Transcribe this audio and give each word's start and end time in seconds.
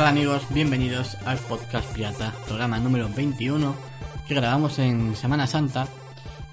tal 0.00 0.08
amigos? 0.08 0.46
Bienvenidos 0.48 1.18
al 1.26 1.36
podcast 1.36 1.92
Pirata, 1.92 2.32
programa 2.46 2.78
número 2.78 3.06
21 3.10 3.76
que 4.26 4.34
grabamos 4.34 4.78
en 4.78 5.14
Semana 5.14 5.46
Santa 5.46 5.88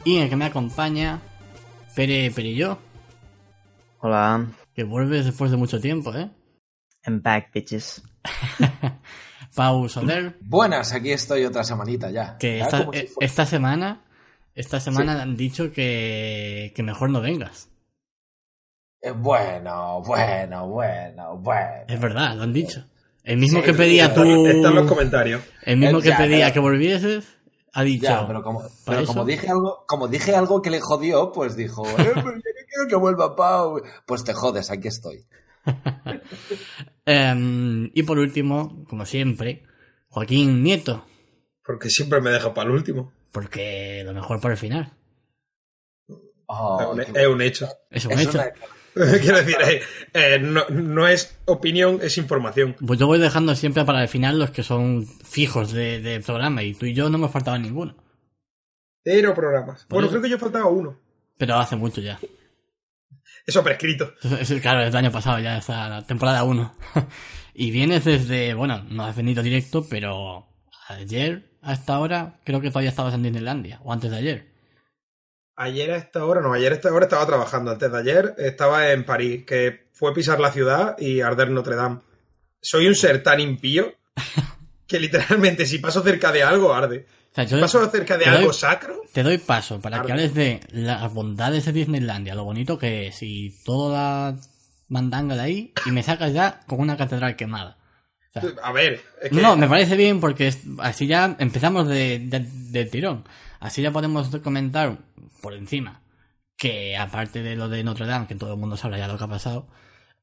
y 0.04 0.18
en 0.18 0.24
el 0.24 0.30
que 0.30 0.36
me 0.36 0.44
acompaña 0.44 1.22
Pere 1.96 2.30
Perillo, 2.32 2.78
Hola, 4.00 4.48
que 4.76 4.84
vuelves 4.84 5.24
después 5.24 5.50
de 5.50 5.56
mucho 5.56 5.80
tiempo, 5.80 6.14
¿eh? 6.14 6.30
I'm 7.06 7.22
back, 7.22 7.54
bitches. 7.54 8.04
Pau 9.56 9.88
Soler, 9.88 10.36
Buenas, 10.42 10.92
aquí 10.92 11.14
estoy 11.14 11.46
otra 11.46 11.64
semanita 11.64 12.12
ya. 12.12 12.38
que 12.38 12.60
esta, 12.60 12.80
si 12.80 12.98
eh, 12.98 13.10
esta 13.22 13.46
semana 13.46 14.02
esta 14.56 14.82
semana 14.82 15.22
han 15.22 15.38
dicho 15.38 15.72
que, 15.72 16.74
que 16.76 16.84
mejor 16.84 17.12
no 17.12 17.22
vengas. 17.22 17.70
Eh, 19.02 19.12
Bueno, 19.12 20.02
bueno, 20.06 20.68
bueno, 20.68 21.38
bueno. 21.38 21.86
Es 21.88 22.02
verdad, 22.02 22.36
lo 22.36 22.44
han 22.44 22.52
dicho. 22.52 22.84
El 23.28 23.38
mismo 23.38 23.60
Sí, 23.60 23.66
que 23.66 23.74
pedía 23.74 24.08
sí, 24.10 24.16
tú, 24.16 24.48
Están 24.48 24.74
los 24.76 24.88
comentarios. 24.88 25.42
el 25.64 25.78
mismo 25.78 26.00
Eh, 26.00 26.02
que 26.02 26.10
ya, 26.10 26.18
pedía 26.18 26.46
pero- 26.46 26.54
que 26.54 26.60
volvieses, 26.62 27.26
ha 27.74 27.84
dicho. 27.84 28.04
Ya, 28.06 28.26
pero 28.26 28.42
como, 28.42 28.64
pero 28.86 29.06
como 29.06 29.26
dije 29.26 29.50
algo, 29.50 29.84
como 29.86 30.08
dije 30.08 30.34
algo 30.36 30.62
que 30.62 30.70
le 30.70 30.80
jodió, 30.80 31.32
pues 31.34 31.56
dijo, 31.58 31.86
eh, 31.88 31.94
pero 31.98 32.16
yo 32.16 32.24
no 32.26 32.42
quiero 32.68 32.88
que 32.90 32.96
vuelva 32.96 33.36
Pau. 33.36 33.82
Pues 34.06 34.24
te 34.24 34.34
jodes, 34.34 34.72
aquí 34.72 34.88
estoy. 34.88 35.26
Em, 37.06 37.90
y 37.94 38.04
por 38.04 38.18
último, 38.20 38.86
como 38.90 39.06
siempre, 39.06 39.64
Joaquín 40.10 40.64
Nieto, 40.64 41.06
Porque 41.64 41.90
siempre 41.90 42.22
me 42.22 42.32
deja 42.32 42.54
para 42.54 42.70
el 42.70 42.76
último. 42.76 43.12
porque 43.32 44.04
lo 44.06 44.14
mejor 44.14 44.40
para 44.42 44.54
el 44.54 44.60
final. 44.60 44.94
Oh, 46.48 46.80
es, 46.82 47.08
un, 47.10 47.14
qué- 47.14 47.22
es 47.22 47.28
un 47.28 47.42
hecho. 47.42 47.68
Es 47.92 48.06
un 48.06 48.12
es 48.14 48.22
hecho. 48.22 48.38
una- 48.38 48.52
Quiero 49.22 49.38
decir, 49.38 49.58
eh, 49.66 49.82
eh, 50.14 50.40
no, 50.40 50.64
no 50.70 51.08
es 51.08 51.40
opinión, 51.46 52.00
es 52.02 52.18
información. 52.18 52.76
Pues 52.86 53.00
yo 53.00 53.08
voy 53.08 53.20
dejando 53.20 53.56
siempre 53.56 53.86
para 53.86 54.02
el 54.02 54.08
final 54.08 54.40
los 54.40 54.52
que 54.52 54.64
son 54.64 55.06
fijos 55.06 55.72
de, 55.72 56.02
de 56.02 56.20
programa 56.20 56.64
y 56.64 56.74
tú 56.74 56.86
y 56.86 56.94
yo 56.94 57.10
no 57.10 57.18
hemos 57.18 57.32
faltado 57.32 57.58
ninguno. 57.58 57.96
Cero 59.04 59.34
programas. 59.34 59.86
Bueno, 59.90 60.10
creo 60.10 60.22
que 60.22 60.30
yo 60.30 60.38
faltaba 60.38 60.68
uno. 60.68 61.00
Pero 61.38 61.56
hace 61.56 61.76
mucho 61.76 62.02
ya. 62.02 62.20
Eso 63.46 63.64
prescrito. 63.64 64.14
Eso, 64.22 64.60
claro, 64.60 64.82
es 64.82 64.90
el 64.90 64.96
año 64.98 65.12
pasado 65.12 65.40
ya, 65.40 65.58
esta 65.58 65.88
la 65.88 66.06
temporada 66.06 66.44
1. 66.44 66.76
y 67.54 67.72
vienes 67.72 68.04
desde, 68.04 68.54
bueno, 68.54 68.84
no 68.90 69.06
has 69.06 69.16
venido 69.16 69.42
directo, 69.42 69.88
pero 69.90 70.48
ayer, 70.90 71.50
a 71.62 71.72
esta 71.72 72.00
hora, 72.00 72.42
creo 72.44 72.60
que 72.60 72.70
todavía 72.70 72.90
estabas 72.90 73.14
en 73.14 73.24
Disneylandia, 73.24 73.80
o 73.84 73.94
antes 73.94 74.12
de 74.12 74.18
ayer. 74.18 74.57
Ayer 75.60 75.92
a 75.92 75.98
esta 75.98 76.24
hora, 76.24 76.40
no, 76.42 76.54
ayer 76.54 76.72
a 76.72 76.76
esta 76.76 76.94
hora 76.94 77.06
estaba 77.06 77.26
trabajando. 77.26 77.72
Antes 77.72 77.92
de 77.92 77.98
ayer 77.98 78.36
estaba 78.38 78.92
en 78.92 79.04
París, 79.04 79.44
que 79.46 79.88
fue 79.92 80.14
pisar 80.14 80.40
la 80.40 80.52
ciudad 80.52 80.96
y 81.00 81.22
arder 81.22 81.50
Notre 81.50 81.76
Dame. 81.76 82.00
Soy 82.62 82.88
un 82.88 82.94
ser 82.96 83.24
tan 83.24 83.40
impío 83.40 83.92
que 84.88 85.00
literalmente 85.00 85.66
si 85.66 85.80
paso 85.80 86.02
cerca 86.04 86.32
de 86.32 86.44
algo, 86.44 86.74
arde. 86.74 87.08
O 87.32 87.36
sea, 87.36 87.44
yo 87.46 87.58
Si 87.58 87.62
paso 87.62 87.90
cerca 87.90 88.18
de 88.18 88.26
doy- 88.26 88.36
algo 88.38 88.54
sacro, 88.54 89.02
te 89.12 89.24
doy 89.24 89.38
paso 89.40 89.80
para 89.80 90.02
que 90.04 90.12
hables 90.12 90.34
de 90.36 90.60
las 90.72 91.12
bondades 91.14 91.66
de 91.66 91.72
Disneylandia, 91.74 92.36
lo 92.36 92.44
bonito 92.44 92.78
que 92.78 93.08
es 93.08 93.22
y 93.24 93.56
toda 93.64 94.32
la 94.32 94.38
mandanga 94.90 95.36
de 95.36 95.42
ahí, 95.42 95.74
y 95.86 95.92
me 95.92 96.04
sacas 96.04 96.34
ya 96.34 96.62
con 96.68 96.80
una 96.80 96.98
catedral 96.98 97.36
quemada. 97.36 97.78
O 98.36 98.40
sea, 98.40 98.52
a 98.64 98.72
ver, 98.72 99.02
es 99.22 99.30
que 99.32 99.42
No, 99.42 99.56
me 99.58 99.68
parece 99.68 99.96
bien 99.96 100.20
porque 100.20 100.54
así 100.80 101.08
ya 101.08 101.36
empezamos 101.40 101.88
de, 101.88 102.20
de- 102.20 102.46
de 102.48 102.86
tirón. 102.86 103.24
Así 103.60 103.82
ya 103.82 103.92
podemos 103.92 104.30
comentar 104.44 104.98
por 105.42 105.54
encima 105.54 106.02
que 106.58 106.98
aparte 106.98 107.44
de 107.44 107.56
lo 107.56 107.70
de 107.70 107.84
Notre 107.84 108.06
Dame, 108.08 108.28
que 108.28 108.36
todo 108.36 108.54
el 108.54 108.60
mundo 108.60 108.78
sabe 108.78 108.98
ya 108.98 109.08
lo 109.08 109.18
que 109.18 109.24
ha 109.24 109.28
pasado, 109.28 109.68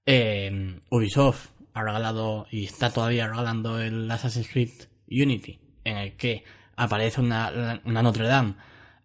eh, 0.07 0.81
Ubisoft 0.91 1.49
ha 1.75 1.83
regalado 1.83 2.47
y 2.51 2.65
está 2.65 2.91
todavía 2.91 3.27
regalando 3.29 3.81
el 3.81 4.11
Assassin's 4.11 4.49
Creed 4.49 4.71
Unity, 5.09 5.61
en 5.85 5.97
el 5.97 6.17
que 6.17 6.45
aparece 6.77 7.21
una, 7.21 7.81
una 7.85 8.03
Notre 8.03 8.27
Dame 8.27 8.55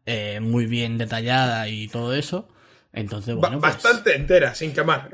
eh, 0.05 0.39
muy 0.39 0.65
bien 0.65 0.97
detallada 0.97 1.67
y 1.67 1.87
todo 1.87 2.13
eso. 2.15 2.47
Entonces, 2.93 3.35
ba- 3.35 3.49
pues- 3.49 3.61
bastante 3.61 4.15
entera, 4.15 4.55
sin 4.55 4.73
quemar. 4.73 5.09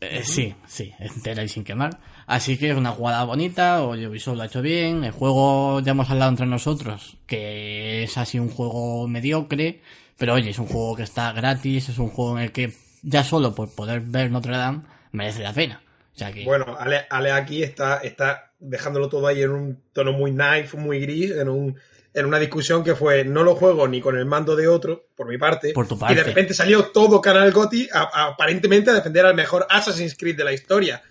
eh, 0.00 0.22
sí, 0.24 0.54
sí, 0.66 0.92
entera 0.98 1.44
y 1.44 1.48
sin 1.48 1.62
quemar. 1.62 2.00
Así 2.26 2.56
que 2.58 2.70
es 2.70 2.76
una 2.76 2.90
jugada 2.90 3.22
bonita, 3.24 3.82
oye, 3.84 4.08
Ubisoft 4.08 4.36
lo 4.36 4.42
ha 4.42 4.46
hecho 4.46 4.62
bien, 4.62 5.04
el 5.04 5.12
juego 5.12 5.78
ya 5.80 5.92
hemos 5.92 6.10
hablado 6.10 6.30
entre 6.30 6.46
nosotros, 6.46 7.16
que 7.26 8.02
es 8.02 8.18
así 8.18 8.38
un 8.40 8.48
juego 8.48 9.06
mediocre, 9.06 9.80
pero 10.18 10.34
oye, 10.34 10.50
es 10.50 10.58
un 10.58 10.66
juego 10.66 10.96
que 10.96 11.02
está 11.02 11.32
gratis, 11.32 11.88
es 11.88 11.98
un 11.98 12.08
juego 12.10 12.36
en 12.38 12.44
el 12.44 12.52
que 12.52 12.72
ya 13.02 13.24
solo 13.24 13.54
por 13.54 13.74
poder 13.74 14.00
ver 14.00 14.30
Notre 14.30 14.56
Dame 14.56 14.82
merece 15.12 15.42
la 15.42 15.52
pena. 15.52 15.82
O 16.14 16.18
sea 16.18 16.30
que, 16.32 16.44
Bueno, 16.44 16.76
Ale, 16.78 17.06
Ale 17.10 17.32
aquí 17.32 17.62
está, 17.62 17.98
está 17.98 18.52
dejándolo 18.58 19.08
todo 19.08 19.26
ahí 19.26 19.42
en 19.42 19.50
un 19.50 19.82
tono 19.92 20.12
muy 20.12 20.30
knife, 20.32 20.76
muy 20.76 21.00
gris, 21.00 21.30
en, 21.32 21.48
un, 21.48 21.76
en 22.14 22.26
una 22.26 22.38
discusión 22.38 22.84
que 22.84 22.94
fue 22.94 23.24
no 23.24 23.42
lo 23.42 23.54
juego 23.56 23.88
ni 23.88 24.00
con 24.00 24.16
el 24.18 24.26
mando 24.26 24.54
de 24.54 24.68
otro, 24.68 25.06
por 25.16 25.26
mi 25.26 25.38
parte. 25.38 25.72
Por 25.72 25.88
tu 25.88 25.94
Y 25.94 25.98
parte. 25.98 26.14
de 26.16 26.22
repente 26.22 26.52
salió 26.54 26.84
todo 26.86 27.20
Canal 27.20 27.50
Gotti 27.50 27.88
a- 27.92 28.02
a- 28.02 28.26
aparentemente 28.28 28.90
a 28.90 28.94
defender 28.94 29.24
al 29.26 29.34
mejor 29.34 29.66
Assassin's 29.70 30.14
Creed 30.16 30.36
de 30.36 30.44
la 30.44 30.52
historia. 30.52 31.02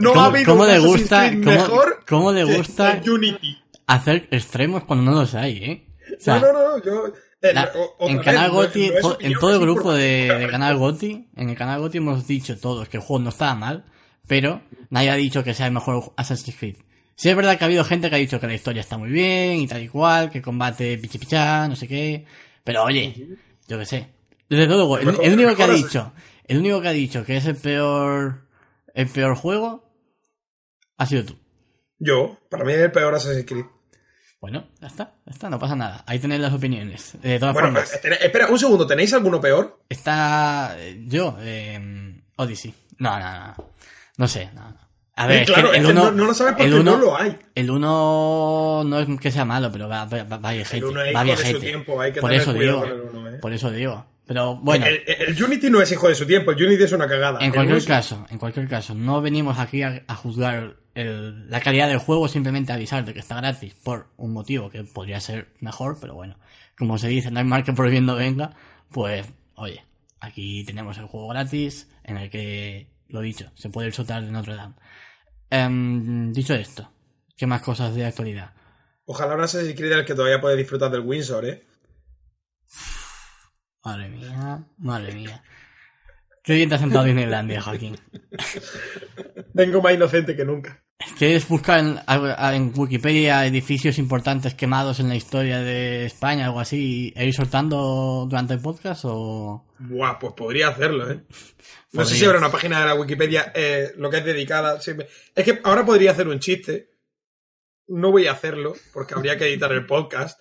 No 0.00 0.10
¿Cómo- 0.12 0.20
ha 0.22 0.26
habido 0.26 0.46
cómo 0.52 0.62
un 0.62 0.68
le 0.68 0.74
Assassin's 0.76 0.96
gusta- 1.00 1.28
Creed 1.28 1.44
cómo- 1.44 1.56
mejor 1.56 2.04
cómo 2.08 2.32
le 2.32 2.44
que 2.46 2.56
gusta- 2.56 3.00
Unity. 3.06 3.58
hacer 3.88 4.28
extremos 4.30 4.84
cuando 4.84 5.10
no 5.10 5.18
los 5.20 5.34
hay, 5.34 5.56
¿eh? 5.58 5.86
O 6.16 6.20
sea, 6.22 6.38
no, 6.38 6.52
no, 6.52 6.76
no, 6.78 6.82
yo... 6.84 7.12
eh, 7.50 7.54
La- 7.54 7.70
o- 7.74 7.94
otra 7.98 8.06
en 8.12 8.18
Canal 8.20 8.50
Goti, 8.50 8.90
no 9.02 9.16
en 9.20 9.34
todo 9.34 9.54
el 9.54 9.60
grupo 9.60 9.92
de, 9.92 10.48
Canal 10.50 10.76
Goti, 10.76 11.28
en 11.36 11.50
el 11.50 11.56
Canal 11.56 11.80
Goti 11.80 11.98
hemos 11.98 12.26
dicho 12.26 12.58
todos 12.58 12.88
que 12.88 12.96
el 12.96 13.02
juego 13.02 13.22
no 13.24 13.28
estaba 13.30 13.54
mal, 13.54 13.84
pero 14.26 14.62
nadie 14.90 15.10
ha 15.10 15.14
dicho 15.14 15.44
que 15.44 15.54
sea 15.54 15.66
el 15.66 15.72
mejor 15.72 16.12
Assassin's 16.16 16.56
Creed. 16.58 16.76
Sí 17.16 17.28
es 17.28 17.36
verdad 17.36 17.56
que 17.58 17.64
ha 17.64 17.66
habido 17.66 17.84
gente 17.84 18.08
que 18.10 18.16
ha 18.16 18.18
dicho 18.18 18.40
que 18.40 18.46
la 18.46 18.54
historia 18.54 18.80
está 18.80 18.98
muy 18.98 19.10
bien 19.10 19.60
y 19.60 19.66
tal 19.68 19.82
y 19.82 19.88
cual, 19.88 20.30
que 20.30 20.42
combate 20.42 20.98
pichi 20.98 21.18
pichá, 21.18 21.68
no 21.68 21.76
sé 21.76 21.86
qué, 21.86 22.24
pero 22.64 22.82
oye, 22.84 23.36
yo 23.68 23.78
qué 23.78 23.86
sé. 23.86 24.08
Desde 24.48 24.66
luego, 24.66 24.98
el, 24.98 25.08
el 25.22 25.34
único 25.34 25.54
que 25.54 25.62
ha 25.62 25.68
dicho, 25.68 26.12
el 26.46 26.58
único 26.58 26.80
que 26.82 26.88
ha 26.88 26.92
dicho 26.92 27.24
que 27.24 27.36
es 27.36 27.46
el 27.46 27.56
peor, 27.56 28.46
el 28.94 29.06
peor 29.08 29.36
juego, 29.36 29.84
ha 30.96 31.06
sido 31.06 31.24
tú. 31.24 31.36
Yo, 31.98 32.38
para 32.50 32.64
mí 32.64 32.72
es 32.72 32.78
el 32.80 32.90
peor 32.92 33.14
Assassin's 33.14 33.46
Creed. 33.46 33.64
Bueno, 34.44 34.62
ya 34.78 34.88
está, 34.88 35.04
ya 35.24 35.32
está, 35.32 35.48
no 35.48 35.58
pasa 35.58 35.74
nada. 35.74 36.04
Ahí 36.06 36.18
tenéis 36.18 36.42
las 36.42 36.52
opiniones. 36.52 37.16
De 37.22 37.38
todas 37.38 37.54
Bueno, 37.54 37.68
formas. 37.68 37.98
ten- 38.02 38.12
espera 38.12 38.48
un 38.48 38.58
segundo, 38.58 38.86
¿tenéis 38.86 39.14
alguno 39.14 39.40
peor? 39.40 39.80
Está 39.88 40.76
eh, 40.78 41.02
yo, 41.06 41.38
eh, 41.40 42.20
Odyssey. 42.36 42.74
No, 42.98 43.18
no, 43.18 43.32
no. 43.46 43.54
No 44.18 44.28
sé, 44.28 44.50
no, 44.54 44.60
no. 44.68 44.76
A 45.16 45.26
ver, 45.26 45.46
claro, 45.46 45.72
el 45.72 45.82
que 45.82 45.92
uno, 45.92 46.04
no, 46.04 46.10
no 46.10 46.24
lo 46.26 46.34
sabes 46.34 46.52
porque 46.52 46.66
el 46.66 46.74
uno, 46.74 46.90
no 46.90 46.98
lo 46.98 47.16
hay. 47.16 47.38
el 47.54 47.70
uno 47.70 48.82
no 48.84 48.98
es 49.00 49.08
que 49.18 49.30
sea 49.30 49.46
malo, 49.46 49.72
pero 49.72 49.88
va, 49.88 50.04
va, 50.04 50.24
va, 50.24 50.36
va 50.36 50.52
viejete. 50.52 50.76
El 50.76 50.84
uno 50.84 51.00
es 51.02 51.16
va 51.16 51.24
hijo 51.26 51.40
de 51.40 51.50
su 51.52 51.60
tiempo, 51.60 51.98
hay 52.02 52.12
que 52.12 52.20
por 52.20 52.28
tener 52.28 52.42
eso 52.42 52.52
cuidado 52.54 52.82
digo, 52.84 52.90
con 52.98 53.00
el 53.08 53.16
uno, 53.16 53.30
eh. 53.30 53.38
por 53.40 53.52
eso 53.54 53.70
digo. 53.70 54.04
Pero 54.26 54.56
bueno, 54.56 54.84
El, 54.84 55.02
el 55.06 55.42
Unity 55.42 55.70
no 55.70 55.80
es 55.80 55.90
hijo 55.90 56.06
de 56.08 56.14
su 56.14 56.26
tiempo, 56.26 56.50
el 56.50 56.62
Unity 56.66 56.82
es 56.82 56.92
una 56.92 57.08
cagada. 57.08 57.38
en 57.40 57.50
cualquier 57.50 57.82
caso, 57.86 58.26
en 58.28 58.36
cualquier 58.36 58.68
caso, 58.68 58.94
no 58.94 59.22
venimos 59.22 59.58
aquí 59.58 59.82
a, 59.82 60.02
a 60.06 60.14
juzgar 60.16 60.76
el- 60.94 61.48
la 61.50 61.60
calidad 61.60 61.88
del 61.88 61.98
juego, 61.98 62.28
simplemente 62.28 62.72
avisar 62.72 63.04
de 63.04 63.12
que 63.14 63.20
está 63.20 63.36
gratis 63.36 63.74
por 63.74 64.08
un 64.16 64.32
motivo 64.32 64.70
que 64.70 64.84
podría 64.84 65.20
ser 65.20 65.52
mejor, 65.60 65.98
pero 66.00 66.14
bueno, 66.14 66.36
como 66.78 66.98
se 66.98 67.08
dice, 67.08 67.30
no 67.30 67.38
hay 67.40 67.44
mal 67.44 67.64
que 67.64 67.72
por 67.72 67.88
bien 67.90 68.06
no 68.06 68.14
venga, 68.16 68.54
pues, 68.90 69.26
oye, 69.56 69.84
aquí 70.20 70.64
tenemos 70.64 70.98
el 70.98 71.06
juego 71.06 71.28
gratis, 71.28 71.88
en 72.04 72.16
el 72.16 72.30
que, 72.30 72.88
lo 73.08 73.20
dicho, 73.20 73.50
se 73.54 73.68
puede 73.70 73.92
soltar 73.92 74.24
de 74.24 74.30
Notre 74.30 74.54
Dame. 74.54 74.74
Em, 75.50 76.32
dicho 76.32 76.54
esto, 76.54 76.90
¿qué 77.36 77.46
más 77.46 77.62
cosas 77.62 77.94
de 77.94 78.06
actualidad? 78.06 78.52
Ojalá 79.06 79.34
Assassin's 79.42 79.74
Creed 79.76 79.92
en 79.92 79.98
el 80.00 80.04
que 80.04 80.14
todavía 80.14 80.40
puedes 80.40 80.56
disfrutar 80.58 80.90
del 80.90 81.00
Windsor, 81.02 81.44
¿eh? 81.44 81.66
Madre 83.84 84.08
mía, 84.08 84.64
madre 84.78 85.12
mía. 85.14 85.42
Qué 86.42 86.54
bien 86.54 86.68
te 86.68 86.74
has 86.74 86.80
sentado 86.80 87.04
en 87.06 87.14
Disneylandia, 87.16 87.60
Joaquín. 87.60 87.96
Vengo 89.54 89.80
más 89.82 89.94
inocente 89.94 90.36
que 90.36 90.44
nunca. 90.44 90.83
¿Quieres 91.18 91.46
buscar 91.48 91.80
en, 91.80 92.00
en 92.06 92.72
Wikipedia 92.74 93.46
edificios 93.46 93.98
importantes 93.98 94.54
quemados 94.54 95.00
en 95.00 95.08
la 95.08 95.16
historia 95.16 95.60
de 95.60 96.06
España, 96.06 96.46
algo 96.46 96.60
así, 96.60 97.12
e 97.16 97.26
ir 97.26 97.34
soltando 97.34 98.26
durante 98.28 98.54
el 98.54 98.60
podcast 98.60 99.04
o...? 99.06 99.64
Buah, 99.78 100.18
pues 100.18 100.32
podría 100.34 100.68
hacerlo, 100.68 101.10
¿eh? 101.10 101.20
No 101.92 102.04
sé 102.04 102.16
si 102.16 102.24
habrá 102.24 102.38
una 102.38 102.50
página 102.50 102.80
de 102.80 102.86
la 102.86 102.94
Wikipedia 102.94 103.52
eh, 103.54 103.92
lo 103.96 104.10
que 104.10 104.18
es 104.18 104.24
dedicada. 104.24 104.78
Es 104.78 105.44
que 105.44 105.60
ahora 105.62 105.84
podría 105.84 106.10
hacer 106.10 106.26
un 106.26 106.40
chiste. 106.40 106.90
No 107.86 108.10
voy 108.10 108.26
a 108.26 108.32
hacerlo 108.32 108.74
porque 108.92 109.14
habría 109.14 109.36
que 109.36 109.46
editar 109.46 109.70
el 109.72 109.86
podcast. 109.86 110.40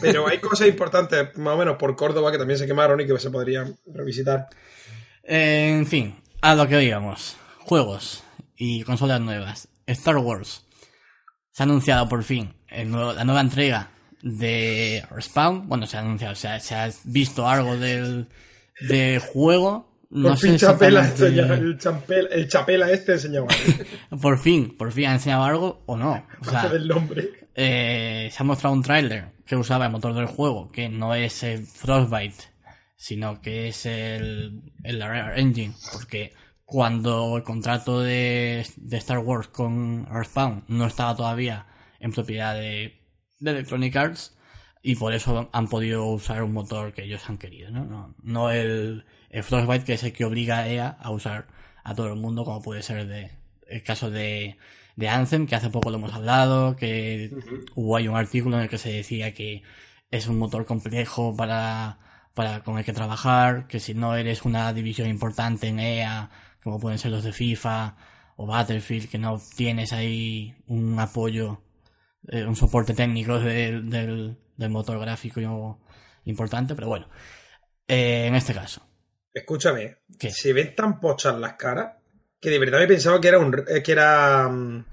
Pero 0.00 0.28
hay 0.28 0.38
cosas 0.38 0.68
importantes, 0.68 1.36
más 1.38 1.54
o 1.54 1.58
menos 1.58 1.76
por 1.76 1.96
Córdoba, 1.96 2.30
que 2.30 2.38
también 2.38 2.58
se 2.58 2.66
quemaron 2.66 3.00
y 3.00 3.06
que 3.06 3.18
se 3.18 3.30
podrían 3.30 3.76
revisitar. 3.86 4.46
En 5.24 5.86
fin, 5.86 6.20
a 6.40 6.54
lo 6.54 6.68
que 6.68 6.76
digamos. 6.78 7.36
Juegos 7.60 8.22
y 8.62 8.82
consolas 8.82 9.20
nuevas. 9.22 9.68
Star 9.86 10.18
Wars. 10.18 10.66
Se 11.50 11.62
ha 11.62 11.64
anunciado 11.64 12.08
por 12.08 12.22
fin 12.22 12.52
el 12.68 12.90
nuevo- 12.90 13.14
la 13.14 13.24
nueva 13.24 13.40
entrega 13.40 13.88
de 14.22 15.02
Respawn. 15.10 15.66
Bueno, 15.66 15.86
se 15.86 15.96
ha 15.96 16.00
anunciado, 16.00 16.34
se 16.34 16.46
ha, 16.48 16.60
se 16.60 16.74
ha 16.74 16.90
visto 17.04 17.48
algo 17.48 17.76
del, 17.78 18.28
del 18.88 19.18
juego 19.18 19.88
No 20.10 20.28
Por 20.30 20.38
sé 20.38 20.48
fin 20.48 20.56
Chapela, 20.58 21.06
el, 21.08 21.78
champel- 21.78 22.28
el 22.30 22.48
Chapela 22.48 22.90
este 22.90 23.12
enseñaba 23.12 23.46
Por 24.20 24.38
fin, 24.38 24.76
por 24.76 24.92
fin 24.92 25.06
ha 25.06 25.14
enseñado 25.14 25.44
algo 25.44 25.82
o 25.86 25.96
no. 25.96 26.22
O 26.40 26.44
sea, 26.44 26.68
del 26.68 26.86
nombre. 26.86 27.30
eh, 27.54 28.28
se 28.30 28.42
ha 28.42 28.44
mostrado 28.44 28.74
un 28.74 28.82
tráiler 28.82 29.32
que 29.46 29.56
usaba 29.56 29.86
el 29.86 29.92
motor 29.92 30.12
del 30.14 30.26
juego, 30.26 30.70
que 30.70 30.88
no 30.90 31.14
es 31.14 31.42
el 31.42 31.66
Frostbite, 31.66 32.44
sino 32.96 33.40
que 33.40 33.68
es 33.68 33.86
el, 33.86 34.60
el 34.84 35.00
Rare 35.00 35.40
Engine, 35.40 35.74
porque 35.92 36.32
cuando 36.70 37.36
el 37.36 37.42
contrato 37.42 38.00
de, 38.00 38.64
de 38.76 38.96
Star 38.98 39.18
Wars 39.18 39.48
con 39.48 40.06
Earthbound 40.08 40.62
no 40.68 40.86
estaba 40.86 41.16
todavía 41.16 41.66
en 41.98 42.12
propiedad 42.12 42.54
de, 42.54 43.02
de 43.40 43.50
Electronic 43.50 43.96
Arts, 43.96 44.36
y 44.82 44.94
por 44.94 45.12
eso 45.12 45.50
han 45.52 45.66
podido 45.66 46.06
usar 46.06 46.44
un 46.44 46.52
motor 46.52 46.92
que 46.92 47.02
ellos 47.02 47.28
han 47.28 47.38
querido, 47.38 47.72
¿no? 47.72 47.84
No, 47.84 48.14
no 48.22 48.50
el, 48.52 49.04
el 49.30 49.42
Frostbite, 49.42 49.84
que 49.84 49.94
es 49.94 50.04
el 50.04 50.12
que 50.12 50.24
obliga 50.24 50.58
a 50.58 50.68
EA 50.68 50.88
a 50.88 51.10
usar 51.10 51.48
a 51.82 51.94
todo 51.96 52.06
el 52.06 52.20
mundo, 52.20 52.44
como 52.44 52.62
puede 52.62 52.82
ser 52.82 53.08
de, 53.08 53.32
el 53.66 53.82
caso 53.82 54.08
de, 54.08 54.56
de 54.94 55.08
Anthem, 55.08 55.48
que 55.48 55.56
hace 55.56 55.70
poco 55.70 55.90
lo 55.90 55.96
hemos 55.96 56.14
hablado, 56.14 56.76
que 56.76 57.32
hubo 57.74 57.96
ahí 57.96 58.06
un 58.06 58.16
artículo 58.16 58.58
en 58.58 58.62
el 58.62 58.68
que 58.68 58.78
se 58.78 58.92
decía 58.92 59.34
que 59.34 59.64
es 60.12 60.28
un 60.28 60.38
motor 60.38 60.66
complejo 60.66 61.36
para, 61.36 61.98
para 62.34 62.62
con 62.62 62.78
el 62.78 62.84
que 62.84 62.92
trabajar, 62.92 63.66
que 63.66 63.80
si 63.80 63.92
no 63.92 64.14
eres 64.14 64.44
una 64.44 64.72
división 64.72 65.08
importante 65.08 65.66
en 65.66 65.80
EA, 65.80 66.30
como 66.62 66.78
pueden 66.80 66.98
ser 66.98 67.10
los 67.10 67.24
de 67.24 67.32
FIFA 67.32 67.96
o 68.36 68.46
Battlefield, 68.46 69.08
que 69.10 69.18
no 69.18 69.40
tienes 69.56 69.92
ahí 69.92 70.54
un 70.66 70.98
apoyo, 70.98 71.62
eh, 72.28 72.44
un 72.44 72.56
soporte 72.56 72.94
técnico 72.94 73.38
de- 73.38 73.80
del, 73.82 74.36
del 74.56 74.70
motor 74.70 74.98
gráfico 75.00 75.78
importante, 76.24 76.74
pero 76.74 76.88
bueno, 76.88 77.08
eh, 77.88 78.26
en 78.26 78.34
este 78.34 78.54
caso. 78.54 78.82
Escúchame, 79.32 79.98
¿Qué? 80.18 80.30
se 80.30 80.52
ven 80.52 80.74
tan 80.74 80.98
pochas 81.00 81.38
las 81.38 81.54
caras 81.54 81.94
que 82.40 82.50
de 82.50 82.58
verdad 82.58 82.78
me 82.80 82.86
pensaba 82.88 83.20
que 83.20 83.28
era 83.28 83.38
un 83.38 83.54
eh, 83.68 83.82
que 83.82 83.92
era 83.92 84.48
mm, 84.48 84.84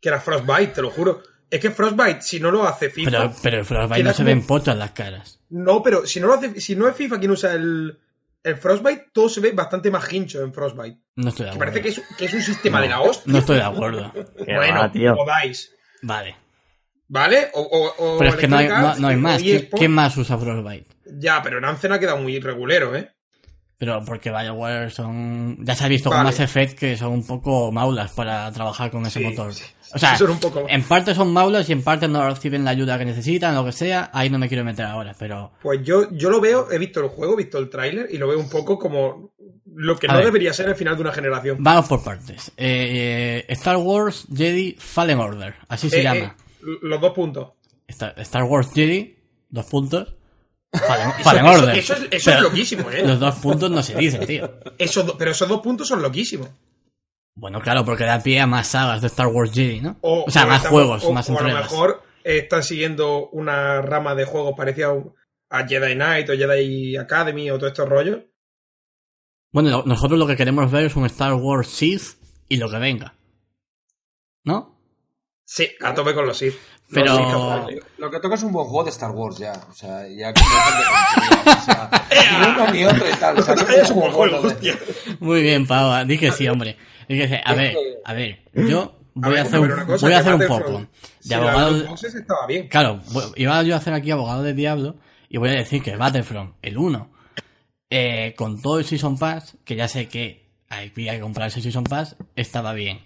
que 0.00 0.08
era 0.08 0.20
Frostbite, 0.20 0.68
te 0.74 0.82
lo 0.82 0.90
juro. 0.90 1.22
Es 1.50 1.60
que 1.60 1.70
Frostbite, 1.70 2.22
si 2.22 2.40
no 2.40 2.50
lo 2.50 2.66
hace 2.66 2.90
FIFA, 2.90 3.10
Pero, 3.10 3.32
pero 3.42 3.64
Frostbite 3.64 4.02
no 4.02 4.10
se 4.12 4.16
como- 4.16 4.26
ven 4.28 4.46
pochas 4.46 4.76
las 4.76 4.90
caras. 4.92 5.40
no, 5.50 5.82
pero 5.82 6.06
si 6.06 6.18
no 6.20 6.26
lo 6.28 6.34
hace, 6.34 6.60
si 6.60 6.74
no 6.74 6.88
es 6.88 6.96
FIFA 6.96 7.18
quien 7.18 7.30
usa 7.30 7.52
el, 7.52 7.98
el 8.44 8.56
Frostbite, 8.56 9.06
todo 9.12 9.28
se 9.28 9.40
ve 9.40 9.50
bastante 9.52 9.90
más 9.90 10.12
hincho 10.12 10.42
en 10.42 10.52
Frostbite. 10.54 11.00
No 11.16 11.30
estoy 11.30 11.46
de 11.46 11.50
Que 11.50 11.56
acuerdo. 11.56 11.72
parece 11.72 11.82
que 11.82 11.88
es, 12.00 12.16
que 12.16 12.24
es 12.26 12.34
un 12.34 12.42
sistema 12.42 12.80
de 12.80 12.88
la 12.88 13.00
hostia. 13.00 13.32
No 13.32 13.38
estoy 13.40 13.56
de 13.56 13.62
acuerdo. 13.64 14.12
Bueno, 14.46 14.80
va, 14.80 14.92
tío. 14.92 15.14
podáis. 15.16 15.74
Vale. 16.02 16.36
¿Vale? 17.08 17.48
O, 17.54 17.60
o- 17.62 18.14
o 18.14 18.18
Pero 18.18 18.30
es 18.30 18.36
que 18.36 18.48
no 18.48 18.56
hay, 18.56 18.68
no, 18.68 18.96
no 18.96 19.08
hay 19.08 19.16
más. 19.16 19.40
EA 19.42 19.44
¿Qui- 19.46 19.54
Sports. 19.56 19.78
¿Quién 19.80 19.90
más 19.92 20.16
usa 20.16 20.38
Frostbite? 20.38 20.86
Ya, 21.18 21.42
pero 21.42 21.58
en 21.58 21.64
Anthem 21.64 21.92
ha 21.92 21.98
quedado 21.98 22.18
muy 22.18 22.38
regulero, 22.40 22.94
¿eh? 22.96 23.13
Pero 23.84 24.02
porque 24.04 24.30
BioWare 24.30 24.90
son... 24.90 25.58
Ya 25.64 25.74
se 25.74 25.84
ha 25.84 25.88
visto 25.88 26.08
con. 26.10 26.22
Mass 26.22 26.40
Effect 26.40 26.78
que 26.78 26.96
son 26.96 27.12
un 27.12 27.26
poco 27.26 27.70
maulas 27.70 28.12
para 28.12 28.50
trabajar 28.52 28.90
con 28.90 29.04
ese 29.06 29.18
Sí, 29.20 29.26
motor. 29.26 29.52
sí, 29.52 29.62
o 29.94 29.98
sea, 29.98 30.16
son 30.16 30.30
un 30.30 30.40
poco- 30.40 30.64
en 30.68 30.82
parte 30.84 31.14
son 31.14 31.32
maulas 31.32 31.68
y 31.68 31.72
en 31.72 31.82
parte 31.82 32.08
no 32.08 32.26
reciben 32.28 32.64
la 32.64 32.70
ayuda 32.70 32.98
que 32.98 33.04
necesitan, 33.04 33.54
lo 33.54 33.64
que 33.64 33.72
sea. 33.72 34.10
Ahí 34.14 34.30
no 34.30 34.38
me 34.38 34.48
quiero 34.48 34.64
meter 34.64 34.86
ahora, 34.86 35.14
pero... 35.18 35.52
Pues 35.62 35.82
yo, 35.84 36.10
yo 36.12 36.30
lo 36.30 36.40
veo, 36.40 36.70
he 36.72 36.78
visto 36.78 37.00
el 37.00 37.08
juego, 37.08 37.34
he 37.34 37.36
visto 37.36 37.58
el 37.58 37.68
tráiler 37.68 38.08
y 38.10 38.16
lo 38.16 38.26
veo 38.28 38.38
un 38.38 38.48
poco 38.48 38.78
como 38.78 39.32
lo 39.66 39.96
que 39.98 40.06
A 40.06 40.12
no 40.12 40.16
ver. 40.16 40.26
debería 40.26 40.52
ser 40.54 40.68
el 40.68 40.76
final 40.76 40.96
de 40.96 41.02
una 41.02 41.12
generación. 41.12 41.58
Vamos 41.60 41.86
por 41.86 42.02
partes. 42.02 42.52
Eh, 42.56 43.44
Star 43.48 43.76
Wars 43.76 44.26
Jedi 44.34 44.76
Fallen 44.78 45.18
Order. 45.18 45.54
Así 45.68 45.90
se 45.90 46.00
Eh, 46.00 46.02
llama. 46.04 46.36
eh, 46.62 46.78
los 46.82 47.00
dos 47.00 47.12
puntos. 47.12 47.50
Star, 47.86 48.14
Star 48.18 48.44
Wars 48.44 48.70
Jedi, 48.74 49.14
dos 49.50 49.66
puntos. 49.66 50.14
Fallen, 50.86 51.08
Eso, 51.10 51.22
Fallen 51.22 51.46
eso- 51.46 51.58
Order. 51.62 51.78
eso 51.78 51.94
es, 51.94 52.08
eso 52.10 52.40
loquísimo, 52.40 52.90
¿eh? 52.90 53.06
Los 53.06 53.20
dos 53.20 53.34
puntos 53.36 53.70
no 53.70 53.82
se 53.82 53.94
dicen, 53.94 54.26
tío. 54.26 54.58
Esos 54.78 55.06
do- 55.06 55.16
pero 55.18 55.30
esos 55.30 55.48
dos 55.48 55.60
puntos 55.60 55.86
son 55.88 56.02
loquísimos. 56.02 56.48
Bueno, 57.36 57.60
claro, 57.60 57.84
porque 57.84 58.04
da 58.04 58.20
pie 58.22 58.40
a 58.40 58.46
más 58.46 58.68
sagas 58.68 59.00
de 59.00 59.06
Star 59.08 59.26
Wars 59.28 59.52
Jedi, 59.52 59.80
¿no? 59.80 59.96
O, 60.02 60.24
O, 60.26 60.30
sea, 60.30 60.44
o 60.44 60.46
más 60.48 60.56
estamos- 60.58 60.70
juegos, 60.80 61.04
o- 61.04 61.12
más 61.12 61.28
o 61.28 61.32
a 61.32 61.34
lo 61.34 61.40
entregas. 61.48 61.70
mejor 61.70 62.02
eh, 62.24 62.38
están 62.38 62.62
siguiendo 62.62 63.28
una 63.30 63.82
rama 63.82 64.14
de 64.14 64.24
juegos 64.24 64.54
parecida 64.56 64.88
a- 65.50 65.66
Jedi 65.66 65.94
Knight 65.94 66.28
o 66.30 66.32
Jedi 66.34 66.96
Academy 66.96 67.50
o 67.50 67.58
todos 67.58 67.72
estos 67.72 67.88
rollos. 67.88 68.20
Bueno, 69.52 69.82
nosotros 69.86 70.18
lo 70.18 70.26
que 70.26 70.36
queremos 70.36 70.70
ver 70.72 70.86
es 70.86 70.96
un 70.96 71.06
Star 71.06 71.34
Wars 71.34 71.68
Sith 71.68 72.18
y 72.48 72.56
lo 72.56 72.68
que 72.70 72.78
venga. 72.78 73.14
¿No? 74.44 74.78
Sí, 75.46 75.68
a 75.80 75.94
tope 75.94 76.14
con 76.14 76.26
los 76.26 76.38
Sith. 76.38 76.54
Pero-. 76.92 77.66
Lo 77.98 78.10
que 78.10 78.20
toca 78.20 78.34
es 78.34 78.42
un 78.42 78.52
buen 78.52 78.66
juego 78.66 78.84
de 78.84 78.90
Star 78.90 79.10
Wars 79.10 79.38
ya. 79.38 79.52
O 79.70 79.74
sea, 79.74 80.06
ya 80.08 80.32
que 80.32 80.42
dejen 80.42 80.78
de 80.78 80.84
tonterías, 81.14 81.58
o 81.58 81.64
sea, 81.64 81.90
ni 82.38 82.46
uno 82.46 82.70
ni 82.72 82.84
otro 82.84 83.10
y 83.10 83.16
tal. 83.16 83.38
O 83.38 83.42
sea, 83.42 83.54
Es 83.82 83.90
un 83.90 84.00
buen 84.00 84.12
juego, 84.12 84.40
hostia. 84.40 84.78
Muy 85.20 85.42
bien, 85.42 85.66
Pau. 85.66 86.04
Di 86.06 86.18
que 86.18 86.30
sí, 86.32 86.48
hombre. 86.48 86.76
Di 87.08 87.18
que 87.18 87.28
sí. 87.28 87.34
A 87.44 87.54
ver, 87.54 87.76
a 88.04 88.12
ver. 88.12 88.44
Yo 88.54 88.96
voy 89.14 89.26
a, 89.26 89.34
ver, 89.34 89.38
hacer, 89.46 89.60
un, 89.60 89.86
cosa, 89.86 90.06
voy 90.06 90.14
a 90.14 90.18
hacer 90.18 90.34
un 90.34 90.46
poco 90.46 90.86
si 91.20 91.28
de 91.28 91.34
abogado. 91.36 91.94
estaba 91.94 92.46
bien. 92.46 92.68
Claro, 92.68 93.00
iba 93.36 93.62
yo 93.62 93.74
a 93.74 93.78
hacer 93.78 93.94
aquí 93.94 94.10
abogado 94.10 94.42
de 94.42 94.52
diablo 94.52 94.96
y 95.28 95.38
voy 95.38 95.50
a 95.50 95.52
decir 95.52 95.82
que 95.82 95.96
Battlefront, 95.96 96.54
el 96.62 96.76
1, 96.78 97.10
eh, 97.90 98.34
con 98.36 98.60
todo 98.60 98.78
el 98.78 98.84
Season 98.84 99.18
Pass, 99.18 99.56
que 99.64 99.76
ya 99.76 99.88
sé 99.88 100.08
que 100.08 100.50
había 100.68 101.14
que 101.14 101.20
comprar 101.20 101.48
ese 101.48 101.60
Season 101.60 101.84
Pass, 101.84 102.16
estaba 102.36 102.72
bien. 102.72 103.00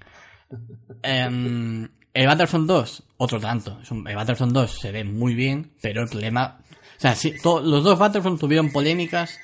Em, 1.02 1.88
el 2.14 2.26
Battlefront 2.26 2.66
2, 2.66 3.02
otro 3.18 3.38
tanto. 3.38 3.78
Es 3.82 3.90
un- 3.90 4.06
El 4.08 4.16
Battlefront 4.16 4.52
2 4.52 4.70
se 4.80 4.90
ve 4.92 5.04
muy 5.04 5.34
bien, 5.34 5.74
pero 5.82 6.02
el 6.02 6.08
problema... 6.08 6.60
O 6.96 7.00
sea, 7.00 7.14
sí, 7.14 7.34
to- 7.42 7.60
los 7.60 7.84
dos 7.84 7.98
Battlefront 7.98 8.40
tuvieron 8.40 8.72
polémicas. 8.72 9.38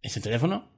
¿Ese 0.00 0.20
teléfono? 0.20 0.68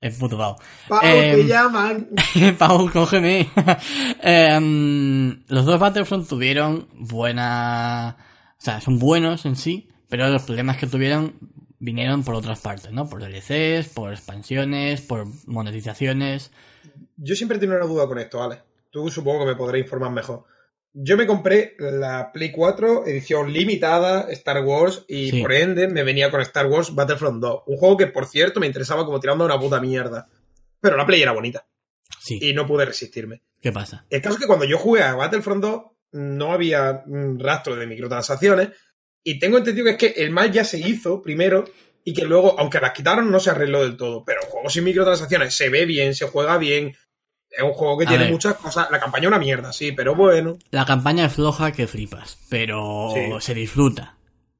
Es 0.00 0.16
puto 0.18 0.38
Pau. 0.38 0.56
Pau, 0.88 1.00
Em, 1.02 1.36
te 1.36 1.46
llaman. 1.46 2.08
Pau, 2.58 2.90
cógeme. 2.90 3.48
Em, 4.22 5.42
los 5.48 5.64
dos 5.64 5.78
Battlefront 5.80 6.28
tuvieron 6.28 6.88
buena... 6.94 8.16
O 8.58 8.62
sea, 8.62 8.80
son 8.80 8.98
buenos 8.98 9.46
en 9.46 9.56
sí, 9.56 9.88
pero 10.08 10.28
los 10.28 10.42
problemas 10.42 10.76
que 10.76 10.86
tuvieron 10.86 11.34
vinieron 11.78 12.24
por 12.24 12.34
otras 12.34 12.60
partes, 12.60 12.92
¿no? 12.92 13.08
Por 13.08 13.20
DLCs, 13.22 13.88
por 13.94 14.12
expansiones, 14.12 15.00
por 15.00 15.26
monetizaciones. 15.46 16.50
Yo 17.16 17.34
siempre 17.34 17.56
he 17.56 17.60
tenido 17.60 17.78
una 17.78 17.86
duda 17.86 18.06
con 18.06 18.18
esto, 18.18 18.42
Ale. 18.42 18.62
Tú 18.90 19.08
supongo 19.10 19.40
que 19.40 19.52
me 19.52 19.56
podrás 19.56 19.80
informar 19.80 20.10
mejor. 20.12 20.44
Yo 20.92 21.16
me 21.16 21.26
compré 21.26 21.76
la 21.78 22.32
Play 22.32 22.50
4 22.50 23.06
edición 23.06 23.52
limitada 23.52 24.26
Star 24.30 24.64
Wars 24.64 25.04
y 25.08 25.30
Sí. 25.30 25.40
por 25.42 25.52
ende 25.52 25.86
me 25.86 26.02
venía 26.02 26.30
con 26.30 26.40
Star 26.40 26.66
Wars 26.66 26.94
Battlefront 26.94 27.40
2. 27.40 27.62
Un 27.66 27.76
juego 27.76 27.96
que, 27.96 28.08
por 28.08 28.26
cierto, 28.26 28.58
me 28.58 28.66
interesaba 28.66 29.04
como 29.04 29.20
tirando 29.20 29.44
a 29.44 29.46
una 29.46 29.60
puta 29.60 29.80
mierda. 29.80 30.28
Pero 30.80 30.96
la 30.96 31.06
Play 31.06 31.22
era 31.22 31.32
bonita 31.32 31.66
Sí, 32.20 32.38
y 32.42 32.52
no 32.54 32.66
pude 32.66 32.84
resistirme. 32.84 33.42
¿qué 33.60 33.70
pasa? 33.72 34.04
El 34.10 34.20
caso 34.22 34.34
es 34.36 34.40
que 34.40 34.46
cuando 34.46 34.64
yo 34.64 34.78
jugué 34.78 35.02
a 35.02 35.14
Battlefront 35.14 35.62
2 35.62 35.82
no 36.12 36.52
había 36.52 37.02
mm, 37.06 37.38
rastro 37.38 37.76
de 37.76 37.86
microtransacciones 37.86 38.70
y 39.22 39.38
tengo 39.38 39.58
entendido 39.58 39.84
que 39.84 39.90
es 39.92 39.96
que 40.14 40.22
el 40.22 40.30
mal 40.30 40.50
ya 40.50 40.64
se 40.64 40.78
hizo 40.78 41.20
primero 41.22 41.64
y 42.02 42.14
que 42.14 42.24
luego, 42.24 42.58
aunque 42.58 42.80
las 42.80 42.92
quitaron, 42.92 43.30
no 43.30 43.38
se 43.38 43.50
arregló 43.50 43.82
del 43.82 43.96
todo. 43.98 44.24
Pero 44.24 44.40
el 44.42 44.48
juego 44.48 44.68
sin 44.70 44.84
microtransacciones 44.84 45.54
se 45.54 45.68
ve 45.68 45.84
bien, 45.84 46.14
se 46.14 46.26
juega 46.26 46.56
bien. 46.58 46.96
Es 47.50 47.62
un 47.62 47.72
juego 47.72 47.98
que 47.98 48.04
A 48.04 48.08
tiene 48.08 48.24
ver. 48.24 48.32
muchas 48.32 48.54
cosas. 48.56 48.88
La 48.90 49.00
campaña 49.00 49.24
es 49.24 49.28
una 49.28 49.38
mierda, 49.38 49.72
sí, 49.72 49.92
pero 49.92 50.14
bueno. 50.14 50.56
La 50.70 50.84
campaña 50.84 51.26
es 51.26 51.32
floja 51.32 51.72
que 51.72 51.86
flipas, 51.88 52.38
pero 52.48 53.10
Sí. 53.14 53.20
se 53.40 53.54
disfruta. 53.54 54.16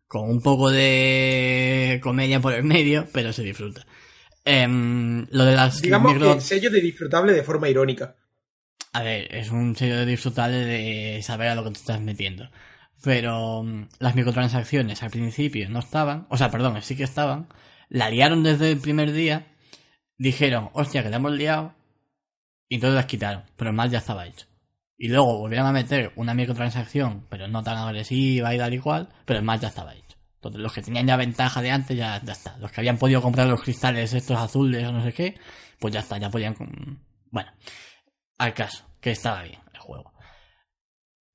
Con 0.08 0.28
un 0.28 0.42
poco 0.42 0.70
de 0.70 2.00
comedia 2.02 2.40
por 2.40 2.52
el 2.52 2.64
medio, 2.64 3.06
pero 3.12 3.32
se 3.32 3.42
disfruta. 3.44 3.86
Em, 4.44 5.26
lo 5.30 5.44
de 5.44 5.54
las 5.54 5.80
Digamos 5.82 6.14
micro- 6.14 6.34
que 6.34 6.40
sello 6.40 6.70
de 6.70 6.80
disfrutable 6.80 7.32
de 7.32 7.44
forma 7.44 7.68
irónica. 7.68 8.16
A 8.92 9.02
ver, 9.02 9.32
es 9.34 9.50
un 9.50 9.76
sello 9.76 9.96
de 9.98 10.06
disfrutable 10.06 10.56
de 10.64 11.22
saber 11.22 11.48
a 11.48 11.54
lo 11.54 11.62
que 11.62 11.70
te 11.70 11.78
estás 11.78 12.00
metiendo. 12.00 12.50
Pero 13.04 13.62
mm, 13.62 13.88
las 14.00 14.16
microtransacciones 14.16 15.02
al 15.04 15.10
principio 15.10 15.68
no 15.70 15.78
estaban, 15.78 16.26
o 16.28 16.36
sea, 16.36 16.50
perdón, 16.50 16.82
sí 16.82 16.96
que 16.96 17.04
estaban. 17.04 17.46
La 17.88 18.10
liaron 18.10 18.42
desde 18.42 18.72
el 18.72 18.78
primer 18.78 19.12
día. 19.12 19.46
Dijeron, 20.18 20.70
hostia, 20.72 21.02
que 21.04 21.10
la 21.10 21.16
hemos 21.16 21.32
liado. 21.32 21.72
Y 22.70 22.76
entonces 22.76 22.94
las 22.94 23.06
quitaron, 23.06 23.42
pero 23.56 23.70
el 23.70 23.76
mal 23.76 23.90
ya 23.90 23.98
estaba 23.98 24.26
hecho. 24.26 24.46
Y 24.96 25.08
luego 25.08 25.38
volvieron 25.38 25.66
a 25.66 25.72
meter 25.72 26.12
una 26.16 26.34
microtransacción, 26.34 27.26
pero 27.28 27.48
no 27.48 27.62
tan 27.62 27.76
agresiva 27.76 28.54
y 28.54 28.58
tal 28.58 28.72
y 28.72 28.78
cual, 28.78 29.08
pero 29.26 29.40
el 29.40 29.44
mal 29.44 29.58
ya 29.60 29.68
estaba 29.68 29.92
hecho. 29.94 30.16
Entonces 30.36 30.60
los 30.60 30.72
que 30.72 30.80
tenían 30.82 31.06
ya 31.06 31.16
ventaja 31.16 31.60
de 31.60 31.70
antes 31.70 31.96
ya, 31.96 32.22
ya 32.22 32.32
está. 32.32 32.56
Los 32.58 32.70
que 32.70 32.80
habían 32.80 32.96
podido 32.96 33.20
comprar 33.20 33.46
los 33.48 33.60
cristales 33.60 34.14
estos 34.14 34.38
azules 34.38 34.86
o 34.86 34.92
no 34.92 35.02
sé 35.02 35.12
qué, 35.12 35.34
pues 35.78 35.92
ya 35.92 36.00
está, 36.00 36.16
ya 36.18 36.30
podían... 36.30 36.54
Bueno, 37.30 37.50
al 38.38 38.54
caso, 38.54 38.84
que 39.00 39.10
estaba 39.10 39.42
bien 39.42 39.58
el 39.74 39.80
juego. 39.80 40.12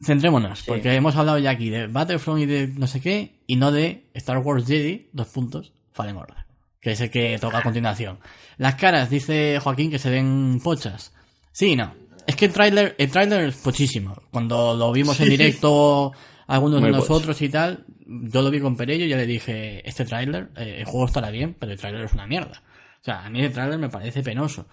Centrémonos, 0.03 0.59
Sí. 0.59 0.65
porque 0.67 0.93
hemos 0.95 1.15
hablado 1.15 1.37
ya 1.39 1.49
aquí 1.51 1.69
de 1.69 1.87
Battlefront 1.87 2.41
y 2.41 2.45
de 2.45 2.67
no 2.67 2.87
sé 2.87 3.01
qué, 3.01 3.43
y 3.47 3.55
no 3.55 3.71
de 3.71 4.09
Star 4.13 4.37
Wars 4.39 4.65
Jedi, 4.67 5.09
dos 5.13 5.27
puntos, 5.29 5.73
Fallen 5.93 6.17
Order, 6.17 6.45
que 6.81 6.91
es 6.91 7.01
el 7.01 7.09
que 7.09 7.37
toca 7.39 7.59
a 7.59 7.63
continuación. 7.63 8.19
Las 8.57 8.75
caras, 8.75 9.09
dice 9.09 9.59
Joaquín, 9.61 9.89
que 9.91 9.99
se 9.99 10.09
ven 10.09 10.59
pochas. 10.63 11.13
Sí, 11.57 11.75
no. 11.77 11.93
Es 12.27 12.35
que 12.35 12.45
el 12.45 12.51
tráiler, 12.51 12.95
el 12.97 13.09
tráiler 13.09 13.45
es 13.45 13.55
pochísimo. 13.55 14.13
Cuando 14.31 14.75
lo 14.75 14.91
vimos 14.91 15.19
en 15.21 15.29
directo 15.29 16.11
algunos 16.47 16.81
de 16.81 16.89
Muy 16.89 16.97
nosotros 16.99 17.41
y 17.41 17.47
tal, 17.49 17.85
yo 18.05 18.41
lo 18.41 18.51
vi 18.51 18.59
con 18.59 18.75
Perello 18.75 19.05
y 19.05 19.09
yo 19.09 19.15
le 19.15 19.25
dije, 19.25 19.87
este 19.87 20.03
tráiler, 20.03 20.49
eh, 20.57 20.77
el 20.79 20.85
juego 20.85 21.05
estará 21.05 21.29
bien, 21.29 21.55
pero 21.57 21.71
el 21.71 21.79
tráiler 21.79 22.01
es 22.03 22.13
una 22.13 22.27
mierda. 22.27 22.61
O 23.01 23.05
sea, 23.05 23.25
a 23.25 23.29
mí 23.29 23.41
el 23.41 23.53
trailer 23.53 23.77
me 23.79 23.87
parece 23.89 24.21
penoso. 24.21 24.67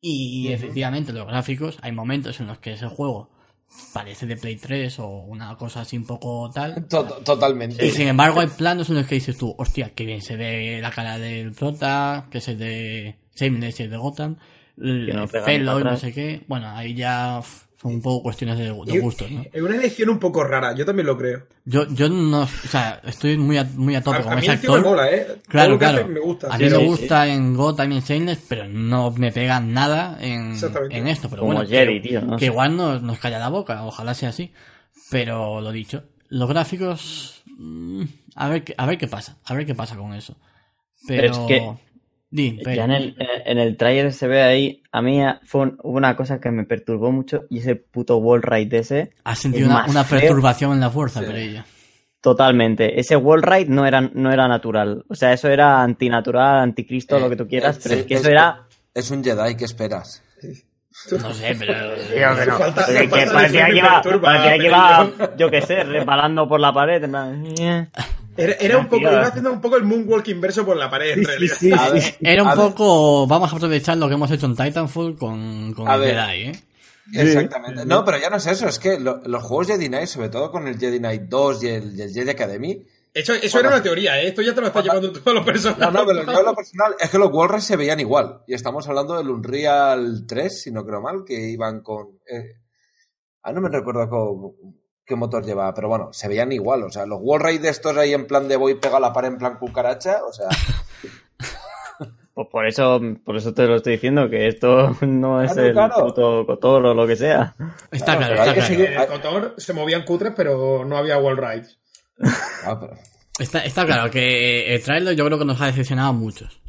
Y 0.00 0.48
efectivamente, 0.52 1.12
los 1.12 1.26
gráficos, 1.26 1.76
hay 1.82 1.92
momentos 1.92 2.38
en 2.40 2.46
los 2.46 2.58
que 2.58 2.72
ese 2.74 2.86
juego 2.86 3.30
parece 3.92 4.26
de 4.26 4.36
Play 4.36 4.56
3 4.56 4.98
o 5.00 5.08
una 5.08 5.56
cosa 5.56 5.80
así 5.82 5.96
un 5.98 6.06
poco 6.06 6.50
tal. 6.54 6.86
To- 6.88 7.04
Totalmente. 7.24 7.84
Y 7.84 7.90
sin 7.90 8.08
embargo, 8.08 8.40
hay 8.40 8.46
planos 8.46 8.88
en 8.88 8.94
los 8.96 9.06
que 9.06 9.16
dices 9.16 9.36
tú, 9.36 9.54
hostia, 9.58 9.90
qué 9.94 10.04
bien 10.06 10.22
se 10.22 10.36
ve 10.36 10.78
la 10.80 10.90
cara 10.90 11.18
del 11.18 11.52
prota, 11.52 12.28
que 12.30 12.38
es 12.38 12.48
el 12.48 12.58
de 12.58 13.18
Shameless 13.34 13.80
y 13.80 13.82
el 13.82 13.90
de 13.90 13.96
Gotham, 13.96 14.36
Que 14.36 14.42
no 14.76 15.28
Fellow 15.28 15.80
y 15.80 15.84
no 15.84 15.96
sé 15.96 16.12
qué. 16.12 16.42
Bueno, 16.48 16.68
ahí 16.70 16.94
ya 16.94 17.40
son 17.80 17.94
un 17.94 18.02
poco 18.02 18.22
cuestiones 18.24 18.56
de, 18.58 18.64
de 18.64 19.00
gustos, 19.00 19.30
¿no? 19.30 19.44
Es 19.52 19.62
una 19.62 19.76
elección 19.76 20.08
un 20.08 20.18
poco 20.18 20.42
rara, 20.44 20.74
yo 20.74 20.84
también 20.86 21.06
lo 21.06 21.16
creo. 21.18 21.46
Yo, 21.66 21.86
yo 21.88 22.08
no, 22.08 22.42
o 22.42 22.46
sea, 22.46 23.00
estoy 23.04 23.36
muy 23.36 23.56
a, 23.58 23.64
muy 23.64 23.94
a 23.94 23.98
A, 23.98 24.02
tope 24.02 24.18
a 24.18 24.22
con 24.22 24.34
mí 24.34 24.40
ese 24.40 24.52
el 24.52 24.60
tío 24.60 24.70
me 24.72 24.76
actor. 24.78 24.90
mola, 24.90 25.10
¿eh? 25.10 25.24
Todo 25.26 25.38
Claro, 25.48 25.70
lo 25.72 25.78
que 25.78 25.84
claro. 25.84 25.98
hace 25.98 26.08
me 26.08 26.20
gusta. 26.20 26.46
A 26.48 26.56
sí, 26.56 26.64
mí 26.64 26.70
me 26.70 26.76
sí. 26.78 26.84
gusta 26.86 27.26
en 27.28 27.54
Gotham 27.54 27.92
y 27.92 27.96
en 27.96 28.02
Shameless, 28.02 28.44
pero 28.48 28.68
no 28.68 29.10
me 29.12 29.32
pega 29.32 29.60
nada 29.60 30.18
en, 30.20 30.56
en 30.90 31.08
esto. 31.08 31.28
Pero 31.28 31.42
Como 31.42 31.54
bueno, 31.54 31.68
Jerry, 31.68 32.00
que, 32.00 32.08
tío, 32.08 32.20
¿no? 32.22 32.36
que 32.36 32.46
igual 32.46 32.76
nos, 32.76 33.02
nos 33.02 33.18
calla 33.18 33.38
la 33.38 33.48
boca, 33.50 33.84
ojalá 33.84 34.14
sea 34.14 34.30
así. 34.30 34.52
Pero 35.10 35.60
lo 35.60 35.70
dicho, 35.72 36.04
los 36.28 36.48
gráficos, 36.48 37.42
mm, 37.58 38.02
a 38.36 38.48
ver, 38.48 38.64
qué- 38.64 38.74
a 38.78 38.86
ver 38.86 38.96
qué 38.98 39.06
pasa, 39.08 39.36
a 39.44 39.54
ver 39.54 39.66
qué 39.66 39.74
pasa 39.74 39.96
con 39.96 40.14
eso. 40.14 40.36
Pero, 41.06 41.22
Pero 41.22 41.32
es 41.32 41.38
que 41.78 41.84
Di, 42.34 42.50
Peri. 42.64 42.76
Ya 42.76 42.84
en 42.86 42.90
el, 42.90 43.16
en 43.46 43.58
el 43.58 43.76
trailer 43.76 44.12
se 44.12 44.26
ve 44.26 44.42
ahí, 44.42 44.82
a 44.90 45.00
mí 45.02 45.20
fue 45.44 45.60
un- 45.62 45.78
hubo 45.84 45.96
una 45.96 46.16
cosa 46.16 46.40
que 46.40 46.50
me 46.50 46.64
perturbó 46.64 47.12
mucho 47.12 47.44
y 47.48 47.58
ese 47.58 47.76
puto 47.76 48.16
wall 48.16 48.42
ride 48.42 48.78
ese, 48.78 49.12
Has 49.22 49.38
sentido 49.38 49.68
una, 49.68 49.86
una 49.86 50.02
perturbación 50.02 50.72
en 50.72 50.80
la 50.80 50.90
fuerza, 50.90 51.20
Sí. 51.20 51.26
Perilla. 51.26 51.64
totalmente. 52.20 52.98
Ese 52.98 53.14
wall 53.16 53.42
ride 53.42 53.66
no 53.68 53.86
era, 53.86 54.00
no 54.00 54.32
era 54.32 54.48
natural. 54.48 55.04
O 55.08 55.14
sea, 55.14 55.32
eso 55.32 55.48
era 55.48 55.80
antinatural, 55.82 56.58
anticristo, 56.60 57.18
Eh, 57.18 57.20
lo 57.20 57.28
que 57.30 57.36
tú 57.36 57.46
quieras, 57.46 57.76
eh, 57.76 57.80
pero 57.84 57.94
sí, 57.94 58.00
es 58.00 58.06
que 58.06 58.14
es 58.14 58.20
eso 58.20 58.28
que- 58.28 58.32
era... 58.32 58.62
Es 58.94 59.10
un 59.12 59.22
Jedi, 59.22 59.56
¿qué 59.56 59.64
esperas? 59.64 60.22
No 61.20 61.34
sé, 61.34 61.56
pero. 61.58 61.72
Pero- 62.14 62.36
pero 62.36 62.36
me 62.36 63.08
que 63.08 63.08
falta 63.08 63.32
parecía 63.32 63.66
que 63.66 63.76
iba, 63.76 64.02
perturba, 64.02 64.20
parecía 64.28 64.52
que 64.52 64.58
pero 64.58 64.68
iba, 64.68 65.36
yo 65.36 65.50
qué 65.50 65.60
sé, 65.62 65.82
resbalando 65.84 66.48
por 66.48 66.60
la 66.60 66.72
pared. 66.72 67.02
en 67.04 67.10
plan, 67.10 67.44
eh. 67.58 67.88
Era, 68.36 68.52
era 68.54 68.78
un 68.78 68.86
poco, 68.88 69.02
iba 69.02 69.22
haciendo 69.22 69.52
un 69.52 69.60
poco 69.60 69.76
el 69.76 69.84
moonwalk 69.84 70.26
inverso 70.28 70.64
por 70.64 70.76
la 70.76 70.90
pared, 70.90 71.18
en 71.18 71.24
realidad. 71.24 71.56
sí, 71.58 71.70
Era 72.20 72.42
un 72.42 72.48
a 72.48 72.54
ver, 72.54 72.64
poco. 72.64 73.26
Vamos 73.26 73.52
a 73.52 73.56
aprovechar 73.56 73.96
lo 73.96 74.08
que 74.08 74.14
hemos 74.14 74.30
hecho 74.30 74.46
en 74.46 74.56
Titanfall 74.56 75.16
con, 75.16 75.72
con 75.74 75.88
A 75.88 75.94
el 75.94 76.00
ver. 76.00 76.16
Jedi, 76.18 76.42
¿eh? 76.50 76.60
Exactamente. 77.12 77.84
No, 77.84 78.04
pero 78.04 78.18
ya 78.18 78.30
no 78.30 78.36
es 78.36 78.46
eso, 78.46 78.66
es 78.66 78.78
que 78.78 78.98
lo- 78.98 79.20
los 79.26 79.42
juegos 79.42 79.66
Jedi 79.68 79.88
Knight, 79.88 80.06
sobre 80.08 80.30
todo 80.30 80.50
con 80.50 80.66
el 80.66 80.78
Jedi 80.78 80.98
Knight 80.98 81.22
2 81.28 81.62
y 81.64 81.68
el, 81.68 81.98
y 81.98 82.02
el 82.02 82.12
Jedi 82.12 82.30
Academy, 82.30 82.82
Eso, 83.12 83.34
eso 83.34 83.60
era 83.60 83.68
una 83.68 83.82
teoría, 83.82 84.20
¿eh? 84.20 84.28
Esto 84.28 84.42
ya 84.42 84.54
te 84.54 84.60
lo 84.60 84.66
está 84.68 84.80
llevando 84.82 85.12
todos 85.12 85.34
los 85.34 85.44
personajes. 85.44 85.84
No, 85.84 85.90
no, 85.92 86.06
pero 86.06 86.24
yo 86.32 86.42
lo 86.42 86.54
personal 86.54 86.94
es 86.98 87.10
que 87.10 87.18
los 87.18 87.30
Wallride 87.32 87.60
se 87.60 87.76
veían 87.76 88.00
igual. 88.00 88.40
Y 88.48 88.54
estamos 88.54 88.88
hablando 88.88 89.16
del 89.16 89.28
Unreal 89.30 90.24
3, 90.26 90.62
si 90.62 90.72
no 90.72 90.84
creo 90.84 91.00
mal, 91.00 91.24
que 91.24 91.50
iban 91.50 91.80
con. 91.82 92.18
Eh, 92.28 92.54
ah, 93.42 93.52
no 93.52 93.60
me 93.60 93.68
recuerdo 93.68 94.08
cómo- 94.08 94.54
qué 95.06 95.16
motor 95.16 95.44
llevaba, 95.44 95.74
pero 95.74 95.88
bueno, 95.88 96.12
se 96.12 96.28
veían 96.28 96.52
igual. 96.52 96.82
O 96.84 96.90
sea, 96.90 97.06
los 97.06 97.18
Wallride 97.20 97.58
de 97.60 97.68
estos 97.68 97.96
ahí 97.96 98.12
en 98.14 98.26
plan 98.26 98.48
de 98.48 98.56
voy 98.56 98.74
pegado 98.74 98.96
a 98.98 99.00
la 99.08 99.12
pared 99.12 99.28
en 99.28 99.38
plan 99.38 99.58
cucaracha, 99.58 100.24
o 100.24 100.32
sea, 100.32 100.48
Pues 102.34 102.48
por 102.50 102.66
eso, 102.66 103.00
por 103.24 103.36
eso 103.36 103.54
te 103.54 103.64
lo 103.64 103.76
estoy 103.76 103.92
diciendo, 103.92 104.28
que 104.28 104.48
esto 104.48 104.96
no 105.02 105.40
es 105.40 105.52
Claro, 105.52 105.68
el 105.68 105.72
claro. 105.72 105.94
puto 106.06 106.46
Cotor 106.46 106.86
o 106.86 106.94
lo 106.94 107.06
que 107.06 107.14
sea. 107.14 107.54
Está 107.92 108.16
Claro, 108.16 108.34
está 108.34 108.66
seguir- 108.66 108.86
el 108.92 109.06
Cotor 109.06 109.54
se 109.56 109.72
movían 109.72 110.02
cutres, 110.04 110.32
pero 110.36 110.84
no 110.84 110.96
había 110.96 111.18
wall 111.18 111.36
rides. 111.36 111.78
ah, 112.64 112.78
pero- 112.80 112.94
Está, 113.38 113.64
está 113.64 113.84
claro 113.84 114.10
que 114.12 114.74
el 114.74 114.82
trailer 114.82 115.16
yo 115.16 115.24
creo 115.26 115.38
que 115.38 115.44
nos 115.44 115.60
ha 115.60 115.66
decepcionado 115.66 116.10
a 116.10 116.12
muchos. 116.12 116.60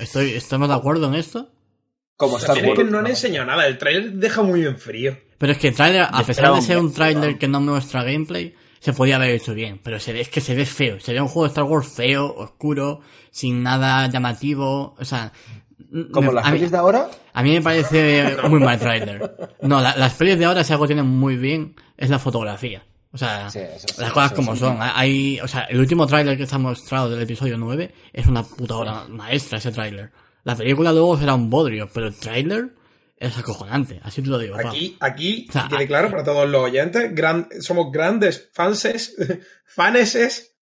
Estoy, 0.00 0.32
¿Estamos 0.34 0.68
de 0.68 0.74
acuerdo 0.74 1.06
en 1.08 1.14
esto? 1.14 1.48
como 2.16 2.36
Star 2.38 2.56
También 2.56 2.72
es 2.74 2.78
que 2.78 2.84
no 2.90 2.98
han 2.98 3.06
enseñado 3.06 3.46
nada, 3.46 3.66
el 3.66 3.78
trailer 3.78 4.12
deja 4.12 4.42
muy 4.42 4.64
en 4.66 4.76
frío. 4.78 5.16
Pero 5.40 5.52
es 5.52 5.58
que 5.58 5.68
el 5.68 5.74
trailer, 5.74 6.02
a 6.02 6.22
pesar 6.22 6.52
de 6.54 6.60
ser 6.60 6.76
un 6.76 6.92
trailer 6.92 7.38
que 7.38 7.48
no 7.48 7.62
muestra 7.62 8.04
gameplay, 8.04 8.54
se 8.78 8.92
podía 8.92 9.16
haber 9.16 9.30
hecho 9.30 9.54
bien. 9.54 9.80
Pero 9.82 9.98
se 9.98 10.12
ve, 10.12 10.20
es 10.20 10.28
que 10.28 10.42
se 10.42 10.54
ve 10.54 10.66
feo. 10.66 11.00
Se 11.00 11.14
ve 11.14 11.20
un 11.22 11.28
juego 11.28 11.44
de 11.44 11.48
Star 11.48 11.64
Wars 11.64 11.88
feo, 11.88 12.34
oscuro, 12.36 13.00
sin 13.30 13.62
nada 13.62 14.06
llamativo. 14.08 14.94
O 14.98 15.04
sea. 15.04 15.32
Como 16.12 16.30
las 16.30 16.48
pelis 16.50 16.70
de 16.70 16.76
ahora, 16.76 17.08
a 17.32 17.42
mí 17.42 17.52
me 17.52 17.62
parece 17.62 18.36
muy 18.48 18.60
mal 18.60 18.78
trailer. 18.78 19.34
No, 19.62 19.80
la- 19.80 19.96
las 19.96 20.12
pelis 20.14 20.38
de 20.38 20.44
ahora, 20.44 20.62
si 20.62 20.72
algo 20.74 20.86
tienen 20.86 21.06
muy 21.06 21.36
bien, 21.36 21.74
es 21.96 22.10
la 22.10 22.18
fotografía. 22.18 22.82
O 23.12 23.18
sea, 23.18 23.48
Sí, 23.50 23.58
eso 23.58 23.88
sí, 23.88 24.00
las 24.00 24.12
cosas 24.12 24.32
eso 24.32 24.36
como 24.36 24.54
sí. 24.54 24.60
son. 24.60 24.76
Hay, 24.80 25.40
o 25.40 25.48
sea, 25.48 25.62
el 25.62 25.80
último 25.80 26.06
tráiler 26.06 26.36
que 26.36 26.46
se 26.46 26.54
ha 26.54 26.58
mostrado 26.58 27.10
del 27.10 27.22
episodio 27.22 27.56
9 27.58 27.92
es 28.12 28.26
una 28.26 28.42
puta 28.44 28.76
obra 28.76 29.04
maestra 29.08 29.58
ese 29.58 29.72
tráiler. 29.72 30.12
La 30.44 30.54
película 30.54 30.92
luego 30.92 31.18
será 31.18 31.34
un 31.34 31.50
bodrio, 31.50 31.88
pero 31.92 32.06
el 32.06 32.14
tráiler 32.16 32.68
es 33.20 33.38
acojonante. 33.38 34.00
Así 34.02 34.20
te 34.22 34.28
lo 34.28 34.38
digo. 34.38 34.56
Aquí, 34.58 34.96
aquí, 34.98 35.46
O 35.48 35.52
sea, 35.52 35.68
que 35.68 35.76
quede 35.76 35.86
claro 35.86 36.10
para 36.10 36.24
todos 36.24 36.48
los 36.48 36.62
oyentes, 36.62 37.14
gran- 37.14 37.46
somos 37.60 37.92
grandes 37.92 38.50
fanses, 38.52 39.14
faneses 39.66 40.56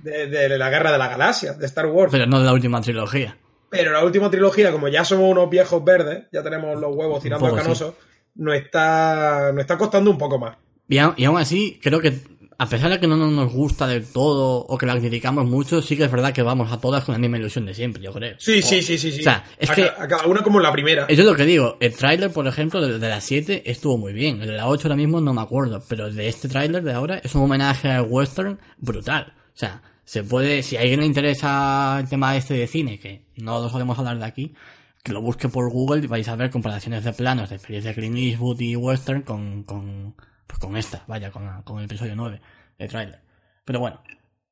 de, 0.00 0.26
de 0.28 0.56
la 0.58 0.70
Guerra 0.70 0.92
de 0.92 0.98
la 0.98 1.08
Galaxia, 1.08 1.54
de 1.54 1.66
Star 1.66 1.86
Wars. 1.86 2.12
Pero 2.12 2.26
no 2.26 2.38
de 2.38 2.44
la 2.46 2.52
última 2.52 2.80
trilogía. 2.80 3.36
Pero 3.70 3.90
la 3.92 4.04
última 4.04 4.30
trilogía, 4.30 4.70
como 4.70 4.86
ya 4.86 5.04
somos 5.04 5.28
unos 5.30 5.50
viejos 5.50 5.82
verdes, 5.82 6.26
ya 6.32 6.42
tenemos 6.44 6.78
los 6.80 6.94
huevos 6.94 7.20
tirando 7.22 7.46
al 7.46 7.56
canoso, 7.56 7.96
nos 8.36 8.54
está, 8.54 9.50
nos 9.52 9.62
está 9.62 9.76
costando 9.76 10.10
un 10.10 10.18
poco 10.18 10.38
más. 10.38 10.56
Y 10.86 10.98
aún 10.98 11.38
así, 11.38 11.80
creo 11.82 11.98
que 12.00 12.20
a 12.58 12.66
pesar 12.68 12.90
de 12.90 13.00
que 13.00 13.06
no 13.06 13.16
nos 13.16 13.52
gusta 13.52 13.86
del 13.86 14.06
todo 14.06 14.58
o 14.66 14.78
que 14.78 14.86
la 14.86 14.98
criticamos 14.98 15.46
mucho, 15.46 15.82
sí 15.82 15.96
que 15.96 16.04
es 16.04 16.10
verdad 16.10 16.32
que 16.32 16.42
vamos 16.42 16.70
a 16.72 16.78
todas 16.80 17.04
con 17.04 17.12
la 17.14 17.18
misma 17.18 17.38
ilusión 17.38 17.66
de 17.66 17.74
siempre, 17.74 18.02
yo 18.02 18.12
creo. 18.12 18.36
Sí, 18.38 18.62
sí, 18.62 18.82
sí, 18.82 18.96
sí, 18.98 19.12
sí. 19.12 19.20
O 19.20 19.22
sea, 19.24 19.44
es 19.58 19.70
a, 19.70 19.74
que- 19.74 19.84
a 19.84 20.06
cada 20.08 20.26
una 20.26 20.42
como 20.42 20.60
la 20.60 20.70
primera. 20.72 21.06
Eso 21.08 21.22
es 21.22 21.26
lo 21.26 21.34
que 21.34 21.44
digo. 21.44 21.76
El 21.80 21.94
tráiler, 21.94 22.32
por 22.32 22.46
ejemplo, 22.46 22.80
de, 22.80 22.98
de 22.98 23.08
la 23.08 23.20
7 23.20 23.62
estuvo 23.70 23.98
muy 23.98 24.12
bien. 24.12 24.40
El 24.40 24.48
de 24.48 24.56
la 24.56 24.68
8 24.68 24.88
ahora 24.88 24.96
mismo 24.96 25.20
no 25.20 25.34
me 25.34 25.40
acuerdo. 25.42 25.82
Pero 25.88 26.10
de 26.10 26.28
este 26.28 26.48
tráiler 26.48 26.82
de 26.82 26.92
ahora 26.92 27.18
es 27.22 27.34
un 27.34 27.42
homenaje 27.42 27.88
al 27.90 28.06
western 28.08 28.58
brutal. 28.78 29.32
O 29.54 29.56
sea, 29.58 29.82
se 30.04 30.22
puede... 30.22 30.62
Si 30.62 30.76
a 30.76 30.80
alguien 30.80 31.00
le 31.00 31.06
interesa 31.06 31.98
el 32.00 32.08
tema 32.08 32.36
este 32.36 32.54
de 32.54 32.66
cine, 32.66 32.98
que 32.98 33.22
no 33.36 33.60
lo 33.60 33.68
solemos 33.68 33.98
hablar 33.98 34.18
de 34.18 34.24
aquí, 34.26 34.54
que 35.02 35.12
lo 35.12 35.20
busque 35.22 35.48
por 35.48 35.70
Google 35.70 36.02
y 36.04 36.06
vais 36.06 36.28
a 36.28 36.36
ver 36.36 36.50
comparaciones 36.50 37.04
de 37.04 37.12
planos 37.12 37.50
de 37.50 37.56
experiencia 37.56 37.90
de 37.90 37.94
Clint 37.96 38.16
Eastwood 38.16 38.60
y 38.60 38.76
western 38.76 39.22
con... 39.22 39.62
con 39.64 40.14
pues 40.46 40.58
con 40.58 40.76
esta, 40.76 41.02
vaya, 41.06 41.30
con, 41.30 41.62
con 41.62 41.78
el 41.78 41.84
episodio 41.86 42.14
9 42.16 42.40
de 42.78 42.88
tráiler. 42.88 43.20
Pero 43.64 43.80
bueno, 43.80 44.02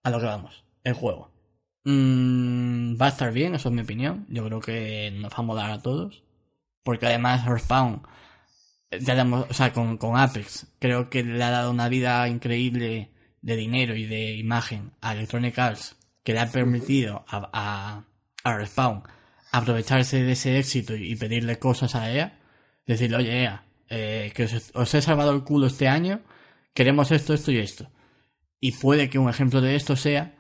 a 0.02 0.11
lo 0.11 0.18
que 0.20 0.26
vamos. 0.26 0.64
El 0.84 0.94
juego. 0.94 1.30
Mm, 1.84 3.00
va 3.00 3.06
a 3.06 3.08
estar 3.11 3.32
bien, 3.32 3.54
eso 3.54 3.68
es 3.68 3.75
mi 3.75 3.82
opinión. 3.82 4.26
Yo 4.28 4.44
creo 4.46 4.61
que 4.61 5.11
nos 5.20 5.32
va 5.32 5.37
a 5.38 5.42
molar 5.42 5.70
a 5.70 5.80
todos. 5.82 6.22
Porque 6.82 7.06
además 7.06 7.44
eh, 8.90 8.99
ya 9.00 9.14
hemos- 9.14 9.49
o 9.50 9.54
sea, 9.54 9.72
con, 9.72 9.96
con 9.99 10.16
Apex, 10.18 10.66
creo 10.78 11.11
que 11.11 11.22
le 11.22 11.42
ha 11.42 11.50
dado 11.50 11.70
una 11.70 11.88
vida 11.88 12.26
increíble 12.28 13.11
de 13.40 13.56
dinero 13.56 13.94
y 13.96 14.06
de 14.06 14.37
imagen 14.37 14.92
a 15.00 15.12
Electronic 15.12 15.58
Arts, 15.58 15.96
que 16.25 16.32
le 16.32 16.40
ha 16.40 16.50
permitido 16.50 17.25
a, 17.28 18.04
a 18.44 18.56
Respawn 18.56 19.02
aprovecharse 19.52 20.22
de 20.22 20.32
ese 20.32 20.58
éxito 20.58 20.94
y 20.96 21.14
pedirle 21.16 21.58
cosas 21.58 21.94
a 21.94 22.11
EA. 22.12 22.38
Decirle, 22.87 23.16
oye 23.18 23.42
EA, 23.44 23.64
eh, 23.94 24.32
que 24.34 24.44
os, 24.44 24.94
he 24.94 25.02
salvado 25.02 25.34
el 25.34 25.44
culo 25.44 25.66
este 25.66 25.87
año, 25.87 26.22
queremos 26.72 27.11
esto, 27.11 27.34
esto 27.34 27.52
y 27.52 27.58
esto. 27.58 27.90
Y 28.58 28.72
puede 28.72 29.11
que 29.11 29.18
un 29.18 29.28
ejemplo 29.28 29.61
de 29.61 29.76
esto 29.76 29.96
sea 29.96 30.34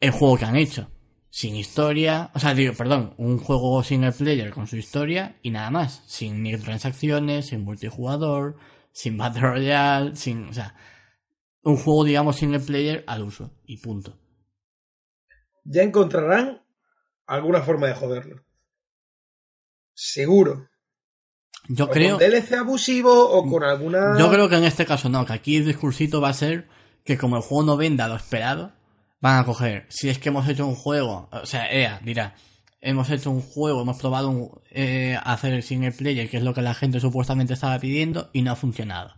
el 0.00 0.10
juego 0.10 0.36
que 0.36 0.46
han 0.46 0.56
hecho. 0.56 0.90
Sin 1.30 1.54
historia, 1.54 2.32
o 2.34 2.40
sea, 2.40 2.52
digo, 2.52 2.74
perdón, 2.74 3.14
un 3.16 3.38
juego 3.38 3.84
single 3.84 4.10
player 4.10 4.50
con 4.50 4.66
su 4.66 4.76
historia 4.76 5.38
y 5.40 5.52
nada 5.52 5.70
más. 5.70 6.02
Sin 6.06 6.42
microtransacciones, 6.42 7.46
sin 7.46 7.62
multijugador, 7.62 8.56
sin 8.90 9.16
Battle 9.16 9.42
Royale, 9.42 10.16
sin, 10.16 10.48
o 10.48 10.52
sea, 10.52 10.74
un 11.62 11.76
juego, 11.76 12.02
digamos, 12.02 12.36
single 12.36 12.58
player 12.58 13.04
al 13.06 13.22
uso 13.22 13.52
y 13.66 13.76
punto. 13.76 14.18
Ya 15.62 15.84
encontrarán 15.84 16.66
alguna 17.24 17.62
forma 17.62 17.86
de 17.86 17.94
joderlo. 17.94 18.44
Seguro. 19.94 20.70
Yo 21.68 21.84
O 21.84 21.90
creo, 21.90 22.18
con 22.18 22.28
DLC 22.28 22.54
abusivo 22.54 23.12
o 23.30 23.46
con 23.48 23.62
alguna. 23.62 24.18
yo 24.18 24.30
creo 24.30 24.48
que 24.48 24.56
en 24.56 24.64
este 24.64 24.86
caso 24.86 25.08
no, 25.08 25.24
que 25.24 25.32
aquí 25.32 25.56
el 25.56 25.66
discursito 25.66 26.20
va 26.20 26.30
a 26.30 26.34
ser 26.34 26.66
que 27.04 27.16
como 27.16 27.36
el 27.36 27.42
juego 27.42 27.62
no 27.64 27.76
venda 27.76 28.08
lo 28.08 28.16
esperado, 28.16 28.72
van 29.20 29.38
a 29.38 29.44
coger, 29.44 29.86
si 29.88 30.08
es 30.08 30.18
que 30.18 30.30
hemos 30.30 30.48
hecho 30.48 30.66
un 30.66 30.74
juego, 30.74 31.28
o 31.32 31.46
sea, 31.46 31.70
EA 31.72 32.00
dirá, 32.02 32.34
hemos 32.80 33.10
hecho 33.10 33.30
un 33.30 33.42
juego, 33.42 33.82
hemos 33.82 33.98
probado 33.98 34.30
un- 34.30 34.50
eh, 34.70 35.18
hacer 35.22 35.52
el 35.52 35.62
single 35.62 35.92
player, 35.92 36.28
que 36.30 36.38
es 36.38 36.42
lo 36.42 36.54
que 36.54 36.62
la 36.62 36.74
gente 36.74 36.98
supuestamente 37.00 37.52
estaba 37.54 37.78
pidiendo, 37.78 38.30
y 38.32 38.42
no 38.42 38.52
ha 38.52 38.56
funcionado. 38.56 39.14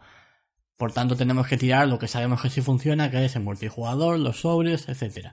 Por 0.76 0.92
tanto, 0.92 1.14
tenemos 1.16 1.46
que 1.46 1.56
tirar 1.56 1.86
lo 1.86 1.98
que 1.98 2.08
sabemos 2.08 2.42
que 2.42 2.50
sí 2.50 2.60
funciona, 2.60 3.10
que 3.10 3.24
es 3.24 3.36
el 3.36 3.42
multijugador, 3.42 4.18
los 4.18 4.40
sobres, 4.40 4.88
etcétera. 4.88 5.32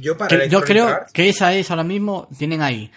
Yo 0.00 0.18
para 0.18 0.36
Que- 0.42 0.48
yo 0.50 0.60
creo 0.60 0.90
que 1.14 1.28
esa 1.30 1.54
es 1.54 1.70
ahora 1.70 1.84
mismo, 1.84 2.28
tienen 2.36 2.60
ahí 2.60 2.90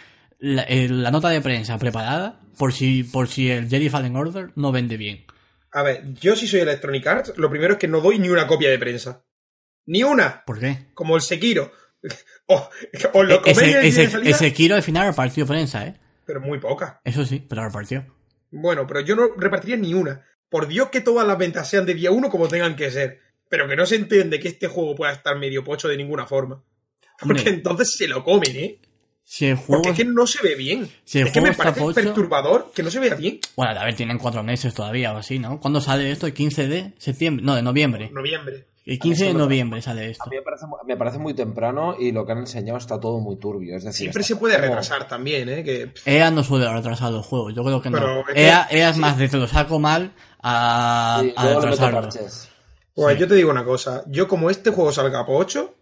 la, 0.43 0.63
el- 0.63 1.01
la 1.03 1.09
nota 1.11 1.29
de 1.29 1.39
prensa 1.41 1.77
preparada 1.77 2.39
por 2.57 2.73
si, 2.73 3.03
por 3.03 3.27
si 3.29 3.49
el 3.49 3.69
Jedi 3.69 3.89
Fallen 3.89 4.15
Order 4.15 4.51
no 4.55 4.71
vende 4.71 4.97
bien. 4.97 5.25
A 5.71 5.81
ver, 5.83 6.13
yo 6.15 6.35
si 6.35 6.47
soy 6.47 6.59
Electronic 6.59 7.07
Arts, 7.07 7.33
lo 7.37 7.49
primero 7.49 7.73
es 7.73 7.79
que 7.79 7.87
no 7.87 8.01
doy 8.01 8.19
ni 8.19 8.29
una 8.29 8.45
copia 8.45 8.69
de 8.69 8.77
prensa. 8.77 9.23
Ni 9.85 10.03
una. 10.03 10.43
¿Por 10.45 10.59
qué? 10.59 10.87
Como 10.93 11.15
el 11.15 11.21
Sekiro. 11.21 11.71
O, 12.45 12.55
os 13.13 13.25
lo 13.25 13.41
coméis 13.41 13.61
el 13.75 13.85
Ese, 13.85 14.03
ese, 14.03 14.29
ese 14.29 14.53
Kiro 14.53 14.75
al 14.75 14.83
final 14.83 15.07
repartió 15.07 15.47
prensa, 15.47 15.87
¿eh? 15.87 15.95
pero 16.25 16.41
muy 16.41 16.59
poca. 16.59 16.99
Eso 17.05 17.25
sí, 17.25 17.39
pero 17.47 17.63
repartió. 17.63 18.05
Bueno, 18.51 18.85
pero 18.85 18.99
yo 18.99 19.15
no 19.15 19.29
repartiría 19.37 19.77
ni 19.77 19.93
una. 19.93 20.25
Por 20.49 20.67
Dios 20.67 20.89
que 20.89 20.99
todas 20.99 21.25
las 21.25 21.37
ventas 21.37 21.69
sean 21.69 21.85
de 21.85 21.93
día 21.93 22.11
uno 22.11 22.29
como 22.29 22.49
tengan 22.49 22.75
que 22.75 22.91
ser. 22.91 23.21
Pero 23.47 23.65
que 23.69 23.77
no 23.77 23.85
se 23.85 23.95
entiende 23.95 24.41
que 24.41 24.49
este 24.49 24.67
juego 24.67 24.93
pueda 24.93 25.13
estar 25.13 25.37
medio 25.39 25.63
pocho 25.63 25.87
de 25.87 25.95
ninguna 25.95 26.25
forma. 26.27 26.61
Porque 27.17 27.39
Hombre. 27.39 27.49
entonces 27.53 27.93
se 27.97 28.09
lo 28.09 28.25
comen, 28.25 28.55
¿eh? 28.57 28.81
Si 29.25 29.45
el 29.47 29.55
juego. 29.55 29.81
Porque 29.83 29.89
es 29.89 29.95
que 29.97 30.05
no 30.05 30.27
se 30.27 30.41
ve 30.43 30.55
bien. 30.55 30.89
Si 31.05 31.19
el 31.19 31.27
es 31.27 31.33
que 31.33 31.41
me 31.41 31.49
está 31.49 31.63
parece 31.63 31.81
pocho- 31.81 31.95
perturbador 31.95 32.71
que 32.75 32.83
no 32.83 32.91
se 32.91 32.99
vea 32.99 33.15
bien. 33.15 33.39
Bueno, 33.55 33.79
a 33.79 33.85
ver, 33.85 33.95
tienen 33.95 34.17
cuatro 34.19 34.43
meses 34.43 34.73
todavía 34.73 35.13
o 35.13 35.17
así, 35.17 35.39
¿no? 35.39 35.59
¿Cuándo 35.59 35.81
sale 35.81 36.11
esto? 36.11 36.27
¿El 36.27 36.33
15 36.33 36.67
de 36.67 36.93
septiembre? 36.97 37.43
No, 37.45 37.55
de 37.55 37.61
noviembre. 37.63 38.09
Noviembre. 38.11 38.67
El 38.85 38.99
15 38.99 39.25
de 39.27 39.33
noviembre 39.33 39.81
sale 39.81 40.11
esto. 40.11 40.25
A 40.25 40.29
mí 40.29 40.35
me 40.35 40.41
parece, 40.41 40.65
mu- 40.67 40.75
me 40.85 40.97
parece 40.97 41.17
muy 41.17 41.33
temprano 41.33 41.95
y 41.97 42.11
lo 42.11 42.25
que 42.25 42.33
han 42.33 42.39
enseñado 42.39 42.77
está 42.77 42.99
todo 42.99 43.19
muy 43.21 43.37
turbio. 43.37 43.77
Es 43.77 43.85
decir, 43.85 43.97
Siempre 44.07 44.23
se 44.23 44.35
puede 44.35 44.55
como- 44.55 44.65
retrasar 44.67 45.07
también, 45.07 45.47
¿eh? 45.47 45.63
Que, 45.63 45.93
EA 46.05 46.29
no 46.31 46.43
suele 46.43 46.69
retrasar 46.71 47.11
los 47.13 47.25
juegos, 47.25 47.55
yo 47.55 47.63
creo 47.63 47.81
que 47.81 47.89
no. 47.89 47.97
Pero 47.97 48.19
es 48.27 48.33
que- 48.35 48.41
EA, 48.45 48.67
EA 48.69 48.89
es 48.89 48.97
más 48.97 49.17
de 49.17 49.29
te 49.29 49.37
lo 49.37 49.47
saco 49.47 49.79
mal 49.79 50.11
a, 50.43 51.19
Sí, 51.23 51.33
a 51.35 51.47
retrasarlo. 51.47 52.09
Pues 52.95 53.15
Sí. 53.15 53.19
yo 53.21 53.27
te 53.27 53.35
digo 53.35 53.49
una 53.49 53.63
cosa. 53.63 54.03
Yo 54.07 54.27
como 54.27 54.49
este 54.49 54.69
juego 54.69 54.91
salga 54.91 55.25
por 55.25 55.41
8, 55.41 55.73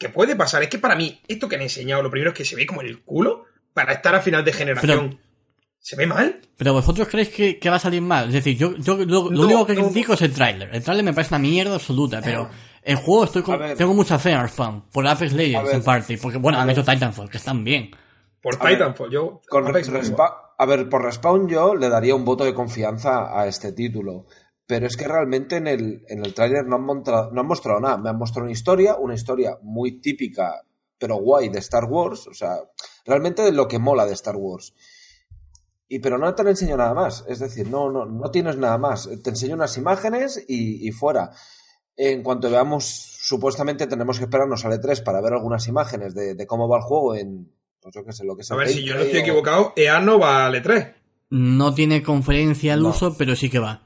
que 0.00 0.08
puede 0.08 0.34
pasar, 0.34 0.62
es 0.62 0.70
que 0.70 0.78
para 0.78 0.96
mí, 0.96 1.20
esto 1.28 1.46
que 1.46 1.56
han 1.56 1.62
enseñado, 1.62 2.02
lo 2.02 2.10
primero 2.10 2.30
es 2.32 2.36
que 2.38 2.44
se 2.46 2.56
ve 2.56 2.64
como 2.66 2.80
el 2.80 3.02
culo 3.04 3.44
para 3.74 3.92
estar 3.92 4.14
a 4.14 4.20
final 4.22 4.42
de 4.44 4.52
generación. 4.54 5.20
¿Se 5.78 5.94
ve 5.96 6.06
mal? 6.06 6.40
Pero 6.56 6.72
vosotros 6.72 7.06
creéis 7.08 7.28
que, 7.28 7.58
que 7.58 7.70
va 7.70 7.76
a 7.76 7.80
salir 7.80 8.00
mal. 8.02 8.28
Es 8.28 8.32
decir, 8.34 8.56
yo, 8.56 8.74
yo 8.78 8.96
lo, 8.96 9.04
lo 9.04 9.30
No, 9.30 9.42
único 9.44 9.66
que 9.66 9.74
no. 9.74 9.84
critico 9.84 10.14
es 10.14 10.22
el 10.22 10.32
tráiler. 10.32 10.70
El 10.74 10.82
tráiler 10.82 11.04
me 11.04 11.12
parece 11.12 11.34
una 11.34 11.38
mierda 11.42 11.74
absoluta, 11.74 12.20
pero 12.22 12.48
el 12.82 12.96
juego 12.96 13.24
estoy 13.24 13.42
con- 13.42 13.60
tengo 13.76 13.94
mucha 13.94 14.18
fe 14.18 14.30
en 14.32 14.40
Respawn. 14.42 14.88
Por 14.90 15.06
Apex 15.06 15.32
Legends 15.34 15.72
en 15.72 15.82
parte. 15.82 16.18
Porque 16.18 16.38
bueno, 16.38 16.58
han 16.58 16.68
hecho 16.70 16.82
Titanfall, 16.84 17.28
que 17.30 17.36
están 17.38 17.62
bien. 17.62 17.90
Por 18.42 18.56
A 18.58 18.64
ver, 18.64 18.72
Titanfall, 18.78 19.10
yo... 19.10 19.40
Con 19.48 19.66
Apex 19.68 19.90
respa- 19.90 20.34
a 20.58 20.66
ver, 20.66 20.88
por 20.88 21.02
Respawn 21.04 21.46
yo 21.48 21.74
le 21.74 21.88
daría 21.90 22.14
un 22.14 22.24
voto 22.24 22.44
de 22.44 22.52
confianza 22.54 23.38
a 23.38 23.46
este 23.46 23.72
título. 23.72 24.26
Pero 24.70 24.86
es 24.86 24.96
que 24.96 25.08
realmente 25.08 25.56
en 25.56 25.66
el, 25.66 26.04
en 26.06 26.24
el 26.24 26.32
tráiler 26.32 26.64
no, 26.64 26.76
han 26.76 26.82
montra- 26.86 27.28
no 27.32 27.40
han 27.40 27.46
mostrado 27.48 27.80
nada. 27.80 27.96
Me 27.98 28.08
han 28.08 28.16
mostrado 28.18 28.44
una 28.44 28.52
historia, 28.52 28.94
una 28.94 29.14
historia 29.14 29.58
muy 29.62 30.00
típica, 30.00 30.62
pero 30.96 31.16
guay 31.16 31.48
de 31.48 31.58
Star 31.58 31.86
Wars. 31.86 32.28
O 32.28 32.34
sea, 32.34 32.54
realmente 33.04 33.42
de 33.42 33.50
lo 33.50 33.66
que 33.66 33.80
mola 33.80 34.06
de 34.06 34.12
Star 34.12 34.36
Wars. 34.36 34.72
Y 35.88 35.98
pero 35.98 36.18
no 36.18 36.32
te 36.36 36.42
han 36.42 36.48
enseñado 36.48 36.78
nada 36.78 36.94
más. 36.94 37.24
Es 37.26 37.40
decir, 37.40 37.68
no, 37.68 37.90
no, 37.90 38.06
no 38.06 38.30
tienes 38.30 38.56
nada 38.58 38.78
más. 38.78 39.08
Te 39.24 39.30
enseño 39.30 39.56
unas 39.56 39.76
imágenes 39.76 40.44
y, 40.46 40.86
y 40.86 40.92
fuera. 40.92 41.32
En 41.96 42.22
cuanto 42.22 42.48
veamos, 42.48 42.84
supuestamente 42.86 43.88
tenemos 43.88 44.18
que 44.18 44.24
esperarnos 44.26 44.64
al 44.64 44.72
E3 44.80 45.02
para 45.02 45.20
ver 45.20 45.32
algunas 45.32 45.66
imágenes 45.66 46.14
de, 46.14 46.34
de 46.36 46.46
cómo 46.46 46.68
va 46.68 46.76
el 46.78 46.84
juego 46.84 47.16
en, 47.16 47.52
pues 47.82 47.92
yo 47.92 48.04
qué 48.04 48.12
sé, 48.12 48.24
lo 48.24 48.36
que 48.36 48.42
es 48.42 48.50
A 48.52 48.56
ver, 48.56 48.68
si 48.68 48.84
yo 48.84 48.94
no 48.94 49.00
estoy 49.00 49.18
o- 49.18 49.22
equivocado, 49.22 49.72
EA 49.74 49.98
no 50.00 50.20
va 50.20 50.46
al 50.46 50.54
E3. 50.54 50.94
No 51.30 51.74
tiene 51.74 52.04
conferencia 52.04 52.72
al 52.74 52.82
No. 52.84 52.90
uso, 52.90 53.16
pero 53.18 53.34
sí 53.34 53.50
que 53.50 53.58
va. 53.58 53.82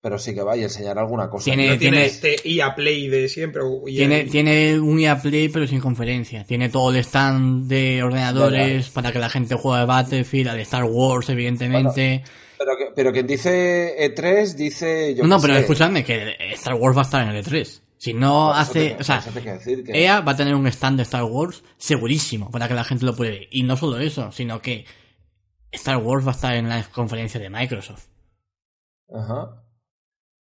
Pero 0.00 0.16
sí 0.18 0.32
que 0.32 0.42
va 0.42 0.56
y 0.56 0.62
enseñar 0.62 0.96
alguna 0.98 1.28
cosa. 1.28 1.44
Tiene- 1.46 1.70
No 1.70 1.78
tiene, 1.78 1.96
tiene- 1.96 2.06
este 2.06 2.36
EA 2.48 2.74
Play 2.76 3.08
de 3.08 3.28
siempre. 3.28 3.62
EA 3.62 3.96
Tiene, 3.96 4.24
tiene 4.24 4.78
un 4.78 5.00
EA 5.00 5.20
Play, 5.20 5.48
pero 5.48 5.66
sin 5.66 5.80
conferencia. 5.80 6.44
Tiene 6.44 6.68
todo 6.68 6.90
el 6.90 6.96
stand 6.98 7.66
de 7.68 8.02
ordenadores 8.04 8.90
para 8.90 9.10
que 9.10 9.18
la 9.18 9.28
gente 9.28 9.56
juegue 9.56 9.84
Battlefield, 9.86 10.48
al 10.50 10.60
Star 10.60 10.84
Wars, 10.84 11.28
evidentemente. 11.30 12.22
Pero, 12.58 12.76
que- 12.76 12.92
pero 12.94 13.12
quien 13.12 13.26
dice 13.26 13.96
E3 13.98 14.54
dice. 14.54 15.14
Yo 15.16 15.24
no, 15.24 15.40
pero 15.40 15.54
sé. 15.54 15.60
escuchadme, 15.60 16.04
que 16.04 16.36
Star 16.52 16.74
Wars 16.74 16.96
va 16.96 17.00
a 17.02 17.04
estar 17.04 17.22
en 17.22 17.28
el 17.34 17.44
E3. 17.44 17.82
Si 17.96 18.14
no 18.14 18.52
hace, 18.54 18.90
te- 18.90 19.00
o 19.00 19.04
sea, 19.04 19.20
que- 19.20 20.04
EA 20.04 20.20
va 20.20 20.32
a 20.32 20.36
tener 20.36 20.54
un 20.54 20.68
stand 20.68 20.98
de 20.98 21.02
Star 21.02 21.24
Wars 21.24 21.64
segurísimo 21.76 22.52
para 22.52 22.68
que 22.68 22.74
la 22.74 22.84
gente 22.84 23.04
lo 23.04 23.16
pueda 23.16 23.32
ver. 23.32 23.48
Y 23.50 23.64
no 23.64 23.76
solo 23.76 23.98
eso, 23.98 24.30
sino 24.30 24.60
que 24.62 24.84
Star 25.72 25.96
Wars 25.96 26.24
va 26.24 26.30
a 26.30 26.34
estar 26.34 26.54
en 26.54 26.68
la 26.68 26.84
conferencia 26.84 27.40
de 27.40 27.50
Microsoft. 27.50 28.06
Ajá. 29.12 29.64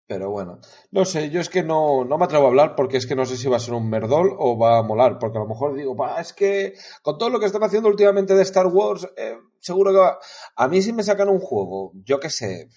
Pero 0.10 0.32
bueno, 0.32 0.60
no 0.89 1.06
sé, 1.06 1.30
yo 1.30 1.39
es 1.39 1.50
que 1.50 1.62
no, 1.62 2.04
no 2.04 2.17
me 2.17 2.26
atrevo 2.26 2.45
a 2.45 2.48
hablar 2.48 2.74
porque 2.76 2.98
es 2.98 3.06
que 3.06 3.15
no 3.15 3.28
sé 3.28 3.38
si 3.38 3.48
va 3.48 3.58
a 3.58 3.60
ser 3.60 3.76
un 3.76 3.88
merdol 3.91 4.36
o 4.39 4.58
va 4.58 4.80
a 4.80 4.82
molar, 4.82 5.19
porque 5.19 5.38
a 5.38 5.41
lo 5.41 5.48
mejor 5.48 5.76
digo, 5.76 5.93
"Bah, 5.93 6.19
es 6.19 6.34
que 6.34 6.74
con 7.04 7.19
todo 7.19 7.30
lo 7.30 7.39
que 7.39 7.45
están 7.45 7.63
haciendo 7.63 7.89
últimamente 7.89 8.34
de 8.34 8.41
Star 8.41 8.65
Wars, 8.65 9.08
eh, 9.15 9.38
seguro 9.60 9.91
que 9.91 9.98
va... 10.00 10.17
A 10.56 10.67
mí 10.67 10.82
si 10.82 10.93
me 10.93 11.04
sacan 11.04 11.30
un 11.30 11.39
juego, 11.39 11.91
yo 12.04 12.19
qué 12.19 12.32
sé, 12.32 12.69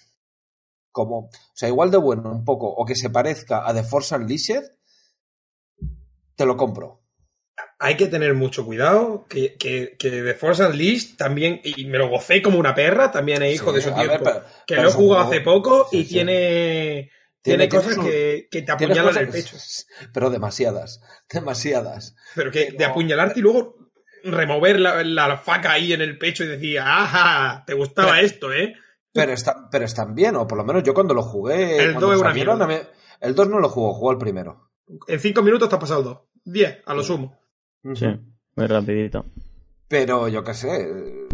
como, 0.91 1.17
o 1.21 1.29
sea, 1.55 1.69
igual 1.69 1.89
de 1.89 1.97
bueno 1.97 2.29
un 2.31 2.45
poco, 2.45 2.67
o 2.67 2.85
que 2.85 2.93
se 2.95 3.09
parezca 3.09 3.67
a 3.67 3.73
The 3.73 3.81
Force 3.81 4.15
Unleashed, 4.15 4.65
te 6.35 6.45
lo 6.45 6.55
compro. 6.55 7.01
Hay 7.79 7.97
que 7.97 8.07
tener 8.07 8.33
mucho 8.33 8.63
cuidado, 8.65 9.25
que, 9.27 9.55
que, 9.57 9.95
que 9.97 10.09
The 10.09 10.33
Force 10.35 10.63
Unleashed 10.65 11.17
también, 11.17 11.61
y 11.63 11.85
me 11.85 11.97
lo 11.97 12.09
gocé 12.09 12.41
como 12.41 12.57
una 12.59 12.73
perra, 12.75 13.11
también 13.11 13.41
es 13.43 13.55
hijo 13.55 13.71
Sí, 13.71 13.75
de 13.75 13.81
su 13.81 13.89
ver, 13.89 13.97
tiempo. 14.07 14.23
pero- 14.23 14.39
que 14.67 14.75
pero 14.75 14.83
lo 14.83 14.91
jugado 14.91 15.23
hace 15.27 15.41
poco 15.41 15.87
Sí, 15.89 15.97
y 15.99 16.03
sí. 16.03 16.09
tiene, 16.13 17.09
tiene, 17.43 17.67
Tiene- 17.67 17.69
cosas 17.69 17.95
su- 17.95 18.03
que, 18.03 18.47
que 18.49 18.61
te 18.63 18.71
apuñalan 18.71 19.05
cosas- 19.05 19.21
el 19.21 19.29
pecho. 19.29 19.57
Pero 20.13 20.29
demasiadas, 20.31 21.01
demasiadas. 21.31 22.15
Pero 22.35 22.49
que 22.51 22.71
de 22.71 22.85
No. 22.85 22.91
apuñalarte 22.91 23.39
y 23.39 23.43
luego 23.43 23.75
remover 24.23 24.79
la, 24.79 25.03
la 25.03 25.37
faca 25.37 25.73
ahí 25.73 25.93
en 25.93 26.01
el 26.01 26.17
pecho 26.17 26.43
y 26.43 26.47
decir, 26.47 26.79
¡ajá! 26.79 27.63
Te 27.67 27.73
gustaba 27.73 28.13
Pero- 28.13 28.25
esto, 28.25 28.53
¿eh? 28.53 28.73
Pero, 29.11 29.31
está, 29.33 29.69
pero 29.69 29.85
están 29.85 30.15
bien, 30.15 30.35
o 30.37 30.47
por 30.47 30.57
lo 30.57 30.63
menos 30.63 30.81
yo 30.81 30.93
cuando 30.95 31.13
lo 31.13 31.21
jugué. 31.21 31.77
El 31.77 31.91
cuando 31.91 32.07
dos 32.07 32.15
es 32.15 32.21
una 32.21 32.29
salieron, 32.31 32.57
mierda. 32.57 32.75
a 32.75 32.79
mí- 32.79 32.87
el 33.21 33.35
2 33.35 33.47
no 33.49 33.59
lo 33.59 33.69
jugó, 33.69 33.93
jugó 33.93 34.11
el 34.11 34.17
primero. 34.17 34.71
En 35.07 35.19
cinco 35.19 35.43
minutos 35.43 35.69
te 35.69 35.75
has 35.75 35.81
pasado 35.81 35.99
el 35.99 36.05
dos. 36.05 36.17
Diez, 36.43 36.79
a 36.85 36.93
lo 36.95 37.03
sumo. 37.03 37.39
Sí, 37.93 38.07
muy 38.55 38.65
rapidito. 38.67 39.25
Pero 39.87 40.27
yo 40.29 40.43
qué 40.43 40.53
sé, 40.55 40.89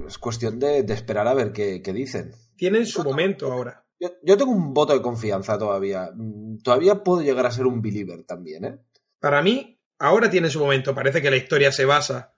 es 0.07 0.17
cuestión 0.17 0.59
de, 0.59 0.83
de 0.83 0.93
esperar 0.93 1.27
a 1.27 1.33
ver 1.33 1.51
qué, 1.53 1.81
qué 1.81 1.93
dicen. 1.93 2.33
Tienen 2.57 2.85
su 2.85 3.03
momento 3.03 3.51
ahora. 3.51 3.85
Yo, 3.99 4.38
tengo 4.38 4.51
un 4.51 4.73
voto 4.73 4.93
de 4.93 5.01
confianza 5.01 5.57
todavía. 5.57 6.09
Todavía 6.63 7.03
puedo 7.03 7.21
llegar 7.21 7.45
a 7.45 7.51
ser 7.51 7.65
un 7.65 7.81
believer 7.81 8.23
también, 8.23 8.65
¿eh? 8.65 8.79
Para 9.19 9.41
mí, 9.41 9.77
ahora 9.97 10.29
tiene 10.29 10.49
su 10.49 10.59
momento. 10.59 10.95
Parece 10.95 11.21
que 11.21 11.29
la 11.29 11.38
historia 11.38 11.71
se 11.71 11.85
basa. 11.85 12.33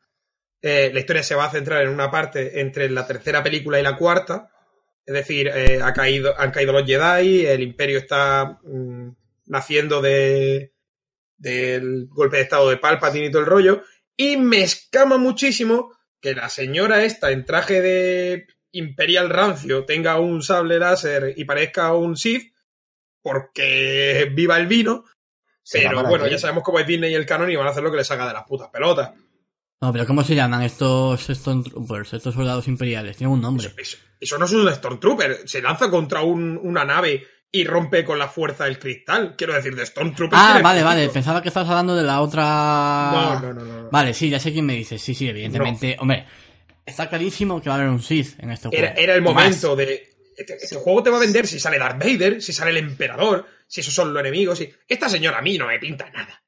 eh, 0.62 0.92
la 0.94 1.00
historia 1.00 1.24
se 1.24 1.36
va 1.36 1.46
a 1.46 1.52
centrar 1.52 1.84
en 1.84 1.90
una 1.90 2.12
parte 2.12 2.62
entre 2.62 2.90
la 2.90 3.06
tercera 3.06 3.44
película 3.44 3.80
y 3.80 3.84
la 3.84 3.98
cuarta. 3.98 4.50
Es 5.06 5.14
decir, 5.14 5.48
eh, 5.48 5.80
ha 5.84 5.94
caído, 5.94 6.34
han 6.40 6.52
caído 6.52 6.74
los 6.74 6.86
Jedi, 6.86 7.46
el 7.46 7.64
Imperio 7.64 7.98
está 8.00 8.60
mm, 8.64 9.10
naciendo 9.48 10.02
de 10.02 10.74
del 11.38 12.08
golpe 12.08 12.38
de 12.38 12.44
estado 12.44 12.70
de 12.70 12.78
Palpatine 12.78 13.28
y 13.28 13.32
todo 13.32 13.42
el 13.42 13.48
rollo. 13.48 13.84
Y 14.16 14.38
me 14.38 14.62
escama 14.62 15.18
muchísimo 15.18 15.92
que 16.22 16.36
la 16.36 16.50
señora 16.50 17.04
esta 17.04 17.32
en 17.32 17.46
traje 17.46 17.82
de 17.82 18.48
Imperial 18.74 19.30
Rancio 19.30 19.86
tenga 19.86 20.20
un 20.20 20.42
sable 20.44 20.80
láser 20.80 21.34
y 21.36 21.44
parezca 21.46 21.94
un 21.94 22.16
Sith, 22.18 22.54
porque 23.22 24.32
viva 24.34 24.58
el 24.58 24.68
vino. 24.68 25.04
Pero 25.72 26.04
bueno, 26.08 26.28
ya 26.28 26.38
sabemos 26.38 26.64
cómo 26.64 26.80
es 26.80 26.88
Disney 26.88 27.12
y 27.12 27.16
el 27.16 27.26
canon 27.26 27.50
y 27.52 27.56
van 27.56 27.68
a 27.68 27.70
hacer 27.70 27.84
lo 27.84 27.92
que 27.92 27.98
les 27.98 28.10
haga 28.12 28.28
de 28.28 28.34
las 28.34 28.44
putas 28.44 28.70
pelotas. 28.70 29.12
No, 29.82 29.92
pero 29.92 30.06
¿cómo 30.06 30.24
se 30.24 30.36
llaman 30.36 30.62
estos 30.64 31.22
Stormtroopers, 31.28 32.14
estos 32.14 32.34
soldados 32.36 32.68
imperiales? 32.68 33.18
Tienen 33.18 33.34
un 33.34 33.42
nombre. 33.42 33.68
Eso, 33.68 33.76
eso- 33.78 33.98
eso 34.20 34.38
no 34.38 34.46
es 34.46 34.52
un 34.54 34.72
Stormtrooper. 34.74 35.48
Se 35.48 35.62
lanza 35.62 35.90
contra 35.90 36.22
un- 36.22 36.60
una 36.62 36.86
nave 36.86 37.26
y 37.52 37.64
rompe 37.64 38.04
con 38.06 38.20
la 38.20 38.28
fuerza 38.28 38.68
el 38.68 38.78
cristal. 38.80 39.36
Quiero 39.36 39.54
decir, 39.54 39.76
de 39.76 39.86
Stormtrooper. 39.86 40.38
Ah, 40.40 40.60
vale, 40.64 40.84
vale. 40.84 41.10
Pensaba 41.10 41.42
que 41.42 41.48
estabas 41.50 41.70
hablando 41.70 41.96
de 41.96 42.04
la 42.04 42.22
otra. 42.22 42.44
No, 43.12 43.40
no, 43.40 43.54
no, 43.54 43.66
no. 43.66 43.82
no. 43.84 43.90
Vale, 43.90 44.14
sí, 44.14 44.30
ya 44.30 44.40
sé 44.40 44.52
quién 44.54 44.66
me 44.66 44.74
dice. 44.76 44.98
Sí, 45.00 45.16
sí, 45.16 45.28
evidentemente. 45.28 45.98
Hombre, 46.00 46.28
está 46.86 47.10
clarísimo 47.10 47.62
que 47.62 47.70
va 47.70 47.76
a 47.76 47.80
haber 47.80 47.90
un 47.92 48.02
Sith 48.02 48.40
en 48.40 48.52
este 48.52 48.70
juego. 48.70 48.84
Era, 48.84 48.94
era 48.96 49.14
el 49.16 49.22
Más. 49.22 49.34
momento 49.34 49.76
de. 49.76 50.10
Este, 50.38 50.56
este 50.56 50.76
juego 50.78 51.04
te 51.04 51.10
va 51.10 51.18
a 51.18 51.22
vender 51.22 51.46
si 51.46 51.60
sale 51.60 51.78
Darth 51.78 52.00
Vader, 52.00 52.42
si 52.42 52.52
sale 52.54 52.72
el 52.72 52.78
Emperador, 52.78 53.46
si 53.68 53.82
esos 53.82 53.94
son 53.94 54.14
los 54.14 54.22
enemigos. 54.22 54.58
Si... 54.58 54.72
Esta 54.88 55.08
señora 55.10 55.40
a 55.40 55.42
mí 55.42 55.58
no 55.58 55.68
me 55.68 55.78
pinta 55.80 56.10
nada. 56.10 56.42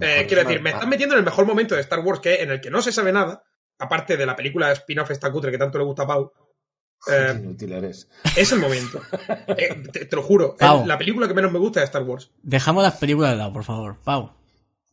Eh, 0.00 0.24
quiero 0.26 0.42
es 0.42 0.48
decir, 0.48 0.60
me 0.60 0.70
están 0.70 0.88
metiendo 0.88 1.14
en 1.14 1.20
el 1.20 1.24
mejor 1.24 1.46
momento 1.46 1.74
de 1.74 1.80
Star 1.80 2.00
Wars, 2.00 2.20
que 2.20 2.34
es 2.34 2.40
en 2.40 2.50
el 2.50 2.60
que 2.60 2.70
no 2.70 2.82
se 2.82 2.92
sabe 2.92 3.10
nada, 3.12 3.42
aparte 3.78 4.18
de 4.18 4.26
la 4.26 4.36
película 4.36 4.70
spin-off 4.72 5.10
esta 5.10 5.32
cutre 5.32 5.50
que 5.50 5.56
tanto 5.56 5.78
le 5.78 5.84
gusta 5.84 6.02
a 6.02 6.06
Pau. 6.06 6.30
Qué 7.06 7.12
Eh, 7.14 7.32
inútil 7.42 7.72
eres. 7.72 8.08
es 8.36 8.52
el 8.52 8.58
momento. 8.58 9.00
Eh, 9.56 9.82
te, 9.90 10.04
te 10.04 10.16
lo 10.16 10.22
juro. 10.22 10.56
Pau. 10.58 10.84
la 10.86 10.98
película 10.98 11.26
que 11.26 11.32
menos 11.34 11.50
me 11.52 11.58
gusta 11.58 11.80
de 11.80 11.86
Star 11.86 12.02
Wars. 12.02 12.30
Dejamos 12.42 12.82
las 12.82 12.96
películas 12.96 13.30
de 13.30 13.36
lado, 13.38 13.52
por 13.52 13.64
favor. 13.64 13.96
Pau, 14.04 14.32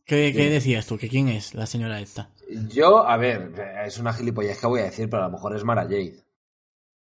¿qué, 0.06 0.32
qué 0.34 0.48
decías 0.48 0.86
tú? 0.86 0.96
¿Que 0.96 1.08
quién 1.10 1.28
es 1.28 1.52
la 1.54 1.66
señora 1.66 2.00
esta? 2.00 2.30
Yo, 2.68 3.06
a 3.06 3.16
ver, 3.16 3.52
es 3.84 3.98
una 3.98 4.12
gilipollez 4.12 4.60
que 4.60 4.66
voy 4.66 4.80
a 4.80 4.84
decir, 4.84 5.10
pero 5.10 5.24
a 5.24 5.26
lo 5.26 5.32
mejor 5.32 5.56
es 5.56 5.64
Mara 5.64 5.82
Jade. 5.82 6.24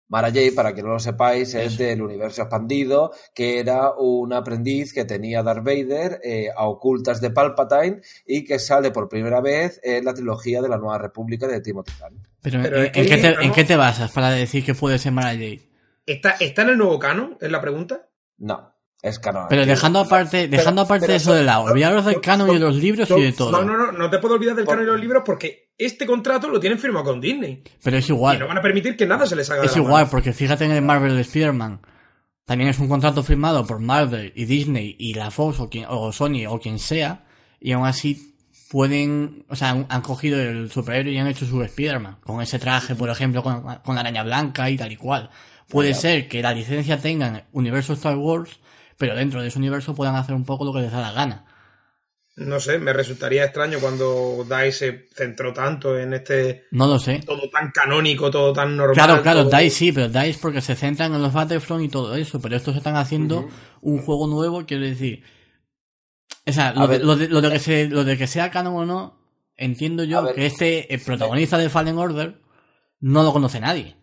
Mara 0.07 0.27
Jade, 0.27 0.51
para 0.51 0.73
que 0.73 0.83
no 0.83 0.89
lo 0.89 0.99
sepáis, 0.99 1.53
es 1.55 1.73
Eso. 1.73 1.83
del 1.83 2.01
universo 2.01 2.43
expandido, 2.43 3.11
que 3.33 3.59
era 3.59 3.91
un 3.93 4.33
aprendiz 4.33 4.93
que 4.93 5.03
tenía 5.05 5.41
Darth 5.41 5.63
Vader 5.63 6.21
eh, 6.23 6.49
a 6.55 6.67
ocultas 6.67 7.21
de 7.21 7.31
Palpatine 7.31 8.01
y 8.25 8.43
que 8.43 8.59
sale 8.59 8.91
por 8.91 9.09
primera 9.09 9.41
vez 9.41 9.79
en 9.83 10.05
la 10.05 10.13
trilogía 10.13 10.61
de 10.61 10.69
la 10.69 10.77
Nueva 10.77 10.99
República 10.99 11.47
de 11.47 11.61
Timothy 11.61 11.91
Zahn. 11.93 12.27
Pero, 12.41 12.61
Pero 12.61 12.83
¿en, 12.83 12.91
qué 12.91 13.17
te, 13.17 13.27
en 13.43 13.51
qué 13.51 13.63
te 13.63 13.75
basas 13.75 14.11
para 14.11 14.29
decir 14.29 14.63
que 14.63 14.75
puede 14.75 14.99
ser 14.99 15.11
Mara 15.11 15.31
Jade? 15.31 15.69
¿Está, 16.05 16.31
¿Está 16.39 16.61
en 16.61 16.69
el 16.69 16.77
nuevo 16.77 16.99
canon? 16.99 17.37
Es 17.41 17.49
la 17.49 17.61
pregunta. 17.61 18.07
No. 18.37 18.74
Es 19.05 19.19
canon. 19.19 19.45
Pero 19.49 19.65
dejando 19.65 19.99
aparte, 19.99 20.47
dejando 20.47 20.81
aparte 20.81 21.05
pero 21.05 21.17
eso 21.17 21.33
de 21.33 21.43
lado, 21.43 21.65
olvidaros 21.65 22.05
del 22.05 22.19
canon 22.21 22.49
y 22.49 22.53
de 22.55 22.59
los 22.59 22.75
libros 22.75 23.09
y 23.11 23.21
de 23.21 23.31
todo. 23.33 23.51
No, 23.51 23.63
no, 23.63 23.77
no, 23.77 23.91
no 23.91 24.09
te 24.09 24.17
puedo 24.19 24.33
olvidar 24.35 24.55
del 24.55 24.65
canon 24.65 24.83
y 24.83 24.87
los 24.87 24.99
libros 24.99 25.21
porque 25.25 25.69
este 25.77 26.05
contrato 26.05 26.47
lo 26.49 26.59
tienen 26.59 26.79
firmado 26.79 27.05
con 27.05 27.21
Disney. 27.21 27.61
Pero 27.83 27.97
es 27.97 28.07
Y 28.09 28.11
no 28.11 28.15
igual. 28.17 28.43
van 28.47 28.57
a 28.57 28.61
permitir 28.61 28.97
que 28.97 29.05
nada 29.05 29.27
se 29.27 29.35
les 29.35 29.49
haga 29.51 29.61
de 29.61 29.67
Es 29.67 29.75
igual, 29.77 29.91
mano. 30.05 30.07
porque 30.09 30.33
fíjate 30.33 30.65
en 30.65 30.71
el 30.71 30.81
Marvel 30.81 31.15
de 31.15 31.21
Spider-Man. 31.21 31.81
También 32.45 32.69
es 32.69 32.79
un 32.79 32.87
contrato 32.87 33.21
firmado 33.23 33.65
por 33.65 33.79
Marvel 33.79 34.31
y 34.35 34.45
Disney 34.45 34.95
y 34.99 35.13
la 35.13 35.29
Fox 35.31 35.59
o, 35.59 35.69
quien- 35.69 35.85
o 35.89 36.11
Sony 36.11 36.45
o 36.47 36.59
quien 36.59 36.79
sea. 36.79 37.25
Y 37.59 37.71
aún 37.73 37.85
así 37.85 38.35
pueden, 38.71 39.45
o 39.49 39.55
sea, 39.55 39.69
han, 39.71 39.85
han 39.89 40.01
cogido 40.01 40.39
el 40.41 40.69
superhéroe 40.71 41.11
y 41.13 41.17
han 41.17 41.27
hecho 41.27 41.45
su 41.45 41.61
Spider-Man. 41.61 42.17
Con 42.23 42.41
ese 42.41 42.59
traje, 42.59 42.95
por 42.95 43.09
ejemplo, 43.09 43.43
con, 43.43 43.61
con 43.83 43.95
la 43.95 44.01
araña 44.01 44.23
blanca 44.23 44.69
y 44.69 44.77
tal 44.77 44.91
y 44.91 44.97
cual. 44.97 45.29
Puede 45.69 45.93
ser 45.95 46.27
que 46.27 46.43
la 46.43 46.53
licencia 46.53 46.99
tengan 46.99 47.43
universo 47.51 47.93
Star 47.93 48.17
Wars, 48.17 48.59
pero 48.97 49.15
dentro 49.15 49.41
de 49.41 49.47
ese 49.49 49.57
universo 49.59 49.93
puedan 49.95 50.15
hacer 50.15 50.35
un 50.35 50.45
poco 50.45 50.65
lo 50.65 50.73
que 50.73 50.81
les 50.81 50.91
da 50.91 51.01
la 51.01 51.11
gana. 51.11 51.45
No 52.37 52.59
sé, 52.59 52.79
me 52.79 52.91
resultaría 52.91 53.45
extraño 53.45 53.79
cuando 53.79 54.43
DICE 54.43 54.71
se 54.73 55.07
centró 55.15 55.53
tanto 55.53 55.97
en 55.97 56.13
este 56.13 56.65
No 56.71 56.85
lo 56.85 56.99
sé. 56.99 57.21
todo 57.25 57.49
tan 57.49 57.71
canónico, 57.71 58.29
todo 58.29 58.51
tan 58.51 58.75
normal. 58.75 58.93
Claro, 58.93 59.21
claro, 59.21 59.47
todo- 59.47 59.57
DICE 59.57 59.69
sí, 59.69 59.91
pero 59.93 60.09
DICE 60.09 60.39
porque 60.41 60.59
se 60.59 60.75
centran 60.75 61.13
en 61.13 61.21
los 61.21 61.31
Battlefront 61.31 61.85
y 61.85 61.87
todo 61.89 62.13
eso, 62.15 62.41
pero 62.41 62.57
estos 62.57 62.75
están 62.75 62.97
haciendo 62.97 63.47
un 63.81 63.99
juego 64.01 64.27
nuevo, 64.27 64.65
quiero 64.65 64.83
decir. 64.83 65.23
O 66.45 66.51
sea, 66.51 66.73
lo 66.73 66.87
de, 66.87 66.99
lo, 66.99 67.15
de, 67.15 67.29
lo 67.29 67.39
de 67.41 67.51
que 67.51 67.59
se, 67.59 67.87
lo 67.87 68.03
de 68.03 68.17
que 68.17 68.27
sea 68.27 68.51
canon 68.51 68.75
o 68.75 68.85
no, 68.85 69.17
entiendo 69.55 70.03
yo 70.03 70.21
ver. 70.21 70.35
que 70.35 70.45
este 70.45 70.93
el 70.93 70.99
protagonista 70.99 71.57
de 71.57 71.69
Fallen 71.69 71.97
Order 71.97 72.41
no 72.99 73.23
lo 73.23 73.31
conoce 73.31 73.61
nadie. 73.61 73.95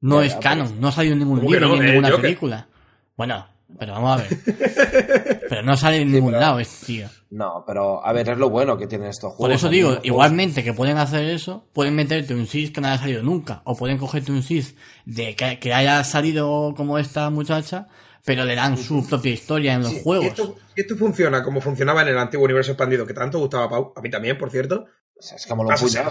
No 0.00 0.20
Ya, 0.20 0.26
es 0.26 0.34
canon, 0.36 0.80
no 0.80 0.88
ha 0.88 0.92
salido 0.92 1.12
en 1.14 1.20
ningún 1.20 1.38
¿Cómo 1.38 1.48
que 1.50 1.54
libro 1.60 1.68
no? 1.68 1.74
ni 1.74 1.80
en 1.80 1.86
Eh, 1.86 1.92
ninguna 1.92 2.16
película. 2.20 2.68
Bueno, 3.16 3.46
pero 3.78 3.92
vamos 3.92 4.20
a 4.20 4.22
ver. 4.22 5.40
pero 5.48 5.62
no 5.62 5.76
sale 5.76 5.98
en 6.02 6.12
ningún 6.12 6.30
pero- 6.32 6.40
lado, 6.40 6.60
es 6.60 6.80
tío. 6.80 7.08
No, 7.30 7.62
pero 7.66 8.04
a 8.04 8.12
ver, 8.12 8.30
es 8.30 8.38
lo 8.38 8.48
bueno 8.48 8.78
que 8.78 8.86
tienen 8.86 9.08
estos 9.08 9.34
juegos. 9.34 9.38
Por 9.38 9.52
eso 9.52 9.68
digo, 9.68 9.98
igualmente 10.02 10.64
que 10.64 10.72
pueden 10.72 10.96
hacer 10.96 11.24
eso, 11.26 11.68
pueden 11.74 11.94
meterte 11.94 12.34
un 12.34 12.46
SIS 12.46 12.70
que 12.70 12.80
no 12.80 12.86
haya 12.88 12.96
salido 12.98 13.22
nunca, 13.22 13.60
o 13.64 13.76
pueden 13.76 13.98
cogerte 13.98 14.32
un 14.32 14.42
SIS 14.42 14.74
de 15.04 15.36
que, 15.36 15.58
que 15.58 15.74
haya 15.74 16.02
salido 16.04 16.72
como 16.74 16.98
esta 16.98 17.28
muchacha, 17.28 17.86
pero 18.24 18.44
le 18.44 18.54
dan 18.54 18.78
su 18.78 19.06
propia 19.06 19.32
historia 19.32 19.74
en 19.74 19.82
los 19.82 19.90
Sí, 19.92 20.00
juegos. 20.02 20.56
Esto, 20.74 20.96
funciona 20.96 21.42
como 21.42 21.60
funcionaba 21.60 22.02
en 22.02 22.08
el 22.08 22.18
antiguo 22.18 22.44
universo 22.46 22.72
expandido, 22.72 23.06
que 23.06 23.12
tanto 23.14 23.38
gustaba 23.38 23.64
a 23.64 23.68
Pau, 23.68 23.92
a 23.94 24.00
mí 24.00 24.08
también, 24.10 24.38
por 24.38 24.50
cierto. 24.50 24.86
O 25.18 25.22
sea, 25.22 25.36
es 25.36 25.46
lo 25.48 25.56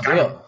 tío. 0.02 0.42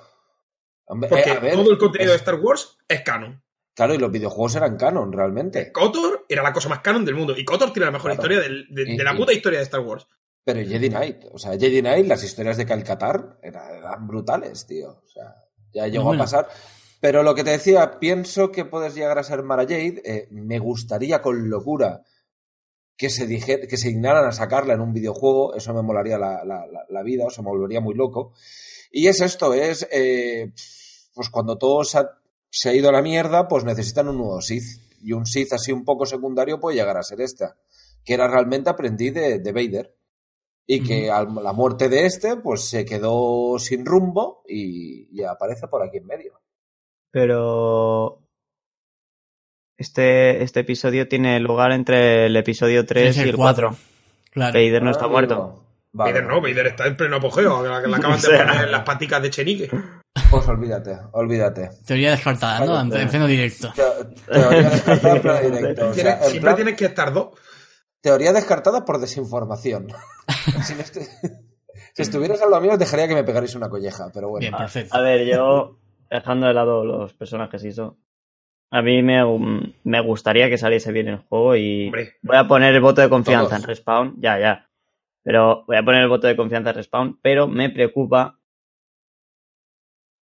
Hombre, 0.86 1.10
Porque 1.10 1.30
eh, 1.30 1.34
a 1.38 1.39
ver, 1.39 1.54
todo 1.54 1.72
el 1.72 1.78
contenido 1.78 2.12
de 2.12 2.17
Star 2.17 2.36
Wars 2.36 2.78
es 2.88 3.02
canon. 3.02 3.41
Claro, 3.75 3.93
y 3.93 3.97
los 3.97 4.12
videojuegos 4.12 4.55
eran 4.55 4.75
canon, 4.77 5.12
realmente. 5.13 5.71
Kotor 5.71 6.25
era 6.27 6.43
la 6.43 6.51
cosa 6.51 6.67
más 6.69 6.79
canon 6.82 7.05
del 7.05 7.15
mundo. 7.15 7.34
Y 7.38 7.45
Kotor 7.45 7.71
tiene 7.71 7.86
la 7.86 7.91
mejor 7.91 8.12
Claro. 8.12 8.21
historia 8.34 8.39
del- 8.41 8.67
de, 8.69 8.93
Y- 8.93 8.97
de 8.97 9.03
la 9.03 9.13
y- 9.13 9.17
puta 9.17 9.32
historia 9.34 9.60
de 9.60 9.63
Star 9.65 9.82
Wars. 9.82 10.05
Pero 10.43 10.60
Jedi 10.67 10.89
Knight, 10.89 11.25
o 11.32 11.38
sea, 11.38 11.51
Jedi 11.51 11.79
Knight, 11.82 12.08
las 12.08 12.23
historias 12.23 12.58
de 12.58 12.65
Calcatar 12.65 13.38
eran, 13.41 13.75
eran 13.75 14.08
brutales, 14.08 14.65
tío. 14.65 14.89
O 15.05 15.08
sea, 15.08 15.36
ya 15.73 15.88
llegó 15.88 16.05
Bueno. 16.05 16.23
a 16.23 16.25
pasar. 16.25 16.47
Pero 16.99 17.23
lo 17.23 17.34
que 17.36 17.43
te 17.45 17.51
decía, 17.51 17.99
pienso 17.99 18.51
que 18.51 18.65
puedes 18.65 18.95
llegar 18.95 19.17
a 19.19 19.23
ser 19.23 19.43
Mara 19.43 19.63
Jade. 19.63 20.01
eh, 20.03 20.27
me 20.32 20.60
gustaría 20.60 21.21
con 21.21 21.49
locura 21.49 22.01
que 22.97 23.10
se 23.10 23.25
dije, 23.27 23.65
que 23.67 23.77
se 23.77 23.88
dignaran 23.89 24.25
a 24.25 24.34
sacarla 24.34 24.73
en 24.73 24.82
un 24.82 24.91
videojuego. 24.93 25.53
Eso 25.55 25.73
me 25.73 25.82
molaría 25.82 26.17
la, 26.17 26.43
la- 26.43 26.67
la- 26.67 26.86
la 26.89 27.03
vida, 27.03 27.25
o 27.25 27.29
sea, 27.29 27.43
me 27.43 27.49
volvería 27.49 27.79
muy 27.79 27.93
loco. 27.95 28.34
Y 28.91 29.08
es 29.08 29.21
esto, 29.21 29.53
es 29.53 29.88
eh, 29.91 30.51
pues 31.13 31.29
cuando 31.29 31.58
todo 31.58 31.84
se 31.86 31.99
ha, 31.99 32.10
se 32.49 32.69
ha 32.69 32.73
ido 32.73 32.89
a 32.89 32.91
la 32.93 33.01
mierda, 33.01 33.47
pues 33.47 33.63
necesitan 33.63 34.07
un 34.09 34.17
nuevo 34.17 34.41
Sith. 34.41 34.81
Y 35.01 35.13
un 35.13 35.25
Sith 35.25 35.53
así 35.53 35.71
un 35.71 35.85
poco 35.85 36.05
secundario 36.05 36.59
puede 36.59 36.77
llegar 36.77 36.97
a 36.97 37.03
ser 37.03 37.21
esta, 37.21 37.55
que 38.03 38.13
era 38.13 38.27
realmente 38.27 38.69
aprendiz 38.69 39.13
de, 39.13 39.39
de 39.39 39.51
Vader. 39.51 39.95
Y 40.71 40.83
que 40.83 41.09
a 41.09 41.23
la 41.23 41.51
muerte 41.53 41.89
de 41.89 42.05
este, 42.05 42.38
pues 42.38 42.69
se 42.69 42.85
quedó 42.85 43.57
sin 43.57 43.85
rumbo 43.85 44.43
y, 44.47 45.07
y 45.12 45.23
aparece 45.23 45.67
por 45.67 45.81
aquí 45.81 45.97
en 45.97 46.05
medio. 46.05 46.39
Pero 47.12 48.21
este, 49.77 50.43
este 50.43 50.59
episodio 50.59 51.07
tiene 51.07 51.39
lugar 51.39 51.71
entre 51.71 52.27
el 52.27 52.35
episodio 52.35 52.85
3 52.85 53.17
Es 53.17 53.25
y 53.25 53.29
el 53.29 53.35
4. 53.35 53.75
Claro. 54.31 54.53
Vader 54.53 54.83
no 54.83 54.91
está 54.91 55.05
Ah, 55.05 55.09
muerto. 55.09 55.63
Vale, 55.91 56.12
Vader 56.13 56.28
no, 56.28 56.41
Vader 56.41 56.67
está 56.67 56.86
en 56.88 56.95
pleno 56.95 57.15
apogeo, 57.17 57.63
que 57.63 57.69
la, 57.69 57.82
que 57.82 57.88
la 57.88 57.97
acaban 57.97 58.21
de 58.21 58.28
O 58.28 58.32
sea. 58.32 58.45
poner 58.45 58.63
en 58.65 58.71
las 58.71 58.84
paticas 58.84 59.21
de 59.23 59.30
Chenique. 59.30 59.69
Pues 60.30 60.47
olvídate, 60.47 60.97
olvídate. 61.13 61.69
Teoría 61.86 62.12
descartada, 62.12 62.65
¿no? 62.65 62.80
En, 62.80 62.93
en 63.02 63.10
pleno 63.10 63.25
directo. 63.28 63.71
Te- 63.73 64.32
Teoría 64.32 64.69
descartada 64.69 65.15
en 65.15 65.21
plan 65.21 65.52
directo. 65.52 65.89
O 65.89 65.93
sea, 65.93 66.17
siempre 66.21 66.39
plan- 66.41 66.56
tienes 66.56 66.75
que 66.75 66.86
estar 66.86 67.12
dos. 67.13 67.30
Teoría 68.02 68.32
descartada 68.34 68.86
por 68.86 68.99
desinformación. 68.99 69.88
si, 70.63 70.73
no 70.75 70.82
estu- 70.82 71.02
si 71.95 72.02
lado 72.52 72.62
mío, 72.62 72.73
os 72.73 72.80
dejaría 72.80 73.08
que 73.08 73.15
me 73.15 73.23
pegarais 73.23 73.56
una 73.56 73.69
colleja, 73.69 74.06
pero 74.13 74.30
bueno. 74.30 74.41
Bien, 74.41 74.54
perfecto. 74.56 74.95
A 74.95 75.02
ver, 75.02 75.25
yo, 75.25 75.80
dejando 76.10 76.47
de 76.47 76.54
lado 76.54 76.86
los 76.86 77.13
personajes 77.13 77.63
y 77.63 77.69
eso, 77.69 77.97
a 78.71 78.82
mí 78.84 79.02
me, 79.02 79.21
me 79.84 80.02
gustaría 80.02 80.49
que 80.49 80.58
saliese 80.60 80.91
bien 80.91 81.08
el 81.08 81.17
juego 81.17 81.56
y 81.56 81.88
Hombre. 81.88 82.13
voy 82.21 82.38
a 82.38 82.47
poner 82.47 82.73
el 82.75 82.82
voto 82.82 83.02
de 83.02 83.10
confianza 83.10 83.49
Todos. 83.49 83.62
en 83.63 83.67
Respawn, 83.67 84.15
ya, 84.21 84.39
ya. 84.39 84.68
Pero 85.29 85.63
voy 85.67 85.77
a 85.77 85.85
poner 85.85 86.01
el 86.01 86.09
voto 86.09 86.25
de 86.25 86.35
confianza 86.35 86.71
en 86.71 86.77
Respawn, 86.77 87.19
pero 87.21 87.47
me 87.47 87.69
preocupa 87.69 88.39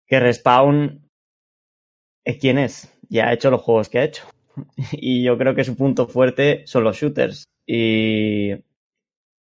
que 0.06 0.20
Respawn 0.20 1.10
es 2.26 2.38
quien 2.38 2.58
es, 2.58 2.94
ya 3.08 3.30
ha 3.30 3.34
hecho 3.34 3.50
los 3.50 3.62
juegos 3.62 3.88
que 3.88 4.00
ha 4.00 4.04
hecho. 4.04 4.26
Y 4.92 5.24
yo 5.24 5.38
creo 5.38 5.56
que 5.56 5.64
su 5.64 5.78
punto 5.78 6.06
fuerte 6.10 6.64
son 6.68 6.84
los 6.84 6.98
shooters. 6.98 7.46
Y 7.66 8.56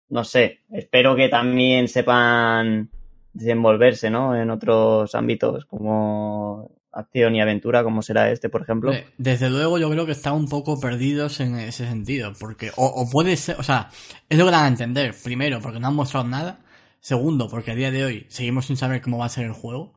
no 0.09 0.23
sé, 0.23 0.61
espero 0.71 1.17
que 1.17 1.29
también 1.29 1.89
sepan 1.89 2.89
desenvolverse, 3.33 4.09
¿no? 4.09 4.37
En 4.41 4.51
otros 4.51 5.17
ámbitos 5.17 5.65
como 5.65 6.80
acción 6.93 7.35
y 7.37 7.41
aventura, 7.41 7.83
como 7.85 8.03
será 8.03 8.31
este, 8.31 8.49
por 8.49 8.63
ejemplo. 8.63 8.93
Eh, 8.93 9.07
Desde 9.19 9.49
luego 9.51 9.79
yo 9.79 9.91
creo 9.91 10.07
que 10.07 10.13
están 10.13 10.35
un 10.35 10.49
poco 10.49 10.81
perdidos 10.81 11.41
en 11.41 11.57
ese 11.59 11.87
sentido, 11.87 12.33
porque 12.39 12.71
o, 12.77 12.87
o 12.87 13.09
puede 13.11 13.37
ser, 13.37 13.57
o 13.59 13.63
sea, 13.63 13.91
es 14.29 14.39
lo 14.39 14.45
que 14.47 14.51
dan 14.51 14.65
a 14.65 14.69
entender, 14.69 15.15
primero, 15.23 15.61
porque 15.61 15.79
no 15.81 15.89
han 15.89 15.95
mostrado 15.95 16.27
nada, 16.27 16.61
segundo, 17.01 17.49
porque 17.49 17.71
a 17.71 17.75
día 17.75 17.91
de 17.91 18.05
hoy 18.05 18.27
seguimos 18.29 18.67
sin 18.67 18.77
saber 18.77 19.01
cómo 19.03 19.19
va 19.19 19.27
a 19.27 19.31
ser 19.31 19.45
el 19.47 19.53
juego, 19.53 19.95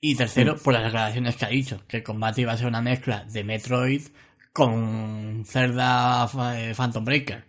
y 0.00 0.14
tercero, 0.14 0.56
por 0.56 0.72
las 0.72 0.84
declaraciones 0.84 1.36
que 1.36 1.44
ha 1.44 1.48
dicho, 1.48 1.82
que 1.86 1.98
el 1.98 2.02
combate 2.02 2.40
iba 2.42 2.52
a 2.52 2.56
ser 2.56 2.66
una 2.68 2.80
mezcla 2.80 3.24
de 3.24 3.44
Metroid 3.44 4.02
con 4.52 5.44
Zelda 5.46 6.28
eh, 6.56 6.74
Phantom 6.76 7.04
Breaker, 7.04 7.44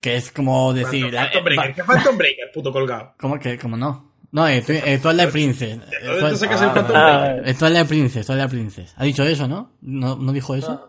que 0.00 0.16
es 0.16 0.32
como 0.32 0.72
decir... 0.72 1.10
Phantom 1.12 1.38
eh, 1.38 1.42
Breaker, 1.42 1.70
va- 1.70 1.74
¿qué 1.74 1.84
Phantom 1.84 2.16
Breaker, 2.16 2.50
puto 2.54 2.72
colgado? 2.72 3.14
¿Cómo 3.18 3.38
que, 3.38 3.58
cómo 3.58 3.76
no? 3.76 4.09
No, 4.32 4.44
tú- 4.64 4.72
eh, 4.72 4.98
Twilight 5.02 5.30
Princess. 5.30 5.68
eh, 5.70 5.80
¿De 6.02 6.06
dónde 6.06 6.20
te 6.20 6.20
Twilight- 6.20 6.36
sacas 6.36 6.62
el 6.62 6.68
Ah, 6.68 6.74
Phantom 6.74 6.96
ah, 6.96 7.18
Breaker? 7.32 7.48
eh, 7.48 7.54
Twilight 7.54 7.88
Princess, 7.88 8.26
Twilight 8.26 8.50
Princess. 8.50 8.94
Ha 8.96 9.04
dicho 9.04 9.24
eso, 9.24 9.48
¿no? 9.48 9.72
¿No, 9.80 10.16
no 10.16 10.32
dijo 10.32 10.54
eso? 10.54 10.86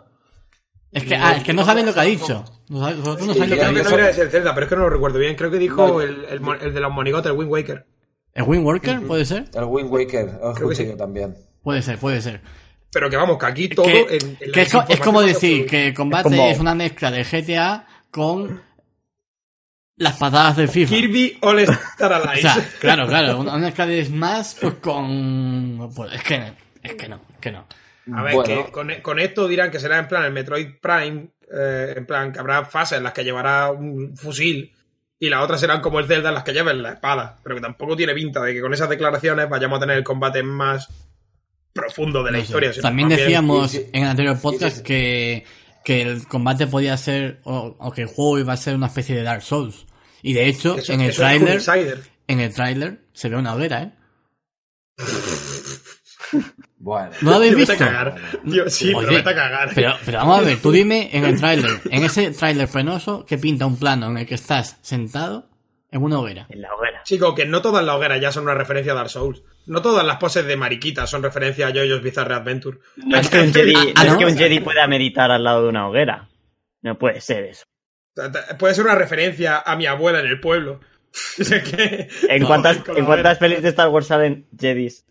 Es 0.92 1.04
que, 1.06 1.16
ah, 1.16 1.38
es 1.38 1.44
que 1.44 1.54
no 1.54 1.64
saben 1.64 1.86
lo 1.86 1.94
que 1.94 2.00
ha 2.02 2.04
dicho. 2.04 2.44
No 2.70 2.80
sabe- 2.82 2.96
Vosotros 2.96 3.28
no 3.28 3.34
Sí, 3.34 3.40
sabéis 3.40 3.50
lo 3.52 3.56
que 3.56 3.62
ha 3.62 3.66
Creo 3.66 3.74
que 3.76 3.80
dicho. 3.90 3.98
no 3.98 4.04
era 4.04 4.30
Zelda, 4.30 4.54
pero 4.54 4.66
es 4.66 4.70
que 4.70 4.76
no 4.76 4.82
lo 4.84 4.90
recuerdo 4.90 5.20
bien. 5.20 5.36
Creo 5.36 5.50
que 5.50 5.58
dijo 5.58 6.02
el, 6.02 6.26
el, 6.26 6.42
el 6.62 6.74
de 6.74 6.80
los 6.82 6.92
monigotes, 6.92 7.32
el 7.32 7.38
Wind 7.38 7.52
Waker. 7.52 7.86
¿El 8.34 8.44
Wind 8.44 8.66
Walker? 8.66 9.02
¿Puede 9.02 9.26
ser? 9.26 9.46
El 9.54 9.64
Wind 9.66 9.90
Waker, 9.92 10.40
Creo 10.56 10.70
que 10.70 10.76
sí. 10.76 10.86
yo 10.88 10.96
también. 10.98 11.36
Puede 11.64 11.82
ser, 11.82 11.98
puede 11.98 12.22
ser. 12.22 12.42
Pero 12.94 13.10
que 13.10 13.16
vamos, 13.18 13.38
que 13.38 13.46
aquí 13.46 13.70
todo. 13.70 13.86
que, 13.86 14.02
en- 14.02 14.38
en 14.42 14.48
la 14.48 14.52
que 14.54 14.62
es, 14.64 14.72
co- 14.72 14.84
es 14.88 15.00
como 15.00 15.22
decir 15.22 15.66
que 15.66 15.88
el 15.88 15.94
combate 15.94 16.30
Es 16.30 16.36
como- 16.36 16.50
es 16.50 16.60
una 16.60 16.76
mezcla 16.76 17.10
de 17.10 17.24
GTA 17.24 17.88
con 18.12 18.62
las 20.02 20.18
patadas 20.18 20.58
del 20.58 20.68
FIFA. 20.68 20.96
Kirby 20.96 21.38
All 21.42 21.60
Star 21.60 22.12
O 22.14 22.16
Allies. 22.30 22.42
sea, 22.42 22.70
claro, 22.80 23.08
claro, 23.08 23.40
una 23.40 23.58
mezcla 23.58 23.86
de 23.86 24.04
Smash 24.06 24.56
pues 24.60 24.74
con... 24.76 25.92
Pues, 25.96 26.14
es 26.14 26.24
que, 26.24 26.54
es 26.84 26.96
que 26.96 27.08
no, 27.08 27.22
es 27.32 27.38
que 27.40 27.52
no. 27.52 27.66
A 28.16 28.24
ver, 28.24 28.34
Bueno. 28.36 28.66
que 28.66 28.72
con, 28.72 28.92
con 29.02 29.20
esto 29.20 29.48
dirán 29.48 29.70
que 29.72 29.80
será 29.80 30.00
en 30.00 30.08
plan 30.08 30.24
el 30.24 30.32
Metroid 30.34 30.68
Prime, 30.82 31.28
eh, 31.54 31.94
en 31.98 32.06
plan 32.06 32.32
que 32.32 32.40
habrá 32.40 32.66
fases 32.66 32.98
en 32.98 33.04
las 33.04 33.14
que 33.14 33.24
llevará 33.24 33.72
un 33.72 34.18
fusil 34.18 34.74
y 35.20 35.30
las 35.30 35.44
otras 35.44 35.60
serán 35.62 35.82
como 35.82 36.00
el 36.00 36.08
Zelda 36.08 36.30
en 36.30 36.36
las 36.36 36.44
que 36.44 36.54
lleven 36.54 36.82
la 36.82 36.94
espada. 36.94 37.38
Pero 37.44 37.56
que 37.56 37.62
tampoco 37.62 37.96
tiene 37.96 38.14
pinta 38.16 38.42
de 38.42 38.54
que 38.54 38.62
con 38.62 38.74
esas 38.74 38.90
declaraciones 38.90 39.48
vayamos 39.48 39.78
a 39.78 39.82
tener 39.82 39.98
el 39.98 40.04
combate 40.04 40.42
más 40.42 40.88
profundo 41.74 42.24
de 42.24 42.32
la 42.32 42.38
No 42.40 42.44
sé. 42.44 42.48
historia. 42.48 42.72
También 42.82 43.08
bien- 43.08 43.20
decíamos 43.20 43.76
en 43.76 44.04
el 44.04 44.10
anterior 44.10 44.40
podcast 44.42 44.80
que, 44.84 45.46
que 45.86 46.02
el 46.02 46.28
combate 46.28 46.66
podía 46.66 46.98
ser, 46.98 47.40
o, 47.44 47.76
o 47.80 47.92
que 47.92 48.02
el 48.02 48.08
juego 48.08 48.40
iba 48.40 48.54
a 48.54 48.58
ser 48.58 48.74
una 48.76 48.88
especie 48.88 49.16
de 49.16 49.22
Dark 49.24 49.44
Souls. 49.44 49.86
Y 50.22 50.34
de 50.34 50.48
hecho, 50.48 50.78
eso- 50.78 50.94
en 50.94 51.02
el 51.02 51.08
insider. 51.10 52.00
en 52.28 52.40
el 52.40 52.54
tráiler 52.54 53.00
se 53.14 53.30
ve 53.30 53.36
una 53.38 53.54
hoguera, 53.56 53.84
¿eh? 53.84 53.92
Bueno. 56.78 57.12
¿No 57.22 57.32
lo 57.32 57.36
habéis 57.38 57.56
visto? 57.56 57.78
cagar. 57.78 58.16
Tío, 58.50 58.68
sí, 58.70 58.92
Oye, 58.94 59.06
pero 59.08 59.18
vete 59.18 59.30
a 59.30 59.36
cagar. 59.36 59.72
Pero, 59.76 59.94
pero 60.04 60.18
vamos 60.20 60.40
a 60.40 60.42
ver, 60.42 60.58
tú 60.62 60.72
dime 60.72 61.10
en 61.14 61.26
el 61.26 61.38
tráiler, 61.40 61.80
en 61.92 62.04
ese 62.04 62.32
tráiler 62.32 62.68
penoso 62.70 63.24
que 63.26 63.38
pinta 63.38 63.66
un 63.68 63.78
plano 63.78 64.08
en 64.10 64.18
el 64.18 64.26
que 64.26 64.34
estás 64.36 64.80
sentado 64.82 65.48
en 65.92 66.02
una 66.02 66.20
hoguera. 66.20 66.48
En 66.50 66.62
la 66.62 66.74
hoguera. 66.74 67.04
Chico, 67.04 67.36
que 67.36 67.46
no 67.46 67.62
todas 67.62 67.84
las 67.86 67.96
hogueras 67.96 68.20
ya 68.20 68.32
son 68.32 68.44
una 68.46 68.56
referencia 68.56 68.94
a 68.94 68.96
Dark 68.96 69.10
Souls. 69.12 69.44
No 69.68 69.82
todas 69.84 70.04
las 70.06 70.18
poses 70.18 70.46
de 70.48 70.58
mariquita 70.58 71.06
son 71.06 71.22
referencia 71.22 71.68
a 71.68 71.72
JoJo's 71.72 72.02
Bizarre 72.02 72.34
Adventure. 72.34 72.80
No 72.96 73.18
es 73.18 73.30
que 73.30 73.42
un 73.42 73.54
Jedi, 73.54 73.76
Ah, 73.96 74.04
no 74.06 74.12
es 74.14 74.18
que 74.18 74.26
un 74.26 74.38
Jedi 74.38 74.60
pueda 74.62 74.88
meditar 74.88 75.30
al 75.30 75.44
lado 75.44 75.64
de 75.64 75.70
una 75.70 75.88
hoguera. 75.88 76.30
No 76.82 76.98
puede 76.98 77.22
ser 77.22 77.44
eso. 77.44 77.66
Puede 78.60 78.74
ser 78.76 78.86
una 78.86 78.96
referencia 78.96 79.60
a 79.60 79.76
mi 79.76 79.86
abuela 79.86 80.20
en 80.20 80.28
el 80.28 80.40
pueblo. 80.40 80.80
O 81.40 81.44
sea 81.44 81.62
que- 81.62 82.08
¿En 82.30 82.42
No, 82.42 82.48
cuántas, 82.48 82.78
con 82.78 82.96
¿en 82.96 83.02
la 83.04 83.08
cuántas 83.08 83.40
vera. 83.40 83.40
pelis 83.40 83.64
de 83.64 83.70
Star 83.70 83.90
Wars 83.90 84.08
salen 84.08 84.48
Jedis? 84.58 85.06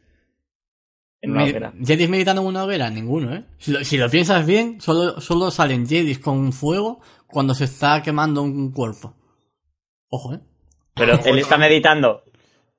En 1.23 1.33
una 1.33 1.45
hoguera. 1.45 1.73
Jedis 1.85 2.09
meditando 2.09 2.41
en 2.43 2.49
una 2.49 2.65
hoguera, 2.65 2.89
ninguno, 2.89 3.35
¿eh? 3.35 3.45
Si 3.59 3.71
lo, 3.73 3.85
si 3.85 3.99
lo 3.99 4.09
piensas 4.09 4.47
bien, 4.47 4.81
solo, 4.81 5.21
solo 5.21 5.51
salen 5.51 5.87
Jedis 5.87 6.19
con 6.19 6.53
fuego 6.55 7.01
cuando 7.27 7.55
se 7.55 7.65
está 7.65 8.03
quemando 8.03 8.43
un 8.43 8.73
cuerpo. 8.73 9.15
Ojo, 10.09 10.35
¿eh? 10.35 10.41
Pero 10.95 11.21
él 11.25 11.39
está 11.39 11.59
meditando. 11.59 12.25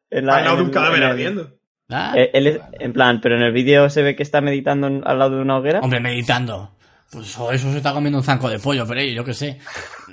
En 0.09 0.25
la- 0.25 0.37
al 0.37 0.43
lado 0.45 0.55
de 0.57 0.61
en 0.63 0.67
un 0.67 0.73
cadáver 0.73 1.03
ardiendo. 1.03 1.57
Ah, 1.89 2.13
Eh, 2.17 2.31
él 2.33 2.47
es- 2.47 2.59
en 2.79 2.93
plan, 2.93 3.21
pero 3.21 3.35
en 3.35 3.43
el 3.43 3.51
vídeo 3.53 3.89
se 3.91 4.01
ve 4.01 4.15
que 4.15 4.23
está 4.23 4.41
meditando 4.41 4.87
en- 4.87 5.03
al 5.05 5.19
lado 5.19 5.35
de 5.35 5.41
una 5.43 5.57
hoguera. 5.57 5.79
Hombre, 5.81 5.99
meditando. 5.99 6.75
Pues 7.11 7.37
o 7.37 7.51
eso 7.51 7.69
se 7.71 7.77
está 7.77 7.91
comiendo 7.93 8.19
un 8.19 8.23
zanco 8.23 8.49
de 8.49 8.57
pollo, 8.59 8.85
pero 8.87 9.01
yo 9.01 9.23
qué 9.25 9.33
sé. 9.33 9.59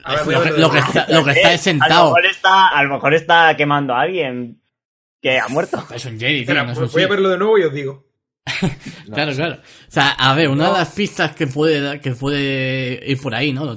Ver, 0.07 0.27
lo, 0.27 0.43
que, 0.43 0.51
lo 0.51 0.75
está, 0.75 1.07
lo 1.09 1.25
que 1.25 1.31
está 1.33 1.53
es 1.53 1.67
A 1.67 1.73
lo, 1.73 1.79
sentado. 1.79 2.05
mejor 2.07 2.27
está, 2.27 2.69
a 2.69 2.83
lo 2.83 2.95
mejor 2.95 3.15
está 3.15 3.57
quemando 3.57 3.95
a 3.95 4.01
alguien 4.03 4.61
que 5.23 5.39
ha 5.39 5.49
muerto. 5.49 5.85
Es 5.95 6.05
un 6.07 6.19
Jedi, 6.19 6.33
tío, 6.35 6.41
Espera, 6.43 6.65
no 6.65 6.73
es 6.73 6.79
un 6.79 6.89
voy 6.91 7.03
a 7.03 7.09
verlo 7.09 7.29
de 7.29 7.39
nuevo 7.39 7.59
y 7.59 7.63
os 7.63 7.73
digo. 7.73 8.05
No. 9.07 9.15
Claro, 9.15 9.33
claro. 9.35 9.55
O 9.57 9.91
sea, 9.91 10.11
a 10.11 10.35
ver, 10.35 10.49
una 10.49 10.67
de 10.67 10.73
las 10.79 10.89
pistas 10.91 11.35
que 11.35 11.47
puede, 11.47 11.81
dar- 11.81 12.01
que 12.01 12.13
puede 12.13 13.03
ir 13.07 13.21
por 13.21 13.35
ahí, 13.35 13.53
¿no? 13.53 13.77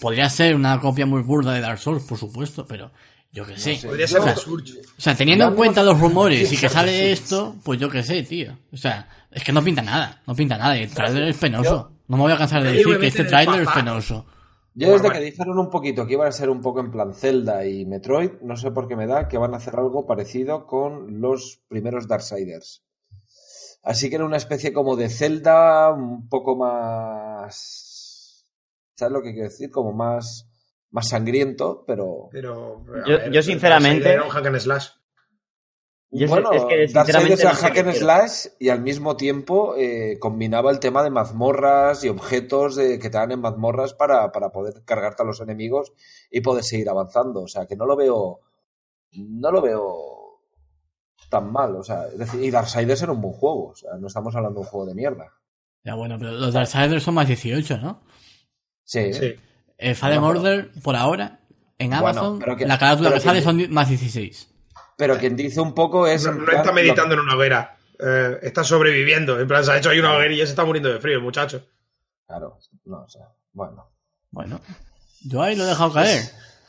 Podría 0.00 0.28
ser 0.28 0.54
una 0.54 0.78
copia 0.80 1.06
muy 1.06 1.22
burda 1.22 1.52
de 1.54 1.60
Dark 1.60 1.78
Souls, 1.78 2.02
por 2.04 2.18
supuesto, 2.18 2.66
pero 2.66 2.90
yo 3.32 3.44
qué 3.46 3.56
sé. 3.58 3.76
sé. 3.76 3.86
Podría 3.86 4.06
Yo- 4.06 4.22
ser 4.22 4.36
Surge. 4.36 4.72
O 4.96 5.00
sea, 5.00 5.14
teniendo 5.14 5.46
en 5.48 5.54
cuenta 5.54 5.82
los 5.82 5.98
rumores 5.98 6.52
y 6.52 6.56
que 6.56 6.68
sale 6.68 7.12
esto, 7.12 7.56
pues 7.64 7.78
yo 7.80 7.88
qué 7.88 8.02
sé, 8.02 8.22
tío. 8.22 8.56
O 8.72 8.76
sea, 8.76 9.08
es 9.38 9.44
que 9.44 9.52
no 9.52 9.62
pinta 9.64 9.82
nada, 9.82 10.22
no 10.26 10.34
pinta 10.34 10.56
nada. 10.58 10.76
Y 10.76 10.82
el 10.82 10.90
trailer 10.94 11.24
es 11.24 11.36
penoso. 11.38 11.92
No 12.08 12.16
me 12.16 12.22
voy 12.22 12.32
a 12.32 12.38
cansar 12.38 12.62
de 12.62 12.72
decir 12.72 12.98
que 12.98 13.06
este 13.08 13.24
trailer 13.24 13.62
es 13.62 13.68
penoso. 13.68 14.26
Yo 14.74 14.86
desde 14.92 15.00
Bueno, 15.08 15.14
que 15.14 15.24
dijeron 15.24 15.58
un 15.58 15.70
poquito 15.70 16.06
que 16.06 16.12
iban 16.12 16.28
a 16.28 16.32
ser 16.32 16.50
un 16.50 16.60
poco 16.60 16.78
en 16.80 16.92
plan 16.92 17.12
Zelda 17.12 17.66
y 17.66 17.84
Metroid, 17.84 18.30
no 18.42 18.56
sé 18.56 18.70
por 18.70 18.86
qué 18.86 18.94
me 18.94 19.08
da 19.08 19.26
que 19.26 19.36
van 19.36 19.52
a 19.54 19.56
hacer 19.56 19.74
algo 19.76 20.06
parecido 20.06 20.66
con 20.66 21.20
los 21.20 21.62
primeros 21.66 22.06
Darksiders. 22.06 22.84
Así 23.82 24.08
que 24.08 24.16
era 24.16 24.24
una 24.24 24.36
especie 24.36 24.72
como 24.72 24.94
de 24.96 25.08
Zelda 25.08 25.90
un 25.90 26.28
poco 26.28 26.56
más... 26.56 28.44
¿Sabes 28.94 29.12
lo 29.12 29.22
que 29.22 29.32
quiero 29.32 29.48
decir? 29.48 29.70
Como 29.70 29.92
más, 29.92 30.48
más 30.90 31.08
sangriento, 31.08 31.84
pero... 31.86 32.28
Pero. 32.30 32.84
yo 33.30 33.42
sinceramente- 33.42 34.12
Era 34.12 34.24
un 34.24 34.28
hack 34.30 34.46
and 34.46 34.58
slash. 34.58 34.88
Yo 36.10 36.26
bueno, 36.26 36.52
es 36.52 36.64
que 36.64 36.86
Darksiders 36.86 37.40
era 37.40 37.50
no 37.52 37.56
sé 37.58 37.66
hack 37.66 37.78
and 37.78 37.92
slash 37.94 38.46
y 38.58 38.68
al 38.70 38.80
mismo 38.80 39.16
tiempo 39.16 39.74
eh, 39.76 40.16
combinaba 40.18 40.70
el 40.70 40.80
tema 40.80 41.02
de 41.02 41.10
mazmorras 41.10 42.02
y 42.02 42.08
objetos 42.08 42.76
de- 42.76 42.98
que 42.98 43.10
te 43.10 43.18
dan 43.18 43.30
en 43.32 43.40
mazmorras 43.40 43.92
para, 43.92 44.32
para 44.32 44.50
poder 44.50 44.82
cargarte 44.86 45.22
a 45.22 45.26
los 45.26 45.40
enemigos 45.42 45.92
y 46.30 46.40
poder 46.40 46.64
seguir 46.64 46.88
avanzando. 46.88 47.42
O 47.42 47.48
sea, 47.48 47.66
que 47.66 47.76
no 47.76 47.84
lo 47.84 47.94
veo. 47.94 48.40
No 49.12 49.50
lo 49.50 49.60
veo 49.60 50.40
tan 51.28 51.52
mal. 51.52 51.76
O 51.76 51.82
sea, 51.82 52.06
es 52.06 52.16
decir, 52.18 52.42
y 52.42 52.50
Darksiders 52.50 53.02
era 53.02 53.12
un 53.12 53.20
buen 53.20 53.34
juego. 53.34 53.68
O 53.68 53.74
sea, 53.74 53.90
no 53.98 54.06
estamos 54.06 54.34
hablando 54.34 54.60
de 54.60 54.64
un 54.64 54.70
juego 54.70 54.86
de 54.86 54.94
mierda. 54.94 55.32
Ya 55.84 55.94
bueno, 55.94 56.16
pero 56.18 56.32
los 56.32 56.54
Darksiders 56.54 57.02
son 57.02 57.14
más 57.14 57.26
18, 57.28 57.78
¿no? 57.78 58.00
Sí. 58.82 59.12
Sí. 59.12 59.34
Fallen 59.94 60.20
Bueno, 60.22 60.40
Order, 60.40 60.70
por 60.82 60.96
ahora, 60.96 61.40
en 61.78 61.92
Amazon, 61.92 62.38
que- 62.56 62.66
la 62.66 62.78
carátula 62.78 63.12
que 63.12 63.20
sale 63.20 63.42
son 63.42 63.70
más 63.70 63.88
16. 63.90 64.54
Pero 64.98 65.16
quien 65.16 65.34
dice 65.36 65.60
un 65.62 65.74
poco 65.74 66.06
es. 66.06 66.24
No, 66.26 66.32
en 66.32 66.38
no 66.40 66.44
plan 66.44 66.56
está 66.58 66.68
lo- 66.70 66.74
meditando 66.74 67.14
en 67.14 67.20
una 67.20 67.34
hoguera. 67.36 67.76
Eh, 67.98 68.38
está 68.42 68.62
sobreviviendo. 68.64 69.40
En 69.40 69.48
plan, 69.48 69.64
se 69.64 69.72
ha 69.72 69.78
hecho 69.78 69.88
ahí 69.90 69.98
una 70.00 70.14
hoguera 70.14 70.34
y 70.34 70.38
ya 70.38 70.44
se 70.44 70.50
está 70.50 70.64
muriendo 70.66 70.92
de 70.92 71.00
frío, 71.00 71.16
el 71.16 71.22
muchacho. 71.22 71.64
Claro, 72.26 72.58
no, 72.84 73.02
o 73.04 73.08
sea, 73.08 73.22
bueno. 73.52 73.90
Bueno, 74.30 74.60
yo 75.22 75.40
ahí 75.42 75.56
lo 75.56 75.64
he 75.64 75.68
dejado 75.68 75.92
caer. 75.94 76.22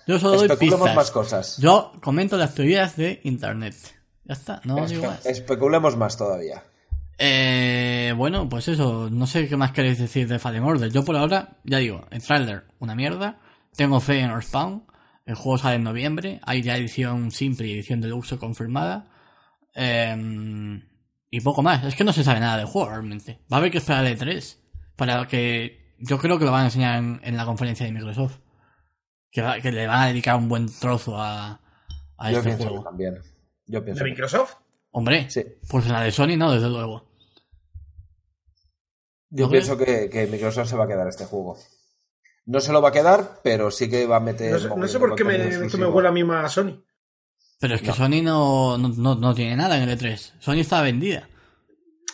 Yo 0.08 0.18
solo 0.20 0.38
doy 0.38 0.58
pistas. 0.58 0.96
más 0.96 1.12
cosas. 1.12 1.58
Yo 1.58 1.92
comento 2.02 2.38
las 2.38 2.56
teorías 2.56 2.96
de 2.96 3.20
internet. 3.26 3.76
Ya 4.24 4.34
está, 4.34 4.62
no 4.64 4.86
digo 4.88 5.04
Espe- 5.04 5.08
más. 5.08 5.26
especulemos 5.26 5.98
más 5.98 6.16
todavía. 6.18 6.64
Eh, 7.18 8.14
bueno, 8.16 8.48
pues 8.48 8.68
eso, 8.70 9.10
no 9.12 9.28
sé 9.28 9.48
qué 9.50 9.58
más 9.58 9.72
queréis 9.72 10.00
decir 10.00 10.28
de 10.28 10.40
Fallen 10.40 10.64
Order. 10.64 10.90
Yo 10.92 11.04
por 11.04 11.18
ahora, 11.18 11.58
ya 11.64 11.78
digo, 11.80 12.06
el 12.12 12.24
trailer, 12.24 12.64
una 12.80 12.96
mierda. 12.96 13.40
Tengo 13.76 14.00
fe 14.00 14.20
en 14.22 14.32
Earthbound. 14.32 14.84
El 15.30 15.36
juego 15.36 15.60
sale 15.60 15.76
en 15.76 15.84
noviembre. 15.84 16.40
Hay 16.44 16.64
ya 16.64 16.76
edición 16.76 17.30
simple 17.30 17.68
y 17.68 17.74
edición 17.74 18.02
deluxe 18.02 18.36
confirmada. 18.38 19.12
Eh, 19.76 20.82
y 21.30 21.42
poco 21.42 21.62
más. 21.62 21.84
Es 21.86 21.96
que 21.96 22.04
no 22.04 22.12
se 22.14 22.24
sabe 22.24 22.40
nada 22.40 22.58
del 22.58 22.66
juego 22.66 22.90
realmente. 22.90 23.40
Va 23.52 23.58
a 23.58 23.60
haber 23.60 23.70
que 23.72 23.78
esperar 23.78 24.04
el 24.08 24.18
E3 24.18 24.58
para 24.96 25.28
que 25.28 25.94
yo 26.00 26.18
creo 26.18 26.40
que 26.40 26.46
lo 26.46 26.52
van 26.52 26.62
a 26.64 26.66
enseñar 26.66 26.98
en, 26.98 27.20
en 27.24 27.38
la 27.38 27.46
conferencia 27.46 27.86
de 27.86 27.92
Microsoft. 27.92 28.40
Que, 29.30 29.44
va- 29.44 29.60
que 29.62 29.72
le 29.72 29.86
van 29.86 30.02
a 30.02 30.08
dedicar 30.08 30.36
un 30.36 30.50
buen 30.50 30.66
trozo 30.80 31.22
a, 31.22 31.62
a 32.18 32.32
Yo 32.32 32.38
este 32.40 32.50
pienso 32.50 32.64
que 32.64 32.70
juego. 32.70 32.84
también. 32.84 33.20
Yo 33.68 33.84
pienso. 33.86 34.04
¿De 34.04 34.06
que- 34.10 34.12
Microsoft? 34.16 34.54
Hombre, 34.92 35.30
Sí. 35.30 35.44
pues 35.70 35.86
en 35.86 35.92
la 35.92 36.02
de 36.02 36.12
Sony 36.12 36.36
no, 36.38 36.52
desde 36.52 36.70
luego. 36.70 37.08
Yo 39.30 39.46
¿No 39.46 39.52
pienso 39.52 39.78
que, 39.78 40.10
que 40.10 40.26
Microsoft 40.26 40.70
se 40.70 40.76
va 40.76 40.86
a 40.86 40.88
quedar 40.88 41.08
este 41.08 41.26
juego. 41.26 41.56
No 42.50 42.60
se 42.60 42.72
lo 42.72 42.82
va 42.82 42.90
a 42.90 42.92
quedar, 42.92 43.42
pero 43.44 43.70
sí 43.70 43.88
que 43.88 44.08
va 44.08 44.16
a 44.16 44.20
meter. 44.20 44.54
No 44.54 44.58
sé, 44.60 44.68
no 44.70 44.88
sé 44.88 44.98
mogollón 44.98 45.02
por 45.02 45.16
qué 45.16 45.24
me, 45.24 45.38
me 45.38 45.86
huele 45.86 46.08
a 46.08 46.12
mí 46.12 46.24
más 46.24 46.46
a 46.46 46.50
Sony. 46.50 46.84
Pero 47.60 47.76
es 47.76 47.82
que 47.82 47.88
No. 47.90 47.94
Sony 47.94 48.24
no, 48.24 48.76
no, 48.76 48.90
no, 48.90 49.14
no 49.14 49.36
tiene 49.36 49.56
nada 49.56 49.78
en 49.78 49.88
el 49.88 49.96
E3. 49.96 50.32
Sony 50.40 50.56
está 50.62 50.82
vendida. 50.82 51.30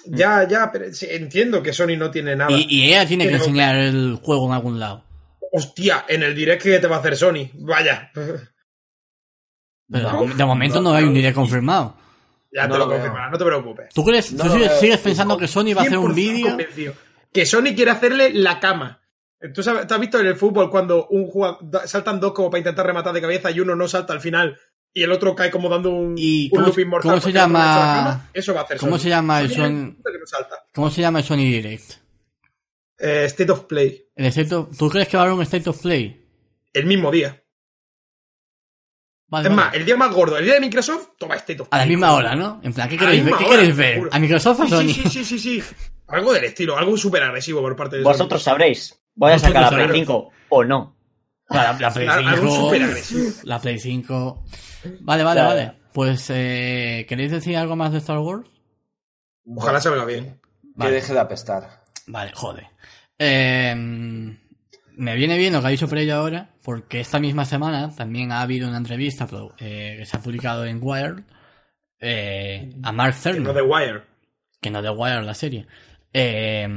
Ya, 0.05 0.45
ya, 0.45 0.69
pero 0.73 0.93
sí, 0.93 1.07
entiendo 1.09 1.63
que 1.63 1.71
Sony 1.71 1.95
no 1.97 2.11
tiene 2.11 2.35
nada. 2.35 2.51
Y, 2.51 2.67
y 2.69 2.87
ella 2.87 3.07
tiene 3.07 3.29
que 3.29 3.35
enseñar 3.35 3.77
el 3.77 4.19
juego 4.21 4.47
en 4.47 4.51
algún 4.51 4.77
lado. 4.77 5.05
Hostia, 5.53 6.03
en 6.09 6.21
el 6.21 6.35
direct 6.35 6.63
que 6.63 6.79
te 6.79 6.87
va 6.87 6.97
a 6.97 6.99
hacer 6.99 7.15
Sony. 7.15 7.49
Vaya. 7.53 8.11
Pero 8.13 10.11
No, 10.11 10.25
de 10.35 10.45
momento 10.45 10.81
no, 10.81 10.89
no, 10.89 10.95
hay 10.97 11.05
un 11.05 11.13
direct 11.13 11.35
confirmado. 11.35 11.95
Ya 12.51 12.67
No 12.67 12.73
te 12.73 12.79
lo 12.79 12.89
confirmará, 12.89 13.29
no 13.29 13.37
te 13.37 13.45
preocupes. 13.45 13.93
¿Tú 13.93 14.03
crees, 14.03 14.33
No 14.33 14.43
tú 14.43 14.59
sigues, 14.81 14.99
pensando 14.99 15.37
que 15.37 15.47
Sony 15.47 15.73
va 15.73 15.83
a 15.83 15.85
hacer 15.85 15.97
un 15.97 16.13
100% 16.13 16.13
vídeo? 16.13 16.93
Que 17.31 17.45
Sony 17.45 17.73
quiere 17.73 17.91
hacerle 17.91 18.33
la 18.33 18.59
cama. 18.59 18.99
¿Tú 19.53 19.61
sabes, 19.61 19.85
¿tú 19.85 19.93
has 19.93 19.99
visto 19.99 20.19
en 20.19 20.27
el 20.27 20.35
fútbol 20.35 20.69
cuando 20.71 21.07
un 21.07 21.27
jugador, 21.27 21.59
saltan 21.87 22.19
dos 22.19 22.33
como 22.33 22.49
para 22.49 22.59
intentar 22.59 22.85
rematar 22.85 23.13
de 23.13 23.21
cabeza 23.21 23.51
y 23.51 23.59
uno 23.59 23.75
no 23.75 23.87
salta 23.87 24.13
al 24.13 24.21
final 24.21 24.57
y 24.93 25.03
el 25.03 25.11
otro 25.11 25.35
cae 25.35 25.51
como 25.51 25.69
dando 25.69 25.89
un, 25.91 26.15
¿Y 26.17 26.45
un 26.45 26.49
cómo- 26.51 26.65
looping 26.67 26.87
mortal? 26.87 27.11
cómo 27.11 27.21
se 27.21 27.31
llama-? 27.31 28.29
Eso 28.33 28.53
va 28.53 28.61
a 28.61 28.63
hacer 28.63 28.77
¿Cómo 28.77 28.97
Sony. 28.97 29.03
se 29.03 29.09
llama 29.09 29.41
el. 29.41 29.95
¿Cómo 30.73 30.89
se 30.89 31.01
llama 31.01 31.19
el 31.19 31.25
Sony 31.25 31.37
Direct? 31.37 31.91
Eh, 32.97 33.25
State 33.25 33.51
of 33.51 33.65
Play. 33.65 34.07
El 34.15 34.25
State 34.27 34.55
of- 34.55 34.75
¿Tú 34.77 34.89
crees 34.89 35.07
que 35.09 35.17
va 35.17 35.23
a 35.23 35.25
haber 35.25 35.35
un 35.35 35.41
State 35.43 35.69
of 35.69 35.81
Play? 35.81 36.25
El 36.73 36.85
mismo 36.85 37.11
día. 37.11 37.41
Vale, 39.27 39.49
es 39.49 39.55
vale. 39.55 39.67
más, 39.67 39.75
el 39.75 39.85
día 39.85 39.97
más 39.97 40.13
gordo, 40.13 40.37
el 40.37 40.45
día 40.45 40.53
de 40.53 40.59
Microsoft, 40.61 41.09
toma 41.17 41.35
State 41.35 41.61
of 41.61 41.67
A 41.71 41.77
la 41.77 41.83
Play. 41.83 41.95
misma 41.95 42.13
hora, 42.13 42.35
¿no? 42.35 42.61
En 42.63 42.73
plan, 42.73 42.87
¿qué 42.87 42.97
queréis 42.97 43.23
ver? 43.25 43.33
¿Qué 43.37 43.43
hora, 43.43 43.55
queréis 43.57 43.75
ver? 43.75 44.09
¿A 44.11 44.19
Microsoft 44.19 44.59
o 44.61 44.67
Sony? 44.67 44.87
sí, 44.87 44.93
sí, 44.93 45.09
sí, 45.09 45.25
sí, 45.25 45.39
sí. 45.39 45.63
Algo 46.07 46.31
del 46.33 46.45
estilo, 46.45 46.77
algo 46.77 46.95
súper 46.95 47.23
agresivo 47.23 47.61
por 47.61 47.75
parte 47.75 47.97
de 47.97 48.03
Sony. 48.03 48.11
Vosotros 48.11 48.41
sabréis. 48.43 48.97
Voy 49.15 49.31
a 49.31 49.39
sacar 49.39 49.63
la 49.63 49.69
Play 49.69 49.81
sabréis. 49.81 50.05
5 50.07 50.31
o 50.49 50.63
no. 50.63 50.95
La, 51.49 51.73
la 51.79 51.91
Play 51.91 52.07
Al- 52.07 52.27
algo 52.27 52.47
5. 52.51 52.65
súper 52.65 52.83
agresivo. 52.83 53.31
La 53.43 53.59
Play 53.59 53.79
5. 53.79 54.43
Vale, 55.01 55.23
vale, 55.23 55.41
vale. 55.41 55.73
Pues, 55.93 56.29
eh, 56.29 57.05
¿queréis 57.07 57.31
decir 57.31 57.55
algo 57.57 57.75
más 57.75 57.91
de 57.91 57.99
Star 57.99 58.19
Wars? 58.19 58.49
Ojalá 59.45 59.79
salga 59.79 60.05
bien. 60.05 60.39
Que 60.79 60.89
deje 60.91 61.13
de 61.13 61.19
apestar. 61.19 61.83
Vale, 62.07 62.31
joder. 62.35 62.67
Eh, 63.17 63.73
me 64.97 65.15
viene 65.15 65.37
bien 65.37 65.53
lo 65.53 65.61
que 65.61 65.67
ha 65.67 65.69
dicho 65.69 65.87
Perello 65.87 66.15
ahora, 66.15 66.49
porque 66.63 66.99
esta 66.99 67.19
misma 67.19 67.45
semana 67.45 67.95
también 67.95 68.31
ha 68.31 68.41
habido 68.41 68.67
una 68.67 68.77
entrevista 68.77 69.25
pero, 69.27 69.53
eh, 69.59 69.95
que 69.99 70.05
se 70.05 70.17
ha 70.17 70.19
publicado 70.21 70.65
en 70.65 70.79
Wired 70.81 71.23
eh, 71.99 72.73
a 72.83 72.91
Mark 72.91 73.13
Que 73.15 73.19
Cerny, 73.21 73.43
no 73.45 73.53
de 73.53 73.61
Wire. 73.61 74.03
que 74.61 74.69
no 74.71 74.81
de 74.81 74.89
Wired 74.89 75.23
la 75.23 75.33
serie, 75.33 75.65
eh, 76.11 76.67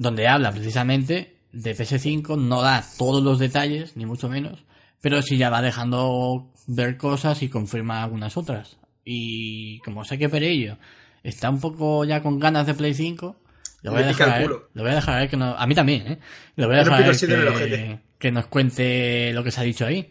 donde 0.00 0.26
habla 0.26 0.50
precisamente 0.50 1.36
de 1.52 1.74
PS5, 1.76 2.36
no 2.38 2.62
da 2.62 2.82
todos 2.96 3.22
los 3.22 3.38
detalles, 3.38 3.96
ni 3.98 4.06
mucho 4.06 4.30
menos, 4.30 4.64
pero 5.02 5.20
sí 5.20 5.36
ya 5.36 5.50
va 5.50 5.60
dejando 5.60 6.48
ver 6.66 6.96
cosas 6.96 7.42
y 7.42 7.50
confirma 7.50 8.02
algunas 8.02 8.38
otras. 8.38 8.78
Y 9.04 9.78
como 9.80 10.04
sé 10.06 10.16
que 10.16 10.30
Perello 10.30 10.78
está 11.22 11.50
un 11.50 11.60
poco 11.60 12.06
ya 12.06 12.22
con 12.22 12.38
ganas 12.38 12.66
de 12.66 12.72
Play 12.72 12.94
5, 12.94 13.36
lo 13.82 13.92
voy 13.92 14.02
a 14.02 14.06
dejar 14.06 14.30
a 14.30 14.42
él. 14.42 14.50
Lo 14.72 14.82
voy 14.82 14.92
a 14.92 14.94
dejar 14.94 15.14
a 15.18 15.22
él 15.22 15.28
que 15.28 15.36
no, 15.36 15.54
a 15.54 15.66
mí 15.66 15.74
también, 15.74 16.06
¿eh? 16.12 16.18
Lo 16.56 16.66
voy 16.66 16.76
a 16.76 16.84
dejar 16.84 17.02
él 17.02 17.98
que, 18.18 18.30
nos 18.32 18.46
cuente 18.46 19.32
lo 19.34 19.44
que 19.44 19.50
se 19.50 19.60
ha 19.60 19.64
dicho 19.64 19.84
ahí. 19.84 20.10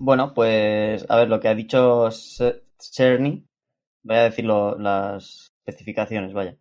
Bueno, 0.00 0.34
pues 0.34 1.06
a 1.08 1.16
ver, 1.16 1.28
lo 1.28 1.38
que 1.38 1.46
ha 1.46 1.54
dicho 1.54 2.10
Ce- 2.10 2.64
Cerny, 2.80 3.44
voy 4.02 4.16
a 4.16 4.22
decir 4.24 4.44
lo- 4.44 4.76
las 4.78 5.52
especificaciones, 5.64 6.32
vaya. 6.32 6.56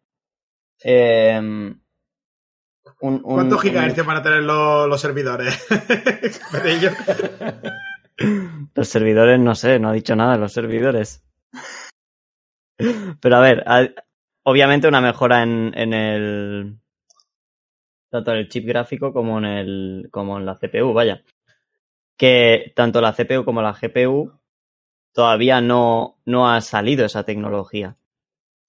Eh, 0.84 1.38
un, 1.40 1.82
un- 3.02 3.20
¿Cuántos 3.22 3.58
un- 3.64 3.70
gigahercios 3.70 4.06
van 4.06 4.18
a 4.18 4.24
tener 4.24 4.44
los, 4.44 4.88
los 4.88 5.02
servidores? 5.02 5.68
Los 8.76 8.88
servidores, 8.88 9.40
no 9.40 9.56
sé, 9.56 9.80
no 9.80 9.90
ha 9.90 9.94
dicho 9.94 10.16
nada 10.16 10.34
de 10.34 10.38
los 10.40 10.54
servidores. 10.54 11.24
Pero 13.20 13.36
a 13.36 13.40
ver, 13.42 13.64
obviamente 14.44 14.88
una 14.88 15.02
mejora 15.02 15.42
en, 15.44 15.72
en 15.76 15.94
el 15.94 16.78
tanto 18.12 18.32
en 18.32 18.38
el 18.38 18.50
chip 18.50 18.66
gráfico 18.68 19.12
como 19.14 19.40
en 19.40 19.46
el 19.46 20.10
como 20.12 20.38
en 20.38 20.46
la 20.46 20.58
CPU, 20.60 20.94
vaya. 20.94 21.24
Que 22.18 22.74
tanto 22.76 23.02
la 23.02 23.14
CPU 23.14 23.44
como 23.44 23.62
la 23.62 23.74
GPU 23.74 24.32
todavía 25.14 25.62
no, 25.62 26.20
no 26.26 26.50
ha 26.52 26.62
salido 26.62 27.06
esa 27.06 27.24
tecnología. 27.24 27.98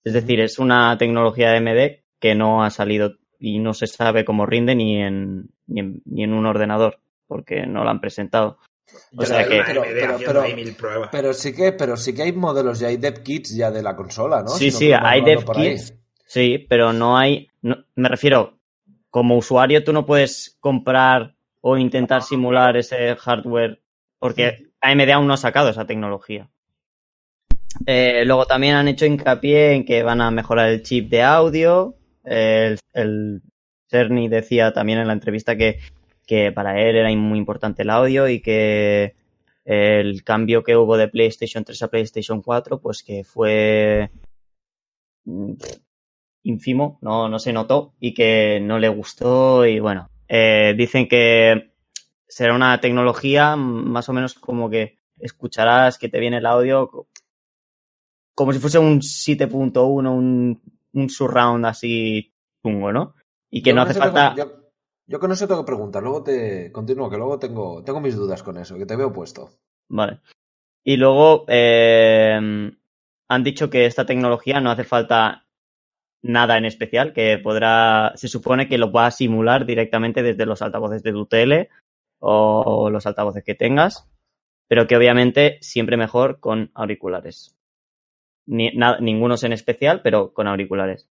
Es 0.04 0.14
decir, 0.14 0.40
es 0.40 0.58
una 0.58 0.96
tecnología 0.98 1.52
AMD 1.52 2.01
que 2.22 2.34
no 2.36 2.62
ha 2.64 2.70
salido 2.70 3.16
y 3.38 3.58
no 3.58 3.74
se 3.74 3.86
sabe 3.88 4.24
cómo 4.24 4.46
rinde 4.46 4.74
ni 4.76 5.02
en, 5.02 5.50
ni 5.66 5.80
en, 5.80 6.02
ni 6.06 6.22
en 6.22 6.32
un 6.32 6.46
ordenador, 6.46 7.00
porque 7.26 7.66
no 7.66 7.82
la 7.84 7.90
han 7.90 8.00
presentado. 8.00 8.58
O 9.12 9.16
Pero- 9.18 9.26
sea 9.26 9.48
que, 9.48 9.62
pero- 9.66 9.82
pero- 9.82 10.16
pero- 10.24 10.42
ahí 10.42 10.54
mil 10.54 10.74
pruebas. 10.76 11.08
Pero 11.10 11.34
sí 11.34 11.52
que, 11.52 11.72
pero 11.72 11.96
sí 11.96 12.14
que 12.14 12.22
hay 12.22 12.32
modelos 12.32 12.78
ya, 12.78 12.88
hay 12.88 12.96
dev 12.96 13.22
kits 13.22 13.54
ya 13.56 13.70
de 13.72 13.82
la 13.82 13.96
consola, 13.96 14.42
¿no? 14.42 14.48
Sí, 14.50 14.70
Si 14.70 14.90
no 14.90 14.98
sí, 14.98 15.04
hay 15.06 15.20
dev 15.22 15.40
ahí. 15.54 15.70
kits. 15.74 15.94
sí, 16.26 16.58
pero 16.68 16.92
no 16.92 17.18
hay, 17.18 17.48
no- 17.62 17.84
me 17.96 18.08
refiero, 18.08 18.58
como 19.10 19.36
usuario 19.36 19.82
tú 19.82 19.92
no 19.92 20.06
puedes 20.06 20.56
comprar 20.60 21.34
o 21.60 21.76
intentar 21.76 22.22
simular 22.22 22.76
ese 22.76 23.14
hardware 23.16 23.82
porque 24.18 24.68
AMD 24.80 25.10
aún 25.10 25.26
no 25.26 25.34
ha 25.34 25.36
sacado 25.36 25.68
esa 25.70 25.84
tecnología. 25.86 26.48
Eh, 27.86 28.22
luego 28.26 28.46
también 28.46 28.74
han 28.74 28.88
hecho 28.88 29.06
hincapié 29.06 29.72
en 29.72 29.84
que 29.84 30.02
van 30.02 30.20
a 30.20 30.30
mejorar 30.30 30.68
el 30.68 30.82
chip 30.82 31.10
de 31.10 31.22
audio. 31.22 31.96
El, 32.24 32.78
Cerny 33.88 34.28
decía 34.28 34.72
también 34.72 34.98
en 34.98 35.06
la 35.06 35.12
entrevista 35.12 35.56
que, 35.56 35.78
que 36.26 36.52
para 36.52 36.80
él 36.80 36.96
era 36.96 37.10
muy 37.16 37.38
importante 37.38 37.82
el 37.82 37.90
audio 37.90 38.28
y 38.28 38.40
que 38.40 39.14
el 39.64 40.24
cambio 40.24 40.62
que 40.62 40.76
hubo 40.76 40.96
de 40.96 41.08
PlayStation 41.08 41.64
3 41.64 41.82
a 41.82 41.88
PlayStation 41.88 42.42
4, 42.42 42.80
pues 42.80 43.02
que 43.02 43.22
fue 43.24 44.10
mm, 45.24 45.52
ínfimo, 46.44 46.98
no, 47.02 47.28
no 47.28 47.38
se 47.38 47.52
notó 47.52 47.94
y 48.00 48.14
que 48.14 48.60
no 48.62 48.78
le 48.78 48.88
gustó 48.88 49.66
y 49.66 49.80
bueno, 49.80 50.10
eh, 50.28 50.74
dicen 50.76 51.08
que 51.08 51.72
será 52.28 52.54
una 52.54 52.80
tecnología 52.80 53.56
más 53.56 54.08
o 54.08 54.12
menos 54.12 54.34
como 54.34 54.70
que 54.70 54.98
escucharás 55.18 55.98
que 55.98 56.08
te 56.08 56.20
viene 56.20 56.38
el 56.38 56.46
audio 56.46 56.88
co- 56.90 57.08
como 58.34 58.52
si 58.52 58.58
fuese 58.58 58.78
un 58.78 59.00
7.1, 59.02 60.12
un, 60.14 60.60
un 60.94 61.08
surround 61.10 61.64
así 61.66 62.32
chungo, 62.64 62.92
¿no? 62.92 63.14
Y 63.50 63.62
que 63.62 63.70
Yo 63.70 63.76
no 63.76 63.82
hace 63.82 63.94
tengo- 63.94 64.04
falta... 64.06 64.34
yo, 64.36 64.44
yo 65.06 65.18
con 65.20 65.32
eso 65.32 65.46
tengo 65.48 65.62
que 65.62 65.66
preguntar, 65.66 66.02
luego 66.02 66.22
te 66.22 66.70
continúo, 66.72 67.10
que 67.10 67.16
luego 67.16 67.38
tengo, 67.38 67.82
tengo 67.84 68.00
mis 68.00 68.16
dudas 68.16 68.42
con 68.42 68.56
eso, 68.58 68.76
que 68.78 68.86
te 68.86 68.96
veo 68.96 69.12
puesto. 69.12 69.50
Vale. 69.88 70.20
Y 70.84 70.96
luego 70.96 71.44
eh, 71.48 72.72
han 73.28 73.44
dicho 73.44 73.70
que 73.70 73.86
esta 73.86 74.06
tecnología 74.06 74.60
no 74.60 74.70
hace 74.70 74.84
falta 74.84 75.46
nada 76.24 76.56
en 76.56 76.64
especial, 76.64 77.12
que 77.12 77.38
podrá, 77.38 78.12
se 78.16 78.28
supone 78.28 78.68
que 78.68 78.78
lo 78.78 78.92
puedas 78.92 79.16
simular 79.16 79.66
directamente 79.66 80.22
desde 80.22 80.46
los 80.46 80.62
altavoces 80.62 81.02
de 81.02 81.12
tu 81.12 81.26
tele 81.26 81.68
o 82.20 82.88
los 82.90 83.06
altavoces 83.06 83.42
que 83.42 83.54
tengas, 83.56 84.08
pero 84.68 84.86
que 84.86 84.96
obviamente 84.96 85.58
siempre 85.60 85.96
mejor 85.96 86.38
con 86.38 86.70
auriculares. 86.74 87.56
Ni, 88.46 88.70
na- 88.72 88.98
ningunos 89.00 89.44
en 89.44 89.52
especial, 89.52 90.02
pero 90.02 90.32
con 90.32 90.46
auriculares. 90.48 91.08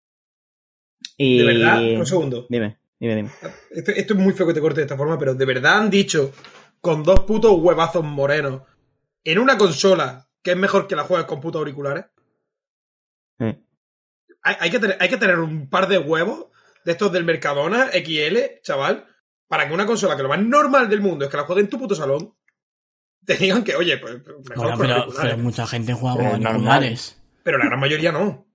Y... 1.16 1.38
De 1.38 1.44
verdad, 1.44 1.82
un 1.82 2.06
segundo. 2.06 2.46
Dime, 2.48 2.78
dime, 3.00 3.16
dime. 3.16 3.30
Esto, 3.70 3.92
esto 3.92 4.14
es 4.14 4.20
muy 4.20 4.32
feo 4.32 4.46
que 4.46 4.54
te 4.54 4.60
corte 4.60 4.80
de 4.80 4.84
esta 4.86 4.96
forma, 4.96 5.18
pero 5.18 5.34
de 5.34 5.44
verdad 5.44 5.78
han 5.78 5.90
dicho 5.90 6.32
con 6.80 7.02
dos 7.02 7.20
putos 7.20 7.52
huevazos 7.58 8.04
morenos 8.04 8.62
en 9.24 9.38
una 9.38 9.58
consola 9.58 10.28
que 10.42 10.52
es 10.52 10.56
mejor 10.56 10.86
que 10.86 10.94
la 10.96 11.02
juegues 11.04 11.26
con 11.26 11.40
putos 11.40 11.58
auriculares. 11.60 12.04
Hay, 14.42 14.54
hay 14.60 14.70
que 14.70 14.78
tener, 14.78 14.96
hay 15.00 15.08
que 15.08 15.16
tener 15.16 15.38
un 15.38 15.68
par 15.68 15.88
de 15.88 15.98
huevos 15.98 16.46
de 16.84 16.92
estos 16.92 17.10
del 17.10 17.24
Mercadona 17.24 17.88
XL, 17.92 18.60
chaval, 18.62 19.04
para 19.48 19.66
que 19.66 19.74
una 19.74 19.86
consola 19.86 20.16
que 20.16 20.22
lo 20.22 20.28
más 20.28 20.40
normal 20.40 20.88
del 20.88 21.00
mundo 21.00 21.24
es 21.24 21.30
que 21.30 21.36
la 21.36 21.42
juegue 21.44 21.62
en 21.62 21.68
tu 21.68 21.78
puto 21.78 21.96
salón, 21.96 22.34
te 23.26 23.36
digan 23.36 23.62
que, 23.64 23.74
oye, 23.76 23.98
pues 23.98 24.14
mejor 24.48 24.56
Bueno, 24.56 24.78
pero, 24.78 25.06
pero 25.20 25.38
mucha 25.38 25.66
gente 25.66 25.92
juega 25.92 26.16
Pero 26.16 26.30
con 26.32 26.46
auriculares. 26.46 27.20
Pero 27.42 27.58
la 27.58 27.66
gran 27.66 27.80
mayoría 27.80 28.12
no. 28.12 28.46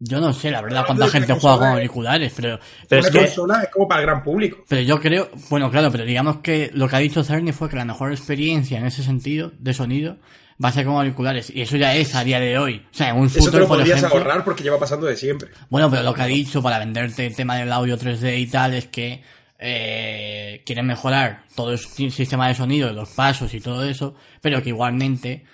Yo 0.00 0.20
no 0.20 0.32
sé, 0.32 0.50
la 0.50 0.60
verdad, 0.60 0.84
cuánta 0.84 1.08
gente 1.08 1.32
que 1.32 1.40
juega 1.40 1.56
con 1.56 1.68
es- 1.68 1.74
auriculares, 1.74 2.32
pero, 2.36 2.58
Pero 2.88 3.00
una 3.00 3.08
es 3.08 3.12
que- 3.14 3.18
consola 3.26 3.62
es 3.62 3.68
como 3.70 3.88
para 3.88 4.00
el 4.00 4.06
gran 4.06 4.22
público. 4.22 4.64
pero 4.68 4.82
yo 4.82 5.00
creo, 5.00 5.30
bueno, 5.48 5.70
claro, 5.70 5.90
pero 5.90 6.04
digamos 6.04 6.38
que 6.38 6.70
lo 6.74 6.88
que 6.88 6.96
ha 6.96 6.98
dicho 6.98 7.22
Cerny 7.24 7.52
fue 7.52 7.70
que 7.70 7.76
la 7.76 7.84
mejor 7.84 8.10
experiencia 8.12 8.78
en 8.78 8.86
ese 8.86 9.02
sentido 9.02 9.52
de 9.58 9.72
sonido 9.72 10.18
va 10.62 10.68
a 10.68 10.72
ser 10.72 10.84
con 10.84 10.96
auriculares, 10.96 11.48
y 11.50 11.62
eso 11.62 11.76
ya 11.76 11.94
es 11.94 12.14
a 12.16 12.24
día 12.24 12.38
de 12.40 12.58
hoy. 12.58 12.84
O 12.92 12.94
sea, 12.94 13.10
en 13.10 13.16
un 13.18 13.26
Eso 13.26 13.36
te 13.36 13.40
futuro, 13.44 13.58
lo 13.60 13.68
por 13.68 13.78
podrías 13.78 13.98
ejemplo, 13.98 14.18
ahorrar 14.18 14.44
porque 14.44 14.62
lleva 14.64 14.78
pasando 14.78 15.06
de 15.06 15.16
siempre. 15.16 15.48
Bueno, 15.70 15.88
pero 15.88 16.02
lo 16.02 16.12
que 16.12 16.22
ha 16.22 16.26
dicho 16.26 16.60
para 16.62 16.78
venderte 16.80 17.24
el 17.26 17.34
tema 17.34 17.56
del 17.56 17.72
audio 17.72 17.96
3D 17.96 18.38
y 18.38 18.46
tal 18.48 18.74
es 18.74 18.86
que 18.88 19.22
eh, 19.66 20.62
quieren 20.66 20.86
mejorar 20.86 21.44
todo 21.56 21.72
el 21.72 21.78
si- 21.78 22.10
sistema 22.10 22.48
de 22.48 22.54
sonido, 22.54 22.92
los 22.92 23.08
pasos 23.10 23.54
y 23.54 23.60
todo 23.60 23.82
eso, 23.84 24.14
pero 24.42 24.62
que 24.62 24.68
igualmente 24.68 25.44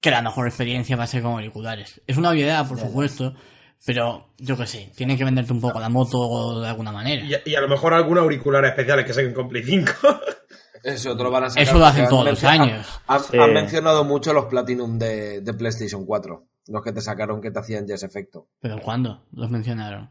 que 0.00 0.10
la 0.10 0.20
mejor 0.22 0.48
experiencia 0.48 0.96
va 0.96 1.04
a 1.04 1.06
ser 1.06 1.22
con 1.22 1.32
auriculares. 1.32 2.00
Es 2.08 2.16
una 2.16 2.30
obviedad, 2.30 2.66
por 2.66 2.80
supuesto, 2.80 3.34
pero 3.86 4.32
yo 4.38 4.56
qué 4.56 4.66
sé, 4.66 4.92
tienen 4.96 5.16
que 5.16 5.24
venderte 5.24 5.52
un 5.52 5.60
poco 5.60 5.78
la 5.78 5.88
moto 5.88 6.60
de 6.60 6.68
alguna 6.68 6.90
manera. 6.90 7.24
Y, 7.24 7.34
a- 7.34 7.42
y 7.44 7.54
a 7.54 7.60
lo 7.60 7.68
mejor 7.68 7.94
algunos 7.94 8.22
auriculares 8.24 8.70
especiales 8.70 9.04
que 9.06 9.12
saquen 9.12 9.32
con 9.34 9.48
Play 9.48 9.62
5. 9.64 9.92
Eso 10.82 11.14
te 11.16 11.22
lo 11.22 11.30
van 11.30 11.44
a 11.44 11.50
sacar. 11.50 11.62
Eso 11.62 11.78
lo 11.78 11.84
hacen 11.86 12.08
todos 12.08 12.24
han 12.26 12.30
los 12.32 12.44
años. 12.44 12.86
Han, 13.06 13.16
han- 13.18 13.24
Sí. 13.24 13.38
han 13.38 13.52
mencionado 13.52 14.02
mucho 14.04 14.32
los 14.32 14.46
Platinum 14.46 14.98
de, 14.98 15.42
de 15.42 15.54
PlayStation 15.54 16.04
4, 16.06 16.46
los 16.68 16.82
que 16.82 16.92
te 16.92 17.00
sacaron 17.02 17.40
que 17.42 17.50
te 17.50 17.58
hacían 17.60 17.86
ya 17.86 17.94
ese 17.96 18.06
efecto. 18.06 18.48
¿Pero 18.60 18.80
cuándo 18.80 19.26
los 19.32 19.50
mencionaron? 19.50 20.10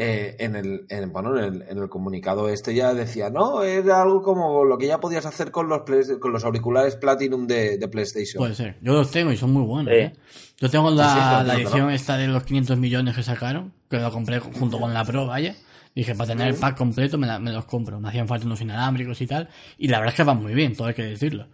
Eh, 0.00 0.36
en 0.38 0.54
el, 0.54 0.86
en, 0.90 1.12
bueno, 1.12 1.36
en 1.36 1.44
el, 1.44 1.62
en 1.68 1.78
el 1.78 1.88
comunicado 1.88 2.48
este 2.48 2.72
ya 2.72 2.94
decía, 2.94 3.30
no, 3.30 3.64
era 3.64 4.00
algo 4.00 4.22
como 4.22 4.64
lo 4.64 4.78
que 4.78 4.86
ya 4.86 5.00
podías 5.00 5.26
hacer 5.26 5.50
con 5.50 5.68
los, 5.68 5.80
Play- 5.80 6.20
con 6.20 6.30
los 6.32 6.44
auriculares 6.44 6.94
Platinum 6.94 7.48
de, 7.48 7.78
de 7.78 7.88
PlayStation. 7.88 8.38
Puede 8.38 8.54
ser. 8.54 8.76
Yo 8.80 8.92
los 8.92 9.10
tengo 9.10 9.32
y 9.32 9.36
son 9.36 9.52
muy 9.52 9.64
buenos. 9.64 9.92
Sí. 9.92 9.98
¿eh? 9.98 10.12
Yo 10.58 10.70
tengo 10.70 10.88
la, 10.92 11.02
Sí, 11.04 11.10
sí, 11.10 11.16
claro, 11.18 11.38
la 11.38 11.44
claro. 11.54 11.60
edición 11.68 11.90
esta 11.90 12.16
de 12.16 12.28
los 12.28 12.44
500 12.44 12.78
millones 12.78 13.16
que 13.16 13.24
sacaron, 13.24 13.72
que 13.90 13.96
lo 13.98 14.12
compré 14.12 14.38
junto 14.38 14.78
con 14.78 14.94
la 14.94 15.04
Pro, 15.04 15.26
vaya. 15.26 15.56
Dije, 15.96 16.14
para 16.14 16.28
tener 16.28 16.46
el 16.46 16.54
pack 16.54 16.76
completo 16.78 17.18
me, 17.18 17.26
la- 17.26 17.40
me 17.40 17.50
los 17.50 17.64
compro. 17.64 17.98
Me 17.98 18.08
hacían 18.08 18.28
falta 18.28 18.46
unos 18.46 18.60
inalámbricos 18.60 19.20
y 19.20 19.26
tal. 19.26 19.48
Y 19.78 19.88
la 19.88 19.98
verdad 19.98 20.12
es 20.12 20.16
que 20.16 20.22
van 20.22 20.40
muy 20.40 20.54
bien, 20.54 20.76
todo 20.76 20.86
hay 20.86 20.94
que 20.94 21.02
decirlo. 21.02 21.48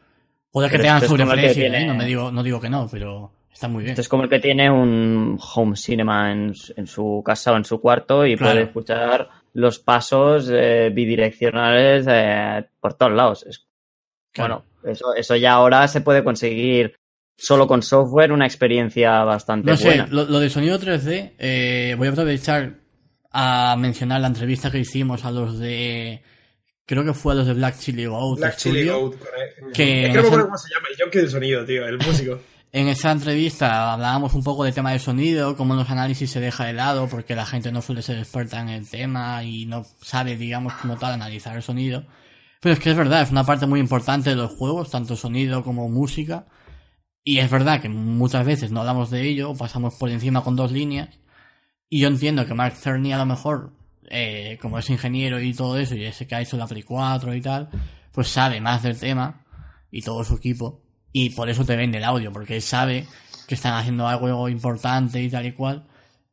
Puede 0.51 0.69
que 0.69 0.73
Pero 0.77 0.83
tengan 1.01 1.01
que 1.41 1.55
tiene- 1.55 1.83
¿eh? 1.83 1.87
no, 1.87 1.95
me 1.95 2.05
digo, 2.05 2.31
no 2.31 2.43
digo 2.43 2.61
que 2.61 2.69
no, 2.69 2.89
pero 2.93 3.33
está 3.55 3.69
muy 3.69 3.83
bien. 3.85 3.93
Esto 3.93 4.03
es 4.03 4.09
como 4.11 4.25
el 4.25 4.29
que 4.29 4.41
tiene 4.41 4.71
un 4.71 5.39
home 5.55 5.77
cinema 5.77 6.31
en, 6.33 6.55
su- 6.55 6.75
en 6.77 6.87
su 6.87 7.23
casa 7.25 7.53
o 7.53 7.57
en 7.57 7.65
su 7.65 7.81
cuarto 7.81 8.27
y 8.27 8.37
Claro. 8.37 8.53
puede 8.53 8.65
escuchar 8.67 9.29
los 9.55 9.79
pasos 9.79 10.51
eh, 10.53 10.91
bidireccionales 10.93 12.05
eh, 12.09 12.67
por 12.81 12.95
todos 12.95 13.13
lados. 13.13 13.47
Es- 13.49 13.67
Claro. 14.33 14.65
Bueno, 14.83 14.93
eso, 14.93 15.15
eso 15.15 15.37
ya 15.37 15.53
ahora 15.53 15.87
se 15.87 16.01
puede 16.01 16.25
conseguir 16.25 16.97
solo 17.37 17.69
con 17.69 17.83
software 17.83 18.33
una 18.33 18.47
experiencia 18.47 19.23
bastante 19.23 19.71
No 19.71 19.77
sé, 19.77 19.85
buena. 19.87 20.07
lo, 20.11 20.25
lo 20.25 20.41
de 20.41 20.51
sonido 20.51 20.77
3D, 20.81 21.35
eh, 21.39 21.95
voy 21.97 22.09
a 22.09 22.11
aprovechar 22.11 22.75
a 23.31 23.77
mencionar 23.79 24.21
la 24.21 24.27
entrevista 24.27 24.73
que 24.73 24.79
hicimos 24.81 25.25
a 25.25 25.31
los 25.31 25.61
de. 25.61 26.21
Creo 26.85 27.05
que 27.05 27.15
fue 27.15 27.33
a 27.33 27.37
los 27.37 27.47
de 27.47 27.55
Black 27.55 27.79
Chili 27.79 28.07
Goat 28.07 28.39
Black 28.39 28.57
Chili 28.57 28.81
Studio, 28.83 29.01
Goat. 29.01 29.19
correcto. 29.19 29.67
que 29.73 30.03
Es 30.07 30.09
que 30.11 30.17
no 30.17 30.23
me 30.23 30.27
acuerdo 30.29 30.45
cómo 30.47 30.59
se 30.59 30.75
llama, 30.75 30.87
el 30.91 31.01
junkie 31.03 31.19
del 31.21 31.31
sonido, 31.31 31.65
tío, 31.65 31.87
el 31.87 31.99
músico. 31.99 32.41
En 32.75 32.89
esa 32.89 33.13
entrevista 33.13 33.93
hablábamos 33.93 34.35
un 34.35 34.43
poco 34.43 34.65
del 34.65 34.75
tema 34.75 34.91
del 34.91 34.99
sonido, 34.99 35.57
cómo 35.57 35.77
los 35.77 35.89
análisis 35.91 36.29
se 36.29 36.41
deja 36.41 36.65
de 36.65 36.73
lado 36.73 37.07
porque 37.09 37.37
la 37.37 37.47
gente 37.47 37.71
no 37.71 37.81
suele 37.81 38.03
ser 38.03 38.19
experta 38.19 38.61
en 38.61 38.69
el 38.69 38.91
tema 38.91 39.45
y 39.45 39.65
no 39.65 39.87
sabe, 40.03 40.37
digamos, 40.37 40.73
como 40.73 40.97
tal, 40.97 41.13
analizar 41.13 41.55
el 41.55 41.63
sonido. 41.63 42.05
Pero 42.61 42.73
es 42.73 42.81
que 42.81 42.91
es 42.91 42.97
verdad, 42.97 43.23
es 43.23 43.31
una 43.31 43.45
parte 43.45 43.67
muy 43.67 43.79
importante 43.79 44.31
de 44.31 44.35
los 44.35 44.51
juegos, 44.57 44.91
tanto 44.91 45.15
sonido 45.15 45.63
como 45.63 45.89
música. 45.89 46.47
Y 47.23 47.39
es 47.39 47.49
verdad 47.49 47.81
que 47.81 47.89
muchas 47.89 48.45
veces 48.45 48.73
no 48.73 48.81
hablamos 48.81 49.09
de 49.09 49.23
ello, 49.23 49.55
pasamos 49.55 49.95
por 49.95 50.11
encima 50.11 50.43
con 50.43 50.57
dos 50.57 50.73
líneas. 50.73 51.11
Y 51.89 52.01
yo 52.01 52.09
entiendo 52.09 52.45
que 52.45 52.55
Mark 52.55 52.75
Cerny 52.75 53.13
a 53.13 53.19
lo 53.19 53.27
mejor, 53.27 53.73
eh, 54.11 54.59
como 54.61 54.81
es 54.81 54.91
ingeniero 54.91 55.41
y 55.41 55.55
todo 55.55 55.79
eso, 55.79 55.95
y 55.95 56.07
ese 56.07 56.27
que 56.27 56.35
ha 56.35 56.43
hecho 56.43 56.57
la 56.57 56.67
Play 56.67 56.83
4 56.83 57.35
y 57.37 57.41
tal, 57.41 57.69
pues 58.11 58.27
sabe 58.27 58.61
más 58.61 58.83
del 58.83 58.99
tema 58.99 59.45
y 59.93 60.03
todo 60.03 60.25
su 60.25 60.35
equipo. 60.35 60.84
Y 61.17 61.31
por 61.31 61.49
eso 61.49 61.65
te 61.65 61.77
vende 61.77 61.99
el 61.99 62.05
audio, 62.05 62.33
porque 62.33 62.57
él 62.57 62.63
sabe 62.63 63.07
que 63.47 63.55
están 63.55 63.75
haciendo 63.75 64.09
algo 64.09 64.49
importante 64.49 65.23
y 65.23 65.31
tal 65.31 65.47
y 65.47 65.53
cual. 65.53 65.85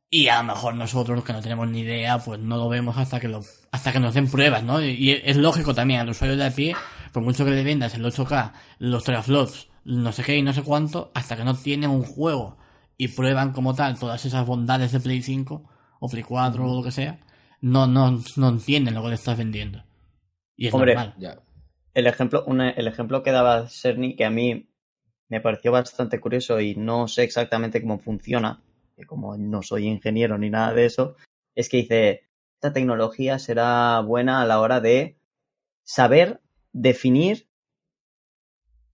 Y 0.09 0.27
a 0.27 0.39
lo 0.41 0.45
mejor 0.45 0.73
nosotros 0.73 1.23
que 1.23 1.33
no 1.33 1.41
tenemos 1.41 1.69
ni 1.69 1.81
idea, 1.81 2.17
pues 2.17 2.39
no 2.39 2.57
lo 2.57 2.67
vemos 2.67 2.97
hasta 2.97 3.19
que 3.19 3.27
lo, 3.27 3.43
hasta 3.71 3.91
que 3.93 3.99
nos 3.99 4.15
den 4.15 4.27
pruebas, 4.27 4.63
¿no? 4.63 4.81
Y 4.83 5.11
es 5.23 5.37
lógico 5.37 5.75
también 5.75 5.99
al 5.99 6.09
usuario 6.09 6.35
de 6.35 6.45
a 6.47 6.51
pie, 6.51 6.75
por 7.13 7.21
mucho 7.21 7.45
que 7.45 7.51
le 7.51 7.63
vendas 7.63 7.93
el 7.93 8.03
8K, 8.03 8.53
los 8.79 9.03
teraflops, 9.03 9.67
no 9.85 10.11
sé 10.11 10.23
qué 10.23 10.35
y 10.35 10.41
no 10.41 10.51
sé 10.51 10.63
cuánto, 10.63 11.11
hasta 11.13 11.37
que 11.37 11.43
no 11.43 11.55
tienen 11.55 11.91
un 11.91 12.01
juego 12.03 12.57
y 12.97 13.09
prueban 13.09 13.51
como 13.53 13.75
tal 13.75 13.99
todas 13.99 14.25
esas 14.25 14.47
bondades 14.47 14.91
de 14.91 14.99
Play 14.99 15.21
5 15.21 15.63
o 15.99 16.09
Play 16.09 16.23
4 16.23 16.65
o 16.67 16.75
lo 16.75 16.83
que 16.83 16.91
sea, 16.91 17.19
no, 17.61 17.85
no, 17.85 18.19
no 18.35 18.49
entienden 18.49 18.95
lo 18.95 19.03
que 19.03 19.09
le 19.09 19.15
estás 19.15 19.37
vendiendo. 19.37 19.83
Y 20.57 20.67
es 20.67 20.73
Hombre, 20.73 20.95
normal. 20.95 21.15
Ya. 21.19 21.37
El 21.93 22.07
ejemplo, 22.07 22.43
una- 22.47 22.71
el 22.71 22.87
ejemplo 22.87 23.21
que 23.21 23.31
daba 23.31 23.67
Cerny, 23.67 24.15
que 24.15 24.25
a 24.25 24.29
mí 24.31 24.70
me 25.31 25.41
pareció 25.41 25.71
bastante 25.71 26.19
curioso 26.19 26.59
y 26.59 26.75
no 26.75 27.07
sé 27.07 27.23
exactamente 27.23 27.81
cómo 27.81 27.97
funciona, 27.97 28.61
que 28.95 29.05
como 29.07 29.37
no 29.37 29.63
soy 29.63 29.87
ingeniero 29.87 30.37
ni 30.37 30.51
nada 30.51 30.73
de 30.73 30.85
eso, 30.85 31.15
es 31.55 31.69
que 31.69 31.77
dice, 31.77 32.23
esta 32.55 32.73
tecnología 32.73 33.39
será 33.39 33.99
buena 34.01 34.41
a 34.41 34.45
la 34.45 34.59
hora 34.59 34.81
de 34.81 35.15
saber 35.83 36.41
definir 36.73 37.47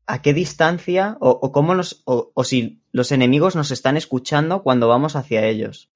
a 0.06 0.22
qué 0.22 0.34
distancia 0.34 1.18
o, 1.20 1.32
o 1.32 1.52
cómo 1.52 1.76
nos 1.76 2.02
o, 2.06 2.32
o 2.34 2.44
si 2.44 2.82
los 2.92 3.12
enemigos 3.12 3.56
nos 3.56 3.72
están 3.72 3.98
escuchando 3.98 4.64
cuando 4.64 4.88
vamos 4.88 5.16
hacia 5.16 5.46
ellos. 5.46 5.90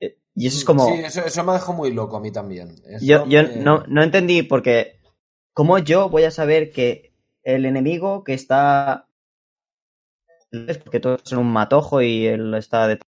Eh, 0.00 0.16
Y 0.36 0.46
eso 0.46 0.58
es 0.58 0.64
como 0.64 0.86
Sí, 0.86 1.00
eso, 1.04 1.24
eso 1.24 1.44
me 1.44 1.52
dejó 1.54 1.72
muy 1.72 1.92
loco 1.92 2.16
a 2.16 2.20
mí 2.20 2.30
también. 2.30 2.74
Eso 2.86 3.04
yo, 3.06 3.28
yo 3.28 3.42
me- 3.42 3.56
no, 3.64 3.84
no 3.88 4.02
entendí 4.02 4.42
porque 4.42 5.00
¿cómo 5.54 5.78
yo 5.78 6.08
voy 6.08 6.24
a 6.24 6.30
saber 6.30 6.70
que 6.70 7.12
el 7.42 7.66
enemigo 7.66 8.24
que 8.24 8.34
está 8.34 9.03
porque 10.82 11.00
todos 11.00 11.20
son 11.24 11.38
un 11.40 11.52
matojo 11.52 12.02
y 12.02 12.26
él 12.26 12.54
está 12.54 12.86
detrás. 12.88 13.08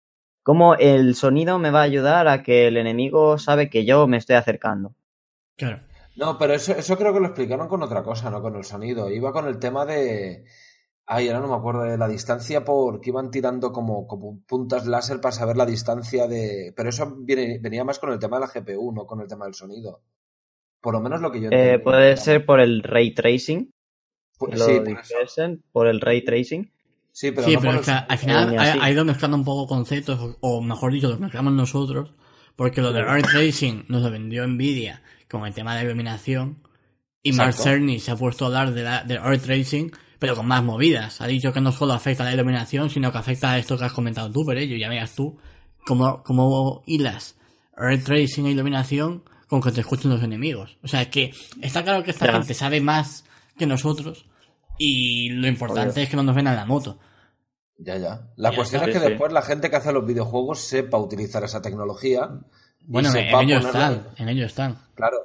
¿Cómo 0.44 0.74
el 0.76 1.14
sonido 1.14 1.58
me 1.58 1.70
va 1.70 1.80
a 1.80 1.84
ayudar 1.84 2.28
a 2.28 2.42
que 2.42 2.68
el 2.68 2.76
enemigo 2.78 3.38
sabe 3.38 3.70
que 3.70 3.84
yo 3.84 4.06
me 4.08 4.16
estoy 4.18 4.36
acercando? 4.36 4.94
Claro. 5.56 5.82
No, 6.16 6.36
pero 6.38 6.54
eso, 6.54 6.72
eso 6.72 6.96
creo 6.96 7.12
que 7.12 7.20
lo 7.20 7.26
explicaron 7.26 7.68
con 7.68 7.82
otra 7.82 8.02
cosa, 8.02 8.30
no 8.30 8.42
con 8.42 8.56
el 8.56 8.64
sonido. 8.64 9.10
Iba 9.10 9.32
con 9.32 9.46
el 9.46 9.58
tema 9.58 9.84
de. 9.86 10.44
Ay, 11.06 11.28
ahora 11.28 11.40
no 11.40 11.48
me 11.48 11.56
acuerdo 11.56 11.82
de 11.84 11.98
la 11.98 12.08
distancia 12.08 12.64
porque 12.64 13.10
iban 13.10 13.30
tirando 13.30 13.72
como, 13.72 14.06
como 14.06 14.40
puntas 14.46 14.86
láser 14.86 15.20
para 15.20 15.32
saber 15.32 15.56
la 15.56 15.66
distancia 15.66 16.26
de. 16.28 16.72
Pero 16.76 16.88
eso 16.90 17.16
viene, 17.20 17.58
venía 17.60 17.84
más 17.84 17.98
con 17.98 18.12
el 18.12 18.18
tema 18.18 18.36
de 18.38 18.42
la 18.42 18.48
GPU, 18.48 18.92
no 18.92 19.06
con 19.06 19.20
el 19.20 19.28
tema 19.28 19.46
del 19.46 19.54
sonido. 19.54 20.02
Por 20.80 20.94
lo 20.94 21.00
menos 21.00 21.20
lo 21.20 21.32
que 21.32 21.40
yo 21.42 21.50
Eh, 21.50 21.78
puede 21.78 22.16
ser 22.16 22.44
por 22.46 22.60
el 22.60 22.82
ray 22.82 23.14
tracing, 23.14 23.70
Pu- 24.38 24.48
que 24.50 24.56
lo 24.56 24.66
Sí, 24.66 24.80
por 24.80 25.00
eso. 25.00 25.14
dijesen, 25.14 25.62
por 25.72 25.86
el 25.88 26.00
ray 26.00 26.24
tracing. 26.24 26.70
Sí, 27.18 27.32
pero 27.32 27.48
sí, 27.48 27.54
no 27.54 27.60
pero 27.60 27.80
es 27.80 27.86
que 27.86 27.90
al 27.90 28.18
final 28.18 28.56
ha, 28.56 28.84
ha 28.84 28.90
ido 28.92 29.04
mezclando 29.04 29.36
un 29.36 29.44
poco 29.44 29.66
conceptos, 29.66 30.20
o, 30.20 30.36
o 30.40 30.62
mejor 30.62 30.92
dicho, 30.92 31.08
lo 31.08 31.18
mezclamos 31.18 31.52
nosotros, 31.52 32.12
porque 32.54 32.80
lo 32.80 32.92
de 32.92 33.02
Ray 33.02 33.22
Tracing 33.22 33.86
nos 33.88 34.02
lo 34.02 34.10
vendió 34.12 34.46
Nvidia 34.46 35.02
con 35.28 35.44
el 35.44 35.52
tema 35.52 35.74
de 35.74 35.82
iluminación, 35.82 36.62
y 37.24 37.32
Mark. 37.32 37.54
Cerny 37.54 37.98
se 37.98 38.12
ha 38.12 38.16
puesto 38.16 38.44
a 38.44 38.46
hablar 38.46 38.72
de, 38.72 38.84
la, 38.84 39.02
de 39.02 39.18
Ray 39.18 39.40
Tracing, 39.40 39.90
pero 40.20 40.36
con 40.36 40.46
más 40.46 40.62
movidas. 40.62 41.20
Ha 41.20 41.26
dicho 41.26 41.52
que 41.52 41.60
no 41.60 41.72
solo 41.72 41.92
afecta 41.92 42.22
a 42.22 42.26
la 42.26 42.34
iluminación, 42.34 42.88
sino 42.88 43.10
que 43.10 43.18
afecta 43.18 43.50
a 43.50 43.58
esto 43.58 43.76
que 43.76 43.86
has 43.86 43.92
comentado 43.92 44.30
tú, 44.30 44.44
pero 44.46 44.60
ello, 44.60 44.76
ya 44.76 44.88
veas 44.88 45.16
tú, 45.16 45.40
cómo, 45.84 46.22
cómo 46.22 46.84
hilas 46.86 47.36
Ray 47.76 47.98
Tracing 47.98 48.46
e 48.46 48.52
iluminación 48.52 49.24
con 49.48 49.60
que 49.60 49.72
te 49.72 49.80
escuchen 49.80 50.12
los 50.12 50.22
enemigos. 50.22 50.78
O 50.84 50.86
sea, 50.86 51.10
que 51.10 51.32
está 51.62 51.82
claro 51.82 52.04
que 52.04 52.12
esta 52.12 52.30
gente 52.30 52.54
sabe 52.54 52.80
más 52.80 53.24
que 53.58 53.66
nosotros, 53.66 54.26
y 54.78 55.30
lo 55.30 55.48
importante 55.48 55.94
Obvio. 55.94 56.02
es 56.04 56.10
que 56.10 56.16
no 56.16 56.22
nos 56.22 56.36
ven 56.36 56.46
a 56.46 56.54
la 56.54 56.64
moto. 56.64 57.00
Ya, 57.78 57.96
ya. 57.96 58.28
La 58.36 58.50
Ya 58.50 58.56
cuestión 58.56 58.82
es 58.82 58.88
que 58.88 59.00
Sí, 59.00 59.08
después 59.08 59.32
la 59.32 59.42
gente 59.42 59.70
que 59.70 59.76
hace 59.76 59.92
los 59.92 60.04
videojuegos 60.04 60.60
sepa 60.60 60.98
utilizar 60.98 61.44
esa 61.44 61.62
tecnología. 61.62 62.28
Bueno, 62.86 63.10
en, 63.10 63.16
en 63.18 63.40
ello 63.40 63.58
están, 63.58 64.08
en 64.16 64.28
ello 64.28 64.46
están. 64.46 64.78
Claro. 64.94 65.16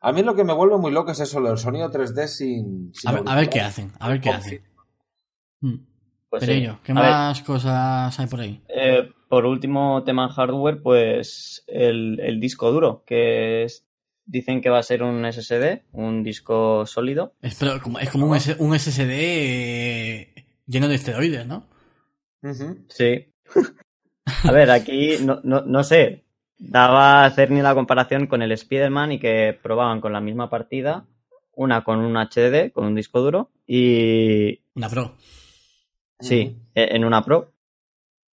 A 0.00 0.12
mí 0.12 0.22
lo 0.22 0.34
que 0.34 0.44
me 0.44 0.52
vuelve 0.52 0.76
muy 0.76 0.92
loco 0.92 1.12
es 1.12 1.20
eso, 1.20 1.40
lo 1.40 1.48
del 1.48 1.58
sonido 1.58 1.90
3D 1.90 2.26
sin. 2.26 2.92
sin 2.94 3.08
A 3.10 3.12
ver, 3.12 3.20
a 3.20 3.22
ver 3.22 3.30
auriculares. 3.36 3.48
qué 3.48 3.60
hacen, 3.62 3.92
a 3.98 4.08
ver 4.08 4.20
qué 4.20 4.28
Con- 4.28 4.38
hacen. 4.38 4.62
Mm. 5.60 5.74
Pues 6.28 6.40
Pero 6.40 6.52
sí. 6.52 6.58
ello, 6.58 6.78
¿qué 6.84 6.92
A 6.92 6.94
ver, 7.00 7.10
más 7.10 7.42
cosas 7.42 8.18
hay 8.20 8.26
por 8.26 8.40
ahí? 8.40 8.62
eh, 8.68 9.08
por 9.30 9.46
último, 9.46 10.02
tema 10.04 10.28
hardware, 10.28 10.82
pues 10.82 11.64
el, 11.68 12.20
el 12.20 12.38
disco 12.40 12.70
duro, 12.70 13.02
que 13.06 13.62
es, 13.64 13.86
dicen 14.26 14.60
que 14.60 14.68
va 14.68 14.78
a 14.78 14.82
ser 14.82 15.02
un 15.02 15.24
SSD, 15.24 15.84
un 15.92 16.22
disco 16.22 16.84
sólido. 16.86 17.34
Es, 17.40 17.54
pero 17.54 17.80
como, 17.80 17.98
es 17.98 18.10
como 18.10 18.26
un, 18.26 18.36
S- 18.36 18.56
un 18.58 18.78
SSD 18.78 19.10
eh, 19.10 20.34
lleno 20.66 20.88
de 20.88 20.96
esteroides, 20.96 21.46
¿no? 21.46 21.66
Sí. 22.88 23.32
A 24.44 24.52
ver, 24.52 24.70
aquí 24.70 25.16
no, 25.24 25.40
no, 25.44 25.62
no 25.62 25.84
sé. 25.84 26.24
Daba 26.58 27.22
a 27.22 27.24
hacer 27.26 27.50
ni 27.50 27.60
la 27.62 27.74
comparación 27.74 28.26
con 28.26 28.40
el 28.42 28.52
Spider-Man 28.52 29.12
y 29.12 29.18
que 29.18 29.58
probaban 29.62 30.00
con 30.00 30.12
la 30.12 30.20
misma 30.20 30.48
partida, 30.50 31.06
una 31.54 31.84
con 31.84 31.98
un 31.98 32.14
HDD, 32.16 32.72
con 32.72 32.86
un 32.86 32.94
disco 32.94 33.20
duro, 33.20 33.50
y 33.66 34.60
Una 34.74 34.88
Pro. 34.88 35.16
sí, 36.20 36.56
e- 36.74 36.96
en 36.96 37.04
una 37.04 37.22
Pro. 37.24 37.52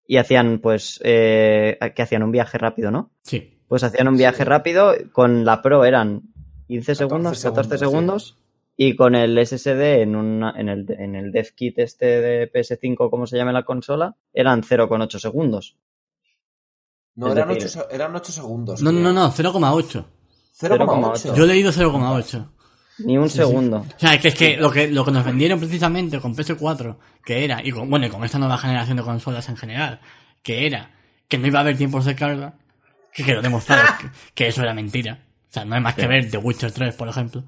Y 0.06 0.16
hacían, 0.16 0.58
pues, 0.60 1.00
eh, 1.04 1.78
que 1.94 2.02
hacían 2.02 2.22
un 2.22 2.32
viaje 2.32 2.56
rápido, 2.58 2.90
¿no? 2.90 3.10
Sí. 3.22 3.58
Pues 3.68 3.84
hacían 3.84 4.08
un 4.08 4.16
viaje 4.16 4.38
Sí. 4.38 4.44
rápido, 4.44 4.94
con 5.12 5.44
la 5.44 5.60
Pro 5.62 5.84
eran 5.84 6.22
15 6.66 6.92
14 6.92 6.94
segundos, 6.96 7.42
14 7.42 7.78
segundos, 7.78 8.22
segundos, 8.28 8.38
y 8.80 8.94
con 8.94 9.16
el 9.16 9.36
SSD 9.44 10.02
en, 10.02 10.14
una, 10.14 10.54
en, 10.56 10.68
el, 10.68 10.86
en 10.98 11.16
el 11.16 11.32
dev 11.32 11.52
kit 11.56 11.78
este 11.80 12.06
de 12.20 12.50
PS5, 12.52 13.10
como 13.10 13.26
se 13.26 13.36
llame 13.36 13.52
la 13.52 13.64
consola, 13.64 14.14
eran 14.32 14.62
0,8 14.62 15.18
segundos. 15.18 15.76
No, 17.16 17.26
Es 17.26 17.32
eran 17.32 17.48
decir- 17.48 17.64
8, 17.64 17.68
se- 17.90 17.94
eran 17.94 18.14
8 18.14 18.32
segundos. 18.32 18.80
No, 18.80 18.92
no, 18.92 19.00
creo. 19.00 19.12
no, 19.12 19.20
no, 19.24 19.32
0,8. 19.32 20.04
0,8. 20.60 21.34
Yo 21.34 21.44
he 21.44 21.46
leído 21.48 21.72
0,8. 21.72 22.48
Ni 23.00 23.16
un 23.18 23.24
Sí, 23.28 23.32
sí. 23.32 23.38
segundo. 23.38 23.78
O 23.78 23.98
sea, 23.98 24.18
que 24.20 24.28
es 24.28 24.34
que 24.34 24.56
lo 24.56 24.70
que 24.70 24.88
lo 24.88 25.04
que 25.04 25.10
nos 25.12 25.24
vendieron 25.24 25.58
precisamente 25.58 26.20
con 26.20 26.34
PS4, 26.36 26.96
que 27.24 27.44
era, 27.44 27.64
y 27.64 27.70
con, 27.72 27.88
bueno, 27.90 28.06
y 28.06 28.10
con 28.10 28.24
esta 28.24 28.38
nueva 28.38 28.58
generación 28.58 28.96
de 28.96 29.02
consolas 29.04 29.48
en 29.48 29.56
general, 29.56 30.00
que 30.42 30.66
era 30.66 30.90
que 31.28 31.38
no 31.38 31.46
iba 31.46 31.58
a 31.58 31.62
haber 31.62 31.76
tiempos 31.76 32.04
de 32.04 32.14
carga, 32.16 32.54
que 33.12 33.22
quedó 33.24 33.42
demostrado 33.42 33.82
que, 34.00 34.08
que 34.34 34.48
eso 34.48 34.62
era 34.62 34.72
mentira. 34.74 35.26
O 35.48 35.52
sea, 35.52 35.64
no 35.64 35.74
hay 35.74 35.80
más 35.80 35.94
que 35.94 36.06
ver 36.06 36.30
The 36.30 36.38
Witcher 36.38 36.72
3, 36.72 36.94
por 36.94 37.08
ejemplo. 37.08 37.42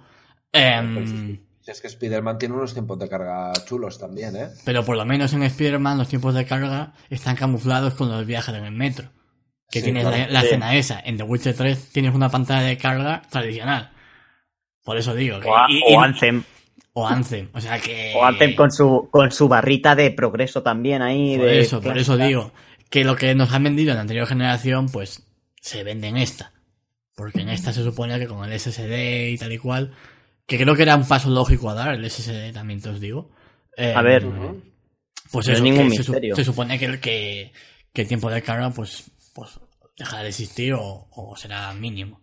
Si 0.53 1.71
es 1.71 1.81
que 1.81 1.87
Spider-Man 1.89 2.39
tiene 2.39 2.55
unos 2.55 2.73
tiempos 2.73 2.99
de 2.99 3.09
carga 3.09 3.53
chulos 3.67 3.99
también, 3.99 4.35
¿eh? 4.37 4.49
pero 4.65 4.85
por 4.85 4.97
lo 4.97 5.05
menos 5.05 5.33
en 5.33 5.43
Spider-Man 5.43 5.99
los 5.99 6.09
tiempos 6.09 6.35
de 6.35 6.45
carga 6.45 6.95
están 7.11 7.37
camuflados 7.37 7.95
con 7.95 8.09
los 8.11 8.27
viajes 8.27 8.55
en 8.55 8.65
el 8.65 8.73
metro. 8.73 9.11
Que 9.71 9.79
Sí, 9.81 9.85
tienes 9.85 10.03
claro. 10.05 10.17
la, 10.17 10.29
la 10.29 10.41
Sí. 10.41 10.47
escena 10.47 10.75
esa. 10.75 11.01
En 11.01 11.17
The 11.17 11.23
Witcher 11.23 11.55
3 11.55 11.91
tienes 11.93 12.15
una 12.15 12.29
pantalla 12.29 12.67
de 12.67 12.77
carga 12.77 13.23
tradicional. 13.31 13.91
Por 14.83 14.97
eso 14.97 15.15
digo. 15.15 15.39
que- 15.39 15.49
O, 15.49 15.57
a- 15.57 15.67
y- 15.71 15.77
y- 15.79 15.95
o 15.95 16.01
Anthem. 16.01 16.43
o 16.95 17.07
Anthem. 17.07 17.49
O 17.53 17.61
sea 17.61 17.79
que... 17.79 18.13
O 18.17 18.25
Anthem 18.25 18.57
con 18.57 18.73
su, 18.73 19.09
con 19.13 19.31
su 19.31 19.47
barrita 19.47 19.95
de 19.95 20.11
progreso 20.11 20.63
también 20.63 21.03
ahí. 21.03 21.37
Por 21.37 21.47
de 21.47 21.61
eso, 21.61 21.81
por 21.81 21.97
eso 21.99 22.17
digo 22.17 22.53
que 22.89 23.05
lo 23.05 23.15
que 23.15 23.33
nos 23.37 23.53
han 23.53 23.63
vendido 23.63 23.91
en 23.93 23.97
la 23.97 24.01
anterior 24.03 24.27
generación, 24.27 24.89
pues 24.89 25.23
se 25.61 25.85
vende 25.85 26.09
en 26.09 26.17
esta. 26.17 26.53
Porque 27.15 27.43
en 27.43 27.51
esta 27.51 27.73
se 27.73 27.85
supone 27.85 28.19
que 28.19 28.27
con 28.27 28.51
el 28.51 28.59
SSD 28.59 29.29
y 29.31 29.39
tal 29.39 29.53
y 29.53 29.59
cual, 29.59 29.93
que 30.57 30.59
creo 30.59 30.75
que 30.75 30.83
era 30.83 30.97
un 30.97 31.07
paso 31.07 31.31
lógico 31.31 31.71
a 31.71 31.75
dar, 31.75 31.95
el 31.95 32.11
SSD 32.11 32.53
también 32.53 32.81
te 32.83 32.89
os 32.89 32.99
digo. 33.01 33.31
Eh, 33.77 33.95
A 33.95 34.03
ver, 34.03 34.25
pues 35.31 35.47
no 35.47 35.53
es 35.53 35.59
eso, 35.59 35.63
ningún 35.63 35.89
que 35.91 35.95
se, 35.95 35.99
misterio. 36.01 36.35
se 36.37 36.45
supone 36.45 36.77
que, 36.77 36.85
el- 36.87 37.01
que, 37.01 37.53
que 37.93 38.03
el 38.03 38.09
tiempo 38.09 38.29
de 38.31 38.43
carga, 38.43 38.71
pues, 38.71 39.05
pues 39.33 39.51
dejará 39.97 40.23
de 40.25 40.31
existir 40.31 40.75
o, 40.75 41.07
o 41.13 41.37
será 41.37 41.73
mínimo. 41.75 42.21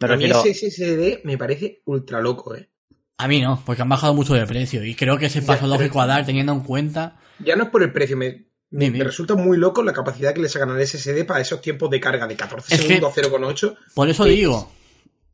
Me 0.00 0.12
a 0.12 0.16
mí 0.16 0.24
ese 0.26 0.52
SSD 0.70 1.24
me 1.24 1.38
parece 1.38 1.80
ultra 1.86 2.20
loco, 2.20 2.54
¿eh? 2.54 2.68
A 3.16 3.28
mí 3.28 3.40
no, 3.40 3.62
porque 3.64 3.80
han 3.80 3.88
bajado 3.88 4.12
mucho 4.12 4.34
de 4.34 4.46
precio 4.46 4.84
y 4.84 4.94
creo 4.94 5.16
que 5.16 5.26
ese 5.26 5.40
paso 5.40 5.62
pero- 5.62 5.74
lógico 5.78 6.00
a 6.02 6.06
dar 6.06 6.26
teniendo 6.26 6.52
en 6.52 6.60
cuenta... 6.60 7.16
Ya 7.38 7.56
no 7.56 7.64
es 7.64 7.70
por 7.70 7.82
el 7.82 7.92
precio, 7.92 8.16
me, 8.18 8.44
me, 8.70 8.90
resulta 9.02 9.34
muy 9.36 9.56
loco 9.56 9.82
la 9.82 9.92
capacidad 9.94 10.34
que 10.34 10.40
le 10.42 10.48
sacan 10.50 10.70
al 10.70 10.86
SSD 10.86 11.24
para 11.24 11.40
esos 11.40 11.60
tiempos 11.62 11.88
de 11.90 11.98
carga 12.00 12.26
de 12.26 12.36
14 12.36 12.74
Es 12.74 12.80
que- 12.82 12.86
segundos 12.88 13.16
a 13.16 13.22
0,8. 13.22 13.76
Por 13.94 14.10
eso 14.10 14.24
digo, 14.26 14.70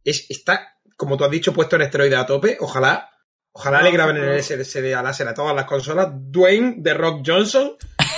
Es, 0.05 0.26
está, 0.31 0.78
como 1.01 1.16
tú 1.16 1.24
has 1.24 1.30
dicho, 1.30 1.55
puesto 1.55 1.76
en 1.76 1.82
esteroide 1.82 2.14
a 2.14 2.26
tope. 2.26 2.59
Ojalá, 2.61 3.09
ojalá 3.53 3.80
le 3.80 3.90
graben 3.90 4.18
en 4.18 4.24
el 4.24 4.42
SSD 4.42 4.92
a 4.94 5.03
láser 5.03 5.26
a 5.28 5.32
todas 5.32 5.57
las 5.57 5.64
consolas. 5.64 6.09
Dwayne 6.12 6.74
de 6.76 6.92
Rock 6.92 7.22
Johnson, 7.24 7.72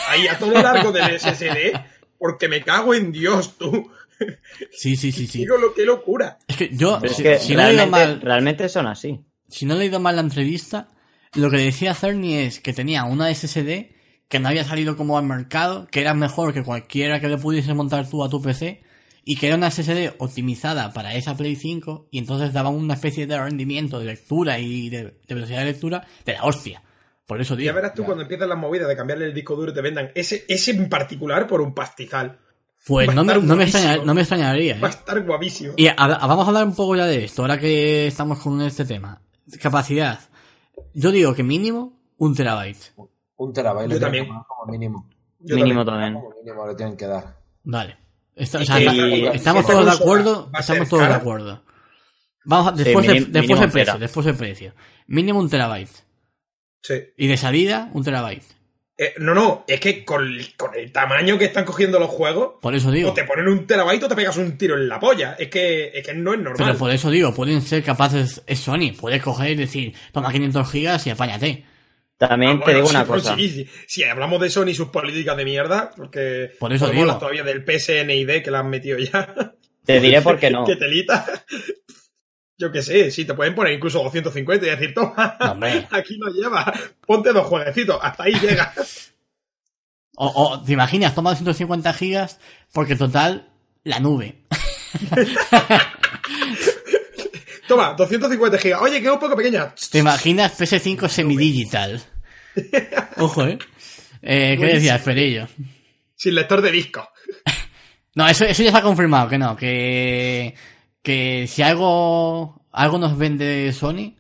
ahí 0.09 0.27
a 0.27 0.37
todo 0.37 0.51
largo 0.61 0.91
del 0.91 1.05
SSD, 1.21 1.79
porque 2.19 2.49
me 2.49 2.61
cago 2.63 2.93
en 2.93 3.13
Dios, 3.13 3.57
tú. 3.57 3.89
sí, 4.73 4.97
sí, 4.97 5.13
sí, 5.13 5.29
sí. 5.29 5.39
Digo 5.39 5.59
lo 5.59 5.73
que 5.73 5.85
locura. 5.85 6.39
Es 6.49 6.57
que 6.57 6.71
yo, 6.73 6.99
pero 7.01 7.13
es 7.13 7.19
si, 7.19 7.23
que 7.23 7.39
si 7.39 7.55
no 7.55 7.63
he 7.63 7.67
leído 7.67 7.85
realmente, 7.85 8.07
mal, 8.15 8.21
realmente 8.21 8.69
son 8.69 8.89
así. 8.89 9.25
si 9.49 9.65
no 9.65 9.75
he 9.75 9.79
leído 9.79 10.01
mal 10.01 10.17
la 10.17 10.23
entrevista, 10.23 10.89
lo 11.35 11.51
que 11.53 11.59
decía 11.59 11.95
Cerny 11.95 12.35
es 12.35 12.59
que 12.59 12.73
tenía 12.73 13.05
una 13.05 13.33
SSD 13.33 13.93
que 14.29 14.41
no 14.41 14.49
había 14.49 14.65
salido 14.65 14.97
como 14.97 15.17
al 15.19 15.25
mercado, 15.25 15.87
que 15.89 16.01
era 16.01 16.15
mejor 16.15 16.53
que 16.53 16.65
cualquiera 16.65 17.21
que 17.21 17.29
le 17.29 17.39
pudiese 17.39 17.75
montar 17.75 18.11
tú 18.11 18.25
a 18.25 18.29
tu 18.29 18.43
PC, 18.43 18.83
y 19.25 19.37
que 19.37 19.47
era 19.49 19.57
una 19.57 19.71
SSD 19.71 20.15
optimizada 20.19 20.93
para 20.93 21.15
esa 21.15 21.37
Play 21.37 21.57
5, 21.57 22.09
y 22.11 22.19
entonces 22.19 22.53
daba 22.53 22.71
una 22.71 22.95
especie 22.95 23.27
de 23.27 23.39
rendimiento 23.39 23.99
de 23.99 24.07
lectura 24.07 24.59
y 24.59 24.89
de, 24.91 25.03
de 25.27 25.35
velocidad 25.35 25.61
de 25.61 25.65
lectura 25.67 26.07
de 26.25 26.33
la 26.35 26.45
hostia. 26.45 26.83
Por 27.27 27.41
eso 27.41 27.55
digo. 27.57 27.67
Ya 27.67 27.73
verás 27.75 27.95
tú 27.95 28.03
Ya. 28.03 28.07
cuando 28.07 28.23
empiezan 28.23 28.49
las 28.49 28.59
movidas 28.59 28.89
de 28.89 28.97
cambiarle 28.97 29.27
el 29.27 29.35
disco 29.35 29.55
duro 29.55 29.71
y 29.71 29.75
te 29.75 29.81
vendan 29.81 30.11
ese, 30.15 30.45
ese 30.49 30.73
en 30.73 30.89
particular 30.89 31.47
por 31.47 31.61
un 31.61 31.73
pastizal. 31.73 32.39
Pues 32.85 33.09
a 33.09 33.15
no 33.15 33.23
me, 33.25 33.35
no, 33.35 33.41
me 33.41 33.67
no 34.05 34.15
me 34.15 34.21
extrañaría. 34.23 34.79
Va 34.81 34.89
a 34.89 34.91
¿eh? 34.91 34.95
estar 34.95 35.23
guapísimo. 35.25 35.75
Y 35.77 35.87
a- 35.87 35.93
a- 35.93 36.27
vamos 36.27 36.45
a 36.45 36.49
hablar 36.49 36.65
un 36.67 36.75
poco 36.75 36.97
ya 36.97 37.07
de 37.07 37.25
esto, 37.25 37.43
ahora 37.43 37.59
que 37.61 38.09
estamos 38.09 38.41
con 38.41 38.61
este 38.63 38.85
tema. 38.85 39.23
Capacidad. 39.61 40.19
Yo 40.95 41.13
digo 41.13 41.33
que 41.33 41.45
mínimo 41.45 42.01
un 42.19 42.35
terabyte. 42.35 42.93
Un 43.37 43.53
terabyte 43.53 43.93
Yo 43.93 44.01
también. 44.01 44.27
como 44.27 44.71
mínimo. 44.73 45.09
Yo 45.39 45.55
Mínimo 45.57 45.85
también. 45.85 46.15
también. 46.15 46.15
Como 46.25 46.43
mínimo 46.43 46.67
le 46.67 46.75
tienen 46.75 46.97
que 46.97 47.07
dar. 47.07 47.37
Vale. 47.65 47.97
Está- 48.37 48.59
o 48.59 48.63
Y 48.63 48.67
sea, 48.67 48.77
que- 48.79 48.85
está- 48.87 49.09
y- 49.09 49.27
estamos 49.27 49.61
esta 49.63 49.73
todos 49.73 49.85
de 49.87 49.93
acuerdo. 49.93 50.51
Estamos 50.59 50.89
todos 50.89 51.09
de 51.09 51.15
acuerdo. 51.15 51.63
Vamos 52.45 52.73
a- 52.73 52.77
después, 52.77 53.07
Sí, 53.07 53.13
de- 53.13 53.21
después 53.21 53.43
mínimo 53.43 53.63
el 53.65 53.71
precio, 53.71 53.99
después 53.99 54.27
el 54.27 54.35
precio. 54.35 54.75
Mínimo 55.07 55.39
un 55.39 55.49
terabyte. 55.51 55.91
Sí. 56.83 56.95
Y 57.17 57.27
de 57.29 57.37
salida, 57.37 57.91
un 57.93 58.03
terabyte. 58.03 58.43
Eh, 58.99 59.15
no, 59.19 59.35
no, 59.35 59.65
es 59.67 59.81
que 59.81 60.05
con, 60.05 60.29
con 60.57 60.75
el 60.75 60.93
tamaño 60.93 61.39
que 61.39 61.47
están 61.47 61.65
cogiendo 61.65 61.99
los 61.99 62.11
juegos, 62.11 62.55
Por 62.61 62.75
eso 62.75 62.91
digo. 62.91 63.11
o 63.11 63.15
te 63.15 63.25
ponen 63.25 63.49
un 63.49 63.67
terabyte 63.67 64.05
o 64.05 64.09
te 64.09 64.15
pegas 64.17 64.37
un 64.37 64.57
tiro 64.59 64.77
en 64.77 64.89
la 64.89 65.01
polla. 65.01 65.35
Es 65.39 65.49
que, 65.49 65.91
es 65.95 66.07
que 66.07 66.15
no 66.15 66.33
es 66.35 66.41
normal. 66.41 66.57
Pero 66.67 66.79
por 66.79 66.91
eso 66.91 67.11
digo, 67.11 67.33
pueden 67.35 67.63
ser 67.63 67.83
capaces, 67.83 68.43
es 68.47 68.59
Sony, 68.61 68.93
puede 68.99 69.21
coger 69.21 69.53
y 69.53 69.55
decir, 69.57 69.95
toma 70.13 70.31
500 70.33 70.71
gigas 70.71 71.07
y 71.07 71.11
apáñate. 71.11 71.65
También 72.29 72.53
Ah, 72.53 72.59
te 72.65 72.67
bueno, 72.73 72.79
digo 72.79 72.89
sí, 72.89 72.95
una 72.97 73.05
pues 73.05 73.23
cosa. 73.23 73.37
sí, 73.37 73.49
sí. 73.49 73.69
Si 73.87 74.05
hablamos 74.05 74.41
de 74.41 74.51
Sony 74.51 74.69
y 74.69 74.75
sus 74.75 74.89
políticas 74.91 75.37
de 75.37 75.45
mierda, 75.45 75.91
porque 75.97 76.53
Por 76.59 76.73
eso 76.73 76.89
digo. 76.89 77.19
todavía 77.19 77.43
del 77.43 77.65
PSNID 77.65 78.43
que 78.45 78.51
la 78.51 78.61
han 78.61 78.71
metido 78.71 78.99
ya. 78.99 79.55
Te 79.85 80.01
diré 80.01 80.23
por 80.23 80.39
qué 80.39 80.51
no. 80.51 80.65
que 80.65 80.77
telita. 80.77 81.27
Yo 82.57 82.71
qué 82.71 82.83
sé, 82.83 83.11
si 83.11 83.25
te 83.25 83.35
pueden 83.35 83.55
poner 83.57 83.73
incluso 83.73 83.99
250 84.05 84.67
y 84.67 84.71
decir, 84.71 84.95
toma, 84.95 85.37
hombre. 85.41 85.89
aquí 85.91 86.17
no 86.19 86.31
lleva, 86.31 86.73
ponte 87.05 87.33
dos 87.33 87.47
jueguecitos, 87.47 87.99
hasta 88.01 88.23
ahí 88.23 88.35
llega. 88.35 88.73
O, 90.17 90.27
o, 90.29 90.63
¿te 90.63 90.73
imaginas? 90.75 91.13
Toma 91.15 91.31
250 91.31 91.93
gigas 91.95 92.39
porque 92.73 92.95
total, 92.95 93.49
la 93.83 93.99
nube. 93.99 94.45
Toma, 97.67 97.95
250 97.97 98.59
gigas. 98.59 98.81
Oye, 98.83 99.01
que 99.01 99.07
es 99.07 99.13
un 99.13 99.19
poco 99.19 99.35
pequeña. 99.37 99.75
¿Te 99.91 99.99
imaginas 99.99 100.59
PS5 100.61 101.09
semidigital? 101.09 102.03
Ojo, 103.19 103.47
¿eh? 103.47 103.59
eh 104.23 104.57
¿Qué 104.59 104.67
decías, 104.67 105.03
Perillo? 105.03 105.47
Sin 106.15 106.35
lector 106.35 106.61
de 106.63 106.71
disco. 106.73 107.09
No, 108.15 108.29
eso, 108.29 108.45
eso 108.45 108.63
ya 108.63 108.71
se 108.73 108.77
ha 108.77 108.83
confirmado, 108.83 109.27
que 109.31 109.39
no, 109.39 109.57
que, 109.57 110.55
que 111.03 111.47
si 111.49 111.63
algo, 111.63 112.63
algo 112.71 112.99
nos 112.99 113.17
vende 113.17 113.73
Sony, 113.73 114.17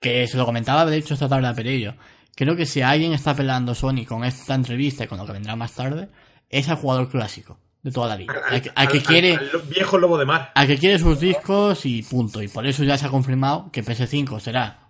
que 0.00 0.26
se 0.26 0.36
lo 0.36 0.44
comentaba 0.44 0.84
de 0.84 0.96
hecho 0.96 1.14
esta 1.14 1.28
tarde 1.28 1.46
a 1.46 1.54
Perillo, 1.54 1.94
creo 2.34 2.56
que 2.56 2.66
si 2.66 2.82
alguien 2.82 3.12
está 3.12 3.32
pelando 3.36 3.76
Sony 3.76 4.04
con 4.04 4.24
esta 4.24 4.56
entrevista 4.56 5.04
y 5.04 5.06
con 5.06 5.18
lo 5.18 5.24
que 5.26 5.30
vendrá 5.34 5.54
más 5.54 5.72
tarde, 5.74 6.08
es 6.48 6.68
al 6.68 6.78
jugador 6.78 7.08
clásico 7.08 7.60
de 7.84 7.92
toda 7.92 8.08
la 8.08 8.16
vida. 8.16 8.34
Al, 8.50 8.60
que- 8.60 8.72
al 8.74 8.88
que 8.88 8.98
al- 8.98 9.04
quiere, 9.04 9.34
al 9.36 9.50
viejo 9.68 9.96
lobo 9.98 10.18
de 10.18 10.26
mar. 10.26 10.50
al 10.56 10.66
que 10.66 10.76
quiere 10.76 10.98
sus 10.98 11.20
discos 11.20 11.86
y 11.86 12.02
punto. 12.02 12.42
Y 12.42 12.48
por 12.48 12.66
eso 12.66 12.82
ya 12.82 12.98
se 12.98 13.06
ha 13.06 13.10
confirmado 13.10 13.70
que 13.70 13.84
PS5 13.84 14.40
será, 14.40 14.88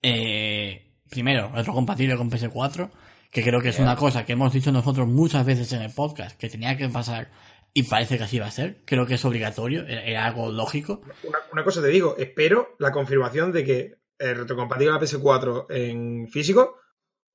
eh, 0.00 0.89
primero, 1.10 1.50
retrocompatible 1.54 2.16
con 2.16 2.30
PS4, 2.30 2.90
que 3.30 3.42
creo 3.42 3.60
que 3.60 3.68
es 3.68 3.78
una 3.78 3.96
cosa 3.96 4.24
que 4.24 4.32
hemos 4.32 4.52
dicho 4.52 4.72
nosotros 4.72 5.06
muchas 5.08 5.44
veces 5.44 5.72
en 5.72 5.82
el 5.82 5.92
podcast, 5.92 6.38
que 6.38 6.48
tenía 6.48 6.76
que 6.76 6.88
pasar 6.88 7.30
y 7.74 7.82
parece 7.84 8.16
que 8.18 8.24
así 8.24 8.38
va 8.38 8.46
a 8.46 8.50
ser. 8.50 8.78
Creo 8.84 9.06
que 9.06 9.14
es 9.14 9.24
obligatorio, 9.24 9.86
era, 9.86 10.02
era 10.02 10.24
algo 10.26 10.50
lógico. 10.50 11.02
Una, 11.24 11.38
una 11.52 11.64
cosa 11.64 11.80
te 11.82 11.88
digo, 11.88 12.16
espero 12.18 12.74
la 12.78 12.90
confirmación 12.90 13.52
de 13.52 13.64
que 13.64 13.94
es 14.18 14.36
retrocompatible 14.36 14.92
a 14.94 14.98
PS4 15.00 15.66
en 15.70 16.28
físico 16.28 16.76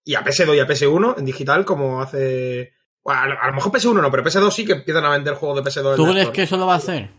y 0.03 0.15
a 0.15 0.23
PS2 0.23 0.55
y 0.55 0.59
a 0.59 0.67
PS1 0.67 1.17
en 1.19 1.26
digital 1.26 1.65
como 1.65 2.01
hace... 2.01 2.73
bueno, 3.03 3.21
a, 3.21 3.28
lo- 3.28 3.41
a 3.41 3.47
lo 3.47 3.53
mejor 3.53 3.71
PS1 3.71 4.01
no, 4.01 4.11
pero 4.11 4.23
PS2 4.23 4.51
sí 4.51 4.65
que 4.65 4.73
empiezan 4.73 5.05
a 5.05 5.09
vender 5.09 5.34
juegos 5.36 5.63
de 5.63 5.69
PS2. 5.71 5.91
en 5.91 5.95
¿Tú 5.95 6.05
crees 6.11 6.30
que 6.30 6.43
eso 6.43 6.57
lo 6.57 6.67
va 6.67 6.73
a 6.73 6.78
hacer? 6.78 7.09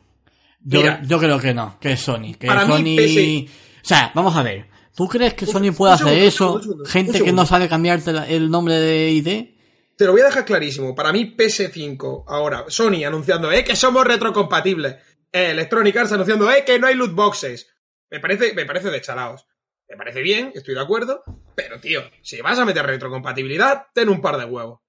Yo, 0.61 0.81
Mira. 0.81 1.01
yo 1.05 1.19
creo 1.19 1.39
que 1.39 1.55
no, 1.55 1.79
que 1.81 1.93
es 1.93 2.01
Sony. 2.01 2.35
Que 2.39 2.47
Para 2.47 2.65
mí, 2.67 2.97
Sony... 2.97 3.47
PS- 3.47 3.51
O 3.83 3.89
sea, 3.89 4.13
vamos 4.15 4.37
a 4.37 4.43
ver. 4.43 4.67
¿Tú 4.97 5.07
crees 5.09 5.35
que 5.35 5.45
Sony 5.47 5.73
puede 5.77 5.93
hacer 5.93 6.19
eso? 6.19 6.61
Gente 6.87 7.23
que 7.23 7.33
no 7.33 7.45
sabe 7.45 7.69
cambiarte 7.69 8.13
el 8.35 8.51
nombre 8.51 8.75
de 8.75 9.11
ID. 9.11 9.57
Te 9.97 10.05
lo 10.07 10.13
voy 10.13 10.23
a 10.23 10.27
dejar 10.27 10.45
clarísimo. 10.45 10.95
Para 10.95 11.13
mí, 11.13 11.35
PS5, 11.37 12.25
ahora, 12.27 12.65
Sony 12.69 13.05
anunciando, 13.07 13.51
eh, 13.53 13.63
que 13.65 13.77
somos 13.77 14.07
retrocompatibles. 14.07 14.95
Eh, 15.33 15.51
Electronic 15.51 15.97
Arts 15.97 16.13
anunciando, 16.13 16.51
eh, 16.51 16.65
que 16.67 16.79
no 16.79 16.87
hay 16.87 16.95
loot 16.95 17.15
boxes. 17.15 17.67
Me 18.11 18.21
parece, 18.21 18.55
me 18.55 18.65
parece 18.65 18.91
de 18.91 19.01
chalaos. 19.01 19.47
Me 19.89 19.97
parece 19.97 20.21
bien, 20.23 20.53
estoy 20.55 20.75
de 20.75 20.81
acuerdo. 20.81 21.23
Pero, 21.55 21.79
tío, 21.81 22.03
si 22.23 22.41
vas 22.41 22.59
a 22.59 22.65
meter 22.65 22.85
retrocompatibilidad, 22.85 23.85
ten 23.95 24.09
un 24.09 24.21
par 24.21 24.37
de 24.39 24.45
huevos. 24.45 24.81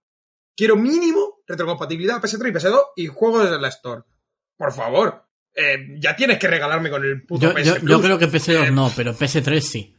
Quiero 0.56 0.76
mínimo 0.76 1.36
retrocompatibilidad 1.48 2.22
PS3 2.22 2.50
y 2.50 2.52
PS2 2.54 2.82
y 2.96 3.08
juegos 3.08 3.50
de 3.50 3.60
la 3.60 3.68
Store. 3.68 4.02
Por 4.58 4.74
favor. 4.74 5.24
Eh, 5.54 5.96
ya 6.00 6.16
tienes 6.16 6.38
que 6.40 6.48
regalarme 6.48 6.90
con 6.90 7.04
el 7.04 7.26
puto 7.26 7.48
Yo, 7.48 7.54
PS 7.54 7.64
yo, 7.66 7.76
Plus. 7.76 7.90
yo 7.92 8.02
creo 8.02 8.18
que 8.20 8.28
PS2 8.28 8.68
Eh, 8.68 8.72
no, 8.72 8.92
pero 8.96 9.14
PS3 9.14 9.60
sí. 9.60 9.97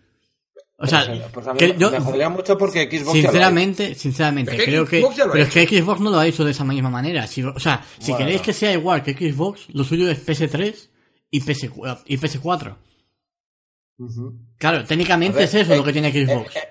O 0.81 0.87
sea, 0.87 1.05
Pues, 1.07 1.20
pues 1.33 1.47
a 1.49 1.53
mí 1.55 1.59
que 1.59 1.68
me- 1.74 1.79
yo, 1.79 1.91
me 1.91 1.99
jodería 2.01 2.29
mucho 2.29 2.57
porque 2.57 2.85
Xbox 2.85 2.93
ya 2.99 3.03
lo 3.03 3.09
ha 3.09 3.12
sinceramente, 3.33 3.95
sinceramente, 3.97 4.53
Es 4.53 4.59
que 4.59 4.64
creo 4.64 4.87
que, 4.87 5.01
Xbox 5.01 5.16
pero 5.33 5.45
es 5.45 5.51
que 5.51 5.66
Xbox 5.66 6.01
no 6.01 6.11
lo 6.11 6.18
ha 6.20 6.26
hecho 6.26 6.45
de 6.45 6.53
esa 6.53 6.64
misma 6.64 6.89
manera. 6.89 7.26
Si, 7.26 7.43
o 7.43 7.59
sea, 7.59 7.85
si 7.99 8.12
Bueno. 8.12 8.18
queréis 8.26 8.43
que 8.43 8.53
sea 8.53 8.72
igual 8.72 9.03
que 9.03 9.12
Xbox, 9.14 9.66
lo 9.72 9.83
suyo 9.83 10.09
es 10.09 10.24
PS3 10.24 10.89
y, 11.33 11.41
PS, 11.41 11.70
y 12.07 12.16
PS4. 12.16 12.76
Ujú. 13.99 14.39
Claro, 14.57 14.85
técnicamente 14.85 15.39
ver, 15.39 15.45
es 15.49 15.55
eso 15.55 15.74
eh, 15.74 15.76
lo 15.79 15.83
que 15.85 15.93
tiene 15.93 16.12
Xbox. 16.12 16.55
Eh, 16.55 16.59
eh, 16.61 16.68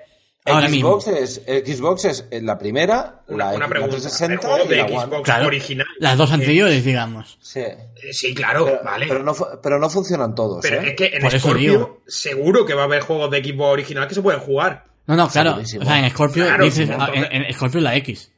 Ahora 0.48 0.70
Xbox 0.70 1.08
es, 1.08 1.42
Xbox 1.46 2.06
es 2.06 2.28
eh, 2.32 2.42
la 2.42 2.58
primera, 2.58 3.22
Una, 3.28 3.52
la, 3.52 3.58
una 3.58 3.68
pregunta. 3.68 3.96
360 3.98 4.48
juegos 4.48 4.66
y 4.66 4.70
de 4.70 4.78
la. 4.78 4.88
Xbox 4.88 5.22
Claro. 5.24 5.48
original. 5.48 5.88
Las 6.00 6.18
dos 6.18 6.32
Eh, 6.32 6.34
anteriores, 6.34 6.84
digamos. 6.86 7.38
Sí. 7.42 7.60
eh, 7.60 7.78
Sí, 8.12 8.34
claro, 8.34 8.66
Pero, 8.66 8.80
vale. 8.84 9.06
pero 9.08 9.24
no, 9.24 9.36
pero 9.62 9.80
no 9.80 9.90
funcionan 9.90 10.34
todos, 10.36 10.60
Pero 10.62 10.82
¿eh? 10.82 10.90
es 10.90 10.96
que 10.96 11.06
en 11.08 11.22
Por 11.22 11.34
eso 11.34 11.40
Scorpio 11.48 11.72
digo. 11.72 12.04
seguro 12.08 12.66
que 12.66 12.74
va 12.74 12.82
a 12.84 12.86
haber 12.86 13.02
juegos 13.02 13.30
de 13.32 13.38
equipo 13.38 13.66
original 13.66 14.08
que 14.08 14.16
se 14.16 14.22
pueden 14.22 14.40
jugar. 14.42 14.86
No, 15.08 15.16
no, 15.16 15.28
claro. 15.30 15.56
O 15.62 15.66
sea, 15.66 16.00
en 16.00 16.10
Scorpio 16.12 16.46
Claro, 16.46 16.64
dices, 16.66 16.90
en, 16.90 17.44
en 17.46 17.54
Scorpio 17.54 17.80
la 17.82 17.96
X. 17.96 18.32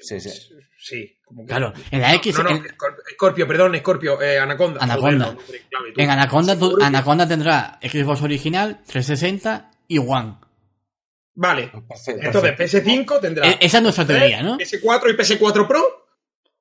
Sí, 0.00 0.20
sí. 0.20 0.30
Sí. 0.78 1.16
como 1.24 1.42
que- 1.42 1.48
Claro, 1.48 1.72
en 1.90 2.00
la 2.00 2.14
X, 2.14 2.36
No, 2.36 2.42
no, 2.44 2.50
en, 2.50 2.62
Scor- 2.64 2.96
Scorpio, 3.14 3.46
perdón, 3.48 3.74
Scorpio, 3.78 4.20
eh, 4.20 4.38
Anaconda. 4.38 4.80
Anaconda. 4.82 5.26
Joder, 5.46 5.62
no, 5.72 6.02
en 6.02 6.10
Anaconda, 6.10 6.58
tú- 6.58 6.76
Anaconda 6.82 7.26
tendrá 7.28 7.78
Xbox 7.82 8.20
original, 8.22 8.80
360 8.86 9.70
y 9.88 9.98
One. 9.98 10.36
Vale. 11.36 11.70
Perfecto. 11.88 12.26
Entonces, 12.26 12.56
PS5 12.84 13.20
tendrá. 13.20 13.48
E- 13.48 13.58
Esa 13.60 13.78
es 13.78 13.82
nuestra 13.82 14.06
teoría, 14.06 14.42
¿no? 14.42 14.56
PS4 14.58 15.10
y 15.10 15.16
PS4 15.16 15.66
Pro. 15.66 16.06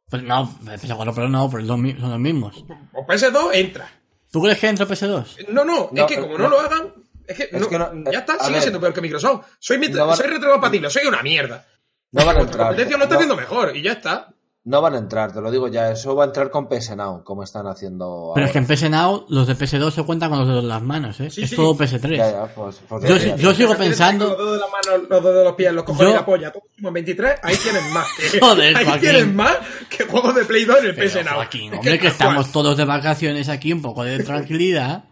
Pues 0.09 0.23
no, 0.23 0.57
PS4 0.63 1.13
Pro 1.13 1.29
no, 1.29 1.49
pero 1.49 1.65
son 1.65 1.81
mi- 1.81 1.93
son 1.99 2.09
los 2.09 2.19
mismos. 2.19 2.63
O 2.93 3.05
PS2 3.05 3.49
entra. 3.53 3.89
¿Tú 4.31 4.41
crees 4.41 4.57
que 4.59 4.67
entra 4.67 4.87
PS2? 4.87 5.47
No, 5.49 5.63
no, 5.63 5.89
No, 5.91 6.01
es 6.05 6.11
que 6.11 6.19
como 6.19 6.37
no, 6.37 6.43
no. 6.45 6.49
lo 6.49 6.59
hagan. 6.59 6.93
Es 7.27 7.37
que, 7.37 7.43
Es 7.43 7.51
no, 7.53 7.69
que 7.69 7.77
no- 7.79 8.11
ya 8.11 8.19
está, 8.19 8.33
a 8.33 8.39
sigue 8.39 8.53
ver. 8.53 8.61
siendo 8.61 8.79
peor 8.81 8.93
que 8.93 9.01
Microsoft. 9.01 9.45
Soy, 9.59 9.77
van- 9.77 10.17
soy 10.17 10.27
retrocompatible, 10.27 10.89
soy 10.89 11.05
una 11.05 11.21
mierda. 11.21 11.65
No 12.11 12.25
van 12.25 12.35
a 12.35 12.39
La 12.39 12.45
entrar. 12.45 12.67
competencia 12.67 12.97
lo 12.97 13.03
está 13.03 13.15
no- 13.15 13.19
haciendo 13.21 13.35
mejor 13.35 13.77
y 13.77 13.81
ya 13.83 13.93
está. 13.93 14.33
No 14.65 14.79
van 14.81 14.93
a 14.93 14.97
entrar, 14.97 15.33
te 15.33 15.41
lo 15.41 15.51
digo 15.51 15.67
ya. 15.67 15.91
Eso 15.91 16.15
va 16.15 16.23
a 16.23 16.27
entrar 16.27 16.49
con 16.49 16.69
PS 16.69 16.95
Now, 16.95 17.21
como 17.25 17.43
están 17.43 17.67
haciendo 17.67 18.31
Pero 18.33 18.45
es 18.47 18.53
que 18.53 18.59
ahora. 18.59 18.73
en 18.73 18.77
PS 18.77 18.89
Now 18.89 19.25
los 19.27 19.45
de 19.45 19.57
PS2 19.57 19.91
se 19.91 20.03
cuentan 20.03 20.29
con 20.29 20.39
los 20.39 20.47
dedos 20.47 20.63
de 20.63 20.69
las 20.69 20.81
manos, 20.81 21.19
¿eh? 21.19 21.29
Sí, 21.29 21.43
es 21.43 21.49
sí. 21.49 21.55
todo 21.57 21.75
PS3. 21.75 22.15
Ya, 22.15 22.31
ya, 22.31 22.45
pues, 22.55 22.77
pues 22.87 23.03
Yo, 23.03 23.17
ya, 23.17 23.35
yo 23.35 23.51
ya. 23.51 23.57
sigo 23.57 23.69
Los 23.73 23.77
pensando... 23.77 24.29
dedos 24.29 24.53
de 24.53 24.59
la 24.59 24.67
mano, 24.67 25.03
los 25.09 25.21
dedos 25.21 25.37
de 25.37 25.43
los 25.43 25.53
pies, 25.55 25.73
los 25.73 25.83
cojones 25.83 26.07
Yo- 26.07 26.13
y 26.13 26.19
la 26.19 26.25
polla, 26.25 26.51
todos 26.51 26.65
suman 26.77 26.93
23, 26.93 27.35
ahí 27.43 27.55
tienen 27.57 27.91
más. 27.93 28.07
Que, 28.31 28.39
Joder, 28.41 28.77
ahí 28.77 28.85
Joaquín. 28.85 29.01
tienen 29.01 29.35
más 29.35 29.57
que 29.89 30.05
juegos 30.05 30.33
de 30.35 30.45
Play 30.45 30.63
2 30.63 30.77
en 30.79 30.85
el 30.85 30.95
Pero, 30.95 31.09
PS 31.09 31.25
Now. 31.25 31.33
Joaquín, 31.35 31.73
hombre, 31.73 31.99
que 31.99 32.07
estamos 32.07 32.51
todos 32.53 32.77
de 32.77 32.85
vacaciones 32.85 33.49
aquí, 33.49 33.73
un 33.73 33.81
poco 33.81 34.05
de 34.05 34.23
tranquilidad. 34.23 35.03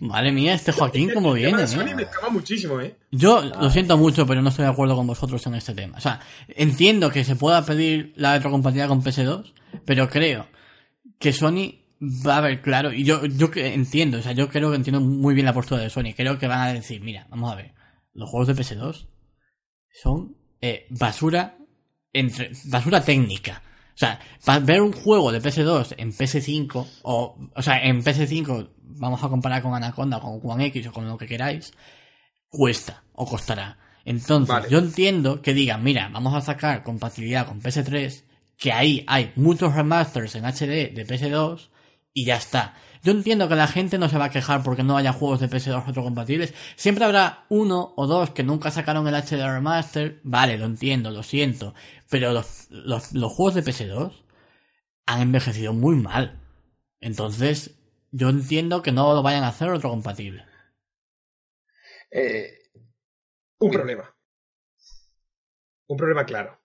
Madre 0.00 0.32
mía, 0.32 0.54
este 0.54 0.72
Joaquín 0.72 1.08
tema 1.08 1.32
viene, 1.32 1.66
Sony 1.66 1.94
me 1.94 2.02
¿eh? 2.02 2.06
escama 2.10 2.30
muchísimo, 2.30 2.80
¿eh? 2.80 2.96
Yo 3.10 3.42
lo 3.42 3.70
siento 3.70 3.96
mucho, 3.96 4.26
pero 4.26 4.42
no 4.42 4.48
estoy 4.48 4.64
de 4.64 4.70
acuerdo 4.70 4.96
con 4.96 5.06
vosotros 5.06 5.46
en 5.46 5.54
este 5.54 5.74
tema. 5.74 5.98
O 5.98 6.00
sea, 6.00 6.20
entiendo 6.48 7.10
que 7.10 7.24
se 7.24 7.36
pueda 7.36 7.64
pedir 7.64 8.12
la 8.16 8.34
retrocompatibilidad 8.34 8.88
con 8.88 9.02
PS2, 9.02 9.52
pero 9.84 10.08
creo 10.08 10.46
que 11.18 11.32
Sony 11.32 11.78
va 12.00 12.38
a 12.38 12.40
ver 12.40 12.62
claro, 12.62 12.92
y 12.92 13.04
yo, 13.04 13.24
yo 13.26 13.50
que 13.50 13.74
entiendo, 13.74 14.18
o 14.18 14.22
sea, 14.22 14.32
yo 14.32 14.48
creo 14.48 14.70
que 14.70 14.76
entiendo 14.76 15.00
muy 15.00 15.34
bien 15.34 15.46
la 15.46 15.52
postura 15.52 15.80
de 15.80 15.90
Sony. 15.90 16.14
Creo 16.16 16.38
que 16.38 16.46
van 16.46 16.60
a 16.60 16.72
decir, 16.72 17.00
mira, 17.00 17.26
vamos 17.30 17.52
a 17.52 17.56
ver, 17.56 17.74
los 18.14 18.30
juegos 18.30 18.48
de 18.48 18.54
PS2 18.54 19.08
son 19.90 20.36
eh, 20.60 20.86
basura 20.90 21.56
entre 22.12 22.50
basura 22.64 23.02
técnica. 23.02 23.62
O 23.94 23.98
sea, 23.98 24.20
para 24.44 24.60
ver 24.60 24.80
un 24.80 24.92
juego 24.92 25.32
de 25.32 25.42
PS2 25.42 25.94
en 25.98 26.12
PS5, 26.12 26.86
o, 27.02 27.50
o 27.54 27.62
sea, 27.62 27.82
en 27.82 28.02
PS5, 28.02 28.68
vamos 28.96 29.22
a 29.22 29.28
comparar 29.28 29.62
con 29.62 29.74
Anaconda, 29.74 30.20
con 30.20 30.40
One 30.42 30.66
X 30.66 30.88
o 30.88 30.92
con 30.92 31.06
lo 31.06 31.18
que 31.18 31.26
queráis, 31.26 31.72
cuesta 32.48 33.02
o 33.12 33.26
costará. 33.26 33.78
Entonces, 34.04 34.48
Vale. 34.48 34.70
yo 34.70 34.78
entiendo 34.78 35.42
que 35.42 35.54
digan, 35.54 35.82
mira, 35.82 36.08
vamos 36.12 36.34
a 36.34 36.40
sacar 36.40 36.82
compatibilidad 36.82 37.46
con 37.46 37.60
PS3, 37.60 38.24
que 38.56 38.72
ahí 38.72 39.04
hay 39.06 39.32
muchos 39.36 39.74
remasters 39.74 40.34
en 40.34 40.44
HD 40.44 40.94
de 40.94 41.06
PS2 41.06 41.68
y 42.14 42.24
ya 42.24 42.36
está. 42.36 42.74
Yo 43.02 43.12
entiendo 43.12 43.48
que 43.48 43.54
la 43.54 43.68
gente 43.68 43.98
no 43.98 44.08
se 44.08 44.18
va 44.18 44.26
a 44.26 44.30
quejar 44.30 44.62
porque 44.62 44.82
no 44.82 44.96
haya 44.96 45.12
juegos 45.12 45.40
de 45.40 45.48
PS2 45.48 45.86
retrocompatibles. 45.86 46.52
Siempre 46.74 47.04
habrá 47.04 47.44
uno 47.48 47.92
o 47.96 48.06
dos 48.06 48.30
que 48.30 48.42
nunca 48.42 48.70
sacaron 48.70 49.06
el 49.06 49.14
HD 49.14 49.46
remaster. 49.46 50.20
Vale, 50.24 50.58
lo 50.58 50.64
entiendo, 50.66 51.10
lo 51.10 51.22
siento. 51.22 51.74
Pero 52.10 52.32
los, 52.32 52.66
los, 52.70 53.12
los 53.12 53.32
juegos 53.32 53.54
de 53.54 53.64
PS2 53.64 54.12
han 55.06 55.20
envejecido 55.22 55.72
muy 55.72 55.96
mal. 55.96 56.40
Entonces, 57.00 57.77
yo 58.10 58.28
entiendo 58.28 58.82
que 58.82 58.92
no 58.92 59.14
lo 59.14 59.22
vayan 59.22 59.44
a 59.44 59.48
hacer 59.48 59.68
retrocompatible. 59.68 60.44
Eh, 62.10 62.54
Un 63.60 63.70
Bien. 63.70 63.72
problema. 63.80 64.16
Un 65.88 65.96
problema 65.96 66.24
claro. 66.24 66.60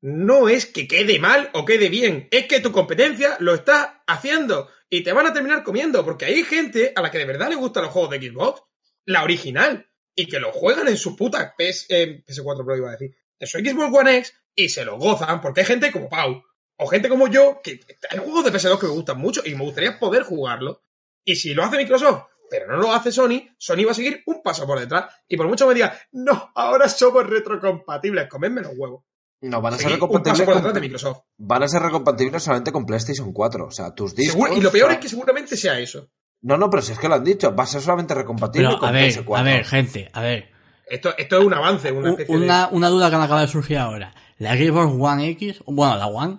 No 0.00 0.48
es 0.48 0.66
que 0.66 0.86
quede 0.86 1.18
mal 1.18 1.50
o 1.54 1.64
quede 1.64 1.88
bien, 1.88 2.28
es 2.30 2.46
que 2.46 2.60
tu 2.60 2.70
competencia 2.70 3.36
lo 3.40 3.54
está 3.54 4.04
haciendo 4.06 4.68
y 4.90 5.02
te 5.02 5.12
van 5.12 5.26
a 5.26 5.32
terminar 5.32 5.64
comiendo, 5.64 6.04
porque 6.04 6.26
hay 6.26 6.44
gente 6.44 6.92
a 6.94 7.02
la 7.02 7.10
que 7.10 7.18
de 7.18 7.24
verdad 7.24 7.48
le 7.48 7.56
gustan 7.56 7.82
los 7.84 7.92
juegos 7.92 8.10
de 8.10 8.20
Xbox, 8.30 8.62
la 9.06 9.24
original, 9.24 9.90
y 10.14 10.26
que 10.26 10.38
lo 10.38 10.52
juegan 10.52 10.86
en 10.88 10.96
su 10.96 11.16
puta 11.16 11.54
PS, 11.56 11.86
eh, 11.88 12.24
PS4 12.26 12.64
Pro, 12.64 12.76
iba 12.76 12.88
a 12.90 12.92
decir, 12.92 13.16
en 13.38 13.46
su 13.48 13.58
Xbox 13.58 13.96
One 13.98 14.18
X 14.18 14.34
y 14.54 14.68
se 14.68 14.84
lo 14.84 14.98
gozan, 14.98 15.40
porque 15.40 15.60
hay 15.60 15.66
gente 15.66 15.90
como 15.90 16.08
Pau, 16.08 16.44
o 16.78 16.86
gente 16.86 17.08
como 17.08 17.28
yo, 17.28 17.60
que 17.62 17.80
hay 18.10 18.18
juegos 18.18 18.44
de 18.44 18.52
PS2 18.52 18.78
que 18.78 18.86
me 18.86 18.92
gustan 18.92 19.18
mucho 19.18 19.42
y 19.44 19.54
me 19.54 19.64
gustaría 19.64 19.98
poder 19.98 20.22
jugarlo. 20.22 20.82
Y 21.24 21.36
si 21.36 21.52
lo 21.54 21.62
hace 21.64 21.76
Microsoft, 21.76 22.22
pero 22.50 22.66
no 22.66 22.76
lo 22.78 22.92
hace 22.92 23.12
Sony, 23.12 23.42
Sony 23.58 23.84
va 23.84 23.90
a 23.90 23.94
seguir 23.94 24.22
un 24.26 24.42
paso 24.42 24.66
por 24.66 24.80
detrás. 24.80 25.04
Y 25.28 25.36
por 25.36 25.46
mucho 25.48 25.66
me 25.66 25.74
diga, 25.74 25.94
no, 26.12 26.50
ahora 26.54 26.88
somos 26.88 27.26
retrocompatibles, 27.28 28.28
comedme 28.28 28.62
los 28.62 28.72
huevos. 28.76 29.04
No, 29.40 29.60
van 29.60 29.74
a 29.74 29.76
ser 29.76 29.86
un 29.86 29.92
paso 29.92 30.06
recompatibles. 30.06 30.44
por 30.44 30.54
con- 30.54 30.62
detrás 30.62 30.74
de 30.74 30.80
Microsoft. 30.80 31.18
Van 31.36 31.62
a 31.62 31.68
ser 31.68 31.82
recompatibles 31.82 32.42
solamente 32.42 32.72
con 32.72 32.86
PlayStation 32.86 33.32
4. 33.32 33.66
O 33.66 33.70
sea, 33.70 33.94
tus 33.94 34.14
discos. 34.14 34.50
Y 34.56 34.60
lo 34.60 34.70
peor 34.72 34.90
es 34.92 34.98
que 34.98 35.08
seguramente 35.08 35.56
sea 35.56 35.78
eso. 35.78 36.08
No, 36.42 36.56
no, 36.56 36.70
pero 36.70 36.82
si 36.82 36.92
es 36.92 36.98
que 36.98 37.08
lo 37.08 37.14
han 37.16 37.24
dicho, 37.24 37.54
va 37.54 37.64
a 37.64 37.66
ser 37.66 37.80
solamente 37.82 38.14
recompatible 38.14 38.68
Pero, 38.68 38.78
con 38.80 38.88
a 38.88 38.92
ver, 38.92 39.12
PS4. 39.12 39.38
a 39.38 39.42
ver, 39.42 39.64
gente, 39.64 40.08
a 40.12 40.22
ver. 40.22 40.50
Esto, 40.86 41.12
esto 41.18 41.38
es 41.38 41.44
un 41.44 41.52
avance, 41.54 41.92
una 41.92 42.08
U- 42.08 42.12
especie 42.12 42.36
de... 42.38 42.44
Una, 42.44 42.68
una 42.68 42.88
duda 42.88 43.10
que 43.10 43.16
me 43.16 43.24
acaba 43.24 43.42
de 43.42 43.48
surgir 43.48 43.76
ahora. 43.78 44.14
La 44.38 44.56
Xbox 44.56 44.92
One 44.98 45.28
X, 45.30 45.62
bueno, 45.66 45.96
la 45.96 46.06
One, 46.06 46.38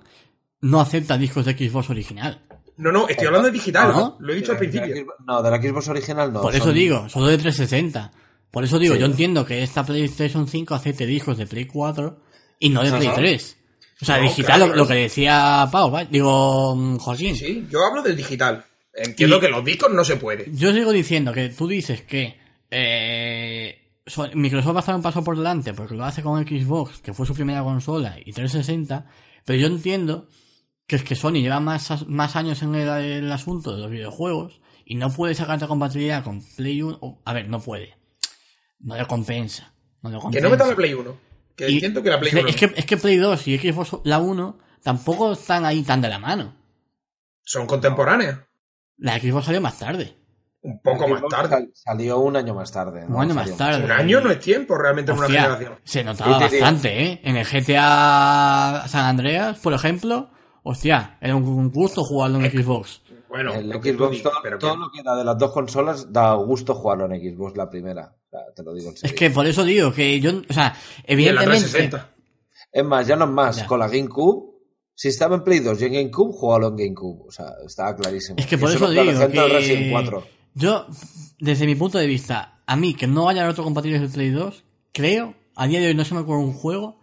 no 0.62 0.80
acepta 0.82 1.18
discos 1.18 1.45
de 1.45 1.53
Xbox 1.57 1.89
original. 1.89 2.41
No, 2.78 2.91
no, 2.91 3.07
estoy 3.10 3.28
hablando 3.28 3.47
de 3.47 3.53
digital, 3.53 3.89
¿No? 3.91 4.18
lo 4.20 4.32
he 4.34 4.38
dicho 4.38 4.53
al 4.53 4.57
principio. 4.57 5.05
No, 5.28 5.41
de 5.43 5.51
la 5.51 5.62
Xbox 5.62 5.88
original 5.89 6.32
no. 6.32 6.41
Por 6.41 6.55
eso 6.55 6.66
son- 6.66 6.74
digo, 6.74 7.10
solo 7.10 7.28
de 7.28 7.38
360. 7.38 8.12
Por 8.51 8.64
eso 8.64 8.80
digo, 8.80 8.93
Sí. 8.95 8.99
yo 9.01 9.05
entiendo 9.05 9.45
que 9.45 9.62
esta 9.62 9.86
PlayStation 9.86 10.47
5 10.47 10.74
acepte 10.76 11.05
discos 11.05 11.38
de 11.38 11.45
Play 11.45 11.66
4 11.66 12.22
y 12.60 12.70
no 12.70 12.82
de 12.84 12.91
Play 12.91 13.07
Ajá. 13.07 13.16
3. 13.18 13.57
O 14.01 14.05
sea, 14.05 14.18
No, 14.18 14.24
digital, 14.24 14.55
claro. 14.57 14.68
lo, 14.72 14.76
lo 14.78 14.88
que 14.88 14.93
decía 14.95 15.68
Pau, 15.72 15.91
¿vale? 15.91 16.07
digo, 16.10 16.74
mm, 16.76 16.97
Joaquín. 16.97 17.36
Sí, 17.36 17.68
yo 17.70 17.84
hablo 17.86 18.01
del 18.01 18.16
digital. 18.16 18.64
Entiendo 18.93 19.38
Y- 19.38 19.39
que 19.41 19.49
los 19.49 19.64
discos 19.66 19.91
no 19.93 20.03
se 20.05 20.16
puede. 20.16 20.45
Yo 20.53 20.72
sigo 20.74 20.91
diciendo 20.93 21.32
que 21.34 21.49
tú 21.49 21.68
dices 21.68 22.01
que 22.03 22.39
eh, 22.72 23.91
so- 24.05 24.30
Microsoft 24.34 24.74
va 24.76 24.80
a 24.80 24.82
estar 24.82 24.95
un 24.95 25.01
paso 25.01 25.24
por 25.24 25.36
delante 25.38 25.74
porque 25.74 25.95
lo 25.95 26.05
hace 26.05 26.22
con 26.24 26.41
Xbox, 26.47 26.99
que 27.01 27.14
fue 27.14 27.26
su 27.26 27.34
primera 27.34 27.62
consola, 27.64 28.16
y 28.24 28.32
360, 28.32 29.05
pero 29.45 29.60
yo 29.60 29.68
entiendo 29.68 30.28
que 30.89 30.95
es 30.97 31.03
que 31.03 31.15
Sony 31.15 31.33
lleva 31.35 31.59
más, 31.61 32.05
más 32.07 32.35
años 32.35 32.61
en 32.63 32.73
el, 32.75 32.87
el 32.89 33.31
asunto 33.31 33.73
de 33.75 33.81
los 33.81 33.91
videojuegos 33.91 34.59
y 34.85 34.95
no 34.95 35.11
puede 35.11 35.35
sacarte 35.35 35.67
compatibilidad 35.67 36.23
con 36.23 36.41
Play 36.57 36.81
1. 36.81 36.97
o- 36.99 37.21
a 37.23 37.31
ver, 37.33 37.47
no 37.47 37.61
puede. 37.61 37.95
No 38.79 38.97
le 38.97 39.05
compensa. 39.05 39.71
No 40.01 40.09
le 40.09 40.19
Que 40.31 40.41
no 40.41 40.49
metan 40.49 40.67
la 40.69 40.75
Play 40.75 40.93
1. 40.95 41.15
Que 41.55 41.69
Y- 41.69 41.73
entiendo 41.75 42.01
que 42.01 42.09
la 42.09 42.19
Play 42.19 42.31
es, 42.33 42.39
1 42.39 42.49
es 42.49 42.55
que, 42.55 42.65
es 42.75 42.85
que 42.85 42.97
Play 42.97 43.17
2 43.17 43.47
y 43.47 43.57
Xbox 43.59 43.97
la 44.03 44.17
1 44.19 44.57
tampoco 44.81 45.33
están 45.33 45.63
ahí 45.65 45.83
tan 45.83 46.01
de 46.01 46.09
la 46.09 46.17
mano. 46.19 46.55
son 47.43 47.67
contemporáneas. 47.67 48.39
La 48.97 49.19
Xbox 49.19 49.45
salió 49.45 49.61
más 49.61 49.77
tarde. 49.79 50.15
Un 50.61 50.81
poco 50.81 51.07
más 51.07 51.21
tarde. 51.29 51.49
sal- 51.49 51.69
Salió 51.73 52.19
un 52.19 52.35
año 52.35 52.53
más 52.55 52.71
tarde. 52.71 53.05
¿no? 53.07 53.15
Un 53.15 53.21
año 53.23 53.33
más 53.35 53.55
tarde. 53.57 53.83
Un 53.85 53.91
año 53.91 54.21
no 54.21 54.29
es 54.31 54.39
tiempo 54.39 54.75
realmente 54.77 55.11
en 55.11 55.17
una 55.17 55.27
Hostia, 55.27 55.41
generación. 55.43 55.79
se 55.83 56.03
notaba 56.03 56.37
Sí, 56.39 56.43
sí, 56.45 56.49
sí. 56.55 56.61
bastante, 56.61 57.03
¿eh? 57.03 57.21
En 57.23 57.37
el 57.37 57.45
GTA 57.45 58.85
San 58.87 59.05
Andreas, 59.05 59.57
por 59.59 59.73
ejemplo, 59.73 60.31
hostia, 60.64 61.18
era 61.22 61.36
un, 61.36 61.43
un 61.43 61.72
gusto 61.72 62.03
jugarlo 62.03 62.39
en 62.39 62.51
Xbox. 62.51 63.01
Bueno, 63.30 63.53
tú 63.53 63.80
Xbox, 63.84 64.24
todo, 64.24 64.34
pero 64.41 64.57
todo 64.57 64.76
lo 64.76 64.91
que 64.91 65.01
era 65.01 65.16
de 65.16 65.24
las 65.24 65.38
dos 65.38 65.51
consolas 65.51 66.12
da 66.12 66.34
gusto 66.34 66.74
jugarlo 66.74 67.05
en 67.05 67.22
Xbox 67.22 67.55
la 67.55 67.70
primera. 67.70 68.16
O 68.26 68.30
sea, 68.30 68.39
te 68.55 68.64
lo 68.64 68.74
digo 68.74 68.89
en 68.89 68.97
serio. 68.97 69.14
Es 69.14 69.20
que 69.20 69.30
por 69.30 69.45
eso 69.45 69.64
digo 69.64 69.93
que 69.93 70.20
yo, 70.20 70.32
o 70.49 70.53
sea, 70.53 70.76
en 71.03 71.14
evidentemente... 71.14 71.70
360. 71.70 72.16
Es 72.72 72.86
más, 72.86 73.07
ya 73.07 73.16
no 73.16 73.26
es 73.26 73.32
más. 73.32 73.57
Ya. 73.57 73.68
Con 73.68 73.80
la 73.80 73.88
GameCube, 73.88 74.49
si 74.95 75.10
estaba 75.10 75.36
en 75.36 75.43
Play 75.43 75.60
2 75.60 75.82
y 75.82 75.86
en 75.86 75.93
GameCube, 75.93 76.34
jugalo 76.34 76.68
en 76.70 76.76
GameCube. 76.76 77.28
O 77.28 77.32
sea, 77.32 77.53
estaba 77.66 77.95
clarísimo. 77.95 78.38
Es 78.39 78.47
que 78.47 78.57
por 78.57 78.72
eso 78.72 78.89
digo 78.89 79.05
que... 79.05 79.47
Resident 79.47 79.91
4. 79.91 80.24
Yo, 80.55 80.88
desde 81.39 81.68
mi 81.68 81.76
punto 81.76 81.99
de 81.99 82.07
vista, 82.07 82.62
a 82.66 82.76
mí 82.76 82.95
que 82.95 83.07
no 83.07 83.30
haya 83.30 83.45
retrocompatibles 83.45 84.01
de 84.01 84.10
Play 84.10 84.32
2, 84.32 84.64
creo, 84.91 85.36
a 85.55 85.68
día 85.68 85.80
de 85.80 85.88
hoy 85.88 85.95
no 85.95 86.03
se 86.03 86.16
me 86.16 86.22
ocurre 86.22 86.39
un 86.39 86.53
juego 86.53 86.99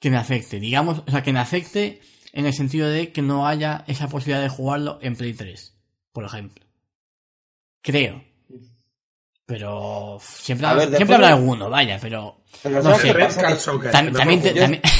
que 0.00 0.10
me 0.10 0.16
afecte. 0.16 0.58
Digamos, 0.58 1.02
o 1.06 1.10
sea, 1.10 1.22
que 1.22 1.32
me 1.32 1.38
afecte 1.38 2.00
en 2.32 2.46
el 2.46 2.52
sentido 2.54 2.88
de 2.88 3.12
que 3.12 3.22
no 3.22 3.46
haya 3.46 3.84
esa 3.86 4.08
posibilidad 4.08 4.42
de 4.42 4.48
jugarlo 4.48 4.98
en 5.02 5.16
Play 5.16 5.34
3, 5.34 5.76
por 6.12 6.24
ejemplo. 6.24 6.64
Creo. 7.82 8.24
Pero 9.46 10.18
siempre, 10.22 10.66
A 10.66 10.70
ver, 10.74 10.82
siempre 10.88 10.98
después 11.00 11.16
habrá 11.16 11.28
de- 11.28 11.34
alguno, 11.34 11.68
vaya, 11.68 11.98
pero... 12.00 12.42
Pero 12.62 12.76
No 12.76 12.82
¿sabes 12.82 12.98
sé. 13.00 13.06
qué 13.08 13.12
Red 13.12 13.24
pasa? 13.26 13.40
Card 13.42 13.54
Que- 13.54 13.60
Soccer, 13.60 13.90
Tam- 13.92 14.06
que 14.06 14.12
también, 14.18 14.42
te- 14.42 14.54
también... 14.54 14.82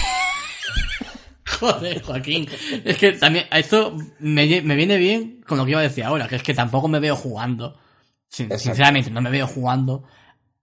Joder, 1.60 2.02
Joaquín. 2.02 2.48
Es 2.84 2.96
que 2.98 3.12
también, 3.12 3.46
a 3.50 3.58
esto 3.58 3.96
me, 4.18 4.60
me 4.62 4.74
viene 4.74 4.96
bien 4.96 5.42
con 5.46 5.58
lo 5.58 5.64
que 5.64 5.72
iba 5.72 5.80
a 5.80 5.84
decir 5.84 6.04
ahora, 6.04 6.26
que 6.28 6.36
es 6.36 6.42
que 6.42 6.54
tampoco 6.54 6.88
me 6.88 6.98
veo 6.98 7.14
jugando. 7.16 7.78
sin- 8.28 8.56
sinceramente, 8.58 9.10
no 9.10 9.20
me 9.20 9.30
veo 9.30 9.46
jugando 9.46 10.04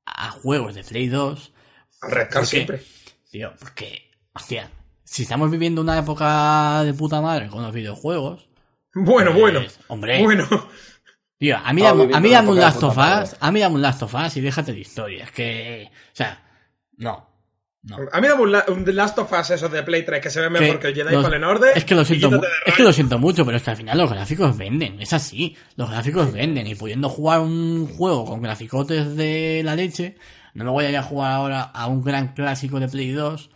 a 0.05 0.31
juegos 0.31 0.75
de 0.75 0.83
Play 0.83 1.07
2. 1.07 1.53
Al 2.01 2.11
Red 2.11 2.29
Card 2.29 2.33
¿Por 2.33 2.41
qué? 2.41 2.47
siempre. 2.47 2.83
Tío, 3.31 3.53
porque, 3.59 4.11
hostia, 4.33 4.69
si 5.11 5.23
estamos 5.23 5.49
viviendo 5.49 5.81
una 5.81 5.97
época 5.97 6.83
de 6.83 6.93
puta 6.93 7.19
madre 7.21 7.47
con 7.47 7.63
los 7.63 7.73
videojuegos. 7.73 8.47
Bueno, 8.93 9.31
pues, 9.31 9.41
bueno. 9.41 9.61
Hombre, 9.87 10.21
Bueno. 10.23 10.47
tío, 11.37 11.57
a 11.57 11.73
mí, 11.73 11.81
dame- 11.81 12.09
a 12.13 12.19
mí 12.19 12.29
dame 12.29 12.49
un 12.49 12.59
Last 12.59 12.83
of. 12.83 12.97
Us, 12.97 13.35
a 13.39 13.51
mí 13.51 13.59
dame 13.59 13.75
un 13.75 13.81
Last 13.81 14.03
of 14.03 14.13
Us 14.13 14.37
y 14.37 14.41
déjate 14.41 14.73
de 14.73 14.79
historias. 14.79 15.31
Que, 15.31 15.89
o 15.91 16.15
sea, 16.15 16.43
no. 16.97 17.27
No. 17.81 17.95
A 18.11 18.19
mí 18.19 18.27
dame 18.27 18.41
un, 18.43 18.51
la- 18.51 18.65
un 18.67 18.83
The 18.83 18.91
Last 18.93 19.17
of 19.19 19.31
Us 19.31 19.49
esos 19.51 19.71
de 19.71 19.81
Play 19.83 20.03
3 20.05 20.21
que 20.21 20.29
se 20.29 20.41
ve 20.41 20.49
mejor 20.49 20.79
que 20.79 20.87
el 20.89 20.95
Jedi 20.95 21.13
los- 21.13 21.23
Fallen 21.23 21.43
Order. 21.43 21.77
Es 21.77 21.85
que 21.85 21.95
lo 21.95 22.03
siento, 22.05 22.41
es 22.65 22.73
que 22.75 22.83
lo 22.83 22.91
siento 22.93 23.17
mucho, 23.17 23.45
pero 23.45 23.57
es 23.57 23.63
que 23.63 23.69
al 23.71 23.77
final 23.77 23.97
los 23.97 24.11
gráficos 24.11 24.57
venden, 24.57 25.01
es 25.01 25.13
así. 25.13 25.55
Los 25.75 25.89
gráficos 25.89 26.31
venden 26.33 26.67
y 26.67 26.75
pudiendo 26.75 27.09
jugar 27.09 27.39
un 27.39 27.87
juego 27.87 28.25
con 28.25 28.41
graficotes 28.41 29.15
de 29.15 29.61
la 29.63 29.75
leche, 29.75 30.17
no 30.53 30.65
me 30.65 30.71
voy 30.71 30.85
a 30.85 30.89
ir 30.89 30.97
a 30.97 31.03
jugar 31.03 31.31
ahora 31.31 31.61
a 31.63 31.87
un 31.87 32.03
gran 32.03 32.33
clásico 32.33 32.79
de 32.79 32.89
Play 32.89 33.11
2 33.11 33.49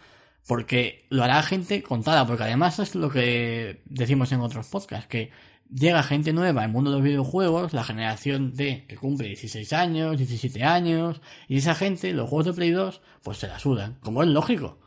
porque 0.48 1.06
lo 1.10 1.24
hará 1.24 1.42
gente 1.44 1.84
contada, 1.84 2.26
porque 2.28 2.44
además 2.44 2.80
es 2.80 2.96
lo 2.96 3.10
que 3.10 3.82
decimos 3.86 4.32
en 4.32 4.42
otros 4.42 4.68
podcasts, 4.68 5.08
que 5.08 5.32
llega 5.74 6.04
gente 6.04 6.34
nueva 6.34 6.64
al 6.64 6.72
mundo 6.72 6.92
de 6.92 6.98
los 6.98 7.06
videojuegos, 7.06 7.74
la 7.74 7.84
generación 7.84 8.54
de 8.54 8.86
que 8.88 8.96
cumple 8.96 9.28
16 9.28 9.74
años, 9.74 10.18
17 10.18 10.64
años, 10.64 11.22
y 11.48 11.58
esa 11.58 11.76
gente, 11.76 12.12
los 12.14 12.30
juegos 12.30 12.48
de 12.48 12.54
Play 12.54 12.72
2, 12.72 13.02
pues 13.24 13.38
se 13.38 13.48
la 13.48 13.60
sudan, 13.60 14.00
como 14.02 14.24
es 14.24 14.30
lógico. 14.30 14.80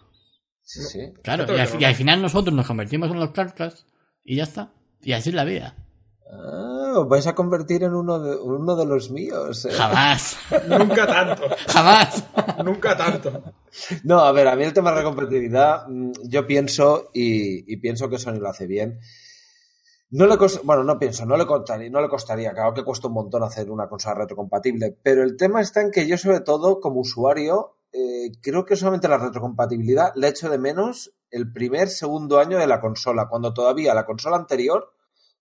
Sí, 0.62 0.82
sí. 0.82 1.12
Claro, 1.22 1.46
y 1.56 1.60
al, 1.60 1.80
y 1.80 1.84
al 1.84 1.94
final 1.94 2.20
nosotros 2.20 2.54
nos 2.54 2.66
convertimos 2.66 3.10
en 3.10 3.20
los 3.20 3.30
carcas 3.30 3.86
y 4.24 4.36
ya 4.36 4.42
está. 4.42 4.72
Y 5.02 5.12
así 5.12 5.30
es 5.30 5.34
la 5.34 5.44
vida. 5.44 5.76
Ah, 6.30 6.75
os 7.02 7.08
vais 7.08 7.26
a 7.26 7.34
convertir 7.34 7.82
en 7.84 7.94
uno 7.94 8.18
de, 8.18 8.36
uno 8.36 8.76
de 8.76 8.86
los 8.86 9.10
míos. 9.10 9.64
eh. 9.64 9.70
Jamás. 9.72 10.36
Nunca 10.68 11.06
tanto. 11.06 11.42
Jamás. 11.68 12.24
Nunca 12.64 12.96
tanto. 12.96 13.42
No, 14.04 14.20
a 14.20 14.32
ver, 14.32 14.48
a 14.48 14.56
mí 14.56 14.64
el 14.64 14.72
tema 14.72 14.90
de 14.90 14.96
la 14.96 15.04
competitividad, 15.04 15.86
mm, 15.88 16.12
yo 16.24 16.46
pienso 16.46 17.10
y, 17.12 17.72
y 17.72 17.76
pienso 17.78 18.08
que 18.08 18.18
Sony 18.18 18.38
lo 18.38 18.48
hace 18.48 18.66
bien. 18.66 18.98
No 20.10 20.26
le 20.26 20.36
cost- 20.36 20.60
bueno, 20.62 20.84
no 20.84 20.98
pienso, 20.98 21.26
no 21.26 21.36
le 21.36 21.46
costaría, 21.46 21.90
no 21.90 22.00
le 22.00 22.08
costaría, 22.08 22.52
claro 22.52 22.72
que 22.72 22.84
cuesta 22.84 23.08
un 23.08 23.14
montón 23.14 23.42
hacer 23.42 23.70
una 23.70 23.88
consola 23.88 24.14
retrocompatible, 24.14 24.96
pero 25.02 25.24
el 25.24 25.36
tema 25.36 25.60
está 25.60 25.80
en 25.82 25.90
que 25.90 26.06
yo 26.06 26.16
sobre 26.16 26.40
todo 26.40 26.78
como 26.80 27.00
usuario 27.00 27.78
eh, 27.92 28.30
creo 28.40 28.64
que 28.64 28.76
solamente 28.76 29.08
la 29.08 29.18
retrocompatibilidad 29.18 30.12
le 30.14 30.28
echo 30.28 30.48
de 30.48 30.58
menos 30.58 31.12
el 31.30 31.52
primer, 31.52 31.88
segundo 31.88 32.38
año 32.38 32.56
de 32.56 32.68
la 32.68 32.80
consola, 32.80 33.26
cuando 33.28 33.52
todavía 33.52 33.94
la 33.94 34.06
consola 34.06 34.36
anterior 34.36 34.92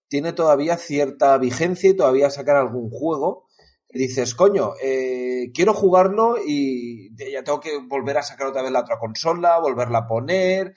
tiene 0.08 0.32
todavía 0.32 0.76
cierta 0.76 1.36
vigencia 1.38 1.90
y 1.90 1.96
todavía 1.96 2.30
sacar 2.30 2.56
algún 2.56 2.90
juego 2.90 3.46
dices, 3.96 4.34
coño, 4.34 4.74
eh, 4.82 5.50
quiero 5.54 5.74
jugarlo 5.74 6.36
y 6.44 7.14
ya 7.16 7.42
tengo 7.42 7.60
que 7.60 7.78
volver 7.78 8.18
a 8.18 8.22
sacar 8.22 8.48
otra 8.48 8.62
vez 8.62 8.70
la 8.70 8.80
otra 8.80 8.98
consola, 8.98 9.58
volverla 9.58 9.98
a 9.98 10.06
poner. 10.06 10.74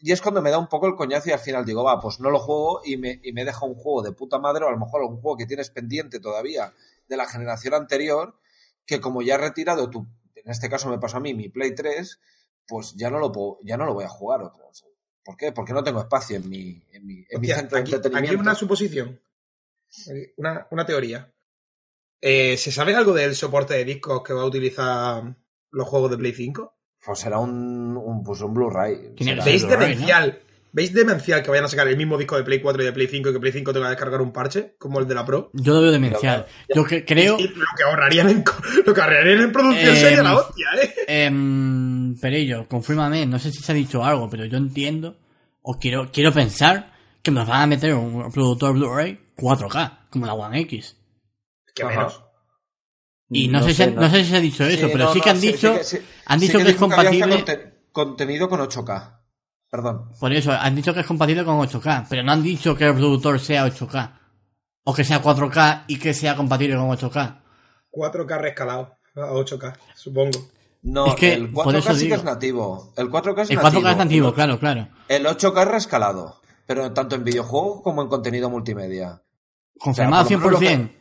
Y 0.00 0.12
es 0.12 0.20
cuando 0.20 0.42
me 0.42 0.50
da 0.50 0.58
un 0.58 0.68
poco 0.68 0.86
el 0.86 0.94
coñazo 0.94 1.30
y 1.30 1.32
al 1.32 1.38
final 1.38 1.64
digo, 1.64 1.84
va, 1.84 2.00
pues 2.00 2.20
no 2.20 2.30
lo 2.30 2.38
juego 2.38 2.80
y 2.84 2.96
me, 2.96 3.20
y 3.22 3.32
me 3.32 3.44
deja 3.44 3.64
un 3.64 3.74
juego 3.74 4.02
de 4.02 4.12
puta 4.12 4.38
madre 4.38 4.64
o 4.64 4.68
a 4.68 4.72
lo 4.72 4.78
mejor 4.78 5.02
un 5.02 5.20
juego 5.20 5.36
que 5.36 5.46
tienes 5.46 5.70
pendiente 5.70 6.20
todavía 6.20 6.72
de 7.08 7.16
la 7.16 7.26
generación 7.26 7.74
anterior, 7.74 8.38
que 8.84 9.00
como 9.00 9.22
ya 9.22 9.34
he 9.34 9.38
retirado 9.38 9.88
tu, 9.90 10.06
en 10.34 10.50
este 10.50 10.68
caso 10.68 10.88
me 10.88 10.98
pasó 10.98 11.16
a 11.16 11.20
mí, 11.20 11.34
mi 11.34 11.48
Play 11.48 11.74
3, 11.74 12.20
pues 12.66 12.94
ya 12.94 13.10
no 13.10 13.18
lo 13.18 13.32
puedo, 13.32 13.58
ya 13.62 13.76
no 13.76 13.86
lo 13.86 13.94
voy 13.94 14.04
a 14.04 14.08
jugar 14.08 14.42
otra 14.42 14.66
vez. 14.66 14.84
¿Por 15.26 15.36
qué? 15.36 15.50
Porque 15.50 15.72
no 15.72 15.82
tengo 15.82 15.98
espacio 16.00 16.36
en 16.36 16.48
mi, 16.48 16.80
en 16.92 17.04
mi, 17.04 17.26
en 17.28 17.40
mi 17.40 17.48
centro 17.48 17.76
de 17.76 17.80
aquí, 17.82 17.90
aquí 17.90 17.94
hay 17.94 17.96
entretenimiento. 17.96 18.40
una 18.42 18.54
suposición. 18.54 19.20
Aquí, 20.08 20.32
Una, 20.36 20.68
una 20.70 20.86
teoría. 20.86 21.32
Eh, 22.20 22.56
¿Se 22.56 22.70
sabe 22.70 22.94
algo 22.94 23.12
del 23.12 23.34
soporte 23.34 23.74
de 23.74 23.84
discos 23.84 24.22
que 24.22 24.32
va 24.32 24.42
a 24.42 24.46
utilizar 24.46 25.36
los 25.72 25.88
juegos 25.88 26.12
de 26.12 26.18
Play 26.18 26.32
5? 26.32 26.74
Pues 27.04 27.18
será 27.18 27.40
un, 27.40 27.96
un, 27.96 28.22
pues 28.22 28.40
un 28.40 28.54
Blu-ray. 28.54 29.14
¿Veis 29.44 29.66
Blu-ray, 29.66 29.94
demencial? 29.94 30.42
¿Veis 30.76 30.92
demencial 30.92 31.42
que 31.42 31.48
vayan 31.48 31.64
a 31.64 31.68
sacar 31.68 31.88
el 31.88 31.96
mismo 31.96 32.18
disco 32.18 32.36
de 32.36 32.44
Play 32.44 32.60
4 32.60 32.82
y 32.82 32.84
de 32.84 32.92
Play 32.92 33.06
5 33.06 33.30
y 33.30 33.32
que 33.32 33.40
Play 33.40 33.52
5 33.52 33.72
tenga 33.72 33.86
que 33.86 33.90
descargar 33.92 34.20
un 34.20 34.30
parche 34.30 34.74
como 34.78 34.98
el 35.00 35.08
de 35.08 35.14
la 35.14 35.24
Pro? 35.24 35.48
Yo 35.54 35.72
lo 35.72 35.80
veo 35.80 35.90
demencial. 35.90 36.44
Yo 36.74 36.84
que, 36.84 37.02
creo, 37.02 37.38
lo 37.38 37.64
que 37.76 37.82
ahorrarían 37.82 38.28
en, 38.28 38.44
lo 38.84 38.92
que 38.92 39.00
ahorrarían 39.00 39.40
en 39.40 39.52
producción 39.52 39.94
Eh, 39.94 40.00
sería 40.00 40.22
la 40.22 40.34
hostia, 40.36 40.66
¿eh? 40.82 40.94
em, 41.08 42.14
Perello, 42.20 42.68
confírmame, 42.68 43.24
no 43.24 43.38
sé 43.38 43.52
si 43.52 43.62
se 43.62 43.72
ha 43.72 43.74
dicho 43.74 44.04
algo, 44.04 44.28
pero 44.28 44.44
yo 44.44 44.58
entiendo, 44.58 45.16
o 45.62 45.78
quiero, 45.78 46.10
quiero 46.12 46.30
pensar 46.30 46.92
que 47.22 47.30
nos 47.30 47.48
van 47.48 47.62
a 47.62 47.66
meter 47.66 47.94
un 47.94 48.30
productor 48.30 48.74
Blu-ray 48.74 49.18
4K, 49.34 50.08
como 50.10 50.26
la 50.26 50.34
One 50.34 50.60
X. 50.60 50.94
Que 51.74 51.84
Ajá. 51.84 51.90
menos. 51.96 52.22
Y 53.30 53.48
no, 53.48 53.62
sé, 53.62 53.72
si, 53.72 53.86
no 53.92 54.10
sé 54.10 54.24
si 54.24 54.30
se 54.30 54.36
ha 54.36 54.40
dicho 54.40 54.64
eso, 54.64 54.86
Sí, 54.88 54.92
pero 54.92 55.04
no, 55.06 55.12
sí 55.14 55.20
que 55.22 55.30
han 55.30 55.40
dicho, 55.40 55.72
sí 55.72 55.78
que- 55.78 55.84
sí- 55.84 55.98
han 56.26 56.38
sí 56.38 56.46
dicho 56.48 56.58
que, 56.58 56.68
es 56.68 56.76
compatible. 56.76 57.34
conte- 57.44 57.72
contenido 57.92 58.48
con 58.50 58.60
8K. 58.60 59.14
Perdón. 59.70 60.10
Por 60.18 60.32
eso, 60.32 60.52
han 60.52 60.74
dicho 60.74 60.94
que 60.94 61.00
es 61.00 61.06
compatible 61.06 61.44
con 61.44 61.58
8K, 61.58 62.06
pero 62.08 62.22
no 62.22 62.32
han 62.32 62.42
dicho 62.42 62.74
que 62.76 62.84
el 62.84 62.92
reproductor 62.94 63.38
sea 63.40 63.66
8K. 63.66 64.12
O 64.84 64.94
que 64.94 65.04
sea 65.04 65.22
4K 65.22 65.84
y 65.88 65.98
que 65.98 66.14
sea 66.14 66.36
compatible 66.36 66.76
con 66.76 66.88
8K. 66.88 67.40
4K 67.90 68.40
rescalado 68.40 68.96
a 69.16 69.20
8K, 69.32 69.74
supongo. 69.94 70.38
No, 70.82 71.06
Es 71.06 71.14
que, 71.16 71.32
el 71.34 71.52
por 71.52 71.66
4K 71.66 71.78
eso 71.78 71.94
sí 71.94 72.04
digo. 72.04 72.14
que 72.14 72.18
es 72.20 72.24
nativo. 72.24 72.92
El 72.96 73.10
4K 73.10 73.42
es 73.42 73.50
El 73.50 73.56
nativo. 73.56 73.82
4K 73.82 73.90
es 73.90 73.96
nativo, 73.96 74.34
claro, 74.34 74.58
claro. 74.60 74.88
El 75.08 75.26
8K 75.26 75.62
es 75.62 75.68
rescalado. 75.68 76.40
Pero 76.66 76.92
tanto 76.92 77.16
en 77.16 77.24
videojuegos 77.24 77.82
como 77.82 78.02
en 78.02 78.08
contenido 78.08 78.50
multimedia. 78.50 79.20
Confirmado 79.78 80.28
menos 80.30 80.52
lo 80.52 80.58
100%. 80.60 80.92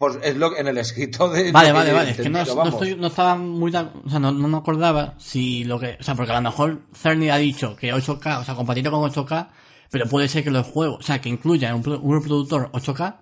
Pues 0.00 0.18
es 0.22 0.34
lo 0.34 0.56
en 0.56 0.66
el 0.66 0.78
escrito 0.78 1.28
de. 1.28 1.52
Vale, 1.52 1.66
que 1.66 1.72
vale, 1.74 1.92
vale. 1.92 2.10
Es 2.12 2.16
que 2.16 2.30
no, 2.30 2.42
no 2.42 2.68
estoy, 2.70 2.96
no 2.96 3.08
estaba 3.08 3.36
muy, 3.36 3.70
o 3.70 4.08
sea, 4.08 4.18
no, 4.18 4.32
no 4.32 4.48
me 4.48 4.56
acordaba 4.56 5.12
si 5.18 5.64
lo 5.64 5.78
que, 5.78 5.98
o 6.00 6.02
sea, 6.02 6.14
porque 6.14 6.32
a 6.32 6.36
lo 6.36 6.40
mejor 6.40 6.86
Cerny 6.94 7.28
ha 7.28 7.36
dicho 7.36 7.76
que 7.76 7.92
8K, 7.92 8.40
o 8.40 8.44
sea, 8.44 8.54
compatible 8.54 8.90
con 8.90 9.02
8K, 9.10 9.50
pero 9.90 10.08
puede 10.08 10.28
ser 10.28 10.42
que 10.42 10.50
los 10.50 10.66
juegos, 10.66 11.00
o 11.00 11.02
sea, 11.02 11.20
que 11.20 11.28
incluya 11.28 11.74
un, 11.74 11.86
un 11.86 12.14
reproductor 12.14 12.70
8K 12.72 13.18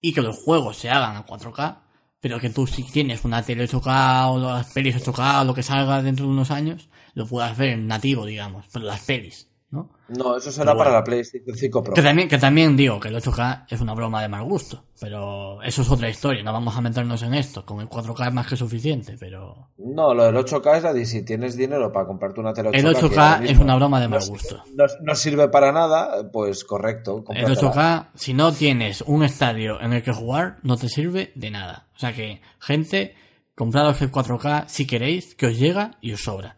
y 0.00 0.12
que 0.12 0.20
los 0.20 0.36
juegos 0.36 0.78
se 0.78 0.90
hagan 0.90 1.14
a 1.14 1.24
4K, 1.24 1.78
pero 2.20 2.40
que 2.40 2.50
tú 2.50 2.66
si 2.66 2.82
tienes 2.82 3.24
una 3.24 3.44
tele 3.44 3.68
8K 3.68 4.32
o 4.32 4.38
las 4.40 4.72
pelis 4.72 4.96
8K 4.96 5.42
o 5.42 5.44
lo 5.44 5.54
que 5.54 5.62
salga 5.62 6.02
dentro 6.02 6.26
de 6.26 6.32
unos 6.32 6.50
años, 6.50 6.88
lo 7.14 7.24
puedas 7.24 7.56
ver 7.56 7.68
en 7.68 7.86
nativo, 7.86 8.26
digamos, 8.26 8.66
pero 8.72 8.84
las 8.84 9.02
pelis, 9.02 9.48
¿no? 9.70 9.88
No, 10.08 10.36
eso 10.36 10.50
será 10.50 10.76
para 10.76 10.90
la 10.90 11.04
PlayStation 11.04 11.56
5 11.56 11.82
Pro. 11.82 11.94
Que 11.94 12.02
también, 12.02 12.28
que 12.28 12.38
también 12.38 12.76
digo 12.76 12.98
que 12.98 13.08
el 13.08 13.16
8K 13.16 13.66
es 13.68 13.80
una 13.80 13.94
broma 13.94 14.20
de 14.20 14.28
mal 14.28 14.42
gusto, 14.44 14.84
pero 15.00 15.62
eso 15.62 15.82
es 15.82 15.90
otra 15.90 16.08
historia, 16.08 16.42
no 16.42 16.52
vamos 16.52 16.76
a 16.76 16.80
meternos 16.80 17.22
en 17.22 17.34
esto, 17.34 17.64
con 17.64 17.80
el 17.80 17.88
4K 17.88 18.28
es 18.28 18.34
más 18.34 18.46
que 18.48 18.56
suficiente, 18.56 19.16
pero... 19.18 19.70
No, 19.78 20.12
lo 20.12 20.24
del 20.24 20.34
8K 20.34 20.78
es 20.78 20.82
la 20.82 20.92
de 20.92 21.06
si 21.06 21.24
tienes 21.24 21.56
dinero 21.56 21.92
para 21.92 22.06
comprarte 22.06 22.40
una 22.40 22.52
tele 22.52 22.70
8K. 22.70 22.74
El 22.74 22.82
que 22.82 22.88
ahora 22.88 23.40
8K 23.40 23.50
es 23.50 23.58
una 23.58 23.76
broma 23.76 24.00
de 24.00 24.08
mal 24.08 24.26
gusto. 24.26 24.62
No, 24.74 24.84
no 25.02 25.14
sirve 25.14 25.48
para 25.48 25.70
nada, 25.70 26.28
pues 26.32 26.64
correcto. 26.64 27.18
El 27.18 27.24
cómpratela. 27.24 27.72
8K, 27.72 28.08
si 28.14 28.34
no 28.34 28.52
tienes 28.52 29.02
un 29.02 29.22
estadio 29.22 29.80
en 29.80 29.92
el 29.92 30.02
que 30.02 30.12
jugar, 30.12 30.58
no 30.64 30.76
te 30.76 30.88
sirve 30.88 31.32
de 31.36 31.50
nada. 31.50 31.86
O 31.94 31.98
sea 31.98 32.12
que, 32.12 32.40
gente, 32.58 33.14
compraros 33.54 34.02
el 34.02 34.10
4K 34.10 34.64
si 34.66 34.86
queréis, 34.86 35.36
que 35.36 35.46
os 35.46 35.58
llega 35.58 35.98
y 36.00 36.12
os 36.12 36.22
sobra. 36.22 36.56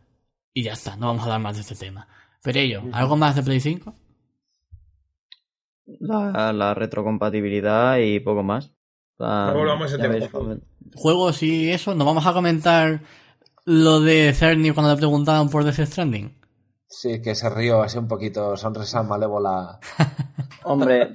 Y 0.55 0.63
ya 0.65 0.73
está, 0.73 0.97
no 0.97 1.09
vamos 1.09 1.23
a 1.23 1.25
hablar 1.25 1.41
más 1.41 1.57
de 1.57 1.63
este 1.63 1.75
tema. 1.75 2.09
Pero 2.43 2.59
ello, 2.59 2.83
¿algo 2.93 3.17
más 3.17 3.37
de 3.37 3.43
Play 3.43 3.61
5? 3.61 3.95
La, 6.01 6.53
la 6.53 6.75
retrocompatibilidad 6.75 7.99
y 7.99 8.21
poco 8.21 8.43
más. 8.43 8.73
No 9.19 9.55
volvamos 9.55 9.93
a 9.93 9.99
Juegos 10.95 11.43
y 11.43 11.71
eso, 11.71 11.95
¿nos 11.95 12.07
vamos 12.07 12.27
a 12.27 12.33
comentar 12.33 13.03
lo 13.65 14.01
de 14.01 14.33
Cerny 14.35 14.73
cuando 14.73 14.91
le 14.93 14.99
preguntaban 14.99 15.49
por 15.49 15.65
Death 15.65 15.87
Stranding? 15.87 16.35
Sí, 16.89 17.23
que 17.23 17.35
se 17.35 17.49
rió 17.49 17.83
así 17.83 17.99
un 17.99 18.09
poquito, 18.09 18.57
sonrisa 18.57 19.03
malévola. 19.03 19.79
Hombre, 20.65 21.15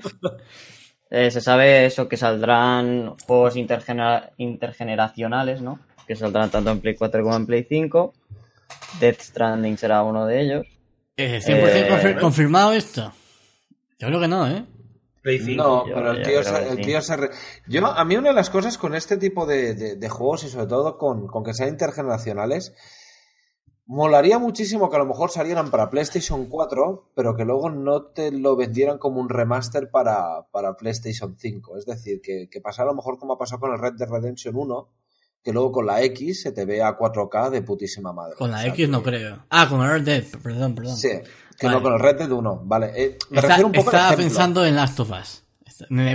eh, 1.09 1.29
se 1.29 1.41
sabe 1.41 1.85
eso, 1.85 2.07
que 2.07 2.17
saldrán 2.17 3.15
juegos 3.27 3.55
intergenera- 3.55 4.31
intergeneracionales, 4.37 5.61
¿no? 5.61 5.79
Que 6.07 6.15
saldrán 6.15 6.49
tanto 6.49 6.71
en 6.71 6.79
Play 6.79 6.95
4 6.95 7.21
como 7.23 7.35
en 7.35 7.45
Play 7.45 7.65
5. 7.67 8.13
Death 8.99 9.19
Stranding 9.21 9.77
será 9.77 10.03
uno 10.03 10.25
de 10.25 10.41
ellos. 10.41 10.67
Eh, 11.17 11.39
¿100% 11.41 11.49
Eh, 11.75 11.89
confir- 11.89 12.19
confirmado 12.19 12.71
esto? 12.73 13.11
Yo 13.99 14.07
creo 14.07 14.19
que 14.19 14.27
no, 14.27 14.47
¿eh? 14.47 14.65
Play 15.23 15.39
5. 15.39 15.61
No, 15.63 15.83
pero 15.85 16.11
el 16.11 16.23
tío, 16.23 16.43
se, 16.43 16.69
el 16.69 16.81
tío 16.81 17.01
se 17.01 17.17
re- 17.17 17.29
Yo, 17.67 17.85
a 17.85 18.05
mí 18.05 18.15
una 18.15 18.29
de 18.29 18.35
las 18.35 18.49
cosas 18.49 18.77
con 18.77 18.95
este 18.95 19.17
tipo 19.17 19.45
de, 19.45 19.73
de- 19.73 19.95
de 19.95 20.09
juegos 20.09 20.43
y 20.43 20.49
sobre 20.49 20.67
todo 20.67 20.97
con, 20.97 21.27
con 21.27 21.43
que 21.43 21.53
sean 21.53 21.69
intergeneracionales, 21.69 22.73
molaría 23.87 24.37
muchísimo 24.37 24.89
que 24.89 24.95
a 24.95 24.99
lo 24.99 25.05
mejor 25.05 25.31
salieran 25.31 25.71
para 25.71 25.89
PlayStation 25.89 26.45
4, 26.45 27.11
pero 27.15 27.35
que 27.35 27.45
luego 27.45 27.69
no 27.69 28.03
te 28.03 28.31
lo 28.31 28.55
vendieran 28.55 28.99
como 28.99 29.19
un 29.19 29.29
remaster 29.29 29.89
para, 29.89 30.43
para 30.51 30.75
PlayStation 30.77 31.35
5. 31.37 31.77
Es 31.77 31.85
decir, 31.85 32.21
que, 32.21 32.47
que 32.49 32.61
pasara 32.61 32.89
a 32.89 32.91
lo 32.91 32.97
mejor 32.97 33.17
como 33.17 33.33
ha 33.33 33.37
pasado 33.37 33.59
con 33.61 33.73
el 33.73 33.79
Red 33.79 33.93
Dead 33.97 34.09
Redemption 34.09 34.55
1, 34.55 34.89
que 35.47 35.53
luego 35.53 35.71
con 35.71 35.85
la 35.85 36.01
X 36.01 36.41
se 36.41 36.51
te 36.51 36.65
ve 36.65 36.83
a 36.83 36.97
4K 36.97 37.49
de 37.49 37.61
putísima 37.61 38.11
madre. 38.11 38.35
Con 38.37 38.51
la 38.51 38.57
O 38.57 38.61
sea, 38.63 38.69
X 38.73 38.89
no 38.89 39.01
que- 39.01 39.11
creo. 39.11 39.45
Ah, 39.49 39.69
con 39.69 39.81
el 39.81 39.89
Red 39.89 40.01
Dead, 40.01 40.23
perdón, 40.43 40.75
perdón. 40.75 40.97
Sí, 40.97 41.07
que 41.57 41.67
Vale. 41.67 41.77
no 41.77 41.83
con 41.83 41.93
el 41.93 41.99
Red 42.01 42.17
Dead 42.17 42.29
1, 42.31 42.61
vale. 42.65 42.87
Eh, 42.95 43.17
me 43.29 43.37
Está- 43.37 43.47
refiero 43.47 43.67
un 43.67 43.71
poco 43.71 43.89
al 43.91 43.95
estaba 43.95 44.15
pensando 44.17 44.65
en 44.65 44.75
Last 44.75 44.99
of 44.99 45.09
Us. 45.11 45.43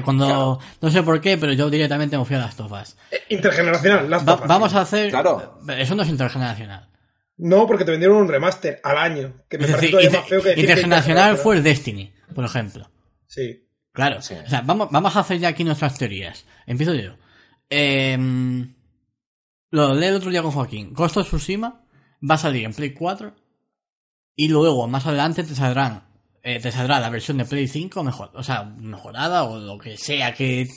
Cuando, 0.05 0.27
Claro. 0.27 0.59
no 0.83 0.91
sé 0.91 1.03
por 1.03 1.19
qué, 1.23 1.39
pero 1.39 1.53
yo 1.55 1.71
directamente 1.71 2.19
me 2.19 2.25
fui 2.27 2.37
a 2.37 2.41
Last 2.41 2.61
of 2.61 2.73
Us. 2.73 2.97
Eh, 3.11 3.21
Intergeneracional, 3.31 4.11
Last 4.11 4.29
Va- 4.29 4.35
of 4.35 4.41
Us. 4.43 4.47
vamos 4.49 4.75
a 4.75 4.81
hacer. 4.83 5.09
Claro. 5.09 5.59
Eso 5.79 5.95
no 5.95 6.03
es 6.03 6.09
intergeneracional. 6.11 6.91
No, 7.39 7.67
porque 7.67 7.87
te 7.87 7.91
vendieron 7.93 8.19
un 8.19 8.29
remaster 8.29 8.81
al 8.85 8.99
año. 8.99 9.33
Que 9.49 9.57
me 9.57 9.65
Es 9.65 9.71
parece 9.71 9.87
decir, 9.87 9.91
todavía 9.93 10.09
inter- 10.09 10.21
más 10.21 10.29
feo 10.29 10.43
que 10.43 10.49
decir 10.51 10.55
que 10.67 10.71
intergeneracional 10.73 11.37
fue 11.39 11.57
el 11.57 11.63
Destiny, 11.63 12.13
por 12.35 12.45
ejemplo. 12.45 12.91
Sí. 13.27 13.67
Claro. 13.93 14.21
Sí. 14.21 14.35
O 14.45 14.51
sea, 14.51 14.61
vamos, 14.61 14.89
vamos 14.91 15.17
a 15.17 15.21
hacer 15.21 15.39
ya 15.39 15.49
aquí 15.49 15.65
nuestras 15.65 15.97
teorías. 15.97 16.45
Empiezo 16.67 16.93
yo. 16.95 17.15
Em, 17.71 18.75
lo 19.73 19.95
leí 19.95 20.11
el 20.11 20.17
otro 20.17 20.31
día 20.31 20.43
con 20.43 20.53
Joaquín. 20.53 20.93
Ghost 20.93 21.17
of 21.17 21.27
Tsushima 21.27 21.81
va 22.31 22.35
a 22.35 22.39
salir 22.39 22.65
en 22.65 22.75
Play 22.75 22.93
4 22.93 23.35
y 24.37 24.49
luego 24.49 24.87
más 24.87 25.07
adelante 25.07 25.43
te 25.43 25.55
eh, 26.45 26.61
te 26.61 26.73
saldrá 26.73 27.01
la 27.01 27.11
versión 27.11 27.39
de 27.39 27.47
Play 27.47 27.67
5 27.67 28.05
mejor, 28.05 28.31
o 28.35 28.43
sea, 28.43 28.65
mejorada 28.65 29.45
o 29.45 29.59
lo 29.59 29.79
que 29.79 29.97
sea 29.97 30.35
que 30.35 30.69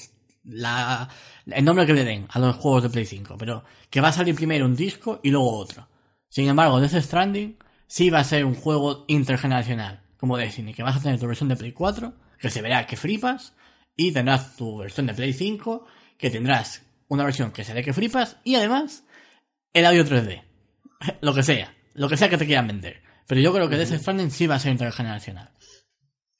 la 0.43 1.09
el 1.45 1.65
nombre 1.65 1.85
que 1.85 1.93
le 1.93 2.05
den 2.05 2.25
a 2.29 2.39
los 2.39 2.55
juegos 2.55 2.83
de 2.83 2.89
Play 2.89 3.05
5, 3.05 3.35
pero 3.37 3.63
que 3.89 3.99
va 4.01 4.07
a 4.07 4.13
salir 4.13 4.33
primero 4.33 4.65
un 4.65 4.75
disco 4.75 5.19
y 5.21 5.29
luego 5.29 5.57
otro. 5.57 5.87
Sin 6.29 6.47
embargo, 6.47 6.79
Death 6.79 7.03
Stranding 7.03 7.57
sí 7.87 8.09
va 8.09 8.19
a 8.19 8.23
ser 8.23 8.45
un 8.45 8.55
juego 8.55 9.03
intergeneracional, 9.07 10.01
como 10.17 10.37
Destiny, 10.37 10.73
que 10.73 10.83
vas 10.83 10.95
a 10.95 11.01
tener 11.01 11.19
tu 11.19 11.27
versión 11.27 11.49
de 11.49 11.57
Play 11.57 11.73
4, 11.73 12.13
que 12.39 12.49
se 12.49 12.61
verá 12.61 12.87
que 12.87 12.95
flipas, 12.95 13.53
y 13.95 14.11
tendrás 14.11 14.55
tu 14.55 14.77
versión 14.77 15.05
de 15.05 15.13
Play 15.13 15.33
5, 15.33 15.85
que 16.17 16.29
tendrás 16.29 16.84
una 17.07 17.23
versión 17.23 17.51
que 17.51 17.63
se 17.63 17.73
ve 17.73 17.83
que 17.83 17.93
flipas, 17.93 18.37
y 18.43 18.55
además 18.55 19.03
el 19.73 19.85
audio 19.85 20.05
3D. 20.05 20.43
lo 21.21 21.33
que 21.33 21.43
sea, 21.43 21.75
lo 21.93 22.09
que 22.09 22.17
sea 22.17 22.29
que 22.29 22.37
te 22.37 22.45
quieran 22.45 22.67
vender. 22.67 23.01
Pero 23.27 23.41
yo 23.41 23.53
creo 23.53 23.67
que 23.69 23.77
Death 23.77 23.99
Stranding 24.01 24.31
sí 24.31 24.47
va 24.47 24.55
a 24.55 24.59
ser 24.59 24.71
intergeneracional. 24.71 25.51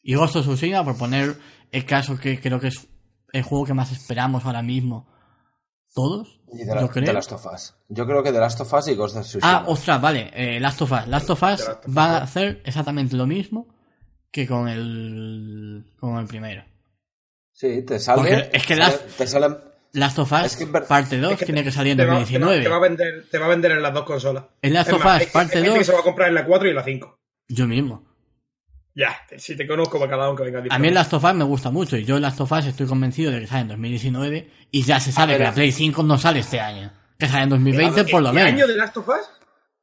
Y 0.01 0.13
Ghost 0.15 0.35
of 0.35 0.45
Tsushima, 0.45 0.83
por 0.83 0.97
poner 0.97 1.35
el 1.71 1.85
caso 1.85 2.17
que 2.17 2.39
creo 2.39 2.59
que 2.59 2.67
es 2.67 2.87
el 3.33 3.41
juego 3.43 3.65
que 3.65 3.73
más 3.73 3.91
esperamos 3.91 4.45
ahora 4.45 4.61
mismo, 4.61 5.07
todos, 5.93 6.39
Y 6.53 6.63
de, 6.65 6.75
la, 6.75 6.81
yo 6.81 6.89
creo. 6.89 7.05
de 7.05 7.13
Last 7.13 7.31
of 7.31 7.45
Us. 7.51 7.73
Yo 7.89 8.05
creo 8.05 8.21
que 8.21 8.31
de 8.31 8.39
Last 8.39 8.59
of 8.61 8.71
Us 8.73 8.87
y 8.89 8.95
Ghost 8.95 9.15
of 9.17 9.23
Tsushima. 9.25 9.51
Ah, 9.51 9.63
ostras, 9.67 9.99
vale, 10.01 10.29
eh, 10.33 10.59
Last 10.59 10.81
of 10.81 10.91
Us. 10.91 11.07
Last 11.07 11.29
of 11.29 11.41
Us 11.41 11.49
Last 11.67 11.85
of 11.87 11.97
va 11.97 12.17
a 12.17 12.23
hacer 12.23 12.61
exactamente 12.65 13.15
lo 13.15 13.25
mismo 13.25 13.67
que 14.31 14.45
con 14.47 14.67
el 14.67 15.85
con 15.99 16.17
el 16.17 16.27
primero. 16.27 16.63
Sí, 17.53 17.81
te 17.83 17.99
sale. 17.99 18.17
Porque 18.21 18.49
es 18.53 18.65
que 18.65 18.73
te 18.75 18.79
Last- 18.81 19.17
te 19.17 19.25
sale- 19.27 19.55
Last 19.95 20.19
of 20.19 20.31
Us 20.31 20.43
Es 20.45 20.55
que 20.57 20.63
en 20.63 20.71
ver- 20.71 20.85
parte 20.85 21.17
2 21.19 21.31
Es 21.33 21.39
que 21.39 21.45
tiene 21.45 21.63
que 21.63 21.71
salir 21.71 21.91
en 21.93 21.97
te 21.97 22.05
va- 22.05 22.13
2019. 22.15 22.55
Te 22.55 22.59
va, 22.59 22.63
te 22.63 22.69
va 22.69 22.75
a 22.75 22.79
vender, 22.89 23.25
te 23.29 23.37
va 23.39 23.45
a 23.45 23.49
vender 23.49 23.71
en 23.71 23.81
las 23.81 23.93
dos 23.93 24.03
consolas. 24.03 24.43
El 24.61 24.73
Last 24.73 24.89
Es 24.89 24.93
of 24.93 24.99
Us 24.99 25.05
parte 25.05 25.23
hay 25.23 25.29
gente 25.47 25.61
que 25.63 25.77
2, 25.77 25.85
se 25.85 25.93
va 25.93 25.99
a 25.99 26.03
comprar 26.03 26.27
en 26.29 26.35
la 26.35 26.45
4 26.45 26.67
y 26.67 26.69
en 26.71 26.75
la 26.75 26.83
5. 26.83 27.19
yo 27.47 27.67
mismo. 27.67 28.03
Ya, 28.97 29.13
si 29.37 29.57
te 29.57 29.67
conozco 29.67 29.99
para 29.99 30.11
cada 30.11 30.29
uno 30.29 30.37
que 30.37 30.43
venga 30.49 30.63
A 30.73 30.79
mí 30.79 30.87
el 30.87 30.93
Last 30.93 31.13
of 31.13 31.23
Us 31.23 31.33
me 31.33 31.43
gusta 31.43 31.69
mucho 31.69 31.97
y 31.97 32.05
yo 32.05 32.15
el 32.15 32.21
Last 32.21 32.39
of 32.39 32.51
Us 32.51 32.65
estoy 32.65 32.87
convencido 32.87 33.29
de 33.31 33.41
que 33.41 33.47
sale 33.47 33.61
en 33.63 33.67
2019 33.67 34.49
y 34.71 34.83
ya 34.83 34.99
se 35.01 35.11
sabe 35.11 35.33
ver, 35.33 35.39
que 35.39 35.43
la 35.47 35.53
Play 35.53 35.71
5 35.73 36.01
no 36.03 36.17
sale 36.17 36.39
este 36.39 36.59
año. 36.61 36.93
Que 37.19 37.27
sale 37.27 37.43
en 37.43 37.49
2020 37.49 38.05
por 38.05 38.21
lo 38.21 38.29
¿Este 38.29 38.41
año 38.41 38.53
menos. 38.55 38.69
de 38.69 38.75
Last 38.77 38.97
of 38.97 39.07
Us? 39.09 39.15
Este 39.17 39.31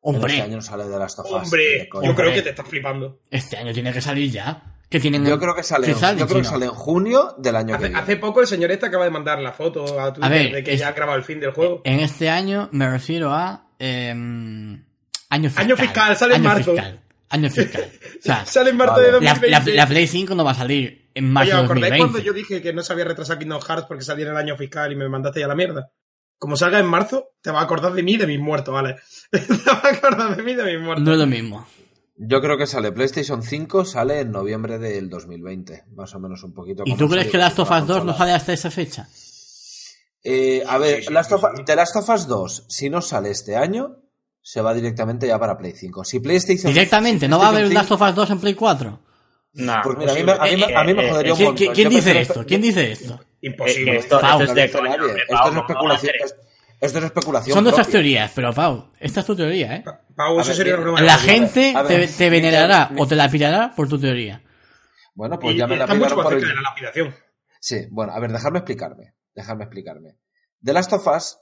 Hombre, 0.01 0.41
año 0.43 0.57
no 0.57 0.63
sale 0.63 0.85
de 0.89 0.99
Last 0.99 1.19
of 1.19 1.27
Us. 1.27 1.33
Hombre, 1.45 1.89
yo 2.03 2.15
creo 2.15 2.33
que 2.33 2.43
te 2.43 2.51
estás 2.51 2.67
flipando. 2.67 3.21
este 3.31 3.57
año 3.59 3.73
tiene 3.73 3.93
que 3.93 4.01
salir 4.01 4.31
ya. 4.31 4.63
Que 4.93 5.01
tienen 5.01 5.25
Yo 5.25 5.39
creo 5.39 5.55
que 5.55 5.63
sale, 5.63 5.87
¿Qué 5.87 5.93
en- 5.93 6.19
yo 6.19 6.27
creo 6.27 6.43
que 6.43 6.45
sale 6.49 6.67
en 6.67 6.71
junio 6.73 7.35
del 7.39 7.57
año 7.57 7.69
que 7.69 7.73
Hace, 7.75 7.85
viene. 7.85 7.99
hace 7.99 8.17
poco 8.19 8.41
el 8.43 8.47
señor 8.47 8.71
este 8.71 8.87
acaba 8.87 9.05
de 9.05 9.11
mandar 9.11 9.41
la 9.41 9.53
foto 9.53 9.99
a 9.99 10.13
Twitter 10.13 10.31
ver, 10.31 10.53
de 10.53 10.63
que 10.63 10.75
es- 10.75 10.81
ya 10.81 10.89
ha 10.89 10.93
grabado 10.93 11.17
el 11.19 11.25
fin 11.25 11.41
del 11.41 11.53
juego. 11.53 11.81
En 11.85 12.01
este 12.01 12.29
año 12.29 12.69
me 12.73 12.89
refiero 12.91 13.33
a 13.33 13.67
em, 13.79 14.85
año 15.31 15.49
fiscal. 15.49 15.65
Año 15.65 15.77
fiscal, 15.77 16.17
sale 16.17 16.35
en 16.37 16.41
año 16.43 16.49
marzo. 16.55 16.73
Fiscal, 16.73 17.01
año 17.31 17.51
fiscal. 17.51 17.85
O 18.19 18.23
sea, 18.23 18.45
Sale 18.47 18.71
en 18.71 18.77
marzo 18.77 18.93
Vale. 18.95 19.07
de 19.07 19.13
la, 19.13 19.19
2020. 19.35 19.71
la- 19.71 19.77
la 19.83 19.87
Play 19.89 20.07
5 20.07 20.35
no 20.35 20.45
va 20.45 20.51
a 20.51 20.55
salir 20.55 21.09
en 21.15 21.33
marzo 21.33 21.49
Oye, 21.51 21.53
de 21.57 21.59
¿os 21.59 21.65
acordáis 21.65 21.91
2020. 21.93 21.99
cuando 22.13 22.19
yo 22.27 22.33
dije 22.35 22.63
que 22.63 22.73
no 22.73 22.83
se 22.83 22.93
había 22.93 23.05
retrasado 23.07 23.39
Kingdom 23.39 23.61
Hearts 23.61 23.87
porque 23.89 24.05
salía 24.05 24.27
en 24.27 24.33
el 24.33 24.37
año 24.37 24.57
fiscal 24.57 24.93
y 24.93 24.97
me 24.97 25.09
mandaste 25.09 25.41
ya 25.41 25.49
la 25.49 25.55
mierda? 25.55 25.91
Como 26.39 26.57
salga 26.57 26.79
en 26.79 26.87
marzo, 26.87 27.31
te 27.41 27.51
vas 27.51 27.63
a 27.63 27.65
acordar 27.65 27.93
de 27.93 28.03
mí 28.03 28.13
y 28.15 28.17
de 28.19 28.27
mis 28.27 28.41
muertos, 28.41 28.75
¿vale? 28.75 28.97
te 29.31 29.39
vas 29.49 29.85
a 29.85 29.89
acordar 29.89 30.37
de 30.37 30.43
mí 30.43 30.53
y 30.53 30.55
de 30.57 30.65
mis 30.77 30.81
muertos. 30.85 31.05
No 31.05 31.13
es 31.13 31.19
lo 31.19 31.27
mismo. 31.27 31.67
Yo 32.25 32.41
creo 32.41 32.57
que 32.57 32.67
sale 32.67 32.93
PlayStation 32.93 33.43
5, 33.43 33.85
sale 33.85 34.21
en 34.21 34.31
noviembre 34.31 34.79
del 34.79 35.09
2020, 35.11 35.85
más 35.97 36.15
o 36.15 36.21
menos 36.21 36.43
un 36.45 36.55
poquito. 36.55 36.85
¿Y 36.87 36.95
tú 36.95 37.09
crees 37.09 37.27
que 37.29 37.37
Last 37.39 37.59
of 37.59 37.71
Us 37.71 37.87
2 37.87 38.05
no 38.05 38.17
sale 38.17 38.33
hasta 38.33 38.53
esa 38.53 38.71
fecha? 38.71 39.09
Eh, 40.23 40.63
a 40.67 40.79
ver, 40.79 40.99
Sí, 41.01 41.07
sí, 41.09 41.13
Last 41.13 41.33
of- 41.33 41.45
sí. 41.57 41.65
The 41.65 41.75
Last 41.77 41.97
of 41.97 42.09
Us 42.09 42.29
2, 42.29 42.65
si 42.69 42.89
no 42.91 43.03
sale 43.03 43.31
este 43.31 43.57
año, 43.57 43.97
se 44.41 44.61
va 44.61 44.73
directamente 44.73 45.27
ya 45.27 45.39
para 45.39 45.59
Play 45.59 45.73
5. 45.73 46.05
Si 46.05 46.21
PlayStation 46.21 46.73
Directamente, 46.73 47.27
si 47.27 47.31
¿no 47.31 47.39
va 47.41 47.47
a 47.47 47.49
haber 47.49 47.63
PlayStation 47.67 47.99
Last 47.99 48.03
of 48.03 48.09
Us 48.09 48.15
2 48.15 48.31
en 48.31 48.39
Play 48.41 48.55
4? 48.55 49.01
Nah, 49.55 49.83
Pues 49.83 49.99
mira, 49.99 50.13
a 50.13 50.15
mí 50.15 50.23
me, 50.23 50.33
a 50.33 50.37
mí 50.45 50.75
a 50.75 50.85
mí 50.85 50.95
me 50.95 51.03
Eh, 51.03 51.07
eh, 51.07 51.11
jodería 51.11 51.33
un 51.33 51.37
¿Quién, 51.39 51.49
montón. 51.49 51.75
quién- 51.75 51.89
dice 51.89 52.21
esto? 52.21 52.45
¿Quién 52.47 52.63
dice 52.63 52.93
esto? 52.93 53.21
Imposible. 53.41 53.93
Eh, 53.95 53.99
esto- 53.99 54.17
es 54.21 54.23
No 54.23 55.51
no, 55.51 55.61
especulación. 55.61 56.13
Esto 56.83 56.99
es 56.99 57.05
especulación. 57.05 57.55
Son 57.55 57.65
nuestras 57.65 57.89
teorías, 57.89 58.31
pero 58.35 58.53
Pau, 58.53 58.91
esta 58.99 59.21
es 59.21 59.27
tu 59.27 59.37
teoría, 59.37 59.77
¿eh? 59.77 59.85
Pau, 60.17 60.39
eso 60.41 60.49
ver, 60.49 60.57
sería 60.57 60.75
una 60.75 60.83
broma. 60.83 61.01
La 61.03 61.17
gente 61.17 61.73
ver, 61.75 61.87
te, 61.87 62.09
te 62.09 62.29
venerará 62.31 62.89
mi- 62.91 63.01
o 63.01 63.07
te 63.07 63.15
la 63.17 63.29
pillará 63.31 63.73
por 63.75 63.89
tu 63.89 63.99
teoría. 64.01 64.43
Bueno, 65.15 65.39
pues 65.39 65.55
Y, 65.55 65.59
ya 65.59 65.67
me 65.67 65.77
la 65.77 65.87
mucho 65.87 66.17
por 66.17 66.33
el... 66.35 66.41
de 66.41 66.55
la 66.55 66.61
lapidación. 66.63 67.15
Sí, 67.61 67.87
bueno, 67.91 68.13
a 68.13 68.19
ver, 68.19 68.33
dejadme 68.33 68.59
explicarme. 68.59 69.15
Dejadme 69.35 69.65
explicarme. 69.65 70.17
The 70.63 70.73
Last 70.73 70.93
of 70.93 71.07
Us 71.07 71.39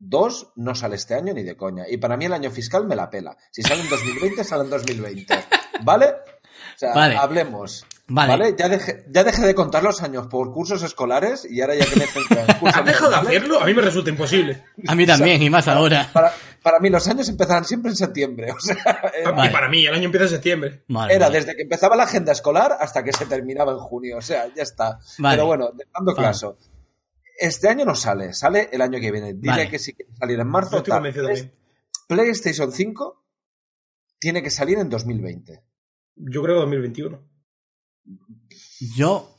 2 0.00 0.52
no 0.56 0.74
sale 0.74 0.96
este 0.96 1.14
año 1.14 1.34
ni 1.34 1.42
de 1.44 1.56
coña. 1.56 1.84
Y 1.88 1.98
para 1.98 2.16
mí 2.16 2.24
el 2.24 2.32
año 2.32 2.50
fiscal 2.50 2.86
me 2.86 2.96
la 2.96 3.10
pela. 3.10 3.36
Si 3.52 3.62
sale 3.62 3.82
en 3.82 3.88
2020, 3.88 4.42
sale 4.42 4.64
en 4.64 4.70
2020. 4.70 5.34
¿Vale? 5.82 6.06
O 6.06 6.78
sea, 6.78 6.94
Vale. 6.94 7.16
hablemos. 7.16 7.86
Vale. 8.12 8.28
¿Vale? 8.30 8.56
Ya, 8.58 8.68
dejé, 8.68 9.04
ya 9.08 9.22
dejé 9.22 9.42
de 9.46 9.54
contar 9.54 9.84
los 9.84 10.02
años 10.02 10.26
por 10.26 10.52
cursos 10.52 10.82
escolares 10.82 11.46
y 11.48 11.60
ahora 11.60 11.76
ya 11.76 11.86
que 11.86 11.96
me 11.96 12.06
centro 12.06 12.40
en 12.40 12.46
cursos 12.58 12.78
¿Has 12.80 12.84
dejado 12.84 13.10
de 13.10 13.16
hacerlo? 13.16 13.60
A 13.60 13.64
mí 13.66 13.72
me 13.72 13.82
resulta 13.82 14.10
imposible. 14.10 14.64
A 14.88 14.94
mí 14.96 15.06
también, 15.06 15.40
y 15.40 15.48
más 15.48 15.68
ahora. 15.68 16.10
Para, 16.12 16.32
para 16.60 16.80
mí 16.80 16.90
los 16.90 17.06
años 17.06 17.28
empezarán 17.28 17.64
siempre 17.64 17.90
en 17.92 17.96
septiembre. 17.96 18.50
O 18.52 18.60
sea, 18.60 19.00
eh, 19.16 19.22
Y 19.24 19.48
para 19.50 19.68
mí, 19.68 19.86
el 19.86 19.94
año 19.94 20.06
empieza 20.06 20.24
en 20.24 20.30
septiembre. 20.30 20.82
Vale, 20.88 21.14
era 21.14 21.26
vale. 21.26 21.38
desde 21.38 21.54
que 21.54 21.62
empezaba 21.62 21.94
la 21.94 22.02
agenda 22.02 22.32
escolar 22.32 22.76
hasta 22.80 23.04
que 23.04 23.12
se 23.12 23.26
terminaba 23.26 23.72
en 23.72 23.78
junio. 23.78 24.18
O 24.18 24.22
sea, 24.22 24.52
ya 24.54 24.62
está. 24.64 24.98
Vale. 25.18 25.36
Pero 25.36 25.46
bueno, 25.46 25.70
dejando 25.72 26.14
Vale. 26.14 26.28
claro. 26.36 26.58
Este 27.38 27.68
año 27.68 27.84
no 27.84 27.94
sale, 27.94 28.34
sale 28.34 28.68
el 28.72 28.82
año 28.82 28.98
que 29.00 29.10
viene. 29.12 29.34
Diré 29.34 29.50
Vale. 29.52 29.70
que 29.70 29.78
si 29.78 29.94
quiere 29.94 30.12
salir 30.16 30.38
en 30.40 30.48
marzo. 30.48 30.82
tal. 30.82 31.12
PlayStation 32.08 32.72
5 32.72 33.24
tiene 34.18 34.42
que 34.42 34.50
salir 34.50 34.78
en 34.78 34.90
2020. 34.90 35.62
Yo 36.16 36.42
creo 36.42 36.56
2021. 36.56 37.29
Yo, 38.96 39.36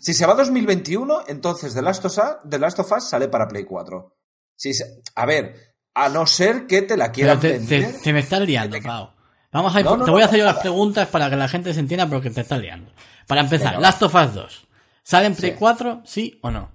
Si 0.00 0.14
se 0.14 0.24
va 0.26 0.34
a 0.34 0.36
2021, 0.36 1.24
entonces 1.26 1.74
The 1.74 1.82
Last 1.82 2.04
of 2.04 2.16
Us, 2.16 2.48
The 2.48 2.58
Last 2.58 2.78
of 2.78 2.92
Us 2.92 3.08
sale 3.08 3.28
para 3.28 3.48
Play 3.48 3.64
4. 3.64 4.16
Si 4.56 4.72
se- 4.72 5.02
a 5.16 5.26
ver, 5.26 5.74
a 5.94 6.08
no 6.08 6.26
ser 6.26 6.66
que 6.66 6.82
te 6.82 6.96
la 6.96 7.10
quieran 7.10 7.40
te, 7.40 7.58
te- 7.58 7.58
vender. 7.80 8.00
te 8.02 8.12
me 8.12 8.20
estás 8.20 8.40
liando, 8.42 8.80
Pau. 8.80 9.10
Vamos 9.52 9.74
a 9.74 9.80
ir, 9.80 9.84
No, 9.86 9.96
no, 9.96 10.04
te 10.04 10.10
voy 10.10 10.22
a 10.22 10.26
hacer 10.26 10.38
yo 10.38 10.44
las 10.44 10.58
preguntas 10.58 11.08
para 11.08 11.28
que 11.30 11.36
la 11.36 11.48
gente 11.48 11.74
se 11.74 11.80
entienda 11.80 12.08
porque 12.08 12.30
te 12.30 12.40
estás 12.42 12.60
liando. 12.60 12.92
Para 13.26 13.40
empezar, 13.40 13.70
Venga. 13.74 13.80
Last 13.80 14.02
of 14.02 14.14
Us 14.14 14.34
2. 14.34 14.66
¿Sale 15.02 15.26
en 15.26 15.34
Play 15.34 15.50
Sí. 15.52 15.56
4? 15.58 16.02
¿Sí 16.04 16.38
o 16.42 16.50
no? 16.50 16.70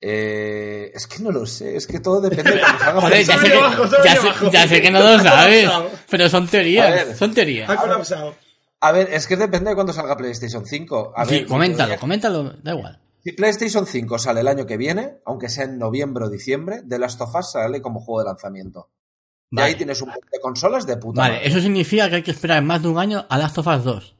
Eh, 0.00 0.90
es 0.94 1.06
que 1.06 1.22
no 1.22 1.30
lo 1.30 1.46
sé, 1.46 1.76
es 1.76 1.86
que 1.86 2.00
todo 2.00 2.20
depende 2.20 2.52
de 2.52 2.60
cómo 2.60 2.78
salga 2.78 3.00
Joder, 3.02 3.24
ya 3.24 3.38
sé, 3.38 3.50
que, 3.50 3.58
ya, 4.04 4.16
sé, 4.16 4.50
ya 4.50 4.68
sé 4.68 4.82
que 4.82 4.90
no 4.90 4.98
lo 5.00 5.18
sabes, 5.22 5.70
pero 6.10 6.28
son 6.28 6.48
teorías, 6.48 6.90
ver. 6.90 7.16
son 7.16 7.32
teorías. 7.32 7.70
Ha 7.70 7.76
colapsado. 7.76 8.34
A 8.84 8.90
ver, 8.92 9.08
es 9.12 9.26
que 9.28 9.36
depende 9.36 9.70
de 9.70 9.74
cuándo 9.76 9.92
salga 9.92 10.16
PlayStation 10.16 10.66
5. 10.66 11.12
A 11.16 11.24
Sí, 11.24 11.34
ver, 11.40 11.46
coméntalo, 11.46 11.96
coméntalo, 11.98 12.54
da 12.62 12.72
igual. 12.74 12.98
Si 13.22 13.30
PlayStation 13.32 13.86
5 13.86 14.18
sale 14.18 14.40
el 14.40 14.48
año 14.48 14.66
que 14.66 14.76
viene, 14.76 15.18
aunque 15.24 15.48
sea 15.48 15.64
en 15.64 15.78
noviembre 15.78 16.24
o 16.24 16.28
diciembre, 16.30 16.82
The 16.88 16.98
Last 16.98 17.20
of 17.20 17.34
Us 17.34 17.52
sale 17.52 17.80
como 17.80 18.00
juego 18.00 18.20
de 18.20 18.26
lanzamiento. 18.26 18.90
Y 19.52 19.56
Vale. 19.56 19.68
ahí 19.68 19.74
tienes 19.76 20.02
un 20.02 20.08
montón 20.08 20.28
de 20.32 20.40
consolas 20.40 20.86
de 20.86 20.96
puta 20.96 21.20
Vale, 21.20 21.34
madre. 21.34 21.48
eso 21.48 21.60
significa 21.60 22.08
que 22.10 22.16
hay 22.16 22.22
que 22.24 22.32
esperar 22.32 22.62
más 22.64 22.82
de 22.82 22.88
un 22.88 22.98
año 22.98 23.24
a 23.28 23.38
Last 23.38 23.58
of 23.58 23.66
Us 23.68 23.84
2. 23.84 24.16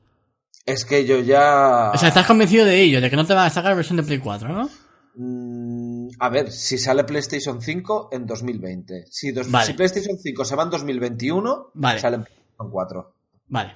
Es 0.66 0.84
que 0.84 1.04
yo 1.06 1.18
ya... 1.18 1.90
O 1.92 1.98
sea, 1.98 2.08
estás 2.08 2.26
convencido 2.26 2.64
de 2.64 2.80
ello, 2.80 3.00
de 3.00 3.10
que 3.10 3.16
no 3.16 3.26
te 3.26 3.34
van 3.34 3.46
a 3.46 3.50
sacar 3.50 3.74
versión 3.74 3.96
de 3.96 4.04
Play 4.04 4.18
4, 4.20 4.48
¿no? 4.48 4.68
Mm, 5.16 6.08
a 6.20 6.28
ver, 6.28 6.52
si 6.52 6.78
sale 6.78 7.04
PlayStation 7.04 7.60
5 7.60 8.10
en 8.12 8.26
2020. 8.26 9.06
Si, 9.10 9.32
dos- 9.32 9.50
Vale. 9.50 9.66
si 9.66 9.72
PlayStation 9.72 10.16
5 10.18 10.44
se 10.44 10.54
va 10.56 10.62
en 10.62 10.70
2021, 10.70 11.70
Vale. 11.74 11.98
sale 11.98 12.16
en 12.16 12.22
PlayStation 12.24 12.70
4. 12.70 13.14
Vale. 13.48 13.74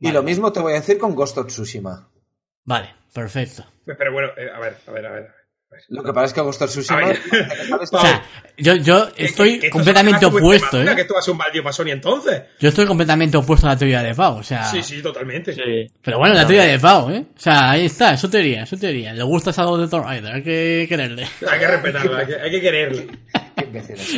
Y 0.00 0.10
lo 0.12 0.22
mismo 0.22 0.52
te 0.52 0.60
voy 0.60 0.72
a 0.72 0.76
decir 0.76 0.98
con 0.98 1.14
Ghost 1.14 1.38
of 1.38 1.46
Tsushima. 1.48 2.08
Vale, 2.64 2.94
perfecto. 3.12 3.64
Pero 3.84 4.12
bueno, 4.12 4.28
eh, 4.36 4.48
a 4.54 4.58
ver, 4.60 4.76
a 4.86 4.90
ver, 4.92 5.06
a 5.06 5.10
ver. 5.10 5.28
Lo 5.88 6.02
que 6.02 6.12
pasa 6.14 6.26
es 6.26 6.32
que 6.32 6.40
Ghost 6.40 6.62
of 6.62 6.70
Tsushima... 6.70 7.06
Ver. 7.08 7.18
O 7.80 7.86
sea, 7.86 8.22
yo, 8.56 8.74
yo 8.76 9.08
estoy 9.16 9.54
que- 9.54 9.60
que 9.60 9.66
esto 9.66 9.76
completamente 9.78 10.26
opuesto, 10.26 10.78
basura, 10.78 10.94
Que 10.94 11.00
¿eh? 11.00 11.02
esto 11.02 11.14
va 11.14 11.20
a 11.20 11.22
ser 11.22 11.32
un 11.32 11.38
baldío 11.38 11.62
para 11.62 11.72
Sony 11.72 11.90
entonces. 11.90 12.42
Yo 12.58 12.68
estoy 12.70 12.86
completamente 12.86 13.36
opuesto 13.36 13.66
a 13.66 13.70
la 13.70 13.76
teoría 13.78 14.02
de 14.02 14.14
Pau, 14.14 14.38
o 14.38 14.42
sea... 14.42 14.64
Sí, 14.64 14.82
sí, 14.82 15.02
totalmente. 15.02 15.52
Sí. 15.52 15.92
Pero 16.02 16.18
bueno, 16.18 16.34
la 16.34 16.46
teoría 16.46 16.64
de 16.64 16.78
Pau, 16.78 17.10
¿eh? 17.10 17.24
O 17.36 17.40
sea, 17.40 17.70
ahí 17.72 17.86
está, 17.86 18.14
es 18.14 18.20
su 18.20 18.28
teoría, 18.30 18.62
es 18.62 18.68
su 18.68 18.78
teoría. 18.78 19.12
Le 19.12 19.22
gusta 19.22 19.50
algo 19.60 19.78
de 19.78 19.88
Tomb 19.88 20.04
Raider, 20.04 20.32
hay 20.34 20.42
que 20.42 20.86
quererle. 20.88 21.26
Hay 21.48 21.58
que 21.58 21.66
respetarlo, 21.66 22.16
hay 22.16 22.26
que, 22.26 22.34
hay 22.36 22.50
que 22.50 22.60
quererlo. 22.60 23.02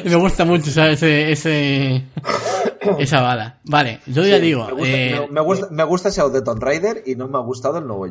Me 0.04 0.14
gusta 0.16 0.44
mucho 0.44 0.70
esa- 0.70 0.90
ese, 0.90 1.32
ese, 1.32 2.02
esa 2.98 3.20
bala. 3.20 3.60
Vale, 3.64 4.00
yo 4.06 4.24
ya 4.24 4.36
Sí, 4.36 4.42
digo, 4.42 4.66
me 4.66 4.72
gusta, 4.72 4.88
eh, 4.88 5.20
me, 5.28 5.34
me 5.34 5.40
gusta, 5.40 5.68
me 5.70 5.84
gusta 5.84 6.08
ese 6.08 6.28
de 6.30 6.42
Tomb 6.42 6.62
Raider 6.62 7.02
y 7.06 7.14
no 7.16 7.28
me 7.28 7.38
ha 7.38 7.42
gustado 7.42 7.78
el 7.78 7.86
nuevo 7.86 8.06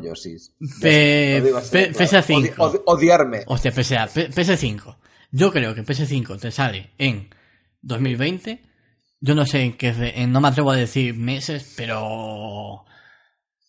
claro. 1.92 1.92
PS5. 1.98 2.34
Odi- 2.36 2.54
odi- 2.56 2.82
odiarme. 2.86 3.42
hostia, 3.46 3.72
PSA, 3.72 4.06
P- 4.08 4.30
PS5. 4.30 4.96
Yo 5.32 5.52
creo 5.52 5.74
que 5.74 5.84
PS5 5.84 6.38
te 6.40 6.50
sale 6.50 6.90
en 6.98 7.28
2020. 7.82 8.60
Yo 9.20 9.34
no 9.34 9.44
sé 9.46 9.62
en 9.62 9.76
qué, 9.76 9.94
en- 10.16 10.32
no 10.32 10.40
me 10.40 10.48
atrevo 10.48 10.70
a 10.70 10.76
decir 10.76 11.14
meses, 11.14 11.74
pero 11.76 12.84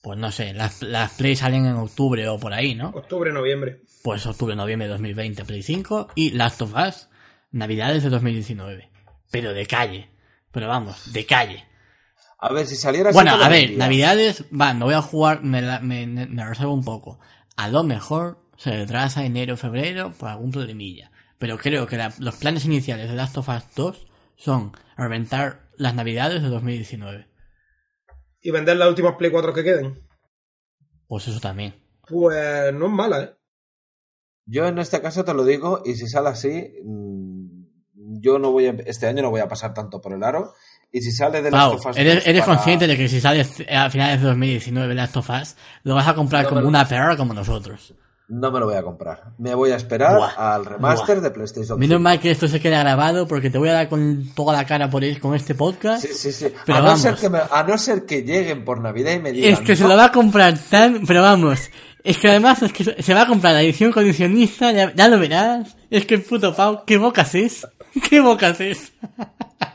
pues 0.01 0.17
no 0.17 0.32
sé, 0.32 0.53
las, 0.53 0.82
las 0.82 1.11
Play 1.11 1.36
salen 1.36 1.65
en 1.67 1.76
octubre 1.76 2.28
o 2.28 2.39
por 2.39 2.53
ahí, 2.53 2.74
¿no? 2.74 2.89
Octubre, 2.89 3.32
noviembre. 3.32 3.82
Pues 4.01 4.26
octubre, 4.26 4.55
noviembre 4.55 4.88
de 4.88 4.93
2020, 4.93 5.45
Play 5.45 5.61
5 5.61 6.07
y 6.15 6.32
Last 6.32 6.61
of 6.63 6.74
Us, 6.74 7.07
Navidades 7.51 8.03
de 8.03 8.09
2019. 8.09 8.89
Pero 9.31 9.53
de 9.53 9.65
calle. 9.65 10.09
Pero 10.51 10.67
vamos, 10.67 11.13
de 11.13 11.25
calle. 11.25 11.65
A 12.39 12.51
ver, 12.51 12.65
si 12.65 12.75
saliera 12.75 13.09
así 13.09 13.15
Bueno, 13.15 13.31
a 13.35 13.49
ver. 13.49 13.71
Navidades, 13.77 14.45
va, 14.51 14.73
me 14.73 14.85
voy 14.85 14.93
a 14.95 15.01
jugar, 15.01 15.43
me, 15.43 15.61
la- 15.61 15.79
me, 15.79 16.07
me 16.07 16.45
reservo 16.45 16.73
un 16.73 16.83
poco. 16.83 17.19
A 17.55 17.67
lo 17.69 17.83
mejor 17.83 18.39
se 18.57 18.71
retrasa 18.71 19.23
enero, 19.25 19.57
febrero 19.57 20.11
por 20.11 20.29
algún 20.29 20.51
problemilla. 20.51 21.11
Pero 21.37 21.57
creo 21.57 21.87
que 21.87 21.97
la- 21.97 22.13
los 22.19 22.35
planes 22.35 22.65
iniciales 22.65 23.09
de 23.09 23.15
Last 23.15 23.37
of 23.37 23.49
Us 23.49 23.63
2 23.75 24.07
son 24.35 24.71
reventar 24.97 25.69
las 25.77 25.93
Navidades 25.95 26.41
de 26.41 26.49
2019. 26.49 27.27
Y 28.41 28.51
vender 28.51 28.77
las 28.77 28.89
últimas 28.89 29.15
Play 29.15 29.29
4 29.31 29.53
que 29.53 29.63
queden. 29.63 29.99
Pues 31.07 31.27
eso 31.27 31.39
también. 31.39 31.75
Pues 32.07 32.73
no 32.73 32.87
es 32.87 32.91
mala, 32.91 33.21
¿eh? 33.21 33.35
Yo 34.45 34.65
en 34.67 34.79
este 34.79 35.01
caso 35.01 35.23
te 35.23 35.33
lo 35.33 35.45
digo, 35.45 35.81
y 35.85 35.93
si 35.95 36.07
sale 36.07 36.29
así, 36.29 36.73
mm, 36.83 37.20
yo 38.22 38.39
no 38.39 38.51
voy 38.51 38.67
a, 38.67 38.76
este 38.86 39.07
año 39.07 39.22
no 39.24 39.30
voy 39.32 39.41
a 39.41 39.47
pasar 39.47 39.74
tanto 39.74 39.99
por 39.99 40.13
el 40.13 40.24
aro. 40.24 40.53
Y 40.93 41.01
si 41.01 41.11
sale 41.11 41.41
de 41.41 41.49
Last 41.51 41.74
of 41.76 41.86
Us 41.88 41.97
¿eres, 41.97 42.15
2 42.15 42.28
eres 42.28 42.41
para- 42.43 42.55
consciente 42.55 42.86
de 42.88 42.97
que 42.97 43.07
si 43.07 43.22
sale 43.22 43.45
a 43.74 43.89
finales 43.89 44.22
de 44.22 44.28
2019 44.28 44.93
Last 44.95 45.17
of 45.17 45.30
Us, 45.30 45.55
lo 45.84 45.95
vas 45.95 46.07
a 46.07 46.13
comprar 46.15 46.43
No, 46.43 46.49
como 46.49 46.59
pero- 46.61 46.67
una 46.69 46.88
perra 46.88 47.15
como 47.17 47.34
nosotros? 47.34 47.93
No 48.28 48.49
me 48.49 48.61
lo 48.61 48.65
voy 48.65 48.76
a 48.76 48.82
comprar. 48.84 49.24
Me 49.39 49.53
voy 49.55 49.72
a 49.72 49.76
esperar 49.76 50.15
Buah, 50.15 50.53
al 50.55 50.65
remaster 50.65 51.17
buah. 51.17 51.24
de 51.24 51.32
PlayStation 51.32 51.78
Menos 51.78 51.95
5. 51.97 51.99
mal 52.01 52.19
que 52.22 52.32
esto 52.32 52.47
se 52.47 52.61
queda 52.61 52.80
grabado 52.80 53.28
porque 53.28 53.49
te 53.49 53.57
voy 53.57 53.67
a 53.67 53.74
dar 53.74 53.89
con 53.89 54.30
toda 54.34 54.53
la 54.53 54.65
cara 54.65 54.89
por 54.89 55.03
con 55.19 55.36
este 55.36 55.53
podcast. 55.53 56.01
Sí, 56.05 56.13
sí, 56.13 56.32
sí. 56.32 56.47
Pero 56.65 56.78
a, 56.78 56.82
no 56.82 56.86
vamos. 56.88 57.01
ser 57.01 57.15
que 57.15 57.30
me- 57.30 57.39
a 57.51 57.63
no 57.63 57.78
ser 57.78 58.05
que 58.05 58.24
lleguen 58.24 58.63
por 58.63 58.80
Navidad 58.80 59.11
y 59.13 59.19
me 59.19 59.32
digan... 59.34 59.51
Es 59.51 59.59
que 59.59 59.76
se 59.76 59.84
"No, 59.84 59.89
lo 59.89 59.97
va 59.97 60.05
a 60.05 60.11
comprar 60.13 60.57
tan, 60.69 61.05
pero 61.05 61.22
vamos, 61.22 61.59
es 62.05 62.17
que 62.17 62.30
además 62.30 62.61
es 62.63 62.72
que 62.72 62.84
se 63.03 63.13
va 63.13 63.24
a 63.24 63.28
comprar 63.28 63.53
la 63.53 63.63
edición 63.63 63.91
condicionista, 63.91 64.72
ya, 64.72 64.93
ya 64.95 65.07
lo 65.09 65.19
verás. 65.19 65.76
Es 65.89 66.05
que 66.05 66.15
el 66.15 66.22
puto 66.24 66.55
Pau, 66.55 66.84
¿qué 66.86 66.97
bocas 66.97 67.36
es? 67.36 67.67
¿Qué 68.09 68.19
bocas 68.19 68.59
es? 68.61 68.93
A 69.17 69.73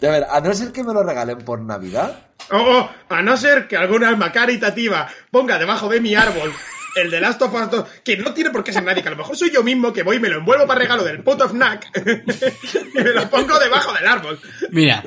ver, 0.00 0.26
a 0.30 0.40
no 0.40 0.54
ser 0.54 0.72
que 0.72 0.84
me 0.84 0.92
lo 0.92 1.02
regalen 1.02 1.38
por 1.38 1.60
Navidad... 1.60 2.24
Oh, 2.50 2.56
oh, 2.56 3.14
a 3.14 3.20
no 3.20 3.36
ser 3.36 3.68
que 3.68 3.76
alguna 3.76 4.08
alma 4.08 4.32
caritativa 4.32 5.06
ponga 5.30 5.58
debajo 5.58 5.86
de 5.88 6.00
mi 6.00 6.14
árbol 6.14 6.50
el 6.96 7.10
de 7.10 7.20
Last 7.20 7.42
of 7.42 7.54
Us 7.54 7.70
2, 7.70 7.88
que 8.04 8.16
no 8.16 8.32
tiene 8.32 8.50
por 8.50 8.64
qué 8.64 8.72
ser 8.72 8.82
nadie, 8.82 9.02
que 9.02 9.08
a 9.08 9.12
lo 9.12 9.18
mejor 9.18 9.36
soy 9.36 9.50
yo 9.52 9.62
mismo 9.62 9.92
que 9.92 10.02
voy 10.02 10.16
y 10.16 10.20
me 10.20 10.28
lo 10.28 10.38
envuelvo 10.38 10.66
para 10.66 10.80
regalo 10.80 11.04
del 11.04 11.22
puto 11.22 11.48
FNAC 11.48 11.90
y 11.96 12.98
me 12.98 13.04
lo 13.04 13.28
pongo 13.30 13.58
debajo 13.58 13.92
del 13.92 14.06
árbol. 14.06 14.40
Mira, 14.70 15.04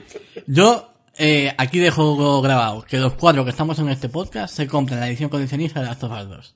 yo 0.48 0.94
eh, 1.18 1.54
aquí 1.58 1.80
dejo 1.80 2.42
grabado 2.42 2.84
que 2.84 2.98
los 2.98 3.14
cuatro 3.14 3.44
que 3.44 3.52
estamos 3.52 3.78
en 3.80 3.90
este 3.90 4.10
podcast 4.10 4.56
se 4.56 4.68
compran 4.68 5.00
la 5.00 5.08
edición 5.08 5.30
condicionista 5.30 5.80
de 5.80 5.88
Last 5.88 6.04
of 6.04 6.12
Us 6.12 6.30
2. 6.30 6.56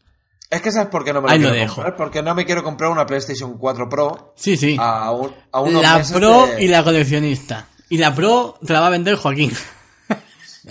Es 0.49 0.61
que 0.61 0.71
sabes 0.71 0.89
por 0.89 1.03
qué 1.03 1.11
no 1.11 1.21
me 1.21 1.27
lo 1.27 1.33
Ahí 1.33 1.39
lo 1.39 1.49
quiero 1.49 1.61
dejo. 1.61 1.75
comprar. 1.75 1.95
Porque 1.95 2.21
no 2.21 2.35
me 2.35 2.45
quiero 2.45 2.63
comprar 2.63 2.91
una 2.91 3.05
PlayStation 3.05 3.57
4 3.57 3.89
Pro 3.89 4.33
Sí, 4.35 4.55
sí. 4.57 4.77
a, 4.79 5.11
un, 5.11 5.33
a 5.51 5.61
unos 5.61 5.81
La 5.81 5.97
meses 5.97 6.15
Pro 6.17 6.47
de- 6.47 6.63
y 6.63 6.67
la 6.67 6.83
coleccionista. 6.83 7.67
Y 7.89 7.97
la 7.97 8.13
Pro 8.13 8.57
te 8.65 8.73
la 8.73 8.81
va 8.81 8.87
a 8.87 8.91
vender 8.91 9.15
Joaquín. 9.15 9.51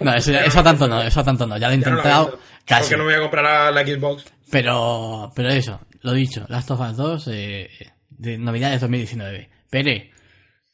no, 0.00 0.14
eso, 0.14 0.32
eso 0.32 0.62
tanto 0.62 0.88
no, 0.88 1.02
eso 1.02 1.22
tanto 1.24 1.46
no. 1.46 1.56
Ya 1.58 1.68
lo 1.68 1.74
he 1.74 1.78
no 1.78 1.84
lo 1.86 1.90
intentado 1.90 2.24
vendo, 2.26 2.40
casi. 2.64 2.82
Porque 2.82 2.96
no 2.96 3.04
me 3.04 3.12
voy 3.12 3.18
a 3.18 3.22
comprar 3.22 3.46
a 3.46 3.70
la 3.70 3.82
Xbox. 3.86 4.24
Pero, 4.50 5.32
pero 5.34 5.48
eso, 5.50 5.80
lo 6.02 6.12
dicho, 6.12 6.44
Last 6.48 6.70
of 6.70 6.80
Us 6.80 6.96
2 6.96 7.28
eh, 7.32 7.70
de 8.10 8.38
Navidades 8.38 8.80
2019. 8.80 9.50
Pere, 9.70 10.10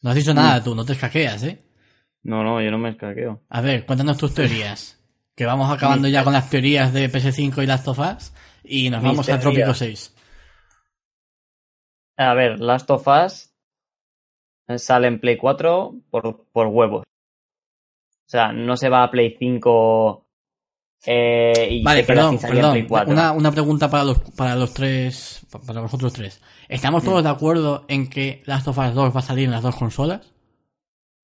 no 0.03 0.11
has 0.11 0.17
dicho 0.17 0.35
nada 0.35 0.63
tú, 0.63 0.75
no 0.75 0.85
te 0.85 0.95
escaqueas, 0.95 1.43
¿eh? 1.45 1.63
No, 2.25 2.43
no, 2.43 2.61
yo 2.61 2.71
no 2.71 2.79
me 2.79 2.91
escaqueo. 2.91 3.43
A 3.49 3.61
ver, 3.61 3.87
cuéntanos 3.87 4.17
tus 4.19 4.35
teorías. 4.35 4.98
Que 5.39 5.47
vamos 5.47 5.71
acabando 5.71 6.09
ya 6.09 6.25
con 6.25 6.33
las 6.33 6.51
teorías 6.51 6.93
de 6.93 7.09
PS5 7.09 7.63
y 7.63 7.67
Last 7.67 7.87
of 7.87 8.01
Us 8.01 8.33
y 8.65 8.91
nos 8.91 9.01
Mis 9.01 9.13
vamos 9.13 9.29
a. 9.29 9.39
Trópico 9.39 9.73
6. 9.73 10.13
A 12.17 12.35
ver, 12.35 12.59
Last 12.59 12.91
of 12.91 13.07
Us 13.07 13.55
sale 14.79 15.07
en 15.07 15.21
Play 15.21 15.37
4 15.37 15.95
por, 16.11 16.45
por 16.51 16.67
huevos. 16.67 17.05
O 17.07 18.29
sea, 18.29 18.51
no 18.53 18.77
se 18.77 18.89
va 18.89 19.05
a 19.05 19.11
Play 19.13 19.37
5 19.39 20.27
eh, 21.07 21.69
y 21.71 21.85
Vale, 21.85 22.03
perdón, 22.03 22.41
perdón. 22.41 22.87
4. 22.89 23.13
Una, 23.13 23.31
una 23.31 23.53
pregunta 23.53 23.89
para 23.89 24.03
los, 24.03 24.19
para 24.37 24.57
los 24.57 24.75
tres, 24.75 25.47
para 25.65 25.83
vosotros 25.83 26.15
tres. 26.15 26.43
¿Estamos 26.69 27.05
todos 27.05 27.23
de 27.23 27.31
acuerdo 27.31 27.85
en 27.87 28.11
que 28.11 28.43
Last 28.45 28.67
of 28.67 28.79
Us 28.79 28.93
2 28.93 29.15
va 29.15 29.21
a 29.21 29.23
salir 29.23 29.45
en 29.45 29.53
las 29.53 29.63
dos 29.63 29.77
consolas? 29.77 30.33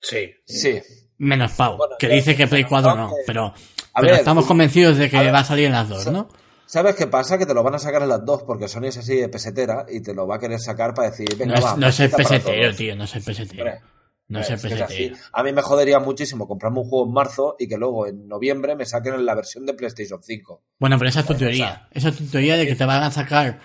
Sí. 0.01 0.35
Sí. 0.45 0.81
Menos 1.25 1.53
Pau, 1.53 1.77
Bueno, 1.77 1.97
que 1.99 2.09
dice 2.09 2.37
que 2.37 2.47
Play 2.47 2.65
4 2.65 2.95
no, 2.95 3.09
no, 3.09 3.15
pero, 3.27 3.47
A 3.47 3.55
pero 4.01 4.13
ver, 4.13 4.21
estamos 4.21 4.47
convencidos 4.47 4.97
de 4.99 5.09
que 5.11 5.19
ver, 5.19 5.35
va 5.35 5.41
a 5.41 5.45
salir 5.45 5.67
en 5.67 5.73
las 5.73 5.89
dos, 5.89 6.07
¿no? 6.13 6.29
¿Sabes 6.67 6.95
qué 6.97 7.07
pasa? 7.07 7.39
Que 7.39 7.47
te 7.47 7.55
lo 7.55 7.63
van 7.63 7.75
a 7.75 7.79
sacar 7.79 8.03
en 8.03 8.09
las 8.09 8.25
dos 8.25 8.43
porque 8.43 8.69
Sony 8.69 8.85
es 8.87 8.99
así 8.99 9.17
de 9.17 9.29
pesetera 9.29 9.87
y 9.89 10.01
te 10.01 10.15
lo 10.15 10.27
va 10.27 10.37
a 10.37 10.39
querer 10.39 10.59
sacar 10.61 10.95
para 10.95 11.11
decir, 11.11 11.29
No 11.33 11.37
venga, 11.39 11.55
es, 11.59 11.65
va, 11.65 11.77
no 11.77 11.87
es 11.89 12.01
el 12.01 12.11
peseta 12.11 12.23
para 12.29 12.39
pesetero, 12.41 12.75
tío, 12.75 12.97
no 12.97 13.05
es 13.05 13.15
el 13.17 13.23
pesetero. 13.23 13.63
Hombre, 13.65 13.81
No 14.29 14.41
pesetero. 14.41 15.17
A 15.33 15.43
mí 15.43 15.53
me 15.53 15.63
jodería 15.63 15.99
muchísimo 16.01 16.49
comprarme 16.49 16.81
un 16.81 16.89
juego 16.89 17.07
en 17.07 17.13
marzo 17.13 17.57
y 17.59 17.69
que 17.69 17.77
luego 17.77 18.07
en 18.07 18.27
noviembre 18.27 18.75
me 18.77 18.87
saquen 18.87 19.15
en 19.15 19.27
la 19.27 19.35
versión 19.35 19.67
de 19.67 19.75
PlayStation 19.75 20.23
5. 20.23 20.63
Bueno, 20.81 20.97
pero 20.99 21.11
esa 21.11 21.21
es 21.21 21.27
tu 21.27 21.35
Bueno, 21.35 21.47
teoría. 21.47 21.65
o 21.65 21.69
sea- 21.69 21.89
esa 21.93 22.09
es 22.09 22.17
tu 22.17 22.25
teoría 22.27 22.57
de 22.57 22.67
que 22.67 22.75
te 22.75 22.85
van 22.87 23.03
a 23.03 23.11
sacar 23.11 23.61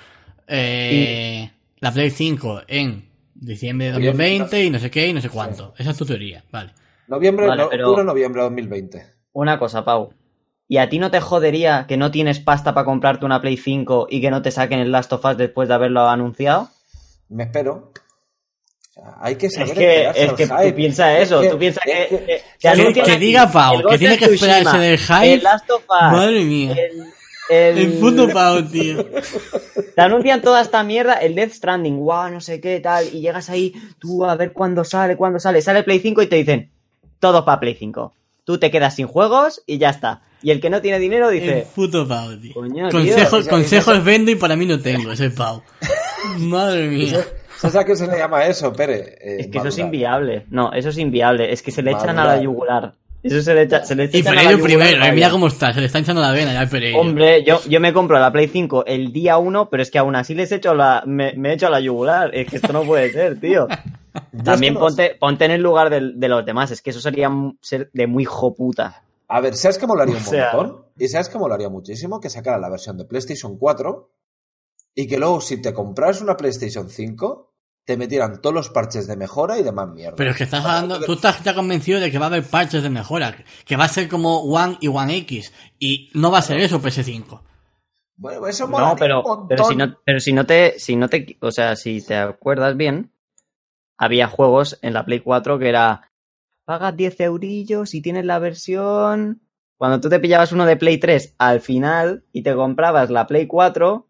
eh, 0.48 1.52
la 1.80 1.92
Play 1.92 2.10
5 2.12 2.64
en 2.68 3.10
diciembre 3.34 3.88
de 3.88 3.94
Noviembre, 3.94 4.26
2020 4.40 4.64
y 4.66 4.70
no 4.70 4.80
sé 4.80 4.92
qué 4.92 5.08
y 5.08 5.14
no 5.14 5.22
sé 5.22 5.30
cuánto. 5.30 5.74
Esa 5.78 5.92
es 5.92 5.98
tu 5.98 6.06
teoría, 6.06 6.44
vale. 6.52 6.74
Noviembre, 7.10 7.48
Vale, 7.48 7.64
no, 7.64 7.70
pero- 7.70 7.88
octubre, 7.88 8.06
noviembre 8.06 8.42
de 8.42 8.50
2020. 8.50 9.06
Una 9.34 9.60
cosa, 9.60 9.84
Pau. 9.84 10.14
¿Y 10.68 10.78
a 10.78 10.88
ti 10.90 11.00
no 11.00 11.10
te 11.10 11.20
jodería 11.20 11.86
que 11.88 11.98
no 11.98 12.12
tienes 12.12 12.40
pasta 12.40 12.74
para 12.74 12.86
comprarte 12.86 13.26
una 13.26 13.42
Play 13.42 13.58
5 13.58 14.08
y 14.10 14.22
que 14.22 14.30
no 14.30 14.42
te 14.44 14.52
saquen 14.52 14.80
el 14.80 14.92
Last 14.92 15.12
of 15.14 15.26
Us 15.26 15.36
después 15.38 15.68
de 15.68 15.74
haberlo 15.74 16.08
anunciado? 16.08 16.70
Me 17.30 17.44
espero. 17.46 17.92
O 18.90 18.92
sea, 18.94 19.16
hay 19.22 19.36
que 19.36 19.50
saber 19.50 19.70
Es 19.70 19.76
que, 19.76 20.10
es 20.26 20.34
que 20.34 20.46
hype. 20.48 20.70
tú 20.72 20.76
piensas 20.76 21.18
Es 21.18 21.24
eso, 21.24 21.42
que- 21.42 21.50
tú 21.50 21.58
piensas 21.58 21.84
es 21.88 22.08
que... 22.10 22.18
que- 22.18 22.26
que- 22.26 22.42
que 22.60 22.68
anuncian 22.68 23.06
que 23.06 23.18
diga 23.18 23.52
Pau, 23.52 23.82
que 23.90 23.98
tiene 23.98 24.18
que 24.18 24.26
esperarse 24.26 24.78
del 24.78 24.98
hype. 25.00 25.34
El 25.34 25.44
Last 25.44 25.70
of 25.72 25.82
Us, 25.82 25.88
Madre 26.12 26.44
mía. 26.46 26.74
el- 26.74 27.04
el- 27.50 27.78
El 27.80 27.94
puto 27.94 28.30
Pau, 28.30 28.62
tío. 28.64 29.04
Te 29.96 30.02
anuncian 30.02 30.42
toda 30.44 30.62
esta 30.62 30.84
mierda, 30.84 31.14
el 31.16 31.34
Death 31.34 31.54
Stranding, 31.54 31.98
guau, 31.98 32.30
no 32.32 32.42
sé 32.42 32.62
qué, 32.62 32.80
tal, 32.80 33.06
y 33.12 33.22
llegas 33.22 33.50
ahí, 33.50 33.74
tú 34.00 34.24
a 34.24 34.36
ver 34.36 34.54
cuándo 34.54 34.84
sale, 34.84 35.18
cuándo 35.18 35.40
sale, 35.40 35.62
sale 35.64 35.82
Play 35.84 36.00
5 36.00 36.22
y 36.22 36.28
te 36.28 36.36
dicen, 36.36 36.72
todo 37.20 37.46
para 37.46 37.60
Play 37.60 37.76
5. 37.76 38.14
Tú 38.46 38.58
te 38.58 38.72
quedas 38.72 38.96
sin 38.96 39.08
juegos 39.08 39.62
y 39.68 39.78
ya 39.78 39.90
está. 39.90 40.22
Y 40.42 40.52
el 40.52 40.62
que 40.62 40.70
no 40.70 40.82
tiene 40.82 41.00
dinero 41.00 41.30
El 41.30 41.40
dice, 41.40 41.68
puto 41.76 42.08
Pau, 42.08 42.36
tío. 42.40 42.54
Coño, 42.54 42.90
consejos 42.90 43.48
consejos 43.48 44.04
vendo 44.04 44.32
y 44.32 44.36
para 44.36 44.56
mí 44.56 44.66
no 44.66 44.80
tengo, 44.80 45.12
ese 45.12 45.30
Pau. 45.30 45.62
Madre 46.40 46.88
mía. 46.88 47.20
¿Sabes 47.58 47.76
a 47.76 47.84
qué 47.86 47.96
se 47.96 48.08
le 48.08 48.18
llama 48.18 48.46
eso, 48.46 48.72
Pere? 48.72 49.18
Eh, 49.22 49.38
es 49.42 49.48
que 49.48 49.58
eso 49.58 49.68
es 49.68 49.76
madurar. 49.78 49.80
inviable. 49.86 50.46
No, 50.50 50.72
eso 50.72 50.90
es 50.90 50.98
inviable, 50.98 51.52
es 51.52 51.62
que 51.62 51.72
se 51.72 51.82
le 51.84 51.92
echan 51.92 52.12
a 52.12 52.14
la 52.14 52.24
Madurar. 52.24 52.42
yugular. 52.42 52.94
Eso 53.22 53.42
se 53.42 53.54
le 53.54 53.64
echa, 53.64 53.84
se 53.84 53.96
le 53.96 54.06
Y 54.14 54.20
echan 54.20 54.28
a 54.28 54.36
la 54.36 54.42
Pereiro 54.44 54.64
primero, 54.64 55.04
eh, 55.04 55.12
mira 55.12 55.30
cómo 55.30 55.48
está, 55.48 55.74
se 55.74 55.82
le 55.82 55.88
está 55.88 56.00
hinchando 56.00 56.22
la 56.22 56.32
vena 56.32 56.54
ya 56.54 56.70
Pereiro. 56.70 57.00
Hombre, 57.02 57.44
yo, 57.44 57.60
yo 57.68 57.82
me 57.82 57.92
compro 57.92 58.18
la 58.18 58.32
Play 58.32 58.48
5 58.48 58.86
el 58.88 59.12
día 59.12 59.38
1, 59.38 59.70
pero 59.70 59.84
es 59.84 59.92
que 59.92 59.98
aún 60.00 60.16
así 60.16 60.36
les 60.36 60.54
echo 60.54 60.74
la, 60.74 61.04
me, 61.06 61.34
me 61.34 61.52
echo 61.52 61.68
a 61.68 61.70
la 61.70 61.82
yugular. 61.82 62.34
Es 62.34 62.48
que 62.50 62.56
esto 62.56 62.72
no 62.72 62.84
puede 62.84 63.12
ser, 63.12 63.38
tío. 63.42 63.68
También 64.44 64.74
que 64.74 64.80
ponte, 64.80 65.16
ponte 65.20 65.46
en 65.46 65.52
el 65.52 65.62
lugar 65.62 65.90
de, 65.90 66.28
los 66.28 66.46
demás. 66.46 66.72
Es 66.72 66.82
que 66.82 66.90
eso 66.92 67.00
sería 67.00 67.30
ser 67.62 67.90
de 67.94 68.08
muy 68.08 68.26
puta. 68.58 69.04
A 69.28 69.42
ver, 69.42 69.56
¿sabes 69.56 69.78
qué 69.78 69.86
molaría 69.88 70.16
un 70.16 70.22
O 70.26 70.26
sea- 70.26 70.52
montón? 70.54 70.86
Y 70.98 71.08
¿sabes 71.08 71.30
qué 71.30 71.38
molaría 71.38 71.70
muchísimo? 71.70 72.20
Que 72.20 72.30
sacara 72.30 72.58
la 72.58 72.70
versión 72.70 72.98
de 72.98 73.06
PlayStation 73.06 73.58
4 73.58 74.12
y 74.96 75.08
que 75.08 75.18
luego 75.18 75.40
si 75.40 75.62
te 75.62 75.74
compras 75.74 76.20
una 76.22 76.36
PlayStation 76.36 76.90
5 76.90 77.46
te 77.86 77.96
metieran 77.98 78.42
todos 78.42 78.54
los 78.54 78.70
parches 78.70 79.08
de 79.08 79.16
mejora 79.16 79.58
y 79.58 79.64
demás 79.64 79.88
mierda. 79.90 80.16
Pero 80.16 80.32
es 80.32 80.38
que 80.38 80.44
estás 80.44 80.64
hablando, 80.64 81.00
tú 81.06 81.14
estás 81.14 81.44
ya 81.44 81.56
convencido 81.56 82.00
de 82.00 82.12
que 82.12 82.20
va 82.20 82.26
a 82.26 82.28
haber 82.30 82.44
parches 82.44 82.84
de 82.84 82.90
mejora, 82.92 83.36
que 83.66 83.76
va 83.78 83.86
a 83.86 83.90
ser 83.90 84.08
como 84.10 84.42
One 84.44 84.78
y 84.82 84.88
One 84.90 85.16
X, 85.18 85.52
y 85.80 86.10
no 86.14 86.30
va 86.30 86.40
a 86.40 86.42
ser 86.44 86.60
eso 86.60 86.80
PS5. 86.82 87.42
Bueno, 88.18 88.46
eso 88.48 88.66
No, 88.66 88.72
molaría 88.72 88.96
pero, 88.98 89.22
un 89.22 89.28
montón. 89.28 89.48
pero 89.48 89.64
si 89.64 89.76
no, 89.76 89.98
pero 90.06 90.20
si 90.20 90.34
no 90.34 90.46
te, 90.46 90.78
si 90.80 90.96
no 90.98 91.08
te, 91.08 91.38
o 91.42 91.50
sea, 91.52 91.76
si 91.76 92.02
te 92.06 92.16
acuerdas 92.16 92.76
bien, 92.78 93.12
había 94.00 94.28
juegos 94.28 94.80
en 94.82 94.94
la 94.94 95.06
Play 95.06 95.20
4 95.20 95.60
que 95.60 95.70
era, 95.70 96.10
pagas 96.66 96.96
10 96.96 97.20
eurillos 97.20 97.94
y 97.94 98.02
tienes 98.02 98.26
la 98.26 98.40
versión, 98.40 99.42
cuando 99.78 100.00
tú 100.00 100.10
te 100.10 100.20
pillabas 100.20 100.52
uno 100.52 100.66
de 100.66 100.78
Play 100.78 100.98
3 100.98 101.36
al 101.38 101.62
final 101.62 102.24
y 102.32 102.42
te 102.44 102.56
comprabas 102.56 103.10
la 103.10 103.28
Play 103.28 103.46
4, 103.48 104.08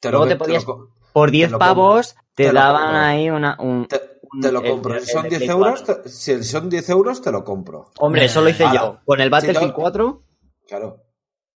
Te 0.00 0.10
luego 0.10 0.24
lo, 0.24 0.28
te 0.30 0.34
te 0.34 0.38
podías- 0.38 0.66
lo- 0.66 0.90
por 1.12 1.30
10 1.30 1.50
lo 1.52 1.58
pavos 1.58 2.14
te, 2.34 2.46
Te 2.48 2.52
daban 2.52 2.94
ahí 2.94 3.28
una, 3.30 3.56
un, 3.60 3.86
te- 3.86 4.00
te 4.40 4.52
lo 4.52 4.62
compro. 4.62 4.98
Si 5.00 5.06
son 5.06 5.24
el 5.24 5.30
10 5.30 5.38
Play 5.40 5.50
euros, 5.50 5.82
4. 5.82 6.02
te- 6.04 6.08
si 6.08 6.42
son 6.44 6.70
10 6.70 6.88
euros, 6.90 7.20
te 7.20 7.32
lo 7.32 7.44
compro. 7.44 7.90
Hombre, 7.98 8.24
eso 8.26 8.40
lo 8.40 8.48
hice 8.48 8.64
Ahora, 8.64 8.80
yo. 8.80 8.98
Con 9.04 9.20
el 9.20 9.28
Battlefield 9.30 9.68
no- 9.68 9.74
4 9.74 10.22
Claro. 10.68 11.02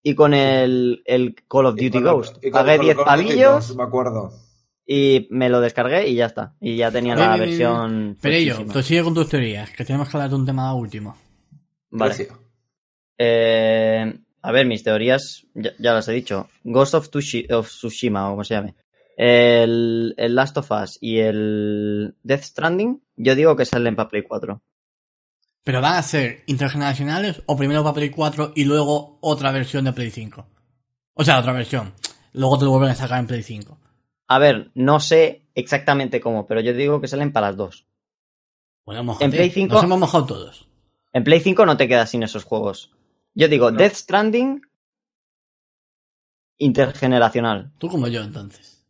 y 0.03 0.15
con 0.17 0.35
el, 0.35 1.03
el 1.07 1.37
Call 1.49 1.67
of 1.67 1.75
Y 1.79 1.85
Duty 1.89 1.91
con 2.03 2.07
el- 2.09 2.15
Ghost. 2.15 2.37
y 2.45 2.51
con- 2.51 2.61
Pagué 2.61 2.77
con 2.79 2.85
10 2.87 2.99
el 2.99 3.05
Call 3.05 3.09
of 3.15 3.17
Duty 3.21 3.29
pavillos 3.29 3.53
Ghost, 3.69 3.77
Me 3.77 3.83
acuerdo. 3.85 4.31
Y 4.87 5.27
me 5.31 5.49
lo 5.49 5.61
descargué 5.61 6.09
y 6.09 6.15
ya 6.17 6.27
está. 6.27 6.55
Y 6.61 6.77
ya 6.77 6.91
tenía 6.91 7.15
la 7.15 7.35
Bien, 7.37 7.49
bien, 7.49 7.59
bien, 7.59 7.71
versión. 7.71 8.17
Pereiro, 8.21 8.55
tochísima. 8.57 8.73
tú 8.75 8.83
sigue 8.83 9.03
con 9.03 9.15
tus 9.15 9.29
teorías, 9.29 9.71
que 9.71 9.85
tenemos 9.85 10.09
que 10.09 10.17
hablar 10.17 10.31
de 10.31 10.37
un 10.37 10.47
tema 10.47 10.75
último. 10.75 11.17
Vale. 11.91 12.15
Precio. 12.15 12.39
Eh, 13.19 14.19
a 14.43 14.53
ver, 14.53 14.67
mis 14.67 14.83
teorías, 14.83 15.47
ya, 15.55 15.71
ya 15.79 15.93
las 15.93 16.09
he 16.09 16.13
dicho. 16.13 16.49
Ghost 16.65 16.95
of, 16.95 17.09
Tushi- 17.11 17.51
of 17.53 17.69
Tsushima, 17.69 18.29
o 18.29 18.33
como 18.33 18.45
se 18.45 18.55
llame. 18.55 18.75
El, 19.17 20.15
el 20.17 20.35
Last 20.35 20.57
of 20.57 20.71
Us 20.71 20.99
y 21.01 21.19
el 21.19 22.15
Death 22.23 22.43
Stranding, 22.43 23.03
yo 23.17 23.35
digo 23.35 23.55
que 23.57 23.65
salen 23.67 23.95
para 23.95 24.09
Play 24.09 24.23
4. 24.23 24.61
Pero 25.65 25.81
van 25.81 25.95
a 25.95 26.03
ser 26.03 26.43
intergeneracionales 26.47 27.43
o 27.47 27.57
primero 27.57 27.83
para 27.85 27.95
Play 27.95 28.11
4 28.11 28.53
y 28.57 28.65
luego 28.65 29.19
otra 29.21 29.53
versión 29.53 29.85
de 29.85 29.93
Play 29.93 30.11
5. 30.11 30.45
O 31.15 31.25
sea, 31.25 31.39
otra 31.39 31.53
versión. 31.53 31.93
Luego 32.33 32.59
te 32.59 32.65
lo 32.65 32.71
vuelven 32.73 32.91
a 32.91 32.95
sacar 32.95 33.21
en 33.21 33.27
Play 33.29 33.43
5. 33.45 33.79
A 34.29 34.39
ver, 34.39 34.71
no 34.75 35.01
sé 35.01 35.47
exactamente 35.55 36.21
cómo, 36.21 36.47
pero 36.47 36.61
yo 36.61 36.73
digo 36.73 37.01
que 37.01 37.09
salen 37.09 37.33
para 37.33 37.49
las 37.49 37.57
dos. 37.57 37.87
Bueno, 38.85 39.05
mojate. 39.05 39.25
En 39.27 39.31
Play 39.31 39.51
5 39.51 39.75
Nos 39.75 39.85
hemos 39.85 39.99
mojado 39.99 40.27
todos. 40.27 40.69
En 41.13 41.25
Play 41.25 41.41
5 41.41 41.67
no 41.67 41.77
te 41.77 41.89
quedas 41.89 42.11
sin 42.11 42.23
esos 42.23 42.45
juegos. 42.45 42.91
Yo 43.35 43.49
digo, 43.49 43.71
No. 43.71 43.79
Death 43.79 43.95
Stranding 43.95 44.63
intergeneracional. 46.59 47.73
Tú 47.79 47.89
como 47.89 48.09
yo, 48.09 48.23
entonces. 48.23 48.85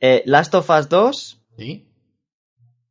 Eh, 0.00 0.22
Last 0.26 0.54
of 0.54 0.68
Us 0.70 0.88
2 0.88 1.40
¿Sí? 1.58 1.86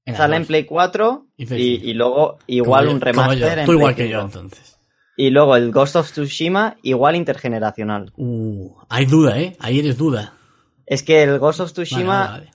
En 0.06 0.16
sale 0.16 0.38
en. 0.38 0.46
Play 0.46 0.66
4 0.66 1.28
Y 1.38 1.94
luego 1.94 2.40
igual 2.48 2.86
Como 2.86 2.96
un 2.96 3.02
remaster 3.02 3.60
en 3.60 3.66
Tú 3.66 3.74
igual 3.74 3.94
Play 3.96 4.08
que 4.08 4.12
yo, 4.12 4.22
5. 4.22 4.26
entonces. 4.38 4.80
Y 5.16 5.30
luego 5.30 5.56
el 5.56 5.72
Ghost 5.72 5.96
of 5.96 6.12
Tsushima 6.12 6.78
igual 6.82 7.16
intergeneracional. 7.16 8.12
Uh, 8.18 8.74
hay 8.90 9.06
duda, 9.06 9.40
¿eh? 9.40 9.56
Ahí 9.60 9.80
eres 9.80 9.98
duda. 9.98 10.34
Es 10.94 11.02
que 11.02 11.24
el 11.24 11.40
Ghost 11.40 11.60
of 11.60 11.74
Vale, 11.74 11.74
Tsushima 11.74 12.28
vale, 12.28 12.52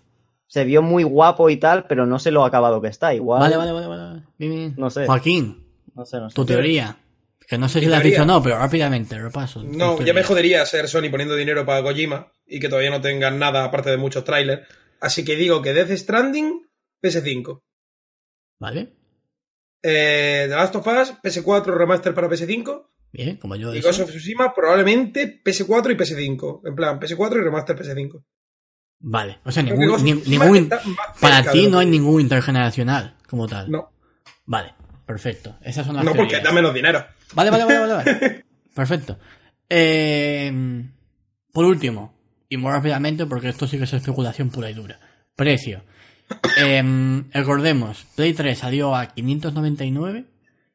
se 0.47 0.65
vio 0.65 0.81
muy 0.81 1.03
guapo 1.03 1.51
y 1.51 1.57
tal, 1.57 1.87
pero 1.89 2.07
no 2.07 2.21
sé 2.21 2.31
lo 2.31 2.45
acabado 2.45 2.81
que 2.81 2.87
está. 2.87 3.13
Igual. 3.13 3.41
vale. 3.41 3.57
Vale, 3.57 3.73
vale, 3.73 3.87
vale, 3.89 4.03
vale. 4.05 4.23
Bien, 4.39 4.53
bien. 4.53 4.75
No 4.77 4.91
sé. 4.91 5.07
Joaquín, 5.07 5.67
No 5.95 6.05
sé, 6.07 6.19
no 6.19 6.31
sé. 6.31 6.37
tu 6.37 6.45
teoría. 6.45 6.97
Que 7.49 7.59
no 7.59 7.69
sé 7.69 7.81
si 7.81 7.87
la 7.87 7.97
has 7.97 8.05
dicho 8.05 8.23
o 8.23 8.27
no, 8.27 8.43
pero 8.43 8.59
rápidamente, 8.59 9.19
repaso. 9.19 9.63
No, 9.65 10.01
ya 10.03 10.13
me 10.13 10.23
jodería 10.23 10.65
ser 10.67 10.87
Sony 10.87 11.11
poniendo 11.11 11.35
dinero 11.35 11.65
para 11.65 11.83
Kojima 11.83 12.31
y 12.47 12.61
que 12.61 12.69
todavía 12.69 12.91
no 12.91 13.01
tengan 13.01 13.39
nada 13.39 13.65
aparte 13.65 13.91
de 13.91 13.97
muchos 13.97 14.23
trailers. 14.23 14.69
Así 15.01 15.25
que 15.25 15.35
digo 15.35 15.63
que 15.63 15.73
Death 15.73 15.91
Stranding, 15.91 16.69
PS5. 17.03 17.63
¿Vale? 18.61 18.93
Eh, 19.83 20.47
The 20.49 20.55
Last 20.55 20.77
of 20.77 20.87
Us, 20.87 21.15
PS4 21.23 21.65
remaster 21.75 22.15
para 22.15 22.29
PS5. 22.29 22.87
Bien, 23.25 23.37
como 23.37 23.57
yo. 23.57 23.75
Y. 23.75 23.81
Ghost 23.81 24.01
of 24.01 24.11
Tsushima 24.11 24.55
probablemente 24.55 25.43
PS4 25.45 25.93
y 25.93 25.97
PS5. 25.97 26.61
En 26.69 26.75
plan, 26.75 26.99
PS4 27.01 27.33
y 27.41 27.41
remaster 27.45 27.77
PS5. 27.77 28.23
Vale, 29.01 29.39
o 29.45 29.53
sea, 29.53 29.63
ningún, 29.63 30.03
ni- 30.03 30.13
ningún, 30.15 30.69
para 31.21 31.51
ti 31.53 31.67
no 31.69 31.79
hay 31.79 31.87
ningún 31.87 32.21
intergeneracional 32.21 33.17
como 33.29 33.47
tal. 33.47 33.71
No, 33.71 33.91
Vale, 34.47 34.75
perfecto. 35.07 35.57
Esas 35.63 35.87
son 35.87 35.95
las 35.97 36.05
no 36.05 36.15
porque 36.15 36.41
da 36.41 36.51
menos 36.53 36.73
dinero. 36.75 37.05
Vale, 37.35 37.51
vale, 37.51 37.65
vale, 37.65 37.79
vale. 37.79 37.93
vale. 37.95 38.45
perfecto. 38.75 39.19
Eh, 39.69 40.83
por 41.53 41.65
último, 41.65 42.15
y 42.49 42.57
muy 42.57 42.73
rápidamente, 42.73 43.27
porque 43.27 43.49
esto 43.51 43.67
sí 43.67 43.79
que 43.79 43.85
es 43.85 43.93
especulación 43.93 44.51
pura 44.51 44.71
y 44.71 44.75
dura. 44.75 44.99
Precio. 45.37 45.83
Eh, 46.59 47.23
recordemos, 47.33 48.05
Play 48.17 48.33
3 48.35 48.59
salió 48.59 48.95
a 48.97 49.07
599 49.07 50.25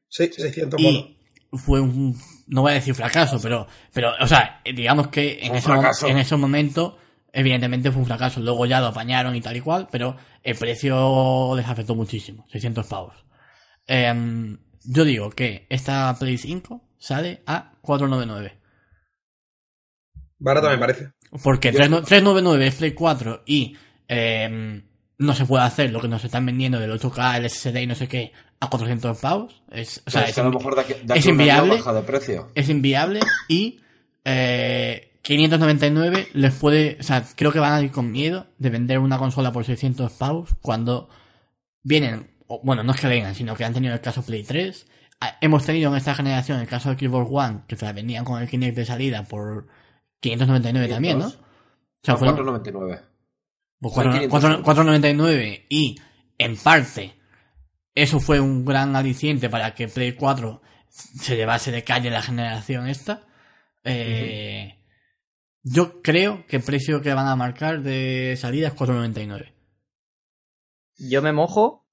Sí, 0.07 0.29
600 0.31 0.79
monos. 0.81 1.09
y 1.51 1.57
fue 1.57 1.81
un, 1.81 2.15
no 2.47 2.61
voy 2.61 2.71
a 2.71 2.75
decir 2.75 2.93
fracaso, 2.95 3.39
pero, 3.41 3.67
pero, 3.93 4.13
o 4.19 4.27
sea, 4.27 4.61
digamos 4.65 5.07
que 5.09 5.39
en 5.45 5.55
ese, 5.55 5.67
fracaso. 5.67 6.07
en 6.07 6.17
ese 6.17 6.35
momento, 6.35 6.97
evidentemente 7.31 7.91
fue 7.91 8.01
un 8.01 8.07
fracaso. 8.07 8.39
Luego 8.41 8.65
ya 8.65 8.79
lo 8.81 8.87
apañaron 8.87 9.35
y 9.35 9.41
tal 9.41 9.55
y 9.57 9.61
cual, 9.61 9.87
pero 9.91 10.17
el 10.43 10.55
precio 10.55 11.53
les 11.55 11.67
afectó 11.67 11.95
muchísimo, 11.95 12.45
600 12.51 12.85
pavos. 12.87 13.15
Em, 13.87 14.57
yo 14.85 15.03
digo 15.05 15.29
que 15.29 15.65
esta 15.69 16.15
Play 16.19 16.37
5 16.37 16.81
sale 16.97 17.41
a 17.45 17.71
499. 17.81 18.59
Barato 20.39 20.69
me 20.69 20.77
parece. 20.77 21.11
Porque 21.43 21.71
Yo- 21.71 21.77
399 21.77 22.67
es 22.67 22.75
Play 22.75 22.91
4 22.93 23.43
y 23.45 23.77
em, 24.07 24.83
no 25.23 25.33
se 25.33 25.45
puede 25.45 25.63
hacer 25.63 25.91
lo 25.91 26.01
que 26.01 26.07
nos 26.07 26.23
están 26.23 26.45
vendiendo 26.45 26.79
del 26.79 26.91
8K, 26.91 27.37
el 27.37 27.49
SSD 27.49 27.77
y 27.77 27.87
no 27.87 27.95
sé 27.95 28.07
qué 28.07 28.33
a 28.59 28.69
400 28.69 29.17
pavos. 29.19 29.61
Es, 29.71 30.03
o 30.05 30.11
sea, 30.11 30.23
es 30.23 30.29
es, 30.29 30.35
que 30.35 30.41
a 30.41 30.43
lo 30.43 30.51
mejor 30.51 30.75
de 30.75 30.81
aquí, 30.81 30.93
de 30.93 31.13
es 31.13 31.19
aquí 31.19 31.29
año 31.29 31.31
inviable. 31.31 31.75
baja 31.75 31.93
de 31.93 32.01
precio. 32.01 32.51
es 32.55 32.69
inviable 32.69 33.19
y 33.47 33.79
eh, 34.25 35.17
599 35.21 36.27
les 36.33 36.53
puede, 36.55 36.97
o 36.99 37.03
sea, 37.03 37.23
creo 37.35 37.51
que 37.51 37.59
van 37.59 37.73
a 37.73 37.81
ir 37.81 37.91
con 37.91 38.11
miedo 38.11 38.47
de 38.57 38.69
vender 38.69 38.99
una 38.99 39.17
consola 39.17 39.51
por 39.51 39.63
600 39.65 40.11
pavos 40.13 40.49
cuando 40.61 41.09
vienen, 41.81 42.31
o, 42.47 42.61
bueno, 42.63 42.83
no 42.83 42.91
es 42.91 42.99
que 42.99 43.07
vengan, 43.07 43.35
sino 43.35 43.55
que 43.55 43.63
han 43.63 43.73
tenido 43.73 43.93
el 43.93 44.01
caso 44.01 44.23
Play 44.23 44.43
3. 44.43 44.87
Ah, 45.21 45.37
Hemos 45.39 45.65
tenido 45.65 45.89
en 45.91 45.97
esta 45.97 46.15
generación 46.15 46.59
el 46.59 46.67
caso 46.67 46.93
de 46.93 46.97
Xbox 46.97 47.29
One, 47.31 47.61
que 47.67 47.77
se 47.77 47.85
la 47.85 47.93
vendían 47.93 48.25
con 48.25 48.41
el 48.41 48.49
Kinect 48.49 48.75
de 48.75 48.85
salida 48.85 49.23
por 49.23 49.67
599 50.19 50.87
también, 50.89 51.19
¿no? 51.19 51.27
O 51.27 51.29
500. 51.29 51.45
sea, 52.03 52.15
Por 52.17 52.35
fueron 52.35 52.63
4.99. 52.63 53.12
499 53.91 55.65
y 55.69 55.99
en 56.37 56.57
parte 56.57 57.13
eso 57.95 58.19
fue 58.19 58.39
un 58.39 58.65
gran 58.65 58.95
aliciente 58.95 59.49
para 59.49 59.73
que 59.75 59.87
Play 59.87 60.13
4 60.13 60.61
se 60.89 61.35
llevase 61.35 61.71
de 61.71 61.83
calle 61.83 62.09
la 62.09 62.21
generación 62.21 62.87
esta. 62.87 63.27
Eh, 63.83 64.79
Yo 65.63 66.01
creo 66.01 66.45
que 66.47 66.57
el 66.57 66.63
precio 66.63 67.01
que 67.01 67.13
van 67.13 67.27
a 67.27 67.35
marcar 67.35 67.81
de 67.81 68.35
salida 68.37 68.67
es 68.67 68.73
499. 68.73 69.53
Yo 70.97 71.21
me 71.21 71.33
mojo 71.33 71.87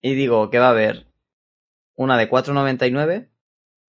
y 0.00 0.14
digo 0.14 0.50
que 0.50 0.58
va 0.58 0.68
a 0.68 0.70
haber 0.70 1.12
una 1.94 2.18
de 2.18 2.28
4.99 2.28 3.30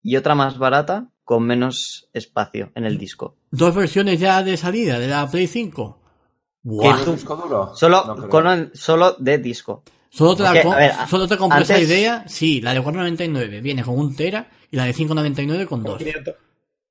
y 0.01 0.17
otra 0.17 0.35
más 0.35 0.57
barata 0.57 1.11
con 1.23 1.45
menos 1.45 2.09
espacio 2.13 2.71
en 2.75 2.85
el 2.85 2.97
disco. 2.97 3.37
Dos 3.51 3.73
versiones 3.75 4.19
ya 4.19 4.43
de 4.43 4.57
salida 4.57 4.99
de 4.99 5.07
la 5.07 5.27
Play 5.29 5.47
5. 5.47 6.04
Buah. 6.67 7.03
tú- 7.05 7.13
disco 7.13 7.35
duro? 7.35 7.75
Solo, 7.75 8.03
No 8.05 8.27
con, 8.29 8.71
solo 8.73 9.15
de 9.19 9.37
disco. 9.37 9.83
Solo 10.09 10.35
te, 10.35 10.43
la 10.43 10.49
Porque, 10.53 10.67
ver, 10.69 10.93
solo 11.09 11.27
te 11.27 11.37
compro 11.37 11.59
esa 11.61 11.75
antes- 11.75 11.87
idea. 11.89 12.23
Sí, 12.27 12.59
la 12.61 12.73
de 12.73 12.81
499 12.81 13.61
viene 13.61 13.83
con 13.83 13.97
un 13.99 14.15
tera 14.15 14.47
y 14.71 14.75
la 14.77 14.85
de 14.85 14.93
599 14.93 15.67
con 15.67 15.83
dos. 15.83 15.97
500. 15.97 16.33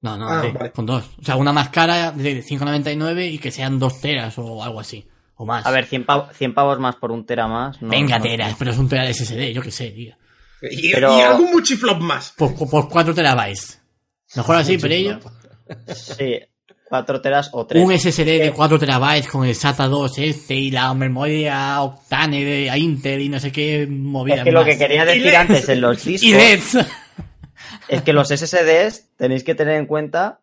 No, 0.03 0.16
no, 0.18 0.29
Ah, 0.29 0.43
sí, 0.45 0.51
vale. 0.53 0.70
con 0.72 0.85
dos. 0.87 1.05
O 1.20 1.25
sea, 1.25 1.37
una 1.37 1.53
más 1.53 1.70
cara 1.70 2.12
de 2.12 2.43
5.99 2.43 3.27
y 3.33 3.39
que 3.39 3.51
sean 3.51 3.79
dos 3.79 4.01
teras 4.01 4.39
o 4.39 4.62
algo 4.62 4.79
así. 4.81 5.07
O 5.37 5.45
más. 5.47 5.64
A 5.66 5.70
ver, 5.70 5.87
100 5.87 6.05
pavos, 6.05 6.37
100 6.37 6.55
pavos 6.55 6.79
más 6.79 6.97
por 6.97 7.11
un 7.11 7.25
tera 7.27 7.49
más. 7.49 7.81
no- 7.83 7.89
Venga, 7.89 8.18
no- 8.18 8.25
teras, 8.25 8.55
pero 8.59 8.70
es 8.70 8.79
un 8.79 8.89
tera 8.89 9.03
de 9.05 9.11
SSD, 9.14 9.53
yo 9.53 9.62
qué 9.62 9.70
sé, 9.70 9.91
tío. 9.91 10.14
Y, 10.70 10.93
Pero- 10.93 11.18
y 11.18 11.20
algún 11.22 11.51
muchiflop 11.51 11.99
más. 12.01 12.33
Por, 12.37 12.55
por 12.55 12.89
4 12.89 13.12
terabytes. 13.14 13.81
Mejor 14.37 14.57
así, 14.57 14.79
pero 14.79 14.95
ello. 14.95 15.18
Sí, 15.95 16.39
4 16.89 17.20
teras 17.20 17.51
o 17.53 17.66
3. 17.66 17.82
Un 17.85 17.99
SSD 17.99 18.24
de 18.43 18.53
4 18.55 18.78
terabytes 18.78 19.28
con 19.28 19.45
el 19.47 19.55
SATA 19.55 19.89
2 19.89 20.18
este 20.18 20.55
y 20.55 20.70
la 20.70 20.93
memoria 20.95 21.80
Octane 21.82 22.45
de 22.45 22.78
Intel 22.78 23.22
y 23.22 23.28
no 23.28 23.41
sé 23.41 23.51
qué 23.51 23.87
movida 23.89 24.37
Es 24.37 24.45
que 24.45 24.53
lo 24.53 24.64
que 24.64 24.76
quería 24.78 25.05
decir 25.05 25.35
antes 25.35 25.68
en 25.68 25.80
los 25.80 26.05
discos 26.05 26.85
es 27.89 28.03
que 28.03 28.12
los 28.12 28.28
SSDs 28.28 29.09
tenéis 29.16 29.45
que 29.45 29.55
tener 29.55 29.74
en 29.76 29.87
cuenta 29.87 30.41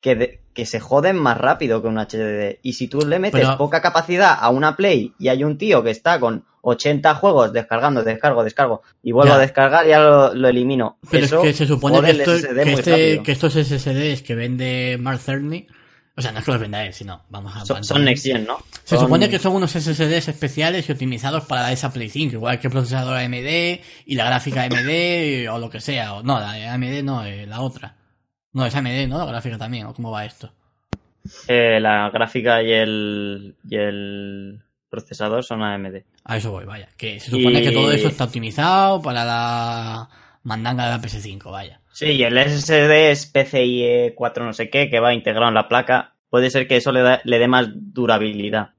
que, 0.00 0.14
de- 0.16 0.40
que 0.54 0.66
se 0.66 0.80
joden 0.80 1.16
más 1.16 1.38
rápido 1.38 1.80
que 1.80 1.88
un 1.88 1.96
HDD. 1.98 2.58
Y 2.62 2.72
si 2.74 2.88
tú 2.88 3.06
le 3.06 3.18
metes 3.18 3.40
Pero- 3.42 3.56
poca 3.58 3.80
capacidad 3.80 4.36
a 4.38 4.50
una 4.50 4.76
Play 4.76 5.12
y 5.18 5.28
hay 5.28 5.44
un 5.44 5.56
tío 5.58 5.82
que 5.82 5.90
está 5.90 6.18
con 6.20 6.44
80 6.62 7.14
juegos 7.14 7.52
descargando, 7.52 8.02
descargo, 8.02 8.44
descargo 8.44 8.82
y 9.02 9.12
vuelvo 9.12 9.32
Ya. 9.34 9.38
a 9.38 9.40
descargar, 9.40 9.86
ya 9.86 10.00
lo, 10.00 10.34
lo 10.34 10.48
elimino. 10.48 10.98
Pero 11.10 11.24
Eso 11.26 11.36
es 11.38 11.42
que 11.42 11.52
se 11.54 11.66
supone 11.66 12.00
que, 12.02 12.10
esto- 12.22 12.32
que 12.54 12.72
este- 12.72 13.22
que 13.22 13.32
estos 13.32 13.54
SSDs 13.54 14.22
que 14.22 14.34
vende 14.34 14.96
Mark 15.00 15.20
Cerny, 15.20 15.66
o 16.16 16.20
sea, 16.22 16.30
no 16.32 16.38
es 16.40 16.44
que 16.44 16.50
los 16.52 16.60
venda 16.60 16.84
él, 16.84 16.92
sino 16.92 17.22
vamos 17.30 17.54
a... 17.56 17.64
son, 17.64 17.82
son 17.82 18.04
Next 18.04 18.24
Gen, 18.24 18.44
¿no? 18.46 18.58
Se 18.84 18.96
Son- 18.96 19.06
supone 19.06 19.28
que 19.30 19.38
son 19.38 19.54
unos 19.54 19.70
SSDs 19.72 20.28
especiales 20.28 20.88
y 20.88 20.92
optimizados 20.92 21.44
para 21.46 21.72
esa 21.72 21.92
Play 21.92 22.10
5, 22.10 22.34
igual 22.34 22.58
que 22.60 22.66
el 22.66 22.72
procesador 22.72 23.16
AMD 23.16 23.80
y 24.06 24.14
la 24.14 24.24
gráfica 24.26 24.64
AMD 24.64 25.48
o 25.50 25.58
lo 25.58 25.70
que 25.70 25.80
sea. 25.80 26.14
O, 26.14 26.22
no, 26.22 26.38
la 26.38 26.74
AMD 26.74 27.02
no, 27.02 27.24
eh, 27.24 27.46
la 27.46 27.60
otra. 27.62 27.96
No, 28.52 28.66
es 28.66 28.74
AMD, 28.74 29.08
¿no? 29.08 29.18
La 29.18 29.24
gráfica 29.26 29.56
también, 29.56 29.86
¿o 29.86 29.94
cómo 29.94 30.10
va 30.10 30.24
esto? 30.26 30.52
eh, 31.48 31.78
la 31.80 32.10
gráfica 32.10 32.62
y 32.62 32.72
el, 32.72 33.54
y 33.68 33.76
el 33.76 34.60
procesador 34.90 35.42
son 35.44 35.62
AMD. 35.62 36.02
A 36.24 36.36
eso 36.36 36.50
voy, 36.50 36.64
vaya. 36.66 36.88
Que 36.96 37.18
se 37.20 37.30
supone 37.30 37.60
Y- 37.60 37.62
que 37.64 37.70
todo 37.72 37.90
eso 37.92 38.08
está 38.08 38.24
optimizado 38.24 39.00
para 39.00 39.24
la 39.24 40.08
mandanga 40.42 40.84
de 40.84 40.90
la 40.90 41.00
PS5, 41.02 41.50
vaya. 41.50 41.80
Sí, 41.92 42.06
y 42.06 42.22
el 42.22 42.38
SSD 42.38 43.10
es 43.10 43.26
PCIe 43.26 44.14
4 44.14 44.44
no 44.44 44.52
sé 44.52 44.70
qué, 44.70 44.88
que 44.90 45.00
va 45.00 45.14
integrado 45.14 45.48
en 45.48 45.54
la 45.54 45.68
placa. 45.68 46.14
Puede 46.30 46.50
ser 46.50 46.66
que 46.66 46.76
eso 46.76 46.92
le, 46.92 47.02
da- 47.02 47.20
le 47.24 47.38
dé 47.38 47.48
más 47.48 47.66
durabilidad. 47.74 48.70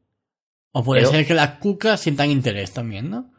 O 0.71 0.83
puede 0.83 1.01
Pero- 1.01 1.11
ser 1.11 1.27
que 1.27 1.33
las 1.35 1.51
cucas 1.59 1.99
sientan 1.99 2.31
interés 2.31 2.73
también, 2.73 3.09
¿no? 3.09 3.31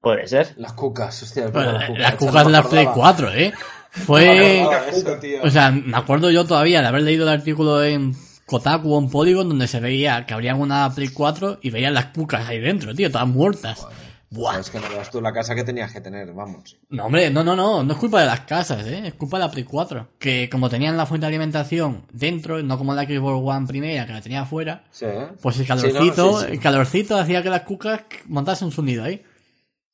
Puede 0.00 0.26
ser. 0.26 0.54
Las 0.56 0.72
cucas, 0.72 1.22
hostia. 1.22 1.44
es 1.46 1.52
Bueno, 1.52 1.72
verdad, 1.74 1.96
las 1.96 2.14
cucas 2.16 2.46
de 2.46 2.52
la 2.52 2.62
Play 2.62 2.86
acordaba. 2.86 3.16
4, 3.16 3.32
¿eh? 3.34 3.52
Fue... 3.90 4.62
eso, 4.90 5.16
tío. 5.20 5.42
O 5.42 5.50
sea, 5.50 5.70
me 5.70 5.96
acuerdo 5.96 6.30
yo 6.30 6.44
todavía 6.46 6.80
de 6.80 6.88
haber 6.88 7.02
leído 7.02 7.24
el 7.24 7.28
artículo 7.38 7.82
en 7.84 8.14
Kotaku 8.46 8.92
o 8.94 8.98
en 8.98 9.10
Polygon 9.10 9.48
donde 9.48 9.68
se 9.68 9.78
veía 9.80 10.26
que 10.26 10.34
abrían 10.34 10.60
una 10.60 10.92
Play 10.94 11.08
4 11.08 11.58
y 11.62 11.70
veían 11.70 11.94
las 11.94 12.06
cucas 12.06 12.48
ahí 12.48 12.58
dentro, 12.60 12.94
tío, 12.94 13.10
todas 13.10 13.28
muertas. 13.28 13.86
Buah. 14.32 14.60
Es 14.60 14.70
que 14.70 14.78
no 14.78 14.88
veas 14.88 15.10
tú 15.10 15.20
la 15.20 15.32
casa 15.32 15.56
que 15.56 15.64
tenías 15.64 15.92
que 15.92 16.00
tener, 16.00 16.32
vamos. 16.32 16.76
No, 16.88 17.06
hombre, 17.06 17.30
no, 17.30 17.42
no, 17.42 17.56
no, 17.56 17.82
no 17.82 17.92
es 17.92 17.98
culpa 17.98 18.20
de 18.20 18.26
las 18.26 18.40
casas, 18.42 18.86
¿eh? 18.86 19.02
Es 19.08 19.14
culpa 19.14 19.38
de 19.38 19.44
la 19.44 19.50
Play 19.50 19.64
4. 19.64 20.12
Que 20.20 20.48
como 20.48 20.70
tenían 20.70 20.96
la 20.96 21.04
fuente 21.04 21.24
de 21.24 21.28
alimentación 21.28 22.06
dentro, 22.12 22.62
no 22.62 22.78
como 22.78 22.94
la 22.94 23.02
Xbox 23.04 23.42
One 23.56 23.66
primera 23.66 24.06
que 24.06 24.12
la 24.12 24.20
tenía 24.20 24.42
afuera, 24.42 24.84
Sí, 24.92 25.06
¿eh? 25.06 25.28
pues 25.42 25.58
el 25.58 25.66
Sí, 25.66 25.72
no, 25.72 25.76
calorcito, 25.82 26.38
sí, 26.40 26.46
sí. 26.46 26.52
el 26.52 26.60
calorcito 26.60 27.16
hacía 27.18 27.42
que 27.42 27.50
las 27.50 27.62
cucas 27.62 28.02
montasen 28.26 28.70
su 28.70 28.82
nido 28.84 29.02
ahí. 29.02 29.20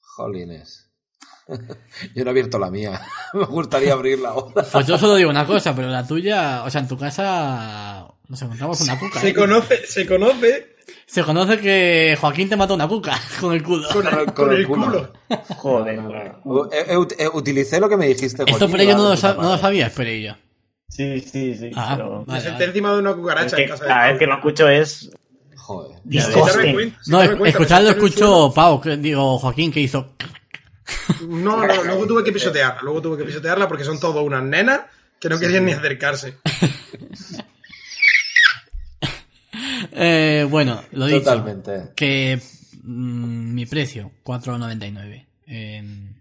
Jolines. 0.01 0.91
Yo 2.15 2.25
no 2.25 2.27
he 2.27 2.31
abierto 2.31 2.59
la 2.59 2.71
mía. 2.71 3.01
Me 3.33 3.45
gustaría 3.45 3.95
abrirla 3.95 4.31
ahora. 4.31 4.65
Pues 4.71 4.87
yo 4.87 4.99
solo 4.99 5.15
digo 5.15 5.31
una 5.31 5.47
cosa, 5.47 5.75
pero 5.75 5.89
la 5.89 6.07
tuya, 6.07 6.65
o 6.65 6.71
sea, 6.71 6.81
en 6.83 6.89
tu 6.89 6.99
casa 6.99 8.07
nos 8.29 8.43
encontramos 8.43 8.81
una 8.83 8.99
cuca. 8.99 9.21
Se 9.21 9.29
¿eh? 9.29 9.35
conoce, 9.35 9.87
se 9.87 10.07
conoce 10.07 10.76
Se 11.07 11.23
conoce 11.23 11.59
que 11.59 12.17
Joaquín 12.21 12.49
te 12.49 12.57
mató 12.57 12.75
una 12.75 12.87
cuca 12.89 13.19
con 13.41 13.53
el 13.55 13.63
culo. 13.63 13.89
con 13.93 14.07
el, 14.07 14.33
con 14.33 14.53
el 14.53 14.67
culo. 14.67 15.13
Joder. 15.57 15.99
Eh, 16.73 16.85
eh, 16.89 17.07
eh, 17.19 17.29
utilicé 17.33 17.81
lo 17.81 17.89
que 17.89 17.97
me 17.97 18.07
dijiste. 18.09 18.43
Esto 18.45 18.53
Joaquín, 18.69 18.71
pero 18.73 18.83
yo 18.85 18.97
no 18.97 19.15
lo, 19.15 19.43
no 19.43 19.51
lo 19.53 19.59
sabía, 19.59 19.87
esperé 19.87 20.23
yo. 20.23 20.35
Sí, 20.89 21.21
sí, 21.21 21.55
sí. 21.57 21.71
Ah, 21.75 21.95
pero- 21.97 22.25
vale, 22.25 22.39
Me 22.39 22.41
senté 22.41 22.53
vale. 22.53 22.65
encima 22.67 22.93
de 22.93 22.99
una 23.01 23.11
Es 23.11 23.17
cucaracha 23.17 23.57
que 23.57 23.63
en 23.65 23.69
casa 23.69 23.85
de 23.85 23.89
cada 23.89 24.07
vez 24.09 24.19
que 24.19 24.27
lo 24.27 24.35
escucho 24.35 24.69
es 24.69 25.11
Joder. 25.67 25.99
No, 27.09 27.23
escucharlo 27.23 27.89
el 27.89 27.97
escuchó 27.97 28.53
Pau, 28.55 28.81
que, 28.81 28.97
digo 28.97 29.37
Joaquín, 29.39 29.73
que 29.73 29.81
hizo... 29.81 30.13
No, 31.29 31.67
no, 31.67 31.83
luego 31.83 32.07
tuve 32.07 32.23
que 32.23 32.31
pisotearla. 32.31 32.83
Luego 32.83 33.03
tuve 33.03 33.17
que 33.19 33.25
pisotearla 33.25 33.67
porque 33.67 33.83
son 33.83 33.99
todas 33.99 34.23
unas 34.25 34.45
nenas 34.45 34.83
que 35.19 35.29
no 35.29 35.39
querían 35.41 35.65
ni 35.65 35.73
acercarse. 35.73 36.37
Eh, 39.99 40.47
bueno, 40.51 40.83
lo 40.93 41.07
dicho. 41.07 41.21
Totalmente. 41.21 41.93
Que 41.97 42.39
mm, 42.83 43.55
mi 43.55 43.65
precio, 43.67 44.11
4,99. 44.25 45.27
Eh, 45.47 46.13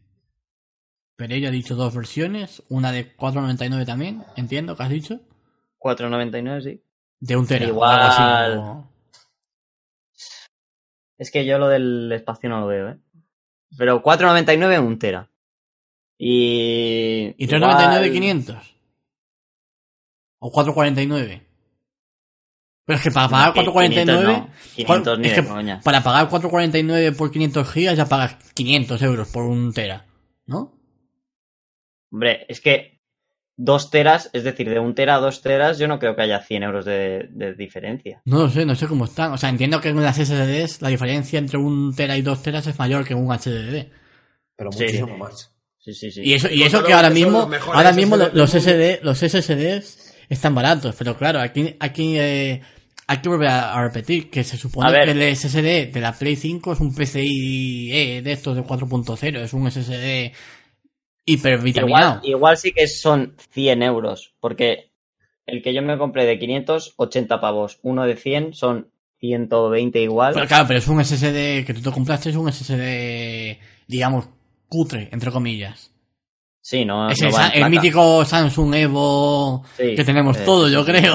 pero 1.17 1.33
ella 1.33 1.49
ha 1.49 1.51
dicho 1.51 1.75
dos 1.75 1.93
versiones, 1.93 2.63
una 2.69 2.91
de 2.91 3.15
4,99 3.15 3.85
también, 3.85 4.23
entiendo 4.35 4.75
que 4.75 4.83
has 4.83 4.89
dicho. 4.89 5.19
4.99, 5.79 6.61
sí. 6.63 6.81
De 7.19 7.35
un 7.37 7.47
tera. 7.47 7.65
Igual. 7.67 7.99
algo 8.01 8.13
así, 8.13 8.57
o- 8.59 8.91
Es 11.17 11.31
que 11.31 11.45
yo 11.45 11.57
lo 11.57 11.67
del 11.69 12.11
espacio 12.11 12.49
no 12.49 12.59
lo 12.61 12.67
veo, 12.67 12.89
¿eh? 12.89 12.97
Pero 13.77 14.01
4.99 14.03 14.79
un 14.79 14.99
tera. 14.99 15.29
Y... 16.17 17.33
¿Y 17.37 17.47
3,99 17.47 17.59
igual- 17.59 18.11
500? 18.11 18.75
¿O 20.39 20.51
4,49? 20.51 21.41
Pero 22.85 22.97
es 22.97 23.03
que 23.03 23.11
para 23.11 23.29
pagar 23.29 23.53
4,49... 23.53 24.47
500 24.75 25.19
ni 25.19 25.29
de 25.29 25.45
coña. 25.45 25.79
para 25.83 26.03
pagar 26.03 26.29
4,49 26.29 27.15
por 27.15 27.31
500 27.31 27.71
gigas 27.71 27.97
ya 27.97 28.05
pagas 28.05 28.35
500 28.53 29.01
euros 29.01 29.27
por 29.29 29.43
un 29.43 29.73
tera, 29.73 30.05
¿no? 30.45 30.71
Hombre, 32.11 32.45
es 32.47 32.61
que 32.61 33.01
dos 33.57 33.89
teras, 33.89 34.29
es 34.33 34.43
decir, 34.43 34.69
de 34.69 34.79
un 34.79 34.93
tera 34.95 35.15
a 35.15 35.19
dos 35.19 35.41
teras, 35.41 35.79
yo 35.79 35.87
no 35.87 35.97
creo 35.99 36.15
que 36.15 36.21
haya 36.23 36.39
100 36.41 36.63
euros 36.63 36.85
de, 36.85 37.27
de 37.31 37.53
diferencia. 37.55 38.21
No 38.25 38.39
lo 38.43 38.49
sé, 38.49 38.65
no 38.65 38.75
sé 38.75 38.87
cómo 38.87 39.05
están. 39.05 39.31
O 39.33 39.37
sea, 39.37 39.49
entiendo 39.49 39.81
que 39.81 39.89
en 39.89 40.01
las 40.03 40.17
SSDs 40.17 40.81
la 40.81 40.89
diferencia 40.89 41.39
entre 41.39 41.57
un 41.57 41.95
tera 41.95 42.17
y 42.17 42.21
dos 42.21 42.43
teras 42.43 42.67
es 42.67 42.77
mayor 42.77 43.05
que 43.05 43.15
un 43.15 43.27
HDD. 43.27 43.87
Pero 44.55 44.71
Sí. 44.71 44.83
muchísimo 44.83 45.17
más. 45.17 45.51
Sí, 45.79 45.93
sí, 45.93 46.11
sí. 46.11 46.21
Y 46.23 46.33
eso, 46.33 46.49
y 46.51 46.63
eso 46.63 46.83
que 46.83 46.93
ahora 46.93 47.09
mismo, 47.09 47.49
ahora 47.73 47.91
mismo 47.91 48.17
los 48.17 48.51
del 48.53 48.61
SD, 48.61 48.99
los 49.03 49.19
SSDs 49.19 50.04
están 50.29 50.55
baratos, 50.55 50.95
pero 50.97 51.17
claro, 51.17 51.39
aquí, 51.39 51.75
aquí 51.79 52.17
eh, 52.17 52.61
hay 53.07 53.17
que 53.17 53.29
volver 53.29 53.49
a, 53.49 53.81
repetir 53.83 54.29
que 54.29 54.43
se 54.43 54.57
supone 54.57 54.91
que 54.91 55.11
el 55.11 55.35
SSD 55.35 55.91
de 55.91 56.01
la 56.01 56.13
Play 56.13 56.35
5 56.35 56.73
es 56.73 56.79
un 56.79 56.93
PCI 56.93 57.91
E 57.91 58.21
de 58.21 58.31
estos 58.31 58.55
de 58.55 58.63
4.0, 58.63 59.39
es 59.39 59.53
un 59.53 59.69
SSD 59.69 60.31
hipervitaminado. 61.25 62.15
Igual, 62.15 62.29
igual 62.29 62.57
sí 62.57 62.71
que 62.71 62.87
son 62.87 63.35
100 63.51 63.83
euros, 63.83 64.33
porque 64.39 64.91
el 65.45 65.61
que 65.61 65.73
yo 65.73 65.81
me 65.81 65.97
compré 65.97 66.25
de 66.25 66.39
500, 66.39 66.95
80 66.97 67.39
pavos. 67.39 67.79
Uno 67.83 68.05
de 68.05 68.15
100 68.15 68.53
son 68.53 68.89
120 69.19 70.01
igual. 70.01 70.33
Pero 70.33 70.47
claro, 70.47 70.65
pero 70.67 70.79
es 70.79 70.87
un 70.87 71.03
SSD 71.03 71.65
que 71.65 71.73
tú 71.73 71.81
te 71.81 71.91
compraste, 71.91 72.29
es 72.29 72.35
un 72.35 72.51
SSD, 72.51 73.57
digamos, 73.87 74.27
cutre, 74.67 75.09
entre 75.11 75.31
comillas. 75.31 75.94
Sí, 76.67 76.83
no, 76.83 77.07
Es 77.11 77.21
no 77.21 77.27
el, 77.27 77.33
va 77.35 77.47
el 77.49 77.69
mítico 77.69 78.25
Samsung 78.25 78.73
Evo 78.73 79.63
Sí, 79.77 79.93
que 79.95 80.03
tenemos 80.03 80.35
eh, 80.35 80.41
todo, 80.43 80.67
yo 80.67 80.83
creo. 80.83 81.13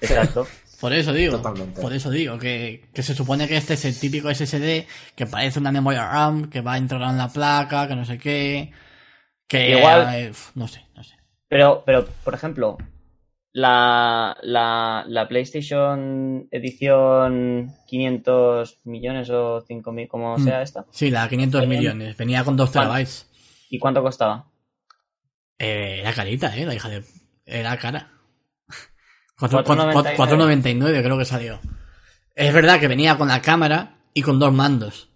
Exacto. 0.00 0.46
Por 0.80 0.92
eso 0.92 1.12
digo, 1.12 1.38
Totalmente. 1.38 1.80
por 1.80 1.92
eso 1.94 2.10
digo 2.10 2.38
que, 2.38 2.84
que 2.94 3.02
se 3.02 3.14
supone 3.14 3.48
que 3.48 3.56
este 3.56 3.74
es 3.74 3.84
el 3.86 3.98
típico 3.98 4.32
SSD 4.32 4.84
que 5.16 5.26
parece 5.26 5.58
una 5.58 5.72
memoria 5.72 6.06
RAM, 6.08 6.48
que 6.50 6.60
va 6.60 6.76
integrada 6.78 7.10
en 7.10 7.16
la 7.18 7.28
placa, 7.28 7.88
que 7.88 7.96
no 7.96 8.04
sé 8.04 8.18
qué, 8.18 8.70
que 9.48 9.78
Igual- 9.78 10.14
eh, 10.14 10.32
no 10.54 10.68
sé, 10.68 10.84
no 10.94 11.02
sé. 11.02 11.14
Pero, 11.48 11.82
pero, 11.86 12.06
por 12.22 12.34
ejemplo, 12.34 12.76
la, 13.52 14.36
la, 14.42 15.04
la 15.08 15.26
PlayStation 15.26 16.48
edición 16.50 17.72
500 17.86 18.80
millones 18.84 19.30
o 19.30 19.62
5.000, 19.66 20.06
como 20.08 20.36
Mm. 20.36 20.44
sea 20.44 20.62
esta, 20.62 20.84
Sí, 20.90 21.10
la 21.10 21.28
500 21.28 21.66
Bien. 21.66 21.80
millones, 21.80 22.16
venía 22.16 22.44
con 22.44 22.56
2 22.56 22.70
¿Cuánto? 22.70 22.90
terabytes. 22.90 23.30
¿y 23.70 23.78
cuánto 23.78 24.02
costaba? 24.02 24.46
Eh, 25.64 26.00
era 26.00 26.12
carita, 26.12 26.54
eh, 26.56 26.66
la 26.66 26.74
hija 26.74 26.88
de... 26.88 27.02
Era 27.46 27.76
cara. 27.78 28.10
4 29.38 29.64
4,99. 29.64 30.16
4,99 30.16 31.02
creo 31.02 31.18
que 31.18 31.24
salió. 31.24 31.58
Es 32.34 32.52
verdad 32.52 32.78
que 32.80 32.88
venía 32.88 33.16
con 33.16 33.28
la 33.28 33.40
cámara 33.40 33.96
y 34.12 34.22
con 34.22 34.38
dos 34.38 34.52
mandos. 34.52 35.10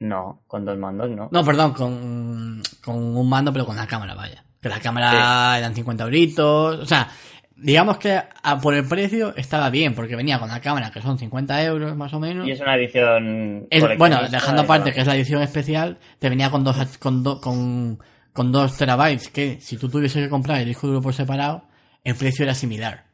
No, 0.00 0.42
con 0.46 0.64
dos 0.64 0.76
mandos 0.78 1.10
no. 1.10 1.28
No, 1.30 1.44
perdón, 1.44 1.72
con, 1.72 2.62
con 2.84 2.96
un 3.16 3.28
mando, 3.28 3.52
pero 3.52 3.64
con 3.66 3.76
la 3.76 3.86
cámara, 3.86 4.14
vaya. 4.14 4.44
Que 4.60 4.68
la 4.68 4.80
cámara 4.80 5.58
eran 5.58 5.74
50 5.74 6.04
euritos. 6.04 6.80
O 6.80 6.86
sea, 6.86 7.08
digamos 7.56 7.98
que 7.98 8.20
a- 8.42 8.58
por 8.60 8.74
el 8.74 8.86
precio 8.86 9.34
estaba 9.36 9.70
bien, 9.70 9.94
porque 9.94 10.16
venía 10.16 10.38
con 10.38 10.48
la 10.48 10.60
cámara, 10.60 10.90
que 10.90 11.00
son 11.00 11.18
50 11.18 11.62
euros 11.62 11.96
más 11.96 12.12
o 12.12 12.20
menos. 12.20 12.46
Y 12.46 12.50
es 12.52 12.60
una 12.60 12.74
edición. 12.76 13.66
El- 13.70 13.96
bueno, 13.98 14.20
dejando 14.30 14.62
aparte 14.62 14.92
que 14.92 15.00
es 15.00 15.06
la 15.06 15.16
edición 15.16 15.42
especial, 15.42 15.98
te 16.18 16.28
venía 16.28 16.50
con 16.50 16.64
dos, 16.64 16.76
con, 16.98 17.22
do- 17.22 17.40
con, 17.40 17.98
con 18.34 18.50
dos 18.50 18.76
terabytes, 18.76 19.30
que 19.30 19.60
si 19.60 19.78
tú 19.78 19.88
tuviese 19.88 20.20
que 20.20 20.28
comprar 20.28 20.60
el 20.60 20.66
disco 20.66 20.88
duro 20.88 21.00
por 21.00 21.14
separado, 21.14 21.68
el 22.02 22.16
precio 22.16 22.42
era 22.42 22.54
similar. 22.54 23.06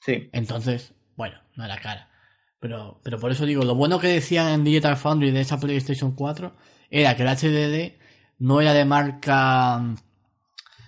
Sí, 0.00 0.30
Entonces, 0.32 0.94
bueno, 1.16 1.36
no 1.56 1.64
era 1.64 1.76
cara. 1.78 2.08
Pero, 2.60 3.00
pero 3.02 3.18
por 3.18 3.32
eso 3.32 3.44
digo, 3.44 3.64
lo 3.64 3.74
bueno 3.74 3.98
que 3.98 4.06
decían 4.06 4.48
en 4.48 4.64
Digital 4.64 4.96
Foundry 4.96 5.32
de 5.32 5.40
esa 5.40 5.58
PlayStation 5.58 6.12
4 6.12 6.54
era 6.88 7.16
que 7.16 7.24
el 7.24 7.28
HDD 7.28 7.98
no 8.38 8.60
era 8.60 8.72
de 8.72 8.84
marca... 8.84 9.96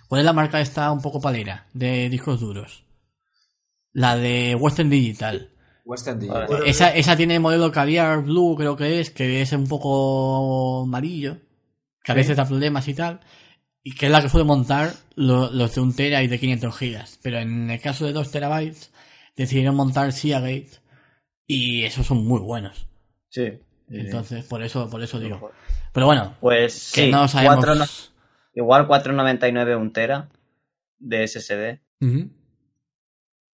¿Cuál 0.06 0.20
es 0.20 0.24
la 0.24 0.32
marca 0.32 0.60
esta 0.60 0.90
un 0.92 1.02
poco 1.02 1.20
palera 1.20 1.66
de 1.72 2.08
discos 2.08 2.40
duros? 2.40 2.84
La 3.92 4.16
de 4.16 4.54
Western 4.54 4.90
Digital. 4.90 5.50
Western 5.84 6.20
Digital. 6.20 6.48
Esa, 6.66 6.94
esa 6.94 7.16
tiene 7.16 7.40
modelo 7.40 7.72
Caviar 7.72 8.22
Blue, 8.22 8.54
creo 8.56 8.76
que 8.76 9.00
es, 9.00 9.10
que 9.10 9.42
es 9.42 9.52
un 9.52 9.66
poco 9.66 10.84
amarillo, 10.84 11.38
que 12.02 12.12
a 12.12 12.14
veces 12.14 12.36
da 12.36 12.46
problemas 12.46 12.86
y 12.86 12.94
tal, 12.94 13.20
y 13.82 13.94
que 13.94 14.06
es 14.06 14.12
la 14.12 14.20
que 14.22 14.28
suele 14.28 14.44
montar 14.44 14.92
lo- 15.16 15.50
los 15.50 15.74
de 15.74 15.80
un 15.80 15.94
tera 15.94 16.22
y 16.22 16.28
de 16.28 16.38
500 16.38 16.76
gigas. 16.76 17.18
Pero 17.22 17.38
en 17.38 17.70
el 17.70 17.80
caso 17.80 18.04
de 18.06 18.12
2 18.12 18.30
terabytes, 18.30 18.92
decidieron 19.36 19.74
montar 19.74 20.12
Seagate, 20.12 20.68
y 21.46 21.82
esos 21.84 22.06
son 22.06 22.26
muy 22.26 22.40
buenos. 22.40 22.86
sí. 23.28 23.58
Entonces, 23.92 24.44
por 24.44 24.62
eso, 24.62 24.88
por 24.88 25.02
eso 25.02 25.18
digo. 25.18 25.50
Pero 25.92 26.06
bueno, 26.06 26.36
Pues 26.40 26.92
que 26.94 27.06
sí, 27.06 27.10
no 27.10 27.26
sabemos. 27.26 27.56
cuatro 27.56 27.74
no- 27.74 27.84
igual 28.54 28.86
4.99 28.86 29.74
un 29.74 29.92
tera 29.92 30.28
de 31.00 31.24
SSD. 31.26 31.80
Ujú. 32.00 32.30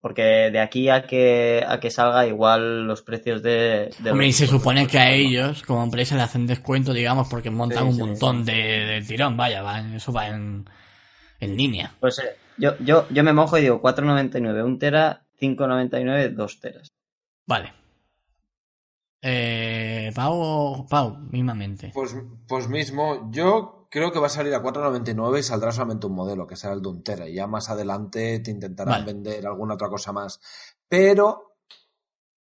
Porque 0.03 0.21
de 0.51 0.59
aquí 0.59 0.89
a 0.89 1.07
que, 1.07 1.63
a 1.65 1.79
que 1.79 1.89
salga, 1.89 2.27
igual 2.27 2.85
los 2.85 3.01
precios 3.01 3.41
de. 3.41 3.89
de 4.03 4.11
Hombre, 4.11 4.27
y 4.27 4.33
se 4.33 4.47
supone 4.47 4.85
que 4.85 4.99
a 4.99 5.11
ellos, 5.13 5.63
como 5.63 5.81
empresa, 5.81 6.15
le 6.17 6.23
hacen 6.23 6.45
descuento, 6.45 6.91
digamos, 6.91 7.29
porque 7.29 7.49
montan 7.49 7.85
Sí, 7.85 7.89
un 7.91 7.95
sí, 7.95 8.01
montón 8.01 8.43
de, 8.43 8.53
de 8.53 9.01
tirón, 9.01 9.37
vaya, 9.37 9.61
va 9.63 9.79
en- 9.79 9.93
eso 9.93 10.11
va 10.11 10.27
en, 10.27 10.65
en 11.39 11.55
línea. 11.55 11.93
Pues 12.01 12.19
eh, 12.19 12.35
yo, 12.57 12.77
yo, 12.79 13.07
yo 13.11 13.23
me 13.23 13.31
mojo 13.31 13.57
y 13.57 13.61
digo 13.61 13.81
4.99 13.81 14.61
un 14.65 14.77
tera, 14.77 15.23
5.99 15.39 16.29
dos 16.33 16.59
teras. 16.59 16.89
Vale. 17.47 17.71
Eh, 19.21 20.11
Pau, 20.13 20.85
Pau, 20.89 21.17
mismamente. 21.31 21.91
Pues, 21.93 22.13
pues 22.47 22.67
mismo, 22.67 23.29
yo 23.31 23.82
creo 23.93 24.11
que 24.11 24.17
va 24.17 24.25
a 24.25 24.29
salir 24.29 24.55
a 24.55 24.63
4.99 24.63 25.37
y 25.37 25.43
saldrá 25.43 25.71
solamente 25.71 26.07
un 26.07 26.15
modelo, 26.15 26.47
que 26.47 26.55
será 26.55 26.73
el 26.73 26.81
de 26.81 26.89
un 26.89 27.03
Tera. 27.03 27.29
Y 27.29 27.35
ya 27.35 27.45
más 27.45 27.69
adelante 27.69 28.39
te 28.39 28.49
intentarán 28.49 29.01
Vale. 29.01 29.05
vender 29.05 29.45
alguna 29.45 29.75
otra 29.75 29.87
cosa 29.87 30.11
más. 30.11 30.41
Pero 30.89 31.59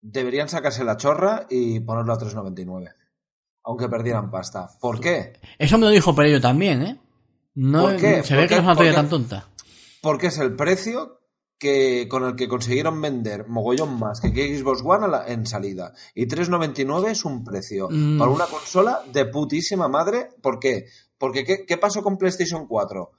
deberían 0.01 0.49
sacarse 0.49 0.85
la 0.85 0.97
chorra 0.97 1.47
y 1.51 1.81
ponerlo 1.81 2.15
a 2.15 2.19
3.99. 2.19 2.95
Aunque 3.65 3.91
perdieran 3.91 4.31
pasta. 4.31 4.71
¿Por 4.81 4.99
qué? 5.01 5.39
Eso 5.59 5.77
me 5.77 5.85
lo 5.85 5.91
dijo 5.91 6.15
Perello 6.15 6.41
también, 6.41 6.83
¿eh? 6.83 7.01
No, 7.57 7.83
¿Por 7.83 7.97
qué? 7.97 8.23
Se 8.23 8.35
¿Por 8.35 8.43
ve 8.43 8.49
que 8.49 8.55
no 8.55 8.61
es 8.63 8.67
una 8.67 8.77
teoría 8.77 8.93
¿Por 8.93 9.01
tan 9.03 9.11
tonta. 9.11 9.49
Porque 10.01 10.29
es 10.29 10.39
el 10.39 10.57
precio 10.57 11.21
que, 11.59 12.07
con 12.09 12.25
el 12.25 12.37
que 12.37 12.49
consiguieron 12.49 13.01
vender 13.01 13.47
mogollón 13.49 13.99
más 13.99 14.21
que 14.21 14.59
Xbox 14.59 14.83
One 14.85 15.09
la- 15.09 15.27
en 15.29 15.47
salida. 15.47 15.93
Y 16.15 16.27
3,99 16.27 17.11
es 17.11 17.25
un 17.25 17.45
precio 17.45 17.89
Mm. 17.91 18.19
para 18.19 18.31
una 18.31 18.47
consola 18.47 19.01
de 19.13 19.25
putísima 19.27 19.89
madre. 19.89 20.29
¿Por 20.43 20.59
qué? 20.59 20.87
Porque 21.17 21.45
¿qué, 21.45 21.65
qué 21.67 21.77
pasó 21.79 22.03
con 22.03 22.19
PlayStation 22.19 22.67
4? 22.67 23.13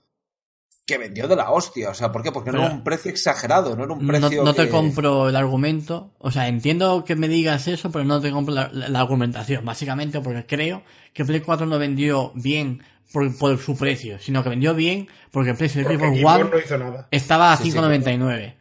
Que 0.86 1.00
vendió 1.00 1.28
de 1.28 1.36
la 1.36 1.50
hostia. 1.50 1.90
O 1.90 1.94
sea, 1.96 2.12
¿por 2.12 2.22
qué? 2.22 2.32
Porque 2.32 2.52
no 2.52 2.60
era 2.64 2.72
un 2.72 2.84
precio 2.84 3.10
exagerado, 3.10 3.76
no 3.76 3.86
era 3.86 3.94
un 3.94 4.06
No, 4.06 4.08
precio 4.08 4.44
no 4.44 4.54
te 4.54 4.66
que- 4.66 4.70
compro 4.70 5.30
el 5.30 5.36
argumento. 5.36 6.12
O 6.20 6.30
sea, 6.30 6.48
entiendo 6.48 7.04
que 7.06 7.16
me 7.16 7.28
digas 7.28 7.68
eso, 7.68 7.90
pero 7.92 8.06
no 8.06 8.22
te 8.22 8.30
compro 8.32 8.54
la, 8.54 8.70
la- 8.72 8.90
la 8.90 9.00
argumentación. 9.02 9.66
Básicamente 9.66 10.22
porque 10.22 10.46
creo 10.46 10.84
que 11.14 11.26
Play 11.26 11.40
4 11.40 11.66
no 11.66 11.80
vendió 11.80 12.32
bien 12.36 12.84
por, 13.14 13.38
por 13.38 13.58
su 13.60 13.78
precio, 13.78 14.20
sino 14.20 14.44
que 14.44 14.50
vendió 14.50 14.74
bien 14.76 15.08
porque 15.32 15.52
el 15.52 15.58
precio 15.58 15.82
de 15.84 15.98
Porque 15.98 16.20
Xbox 16.20 16.36
One 16.42 16.50
no 16.52 16.60
hizo 16.60 16.78
nada. 16.78 17.08
estaba 17.12 17.54
a 17.54 17.58
Sí, 17.58 17.72
sí, 17.72 17.78
5.99. 17.78 18.56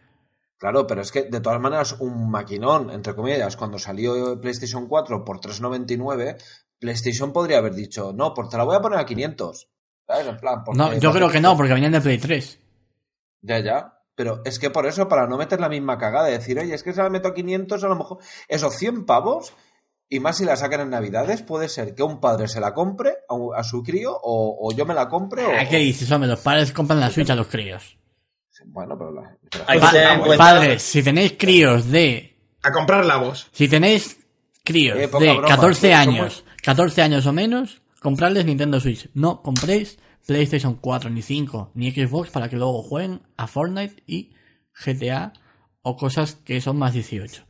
Claro, 0.59 0.87
pero 0.87 1.03
es 1.03 1.13
que 1.13 1.25
de 1.25 1.41
todas 1.41 1.61
maneras 1.61 1.97
un 2.01 2.31
maquinón, 2.31 2.91
entre 2.91 3.15
comillas, 3.15 3.57
cuando 3.57 3.79
salió 3.79 4.41
PlayStation 4.41 4.87
4 4.87 5.25
por 5.25 5.41
3,99, 5.41 6.37
PlayStation 6.79 7.33
podría 7.33 7.59
haber 7.59 7.75
dicho, 7.75 8.13
no, 8.15 8.33
pues 8.35 8.49
te 8.49 8.57
la 8.57 8.65
voy 8.65 8.77
a 8.77 8.81
poner 8.81 8.99
a 8.99 9.05
500. 9.07 9.69
¿Sabes? 10.07 10.27
En 10.27 10.37
plan, 10.39 10.63
porque- 10.65 10.79
no, 10.79 10.95
yo 10.95 11.13
creo 11.13 11.29
que 11.31 11.41
no, 11.41 11.57
porque 11.57 11.73
venían 11.75 11.93
de 11.93 12.01
Play 12.01 12.19
3. 12.19 12.59
Ya, 13.43 13.59
ya. 13.59 13.91
Pero 14.15 14.43
es 14.45 14.59
que 14.61 14.71
por 14.71 14.87
eso, 14.87 15.09
para 15.09 15.27
no 15.27 15.37
meter 15.37 15.59
la 15.61 15.69
misma 15.69 15.99
cagada, 15.99 16.27
de 16.29 16.39
decir, 16.39 16.59
oye, 16.59 16.73
es 16.73 16.83
que 16.85 16.93
se 16.93 17.03
la 17.03 17.11
meto 17.11 17.29
a 17.29 17.35
500, 17.35 17.83
a 17.83 17.89
lo 17.89 17.97
mejor 17.97 18.19
esos 18.49 18.75
100 18.77 19.07
pavos, 19.07 19.53
y 20.09 20.21
más 20.21 20.37
si 20.39 20.45
la 20.45 20.57
sacan 20.57 20.81
en 20.83 20.91
Navidades, 20.91 21.43
puede 21.43 21.69
ser 21.69 21.95
que 21.95 22.03
un 22.03 22.21
padre 22.21 22.47
se 22.49 22.61
la 22.61 22.73
compre 22.75 23.15
a, 23.57 23.65
su 23.65 23.83
crío, 23.83 24.13
o, 24.23 24.59
o 24.61 24.77
yo 24.77 24.85
me 24.87 24.95
la 24.95 25.09
compre, 25.09 25.45
o... 25.45 25.59
¿A 25.59 25.65
qué 25.69 25.79
dices, 25.79 26.11
hombre? 26.13 26.29
Los 26.31 26.41
padres 26.41 26.73
compran 26.73 27.01
la 27.01 27.11
Switch 27.11 27.31
a 27.31 27.35
los 27.35 27.49
críos. 27.49 27.99
Bueno, 28.67 28.97
pero... 28.99 29.13
La, 29.13 29.37
pero- 29.51 29.65
Hay 29.67 29.79
Pa- 29.81 30.37
padres, 30.37 30.83
si 30.83 31.03
tenéis 31.03 31.35
críos 31.39 31.91
de 31.91 32.37
A 32.63 32.71
comprar 32.73 33.05
la 33.05 33.17
voz. 33.17 33.49
Si 33.53 33.69
tenéis 33.69 34.19
críos 34.63 34.97
Eh, 34.97 35.01
de 35.01 35.07
broma, 35.09 35.49
14 35.49 35.89
tío, 35.89 35.97
años, 35.97 36.45
14 36.63 37.03
años 37.03 37.27
o 37.27 37.33
menos, 37.33 37.83
comprarles 38.01 38.45
Nintendo 38.45 38.81
Switch. 38.81 39.11
No 39.15 39.43
compréis 39.43 39.99
PlayStation 40.27 40.75
4, 40.77 41.11
ni 41.11 41.21
5, 41.23 41.73
ni 41.75 41.91
Xbox 41.91 42.31
para 42.31 42.49
que 42.49 42.57
luego 42.57 42.83
jueguen 42.83 43.23
a 43.37 43.47
Fortnite 43.47 44.03
y 44.07 44.35
GTA 44.85 45.33
o 45.83 45.97
cosas 45.97 46.37
que 46.37 46.61
son 46.63 46.79
más 46.79 46.95
18. 46.95 47.45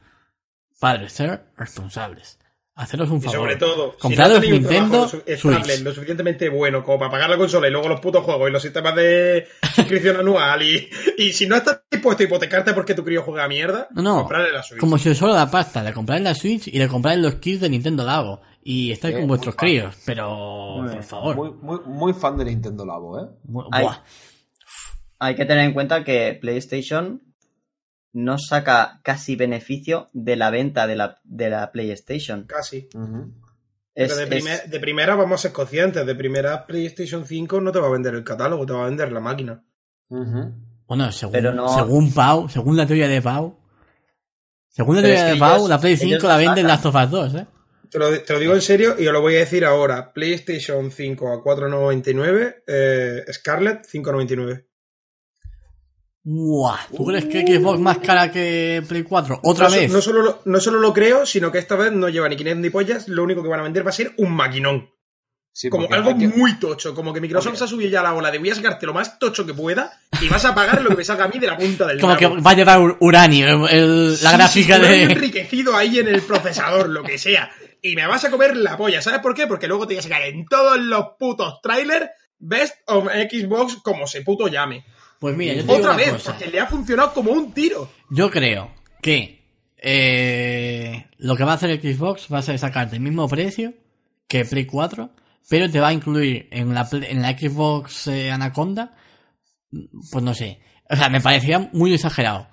Padres, 0.80 1.12
ser 1.12 1.46
responsables. 1.56 2.38
Haceros 2.76 3.08
un 3.10 3.18
Y 3.18 3.20
favor. 3.20 3.36
sobre 3.38 3.56
todo, 3.56 3.94
si 4.02 4.08
no 4.16 4.40
Nintendo 4.40 5.06
trabajo 5.06 5.22
estable, 5.26 5.78
lo 5.78 5.92
suficientemente 5.92 6.48
bueno 6.48 6.82
como 6.82 6.98
para 6.98 7.10
pagar 7.12 7.30
la 7.30 7.36
consola 7.36 7.68
y 7.68 7.70
luego 7.70 7.88
los 7.88 8.00
putos 8.00 8.24
juegos 8.24 8.48
y 8.48 8.52
los 8.52 8.60
sistemas 8.62 8.96
de 8.96 9.46
suscripción 9.76 10.16
anual 10.16 10.60
y, 10.62 10.88
y 11.16 11.32
si 11.32 11.46
no 11.46 11.54
estás 11.54 11.82
dispuesto 11.88 12.24
a 12.24 12.26
hipotecarte 12.26 12.74
porque 12.74 12.94
tu 12.94 13.04
crío 13.04 13.22
juega 13.22 13.44
a 13.44 13.48
mierda, 13.48 13.86
No, 13.92 14.02
no. 14.02 14.16
comprarle 14.22 14.50
la 14.52 14.62
Switch. 14.64 14.80
Como 14.80 14.98
si 14.98 15.08
os 15.10 15.16
solo 15.18 15.34
la 15.34 15.48
pasta, 15.48 15.84
le 15.84 15.92
compráis 15.92 16.22
la 16.24 16.34
Switch 16.34 16.66
y 16.66 16.76
le 16.78 16.88
compráis 16.88 17.20
los 17.20 17.36
kits 17.36 17.60
de 17.60 17.68
Nintendo 17.70 18.04
Labo. 18.04 18.40
Y 18.66 18.90
estáis 18.92 19.14
Eh, 19.14 19.18
con 19.18 19.28
vuestros 19.28 19.54
críos. 19.56 19.94
Pero, 20.06 20.78
Muy 20.82 20.94
por 20.94 21.02
favor. 21.04 21.36
Muy, 21.36 21.50
muy, 21.60 21.78
muy 21.86 22.12
fan 22.14 22.36
de 22.38 22.46
Nintendo 22.46 22.84
Labo, 22.86 23.20
¿eh? 23.20 23.28
Mu- 23.44 23.68
Ay. 23.70 23.84
buah. 23.84 23.98
Hay 25.20 25.36
que 25.36 25.44
tener 25.44 25.64
en 25.66 25.74
cuenta 25.74 26.02
que 26.02 26.36
PlayStation 26.40 27.20
no 28.14 28.38
saca 28.38 29.00
casi 29.02 29.36
beneficio 29.36 30.08
de 30.14 30.36
la 30.36 30.48
venta 30.50 30.86
de 30.86 30.96
la, 30.96 31.18
de 31.24 31.50
la 31.50 31.70
PlayStation. 31.70 32.44
Casi. 32.44 32.88
Es, 33.94 34.12
Pero 34.12 34.16
de, 34.16 34.22
es- 34.24 34.28
primer- 34.28 34.64
de 34.70 34.80
primera 34.80 35.14
vamos 35.14 35.40
a 35.40 35.42
ser 35.42 35.52
conscientes, 35.52 36.04
de 36.06 36.14
primera 36.14 36.66
PlayStation 36.66 37.24
5 37.26 37.60
no 37.60 37.70
te 37.70 37.78
va 37.78 37.86
a 37.88 37.90
vender 37.92 38.14
el 38.14 38.24
catálogo, 38.24 38.64
te 38.66 38.72
va 38.72 38.82
a 38.82 38.88
vender 38.88 39.12
la 39.12 39.20
máquina. 39.20 39.62
Bueno, 40.08 41.12
según, 41.12 41.32
Pero 41.32 41.52
no- 41.52 41.68
según 41.68 42.12
Pau, 42.12 42.48
según 42.48 42.76
la 42.76 42.86
teoría 42.86 43.08
de 43.08 43.22
Pau, 43.22 43.56
según 44.68 44.96
la 44.96 45.02
Pero 45.02 45.14
teoría 45.14 45.32
de 45.34 45.38
Pau, 45.38 45.56
ellos- 45.56 45.68
la 45.68 45.80
Play 45.80 45.92
ellos 45.92 46.08
5 46.10 46.22
lo 46.22 46.28
la 46.28 46.36
venden 46.36 46.66
of 46.70 46.94
Us 46.94 47.10
2, 47.10 47.34
¿eh? 47.36 47.46
Te 47.90 47.98
lo, 48.00 48.22
te 48.22 48.32
lo 48.32 48.38
digo 48.40 48.54
en 48.54 48.60
serio 48.62 48.96
y 48.98 49.06
os 49.06 49.12
lo 49.12 49.20
voy 49.20 49.36
a 49.36 49.40
decir 49.40 49.64
ahora. 49.64 50.12
PlayStation 50.12 50.90
5 50.90 51.32
a 51.32 51.42
4.99, 51.44 52.62
eh, 52.66 53.24
Scarlett 53.32 53.86
5.99. 53.86 54.66
Buah, 56.26 56.78
¿tú 56.96 57.04
crees 57.04 57.26
que 57.26 57.42
Xbox 57.58 57.78
más 57.80 57.98
cara 57.98 58.32
que 58.32 58.82
Play 58.88 59.02
4? 59.02 59.40
¿Otra 59.42 59.68
no, 59.68 59.74
vez? 59.74 59.92
No 59.92 60.00
solo, 60.00 60.22
lo, 60.22 60.40
no 60.46 60.58
solo 60.58 60.80
lo 60.80 60.92
creo, 60.94 61.26
sino 61.26 61.52
que 61.52 61.58
esta 61.58 61.76
vez 61.76 61.92
no 61.92 62.08
lleva 62.08 62.28
ni 62.30 62.36
500 62.36 62.62
ni 62.62 62.70
pollas. 62.70 63.08
Lo 63.08 63.22
único 63.24 63.42
que 63.42 63.48
van 63.50 63.60
a 63.60 63.64
vender 63.64 63.84
va 63.84 63.90
a 63.90 63.92
ser 63.92 64.12
un 64.16 64.32
maquinón. 64.34 64.88
Sí, 65.52 65.68
como 65.68 65.86
algo 65.92 66.10
aquí- 66.10 66.26
muy 66.26 66.54
tocho. 66.58 66.94
Como 66.94 67.12
que 67.12 67.20
Microsoft 67.20 67.56
se 67.58 67.64
ha 67.64 67.66
subido 67.68 67.90
ya 67.90 68.00
a 68.00 68.04
la 68.04 68.14
ola 68.14 68.30
de 68.30 68.38
voy 68.38 68.50
a 68.50 68.54
sacarte 68.54 68.86
lo 68.86 68.94
más 68.94 69.18
tocho 69.18 69.44
que 69.46 69.52
pueda 69.54 69.92
y 70.20 70.28
vas 70.28 70.44
a 70.46 70.54
pagar 70.54 70.82
lo 70.82 70.88
que 70.90 70.96
me 70.96 71.04
salga 71.04 71.24
a 71.24 71.28
mí 71.28 71.38
de 71.38 71.46
la 71.46 71.56
punta 71.58 71.86
del 71.86 72.00
Como 72.00 72.16
que 72.16 72.26
va 72.26 72.50
a 72.50 72.54
llevar 72.54 72.78
ur- 72.80 72.96
uranio, 73.00 73.68
el- 73.68 73.76
el- 73.78 74.10
la 74.14 74.30
Sí, 74.30 74.36
gráfica 74.36 74.76
sí, 74.76 74.82
de... 74.82 75.02
enriquecido 75.04 75.76
ahí 75.76 75.98
en 75.98 76.08
el 76.08 76.22
procesador, 76.22 76.88
lo 76.88 77.02
que 77.04 77.18
sea. 77.18 77.50
Y 77.82 77.94
me 77.94 78.06
vas 78.06 78.24
a 78.24 78.30
comer 78.30 78.56
la 78.56 78.76
polla. 78.78 79.02
¿Sabes 79.02 79.20
por 79.20 79.34
qué? 79.34 79.46
Porque 79.46 79.68
luego 79.68 79.86
te 79.86 79.92
voy 79.94 80.00
a 80.00 80.02
sacar 80.02 80.22
en 80.22 80.46
todos 80.46 80.78
los 80.80 81.04
putos 81.18 81.60
trailers 81.62 82.06
Best 82.38 82.76
of 82.86 83.04
Xbox 83.08 83.76
como 83.84 84.06
se 84.06 84.22
puto 84.22 84.48
llame. 84.48 84.84
Pues 85.20 85.36
mira, 85.36 85.54
yo 85.54 85.60
te 85.60 85.66
digo 85.66 85.74
Otra 85.78 85.88
una 85.90 85.96
vez, 85.96 86.12
cosa. 86.12 86.32
porque 86.32 86.46
le 86.50 86.60
ha 86.60 86.66
funcionado 86.66 87.12
como 87.14 87.30
un 87.32 87.52
tiro. 87.52 87.90
Yo 88.10 88.30
creo 88.30 88.70
que 89.02 89.42
eh, 89.78 91.06
lo 91.18 91.36
que 91.36 91.44
va 91.44 91.52
a 91.52 91.54
hacer 91.54 91.80
Xbox 91.80 92.28
va 92.32 92.38
a 92.38 92.42
ser 92.42 92.58
sacarte 92.58 92.96
el 92.96 93.02
mismo 93.02 93.28
precio 93.28 93.74
que 94.28 94.44
Play 94.44 94.66
4, 94.66 95.10
pero 95.48 95.70
te 95.70 95.80
va 95.80 95.88
a 95.88 95.92
incluir 95.92 96.48
en 96.50 96.74
la, 96.74 96.88
en 96.92 97.22
la 97.22 97.36
Xbox 97.38 98.06
eh, 98.08 98.30
Anaconda, 98.30 98.96
pues 100.10 100.24
no 100.24 100.34
sé. 100.34 100.60
O 100.90 100.96
sea, 100.96 101.08
me 101.08 101.20
parecía 101.20 101.70
muy 101.72 101.94
exagerado. 101.94 102.48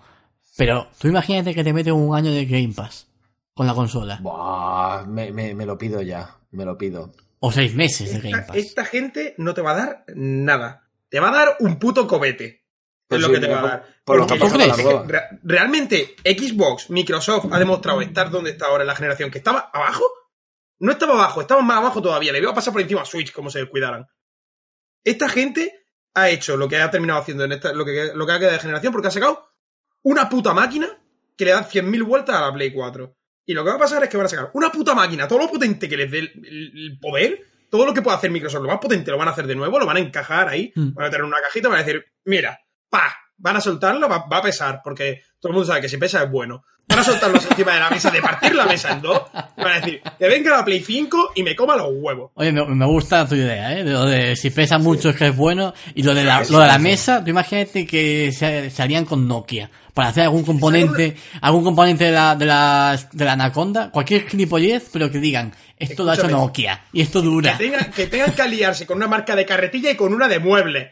Pero 0.57 0.89
tú 0.99 1.07
imagínate 1.07 1.53
que 1.55 1.63
te 1.63 1.73
mete 1.73 1.91
un 1.91 2.15
año 2.15 2.31
de 2.31 2.45
Game 2.45 2.73
Pass 2.75 3.07
con 3.53 3.65
la 3.67 3.73
consola. 3.73 4.19
Buah, 4.21 5.05
me, 5.07 5.31
me- 5.31 5.53
me 5.53 5.65
lo 5.65 5.77
pido 5.77 6.01
ya, 6.01 6.37
me 6.51 6.65
lo 6.65 6.77
pido. 6.77 7.11
O 7.39 7.51
seis 7.51 7.73
meses 7.73 8.11
de 8.13 8.19
Game 8.19 8.39
Esta, 8.41 8.47
Pass. 8.47 8.57
esta 8.57 8.85
gente 8.85 9.33
no 9.37 9.53
te 9.53 9.61
va 9.61 9.71
a 9.71 9.75
dar 9.75 10.05
nada. 10.15 10.87
Te 11.11 11.19
va 11.19 11.27
a 11.29 11.31
dar 11.33 11.57
un 11.59 11.77
puto 11.77 12.07
cobete. 12.07 12.45
Es 12.45 12.61
Pues 13.09 13.21
lo 13.21 13.27
sí, 13.27 13.33
que 13.33 13.39
te 13.41 13.47
va 13.49 13.59
a 13.59 13.61
dar. 13.63 13.85
por 14.05 14.17
lo 14.19 14.25
que 14.25 14.35
es 14.35 15.39
realmente 15.43 16.15
Xbox, 16.23 16.89
Microsoft 16.89 17.47
ha 17.51 17.59
demostrado 17.59 17.99
estar 17.99 18.31
donde 18.31 18.51
está 18.51 18.67
ahora 18.67 18.83
en 18.83 18.87
la 18.87 18.95
generación, 18.95 19.29
que 19.29 19.39
estaba 19.39 19.69
abajo. 19.73 20.05
No 20.79 20.93
estaba 20.93 21.13
abajo, 21.15 21.41
estaba 21.41 21.61
más 21.61 21.77
abajo 21.79 22.01
todavía. 22.01 22.31
Le 22.31 22.39
iba 22.39 22.51
a 22.51 22.55
pasar 22.55 22.71
por 22.71 22.81
encima 22.81 23.01
a 23.01 23.05
Switch, 23.05 23.33
como 23.33 23.49
se 23.49 23.59
descuidaran. 23.59 24.07
Esta 25.03 25.27
gente 25.27 25.85
ha 26.13 26.29
hecho 26.29 26.55
lo 26.55 26.69
que 26.69 26.77
ha 26.77 26.89
terminado 26.89 27.19
haciendo 27.19 27.43
en 27.43 27.51
esta, 27.51 27.73
lo 27.73 27.83
que, 27.83 28.11
lo 28.15 28.25
que 28.25 28.31
ha 28.31 28.39
quedado 28.39 28.53
de 28.53 28.59
generación, 28.61 28.93
porque 28.93 29.09
ha 29.09 29.11
sacado 29.11 29.49
una 30.03 30.29
puta 30.29 30.53
máquina 30.53 30.87
que 31.37 31.43
le 31.43 31.51
da 31.51 31.67
100.000 31.69 32.05
vueltas 32.05 32.37
a 32.37 32.41
la 32.41 32.53
Play 32.53 32.71
4. 32.71 33.17
Y 33.45 33.53
lo 33.53 33.63
que 33.65 33.69
va 33.71 33.75
a 33.75 33.79
pasar 33.79 34.01
es 34.03 34.09
que 34.09 34.15
van 34.15 34.27
a 34.27 34.29
sacar 34.29 34.51
una 34.53 34.71
puta 34.71 34.95
máquina, 34.95 35.27
todo 35.27 35.39
lo 35.39 35.49
potente 35.49 35.89
que 35.89 35.97
les 35.97 36.09
dé 36.09 36.19
el 36.19 36.97
poder, 37.01 37.45
todo 37.71 37.85
lo 37.87 37.93
que 37.93 38.01
pueda 38.03 38.17
hacer 38.17 38.29
Microsoft, 38.29 38.61
lo 38.63 38.67
más 38.67 38.79
potente 38.79 39.09
lo 39.09 39.17
van 39.17 39.29
a 39.29 39.31
hacer 39.31 39.47
de 39.47 39.55
nuevo, 39.55 39.79
lo 39.79 39.85
van 39.87 39.97
a 39.97 40.01
encajar 40.01 40.47
ahí, 40.49 40.71
Mm. 40.75 40.93
van 40.93 41.07
a 41.07 41.09
tener 41.09 41.23
una 41.25 41.41
cajita 41.41 41.69
van 41.69 41.79
a 41.79 41.83
decir, 41.83 42.05
mira, 42.25 42.59
pa, 42.89 43.15
van 43.37 43.55
a 43.55 43.61
soltarlo, 43.61 44.07
va, 44.09 44.27
va 44.31 44.37
a 44.37 44.41
pesar, 44.43 44.81
porque 44.83 45.23
todo 45.39 45.49
el 45.51 45.53
mundo 45.55 45.67
sabe 45.67 45.81
que 45.81 45.89
si 45.89 45.97
pesa 45.97 46.21
es 46.21 46.29
bueno. 46.29 46.63
Van 46.91 46.99
a 46.99 47.03
soltarlo 47.03 47.39
encima 47.49 47.73
de 47.73 47.79
la 47.79 47.89
mesa, 47.89 48.11
de 48.11 48.21
partir 48.21 48.53
la 48.53 48.65
mesa 48.65 48.91
en 48.91 49.01
dos, 49.01 49.21
y 49.57 49.61
van 49.61 49.71
a 49.71 49.75
decir, 49.79 50.01
que 50.19 50.27
venga 50.27 50.57
la 50.57 50.65
Play 50.65 50.83
5 50.83 51.31
y 51.35 51.43
me 51.43 51.55
coma 51.55 51.77
los 51.77 51.87
huevos. 51.91 52.31
Oye, 52.35 52.51
me, 52.51 52.65
me 52.65 52.85
gusta 52.85 53.25
tu 53.25 53.35
idea, 53.35 53.77
¿eh? 53.77 53.83
De 53.85 53.91
lo 53.91 54.05
de 54.05 54.35
si 54.35 54.49
pesa 54.49 54.77
mucho 54.77 55.09
es 55.09 55.15
que 55.15 55.27
es 55.27 55.35
bueno. 55.35 55.73
Y 55.95 56.03
lo 56.03 56.13
de 56.13 56.25
la, 56.25 56.43
lo 56.49 56.59
de 56.59 56.67
la 56.67 56.77
mesa, 56.77 57.23
tú 57.23 57.29
imagínate 57.29 57.85
que 57.85 58.33
se, 58.33 58.69
se 58.69 58.81
harían 58.81 59.05
con 59.05 59.25
Nokia. 59.25 59.69
Para 59.93 60.09
hacer 60.09 60.23
algún 60.23 60.43
componente, 60.43 61.15
algún 61.41 61.63
componente 61.63 62.05
de 62.05 62.11
la, 62.11 62.35
de 62.35 62.45
la, 62.45 62.97
de 63.11 63.25
la 63.25 63.33
Anaconda, 63.33 63.89
cualquier 63.91 64.27
gilipollez, 64.27 64.89
pero 64.91 65.11
que 65.11 65.19
digan, 65.19 65.53
esto 65.77 66.03
lo 66.03 66.11
ha 66.11 66.15
hecho. 66.15 66.27
Nokia. 66.29 66.81
Y 66.93 67.01
esto 67.01 67.21
dura. 67.21 67.57
Que 67.57 67.65
tengan, 67.65 67.91
que 67.91 68.07
tengan 68.07 68.31
que 68.33 68.41
aliarse 68.41 68.85
con 68.85 68.97
una 68.97 69.07
marca 69.07 69.35
de 69.35 69.45
carretilla 69.45 69.91
y 69.91 69.95
con 69.95 70.13
una 70.13 70.27
de 70.27 70.39
muebles. 70.39 70.91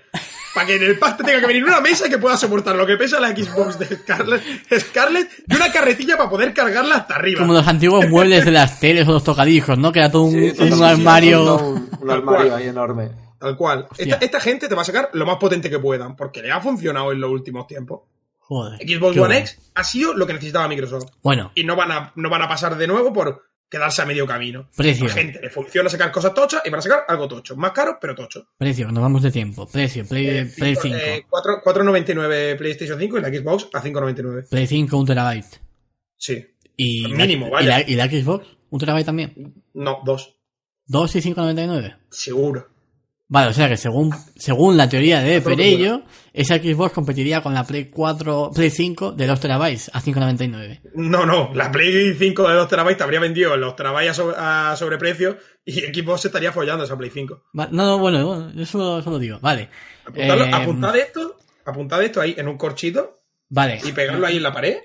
Para 0.59 0.67
que 0.67 0.75
en 0.75 0.83
el 0.83 0.99
pack 0.99 1.15
te 1.15 1.23
tenga 1.23 1.39
que 1.39 1.47
venir 1.47 1.63
una 1.63 1.79
mesa 1.79 2.09
que 2.09 2.17
pueda 2.17 2.35
soportar 2.35 2.75
lo 2.75 2.85
que 2.85 2.97
pesa 2.97 3.17
la 3.17 3.29
Xbox 3.29 3.79
de 3.79 3.85
Scarlett, 3.95 4.43
Scarlett 4.77 5.29
y 5.47 5.55
una 5.55 5.71
carretilla 5.71 6.17
para 6.17 6.29
poder 6.29 6.53
cargarla 6.53 6.95
hasta 6.95 7.15
arriba. 7.15 7.39
Como 7.39 7.53
los 7.53 7.65
antiguos 7.65 8.09
muebles 8.09 8.43
de 8.43 8.51
las 8.51 8.77
teles 8.77 9.07
o 9.07 9.13
los 9.13 9.23
tocadiscos, 9.23 9.77
¿no? 9.77 9.93
Que 9.93 9.99
era 9.99 10.11
todo 10.11 10.23
un, 10.23 10.33
Sí, 10.33 10.53
un 10.59 10.83
armario. 10.83 11.55
Un, 11.65 11.89
un 12.01 12.11
armario 12.11 12.57
ahí 12.57 12.67
enorme. 12.67 13.09
Tal 13.39 13.55
cual. 13.55 13.87
Esta, 13.97 14.17
esta 14.17 14.41
gente 14.41 14.67
te 14.67 14.75
va 14.75 14.81
a 14.81 14.83
sacar 14.83 15.11
lo 15.13 15.25
más 15.25 15.37
potente 15.37 15.69
que 15.69 15.79
puedan, 15.79 16.17
porque 16.17 16.41
le 16.41 16.51
ha 16.51 16.59
funcionado 16.59 17.13
en 17.13 17.21
los 17.21 17.31
últimos 17.31 17.65
tiempos. 17.65 18.01
Joder. 18.39 18.79
Xbox 18.85 19.11
One 19.11 19.19
bueno. 19.19 19.35
X 19.35 19.71
ha 19.75 19.83
sido 19.85 20.13
lo 20.13 20.27
que 20.27 20.33
necesitaba 20.33 20.67
Microsoft. 20.67 21.05
Bueno, 21.23 21.53
Y 21.55 21.63
no 21.63 21.77
van 21.77 21.93
a, 21.93 22.11
no 22.15 22.29
van 22.29 22.41
a 22.41 22.49
pasar 22.49 22.75
de 22.75 22.85
nuevo 22.85 23.13
por 23.13 23.43
quedarse 23.69 24.01
a 24.01 24.05
medio 24.05 24.25
camino. 24.25 24.67
precio. 24.75 25.05
La 25.07 25.13
gente 25.13 25.39
le 25.41 25.49
funciona 25.49 25.89
sacar 25.89 26.11
cosas 26.11 26.33
tochas 26.33 26.61
y 26.65 26.69
van 26.69 26.79
a 26.79 26.81
sacar 26.81 27.05
algo 27.07 27.27
tocho. 27.27 27.55
Más 27.55 27.71
caro, 27.71 27.97
pero 28.01 28.15
tocho. 28.15 28.47
Precio, 28.57 28.91
nos 28.91 29.01
vamos 29.01 29.21
de 29.21 29.31
tiempo. 29.31 29.67
Precio, 29.67 30.05
Play, 30.07 30.27
Eh, 30.27 30.45
Play 30.57 30.75
cinco- 30.75 30.97
5. 30.97 30.97
eh, 30.97 31.25
cuatro- 31.29 31.61
4.99 31.63 32.55
PlayStation 32.57 32.99
5 32.99 33.17
y 33.17 33.21
la 33.21 33.29
Xbox 33.29 33.67
a 33.73 33.81
5.99. 33.81 34.47
Play 34.49 34.67
5, 34.67 34.97
un 34.97 35.05
terabyte. 35.05 35.61
Sí. 36.17 36.45
Y, 36.75 37.07
Mínimo, 37.13 37.45
la, 37.47 37.51
vaya. 37.51 37.79
y, 37.81 37.95
la, 37.95 38.05
y 38.07 38.15
la 38.17 38.21
Xbox, 38.21 38.47
un 38.69 38.79
terabyte 38.79 39.05
también. 39.05 39.63
No, 39.73 39.99
dos. 40.03 40.35
2 40.87 41.15
y 41.17 41.21
5,99. 41.21 41.97
Seguro. 42.09 42.67
Vale, 43.31 43.49
o 43.49 43.53
sea 43.53 43.69
que 43.69 43.77
según, 43.77 44.11
según 44.35 44.75
la 44.75 44.89
teoría 44.89 45.21
de 45.21 45.37
lo 45.37 45.43
Perello, 45.43 46.01
esa 46.33 46.57
Xbox 46.57 46.93
competiría 46.93 47.41
con 47.41 47.53
la 47.53 47.63
Play 47.63 47.85
4, 47.85 48.49
Play 48.55 48.71
5 48.71 49.11
de 49.11 49.27
2 49.27 49.39
terabytes 49.39 49.91
a 49.93 50.01
5,99. 50.01 50.81
No, 50.95 51.27
no. 51.27 51.51
La 51.53 51.71
Play 51.71 52.15
5 52.15 52.47
de 52.49 52.55
2 52.55 52.67
terabytes 52.67 52.97
te 52.97 53.03
habría 53.03 53.19
vendido 53.19 53.55
los 53.55 53.75
terabytes 53.75 54.09
a, 54.09 54.13
sobre- 54.15 54.35
a 54.37 54.75
sobreprecio 54.75 55.37
y 55.63 55.73
Xbox 55.73 56.21
se 56.21 56.27
estaría 56.29 56.51
follando 56.51 56.85
esa 56.85 56.97
Play 56.97 57.11
5. 57.11 57.43
Va- 57.59 57.67
No, 57.71 57.85
no, 57.85 57.99
bueno, 57.99 58.25
bueno, 58.25 58.51
yo 58.55 58.65
solo, 58.65 59.01
solo 59.03 59.19
digo. 59.19 59.37
Vale. 59.41 59.69
Apuntadlo- 60.07 60.45
Eh, 60.47 60.51
apuntad 60.51 60.95
esto, 60.97 61.37
apuntad 61.65 62.01
esto 62.03 62.21
ahí 62.21 62.33
en 62.35 62.47
un 62.47 62.57
corchito 62.57 63.19
Vale. 63.49 63.79
y 63.85 63.91
pegarlo 63.91 64.25
ahí 64.25 64.37
en 64.37 64.43
la 64.43 64.51
pared. 64.53 64.77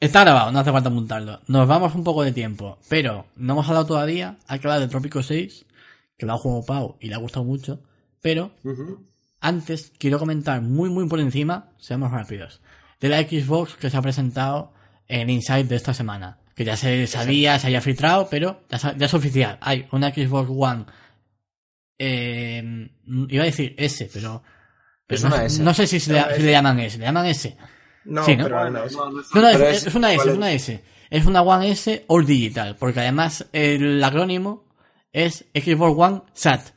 Está 0.00 0.22
grabado, 0.22 0.50
no 0.50 0.58
hace 0.58 0.72
falta 0.72 0.88
montarlo. 0.90 1.40
Nos 1.46 1.68
vamos 1.68 1.94
un 1.94 2.02
poco 2.02 2.24
de 2.24 2.32
tiempo, 2.32 2.78
pero 2.88 3.26
no 3.36 3.52
hemos 3.52 3.68
hablado 3.68 3.86
todavía. 3.86 4.38
Hay 4.48 4.58
que 4.58 4.66
hablar 4.66 4.80
de 4.80 4.88
Trópico 4.88 5.22
6, 5.22 5.66
que 6.20 6.26
lo 6.26 6.34
ha 6.34 6.38
jugado 6.38 6.64
Pau 6.66 6.96
y 7.00 7.08
le 7.08 7.14
ha 7.14 7.18
gustado 7.18 7.44
mucho. 7.44 7.82
Pero 8.20 8.52
antes 9.40 9.92
quiero 9.98 10.18
comentar 10.18 10.60
muy, 10.60 10.90
muy 10.90 11.08
por 11.08 11.18
encima, 11.18 11.72
seamos 11.78 12.10
rápidos, 12.12 12.60
de 13.00 13.08
la 13.08 13.22
Xbox 13.22 13.74
que 13.76 13.88
se 13.88 13.96
ha 13.96 14.02
presentado 14.02 14.74
en 15.08 15.30
Inside 15.30 15.64
de 15.64 15.76
esta 15.76 15.94
semana. 15.94 16.36
Que 16.54 16.64
ya 16.66 16.76
se 16.76 17.06
sabía, 17.06 17.58
se 17.58 17.68
había 17.68 17.80
filtrado, 17.80 18.28
pero 18.30 18.60
ya, 18.68 18.94
es 19.00 19.14
oficial. 19.14 19.56
Hay 19.62 19.86
una 19.92 20.10
Xbox 20.12 20.50
One. 20.54 20.84
eh, 21.98 22.90
iba 23.28 23.42
a 23.42 23.46
decir 23.46 23.74
S, 23.78 24.10
pero. 24.12 24.42
pero 25.06 25.16
Es 25.18 25.22
no, 25.24 25.28
una 25.28 25.38
sé- 25.38 25.46
S. 25.46 25.62
no 25.62 25.74
sé 25.74 25.86
si, 25.86 26.00
se 26.00 26.12
le, 26.12 26.18
Una 26.22 26.34
si 26.34 26.42
le 26.42 26.50
llaman 26.52 26.80
S. 26.80 26.98
¿Le 26.98 27.04
llaman 27.06 27.26
S? 27.26 27.56
No, 28.04 28.24
Sí, 28.24 28.36
¿no? 28.36 28.44
pero 28.44 28.70
no, 28.70 28.84
es- 28.84 28.92
no, 28.92 29.10
no 29.10 29.20
es- 29.20 29.32
una 29.34 29.50
S, 29.52 29.90
¿cuál 30.16 30.28
es 30.28 30.36
una 30.36 30.52
S. 30.52 30.84
Es 31.10 31.26
una 31.26 31.42
One 31.42 31.70
S 31.70 32.04
All 32.08 32.26
Digital, 32.26 32.76
porque 32.76 33.00
además 33.00 33.46
el 33.52 34.02
acrónimo 34.04 34.64
es 35.12 35.44
Xbox 35.54 35.98
One 35.98 36.22
SAT. 36.32 36.68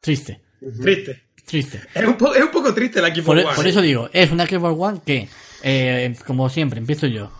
Triste, 0.00 0.40
Triste. 0.80 1.22
triste. 1.46 1.80
Es 1.94 2.04
un, 2.06 2.16
po- 2.16 2.34
es 2.34 2.42
un 2.42 2.50
poco 2.50 2.72
triste 2.74 3.00
la 3.00 3.08
Xbox 3.14 3.26
Por, 3.26 3.38
One. 3.38 3.48
por 3.54 3.66
eso 3.66 3.80
digo, 3.80 4.08
es 4.12 4.30
una 4.30 4.46
Xbox 4.46 4.76
One 4.78 5.00
que, 5.04 5.28
eh, 5.62 6.14
como 6.26 6.48
siempre, 6.48 6.78
empiezo 6.80 7.06
yo. 7.06 7.30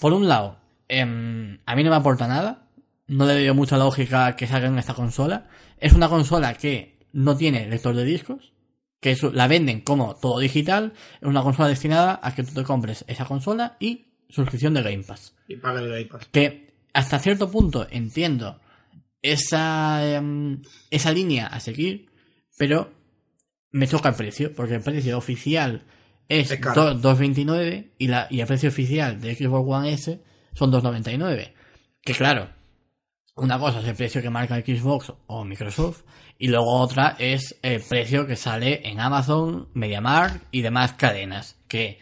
Por 0.00 0.12
un 0.12 0.28
lado, 0.28 0.58
em, 0.88 1.58
a 1.66 1.76
mí 1.76 1.84
no 1.84 1.90
me 1.90 1.96
aporta 1.96 2.26
nada. 2.26 2.66
No 3.06 3.26
le 3.26 3.34
veo 3.34 3.54
mucha 3.54 3.76
lógica 3.76 4.36
que 4.36 4.46
salga 4.46 4.68
en 4.68 4.78
esta 4.78 4.94
consola. 4.94 5.48
Es 5.78 5.92
una 5.92 6.08
consola 6.08 6.54
que 6.54 6.98
no 7.12 7.36
tiene 7.36 7.66
lector 7.68 7.94
de 7.94 8.04
discos. 8.04 8.52
Que 9.00 9.12
eso- 9.12 9.32
la 9.32 9.48
venden 9.48 9.80
como 9.80 10.14
todo 10.16 10.38
digital. 10.38 10.92
Es 11.20 11.26
una 11.28 11.42
consola 11.42 11.68
destinada 11.68 12.20
a 12.22 12.34
que 12.34 12.42
tú 12.44 12.52
te 12.54 12.62
compres 12.62 13.04
esa 13.08 13.24
consola 13.24 13.76
y 13.80 14.06
suscripción 14.28 14.74
de 14.74 14.82
Game 14.82 15.02
Pass. 15.02 15.34
Y 15.48 15.56
paga 15.56 15.80
el 15.80 15.88
Game 15.88 16.04
Pass. 16.04 16.28
Que 16.30 16.74
hasta 16.92 17.18
cierto 17.18 17.50
punto 17.50 17.86
entiendo 17.90 18.60
esa, 19.22 20.06
em, 20.16 20.62
esa 20.90 21.12
línea 21.12 21.46
a 21.46 21.60
seguir, 21.60 22.10
pero 22.58 22.92
me 23.72 23.86
choca 23.88 24.08
el 24.10 24.14
precio, 24.14 24.52
porque 24.54 24.74
el 24.76 24.82
precio 24.82 25.16
oficial 25.18 25.84
es, 26.28 26.50
Es 26.50 26.60
caro. 26.60 26.94
do- 26.94 27.14
2.29 27.14 27.90
y, 27.98 28.08
la, 28.08 28.26
y 28.30 28.40
el 28.40 28.46
precio 28.46 28.68
oficial 28.68 29.20
de 29.20 29.34
Xbox 29.34 29.68
One 29.68 29.92
S 29.92 30.20
son 30.54 30.70
2.99. 30.72 31.52
Que 32.02 32.14
claro, 32.14 32.50
una 33.36 33.58
cosa 33.58 33.80
es 33.80 33.86
el 33.86 33.94
precio 33.96 34.22
que 34.22 34.30
marca 34.30 34.56
Xbox 34.60 35.12
o 35.26 35.44
Microsoft 35.44 36.02
y 36.38 36.48
luego 36.48 36.78
otra 36.80 37.16
es 37.18 37.58
el 37.62 37.80
precio 37.82 38.26
que 38.26 38.36
sale 38.36 38.88
en 38.88 39.00
Amazon, 39.00 39.68
MediaMarkt 39.74 40.46
y 40.50 40.62
demás 40.62 40.94
cadenas. 40.94 41.56
Que 41.68 41.98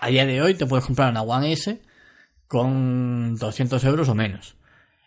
a 0.00 0.08
día 0.08 0.24
de 0.26 0.40
hoy 0.42 0.54
te 0.54 0.66
puedes 0.66 0.86
comprar 0.86 1.10
una 1.10 1.22
One 1.22 1.52
S 1.52 1.80
con 2.46 3.36
200 3.36 3.84
euros 3.84 4.08
o 4.08 4.14
menos. 4.14 4.56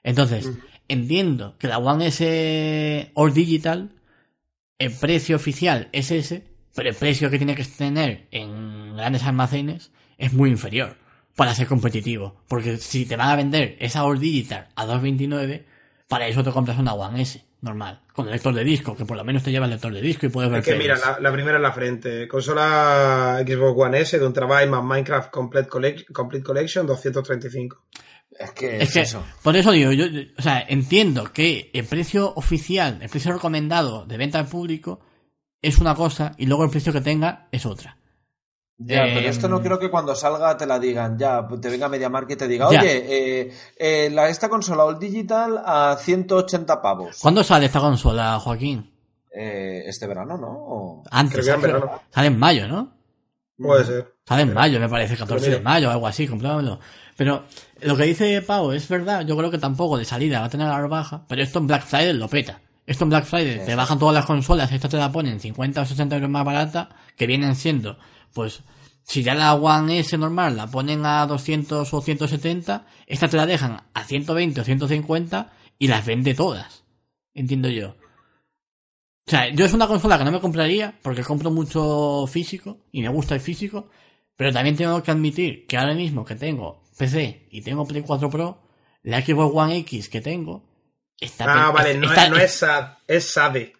Entonces, 0.04 0.50
entiendo 0.88 1.56
que 1.58 1.68
la 1.68 1.78
One 1.78 2.08
S 2.08 3.12
All 3.14 3.34
Digital, 3.34 3.92
el 4.80 4.92
precio 4.92 5.36
oficial 5.36 5.90
es 5.92 6.12
ese, 6.12 6.44
pero 6.76 6.90
el 6.90 6.96
precio 6.96 7.30
que 7.30 7.38
tiene 7.38 7.56
que 7.56 7.64
tener 7.66 8.28
en 8.32 8.96
grandes 8.96 9.24
almacenes 9.24 9.92
es 10.18 10.34
muy 10.34 10.50
inferior 10.50 10.98
para 11.36 11.56
ser 11.56 11.68
competitivo. 11.68 12.42
Porque 12.48 12.78
si 12.78 13.06
te 13.06 13.16
van 13.16 13.30
a 13.30 13.36
vender 13.36 13.76
esa 13.80 14.04
All 14.04 14.20
Digital 14.20 14.68
a 14.76 14.86
2.29, 14.86 15.64
Para 16.08 16.28
eso 16.28 16.44
te 16.44 16.52
compras 16.52 16.78
una 16.78 16.94
One 16.94 17.22
S, 17.22 17.42
normal, 17.62 18.02
con 18.14 18.26
el 18.26 18.34
lector 18.34 18.54
de 18.54 18.64
disco, 18.66 18.98
que 18.98 19.06
por 19.06 19.16
lo 19.16 19.24
menos 19.24 19.44
te 19.44 19.52
lleva 19.52 19.66
el 19.66 19.72
lector 19.72 19.94
de 19.94 20.02
disco 20.02 20.26
y 20.26 20.30
puedes 20.30 20.52
ver 20.52 20.60
Es 20.60 20.66
que 20.66 20.76
mira, 20.76 20.98
la, 20.98 21.20
la 21.22 21.32
primera 21.32 21.56
en 21.58 21.64
la 21.64 21.72
frente. 21.72 22.28
Consola 22.28 23.42
Xbox 23.48 23.80
One 23.80 24.00
S 24.02 24.20
de 24.20 24.26
un 24.26 24.34
trabajo 24.34 24.68
más 24.68 24.84
Minecraft 24.84 25.32
Complete, 25.32 25.70
Collec- 25.70 26.12
Complete 26.12 26.44
Collection 26.44 26.86
235. 26.86 27.82
Es 28.44 28.52
que 28.52 28.76
Es 28.78 28.82
es, 28.90 28.94
que, 28.94 29.02
eso. 29.02 29.24
por 29.44 29.56
eso 29.56 29.72
digo, 29.72 29.92
yo, 29.92 30.06
yo- 30.06 30.22
o 30.38 30.42
sea, 30.42 30.64
entiendo 30.68 31.32
que 31.34 31.70
el 31.74 31.86
precio 31.86 32.34
oficial, 32.36 33.00
el 33.02 33.10
precio 33.10 33.34
recomendado 33.34 34.06
de 34.06 34.18
venta 34.18 34.40
al 34.40 34.48
público 34.48 35.00
es 35.62 35.78
una 35.78 35.94
cosa 35.96 36.34
y 36.38 36.46
luego 36.48 36.64
el 36.64 36.70
precio 36.72 36.92
que 36.94 37.02
tenga 37.02 37.48
es 37.52 37.66
otra. 37.66 37.98
Ya, 38.84 39.06
Eh, 39.06 39.12
pero 39.14 39.30
esto 39.30 39.48
no 39.48 39.62
creo 39.62 39.78
que 39.78 39.92
cuando 39.92 40.16
salga 40.16 40.58
te 40.58 40.66
la 40.66 40.80
digan, 40.80 41.16
ya, 41.20 41.48
te 41.62 41.70
venga 41.70 41.88
MediaMarkt 41.88 42.32
y 42.32 42.36
te 42.36 42.48
diga, 42.48 42.68
Ya. 42.72 42.80
oye, 42.80 43.04
eh, 43.42 43.54
eh, 43.78 44.10
la, 44.12 44.28
esta 44.28 44.50
consola 44.50 44.86
All 44.86 44.98
Digital 44.98 45.62
a 45.64 45.96
180 46.00 46.82
pavos. 46.82 47.20
¿Cuándo 47.22 47.44
sale 47.44 47.68
esta 47.68 47.80
consola, 47.80 48.40
Joaquín? 48.40 48.90
Eh, 49.34 49.84
este 49.86 50.08
verano, 50.08 50.36
¿no? 50.38 50.48
O- 50.50 51.04
Antes. 51.12 51.46
Creo 51.46 51.46
que 51.46 51.52
en 51.52 51.62
sale- 51.62 51.74
verano. 51.86 52.02
Sale 52.10 52.28
en 52.28 52.40
mayo, 52.40 52.68
¿no? 52.68 52.92
Puede 53.62 53.86
ser. 53.86 54.14
Sale 54.26 54.44
en 54.44 54.54
mayo, 54.54 54.80
me 54.80 54.90
parece, 54.90 55.18
14 55.18 55.50
de 55.50 55.60
mayo 55.62 55.90
o 55.90 55.92
algo 55.92 56.08
así, 56.08 56.28
compruébalo. 56.28 56.80
Pero 57.16 57.44
lo 57.82 57.96
que 57.96 58.04
dice 58.04 58.42
Pau 58.42 58.72
es 58.72 58.88
verdad, 58.88 59.26
yo 59.26 59.38
creo 59.38 59.52
que 59.52 59.58
tampoco 59.58 59.98
de 59.98 60.06
salida 60.06 60.40
va 60.40 60.46
a 60.46 60.50
tener 60.50 60.68
la 60.68 60.82
rebaja, 60.82 61.26
pero 61.28 61.42
esto 61.42 61.60
en 61.60 61.68
Black 61.68 61.84
Friday 61.86 62.14
lo 62.14 62.28
peta. 62.28 62.62
Esto 62.86 63.04
en 63.04 63.10
Black 63.10 63.26
Friday 63.26 63.66
te 63.66 63.76
bajan 63.76 64.00
todas 64.00 64.16
las 64.16 64.26
consolas, 64.26 64.72
esta 64.72 64.90
te 64.90 64.98
la 64.98 65.12
ponen 65.12 65.40
50 65.40 65.82
o 65.82 65.86
60 65.86 66.16
euros 66.16 66.30
más 66.30 66.46
barata, 66.46 66.90
que 67.16 67.28
vienen 67.28 67.56
siendo, 67.56 67.98
pues, 68.34 68.64
si 69.04 69.24
ya 69.24 69.36
la 69.36 69.54
One 69.54 70.00
S 70.00 70.18
normal 70.18 70.58
la 70.58 70.68
ponen 70.68 71.06
a 71.06 71.26
200 71.26 71.94
o 71.94 72.02
170, 72.02 72.86
esta 73.08 73.28
te 73.28 73.38
la 73.38 73.46
dejan 73.46 73.82
a 73.94 74.04
120 74.04 74.62
o 74.62 74.64
150 74.64 75.54
y 75.78 75.88
las 75.88 76.06
vende 76.06 76.34
todas. 76.34 76.84
Entiendo 77.34 77.70
yo. 77.70 77.96
O 79.28 79.30
sea, 79.32 79.50
yo 79.50 79.66
es 79.66 79.74
una 79.74 79.88
consola 79.88 80.18
que 80.18 80.24
no 80.26 80.32
me 80.32 80.42
compraría 80.42 80.98
porque 81.02 81.24
compro 81.24 81.52
mucho 81.52 82.26
físico 82.28 82.86
y 82.92 83.02
me 83.02 83.10
gusta 83.10 83.36
el 83.36 83.42
físico, 83.42 83.90
pero 84.36 84.52
también 84.52 84.76
tengo 84.76 85.02
que 85.04 85.12
admitir 85.12 85.66
que 85.68 85.78
ahora 85.78 85.94
mismo 85.94 86.26
que 86.26 86.36
tengo 86.36 86.84
PC 86.98 87.48
y 87.52 87.62
tengo 87.62 87.86
Play 87.88 88.02
4 88.02 88.30
Pro, 88.30 88.62
la 89.04 89.22
Xbox 89.22 89.56
One 89.56 89.78
X 89.78 90.10
que 90.10 90.22
tengo 90.22 90.64
está... 91.20 91.68
Ah, 91.68 91.72
vale, 91.72 91.96
no, 91.98 92.08
está- 92.10 92.26
es, 92.26 92.30
no 92.32 92.38
es 92.38 92.52
SAD, 92.54 92.98
es 93.08 93.32
SADE. 93.32 93.74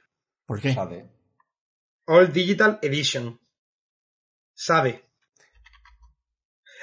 ¿Por 0.46 0.62
qué? 0.62 0.74
sabe. 0.74 1.06
All 2.08 2.32
Digital 2.32 2.80
Edition. 2.82 3.40
SADE. 4.54 5.04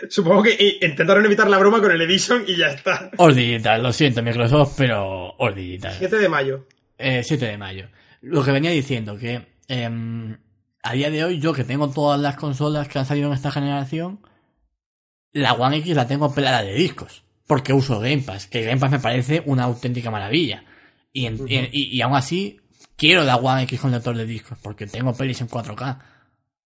Supongo 0.11 0.43
que 0.45 0.79
intentaron 0.83 1.25
evitar 1.25 1.49
la 1.49 1.59
broma 1.59 1.81
con 1.81 1.91
el 1.91 2.01
Edition 2.03 2.45
y 2.47 2.57
ya 2.57 2.69
está. 2.69 3.11
All 3.19 3.35
Digital, 3.35 3.83
lo 3.83 3.93
siento 3.93 4.23
Microsoft, 4.23 4.75
pero 4.79 5.33
All 5.39 5.55
Digital. 5.55 5.95
7 5.99 6.17
de 6.19 6.29
mayo. 6.29 6.67
Eh, 6.99 7.23
7 7.23 7.47
de 7.47 7.57
mayo. 7.59 7.89
Lo 8.20 8.45
que 8.45 8.51
venía 8.53 8.70
diciendo, 8.70 9.16
que 9.16 9.47
em, 9.69 10.36
a 10.82 10.93
día 10.93 11.11
de 11.11 11.24
hoy 11.24 11.40
yo 11.40 11.53
que 11.53 11.65
tengo 11.65 11.89
todas 11.90 12.20
las 12.20 12.36
consolas 12.36 12.89
que 12.89 12.99
han 12.99 13.07
salido 13.07 13.28
en 13.28 13.35
esta 13.35 13.51
generación, 13.51 14.20
la 15.32 15.53
One 15.55 15.78
X 15.78 15.95
la 15.95 16.07
tengo 16.07 16.32
pelada 16.35 16.62
de 16.62 16.74
discos, 16.74 17.24
porque 17.47 17.73
uso 17.73 18.01
Game 18.01 18.23
Pass, 18.23 18.47
que 18.47 18.62
Game 18.65 18.81
Pass 18.81 18.90
me 18.90 18.99
parece 18.99 19.43
una 19.47 19.65
auténtica 19.65 20.11
maravilla. 20.11 20.65
Y, 21.12 21.27
en- 21.27 21.47
y- 21.49 21.69
y- 21.73 21.97
y 21.97 22.01
aún 22.03 22.16
así, 22.16 22.61
quiero 22.97 23.24
la 23.24 23.36
One 23.36 23.62
X 23.65 23.81
con 23.81 23.90
lector 23.93 24.16
de 24.16 24.27
discos, 24.27 24.59
porque 24.62 24.86
tengo 24.86 25.15
pelis 25.15 25.40
en 25.40 25.49
4K. 25.49 25.99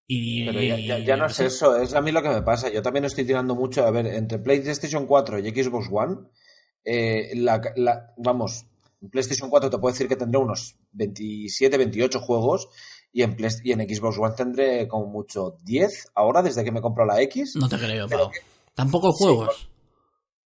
Y, 0.07 0.45
Pero 0.47 0.61
ya, 0.61 0.79
ya- 0.79 0.99
ya 0.99 1.17
no 1.17 1.27
es 1.27 1.39
eso, 1.41 1.77
es 1.77 1.95
a 1.95 2.01
mí 2.03 2.13
lo 2.13 2.23
que 2.23 2.29
me 2.29 2.43
pasa. 2.43 2.71
Yo 2.71 2.83
también 2.83 3.05
estoy 3.05 3.25
tirando 3.25 3.55
mucho, 3.55 3.87
a 3.87 3.91
ver, 3.91 4.07
entre 4.07 4.39
PlayStation 4.39 5.07
4 5.07 5.39
y 5.39 5.49
Xbox 5.51 5.89
One, 5.91 6.17
eh, 6.85 7.31
la, 7.37 7.61
la- 7.77 8.13
vamos, 8.19 8.67
en 9.03 9.11
PlayStation 9.11 9.51
4 9.51 9.69
te 9.71 9.79
puedo 9.79 9.93
decir 9.93 10.09
que 10.09 10.17
tendré 10.17 10.39
unos 10.41 10.77
27, 10.93 11.77
28 11.77 12.21
juegos 12.21 12.69
y 13.13 13.23
en, 13.23 13.37
Play- 13.37 13.51
y 13.65 13.73
en 13.73 13.81
Xbox 13.81 14.17
One 14.19 14.35
tendré 14.37 14.89
como 14.89 15.07
mucho 15.07 15.57
10 15.65 16.13
ahora 16.15 16.41
desde 16.43 16.65
que 16.65 16.73
me 16.73 16.81
compro 16.81 17.05
la 17.05 17.21
X. 17.23 17.57
No 17.57 17.69
te 17.69 17.77
creo, 17.79 18.09
Pau. 18.09 18.31
Tampoco 18.75 19.13
juegos. 19.13 19.69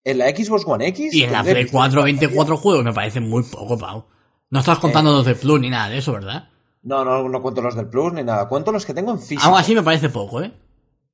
En 0.04 0.18
la 0.18 0.28
Xbox 0.30 0.64
One 0.66 0.86
X. 0.88 1.12
y 1.12 1.24
en 1.24 1.32
la 1.32 1.42
Play 1.42 1.66
4, 1.66 2.02
24 2.04 2.56
juegos 2.56 2.84
me 2.84 2.92
parece 2.92 3.20
muy 3.20 3.42
poco, 3.42 3.76
Pau. 3.76 4.04
No 4.50 4.60
estás 4.60 4.78
contando 4.78 5.12
los 5.12 5.26
de 5.26 5.34
Plus 5.34 5.60
ni 5.60 5.68
nada 5.68 5.88
de 5.90 5.98
eso, 5.98 6.12
¿verdad? 6.12 6.48
No, 6.82 7.04
no, 7.04 7.28
no 7.28 7.42
cuento 7.42 7.60
los 7.60 7.74
del 7.74 7.88
Plus 7.88 8.12
ni 8.12 8.22
nada, 8.22 8.48
cuento 8.48 8.70
los 8.70 8.86
que 8.86 8.94
tengo 8.94 9.10
en 9.10 9.18
físico. 9.18 9.42
Aún 9.42 9.58
así 9.58 9.74
me 9.74 9.82
parece 9.82 10.08
poco, 10.08 10.40
¿eh? 10.40 10.52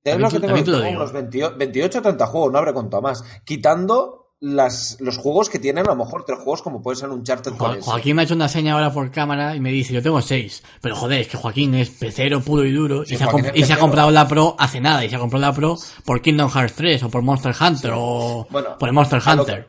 Tengo 0.02 0.18
los 0.18 0.32
que 0.34 0.40
te- 0.40 0.46
tengo, 0.48 0.62
digo. 0.82 0.90
unos 0.96 1.12
28, 1.12 1.56
28 1.56 1.98
o 1.98 2.02
30 2.02 2.26
juegos, 2.26 2.52
no 2.52 2.58
habré 2.58 2.74
contado 2.74 3.00
más. 3.02 3.24
Quitando 3.44 4.21
las, 4.42 4.96
los 4.98 5.18
juegos 5.18 5.48
que 5.48 5.60
tienen 5.60 5.86
a 5.86 5.90
lo 5.90 5.96
mejor 5.96 6.24
tres 6.26 6.40
juegos 6.40 6.62
como 6.62 6.82
puede 6.82 6.96
ser 6.96 7.10
un 7.10 7.22
Charter 7.22 7.52
Jo- 7.52 7.70
3. 7.74 7.84
Joaquín 7.84 8.16
me 8.16 8.22
ha 8.22 8.24
hecho 8.24 8.34
una 8.34 8.48
seña 8.48 8.72
ahora 8.74 8.92
por 8.92 9.08
cámara 9.12 9.54
y 9.54 9.60
me 9.60 9.70
dice, 9.70 9.94
yo 9.94 10.02
tengo 10.02 10.20
seis. 10.20 10.64
Pero 10.80 10.96
joder, 10.96 11.20
es 11.20 11.28
que 11.28 11.36
Joaquín 11.36 11.76
es 11.76 11.90
pecero 11.90 12.40
puro 12.40 12.64
y 12.64 12.72
duro 12.72 13.04
Sí, 13.04 13.14
y, 13.14 13.18
se 13.18 13.22
ha, 13.24 13.28
y 13.54 13.62
se 13.64 13.76
comprado 13.78 14.10
la 14.10 14.26
Pro 14.26 14.56
hace 14.58 14.80
nada. 14.80 15.04
Y 15.04 15.08
se 15.08 15.14
ha 15.14 15.20
comprado 15.20 15.42
la 15.42 15.52
Pro 15.52 15.76
por 16.04 16.20
Kingdom 16.20 16.50
Hearts 16.50 16.74
3 16.74 17.04
o 17.04 17.08
por 17.08 17.22
Monster 17.22 17.54
Hunter 17.58 17.92
o 17.94 18.48
Bueno, 18.50 18.76
por 18.78 18.88
el 18.88 18.94
Monster 18.96 19.22
a 19.24 19.34
lo 19.36 19.42
Hunter. 19.42 19.68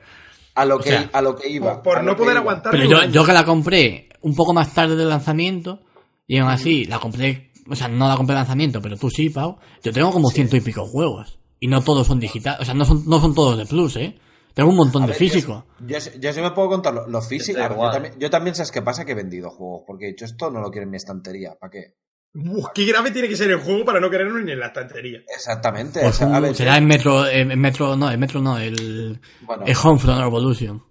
A 0.55 0.65
lo 0.65 0.79
que, 0.79 0.89
sea, 0.89 1.09
a 1.13 1.21
lo 1.21 1.35
que 1.35 1.49
iba. 1.49 1.83
Por, 1.83 2.03
no 2.03 2.15
poder 2.15 2.37
aguantar. 2.37 2.71
Pero 2.71 2.85
yo, 2.85 3.05
yo 3.11 3.23
que 3.23 3.33
la 3.33 3.45
compré 3.45 4.09
un 4.21 4.33
poco 4.35 4.53
más 4.55 4.73
tarde 4.73 4.95
del 4.95 5.09
lanzamiento 5.09 5.81
y 6.25 6.39
aún 6.39 6.49
así 6.49 6.85
la 6.85 6.97
compré, 6.99 7.51
o 7.69 7.75
sea, 7.75 7.87
no 7.89 8.07
la 8.07 8.17
compré 8.17 8.33
de 8.33 8.39
lanzamiento, 8.39 8.81
pero 8.81 8.97
tú 8.97 9.11
sí, 9.11 9.29
Pau. 9.29 9.57
Yo 9.83 9.93
tengo 9.93 10.11
como 10.11 10.31
ciento 10.31 10.57
y 10.57 10.61
pico 10.61 10.83
juegos. 10.87 11.37
Y 11.59 11.67
no 11.67 11.81
todos 11.81 12.07
son 12.07 12.19
digitales, 12.19 12.59
o 12.61 12.65
sea, 12.65 12.73
no 12.73 12.85
son, 12.85 13.03
no 13.07 13.21
son 13.21 13.35
todos 13.35 13.57
de 13.57 13.65
Plus, 13.67 13.95
¿eh? 13.97 14.17
Tengo 14.53 14.69
un 14.69 14.75
montón 14.75 15.03
A 15.03 15.05
de 15.07 15.11
ver, 15.11 15.17
físico. 15.19 15.65
Yo, 15.85 15.97
yo 16.19 16.33
sí 16.33 16.41
me 16.41 16.51
puedo 16.51 16.69
contar 16.69 16.93
lo, 16.93 17.07
lo 17.07 17.21
físico. 17.21 17.59
Está 17.59 17.65
A 17.65 17.69
ver, 17.69 17.77
yo, 17.79 17.91
también, 17.91 18.13
yo 18.19 18.29
también 18.29 18.55
sabes 18.55 18.71
qué 18.71 18.81
pasa 18.81 19.03
que 19.05 19.13
he 19.13 19.15
vendido 19.15 19.49
juegos. 19.49 19.83
Porque 19.87 20.05
he 20.05 20.09
dicho 20.09 20.25
esto 20.25 20.51
no 20.51 20.61
lo 20.61 20.69
quiero 20.69 20.83
en 20.85 20.91
mi 20.91 20.97
estantería. 20.97 21.55
¿Para 21.59 21.71
qué? 21.71 21.95
Uf, 22.35 22.67
qué 22.73 22.85
grave 22.85 23.11
tiene 23.11 23.27
que 23.29 23.35
ser 23.35 23.49
el 23.51 23.59
juego 23.59 23.85
para 23.85 23.99
no 23.99 24.09
quererlo 24.09 24.39
ni 24.39 24.51
en 24.51 24.59
la 24.59 24.67
estantería. 24.67 25.19
Exactamente. 25.35 25.99
Pues 26.01 26.15
o 26.15 26.17
sea, 26.17 26.27
a 26.27 26.37
un- 26.37 26.41
ver, 26.43 26.55
será 26.55 26.77
en 26.77 26.85
Metro, 26.85 27.27
en 27.27 27.59
Metro, 27.59 27.95
no, 27.95 28.11
en 28.11 28.19
Metro 28.19 28.41
no, 28.41 28.57
el, 28.57 29.19
bueno, 29.41 29.63
el 29.65 29.75
Homefront 29.83 30.19
Revolution. 30.19 30.83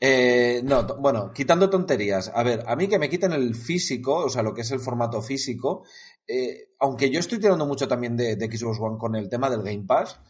Eh, 0.00 0.60
no, 0.64 0.86
bueno, 1.00 1.32
quitando 1.32 1.68
tonterías. 1.68 2.30
A 2.34 2.42
ver, 2.44 2.62
a 2.66 2.76
mí 2.76 2.86
que 2.88 2.98
me 2.98 3.08
quiten 3.10 3.32
el 3.32 3.54
físico, 3.56 4.14
o 4.26 4.28
sea, 4.28 4.42
lo 4.42 4.54
que 4.54 4.60
es 4.60 4.70
el 4.70 4.78
formato 4.78 5.20
físico, 5.22 5.84
eh, 6.26 6.68
aunque 6.78 7.10
yo 7.10 7.18
estoy 7.18 7.38
tirando 7.40 7.66
mucho 7.66 7.88
también 7.88 8.16
de, 8.16 8.36
de 8.36 8.46
Xbox 8.46 8.78
One 8.80 8.96
con 8.98 9.16
el 9.16 9.28
tema 9.28 9.50
del 9.50 9.62
Game 9.62 9.84
Pass, 9.86 10.20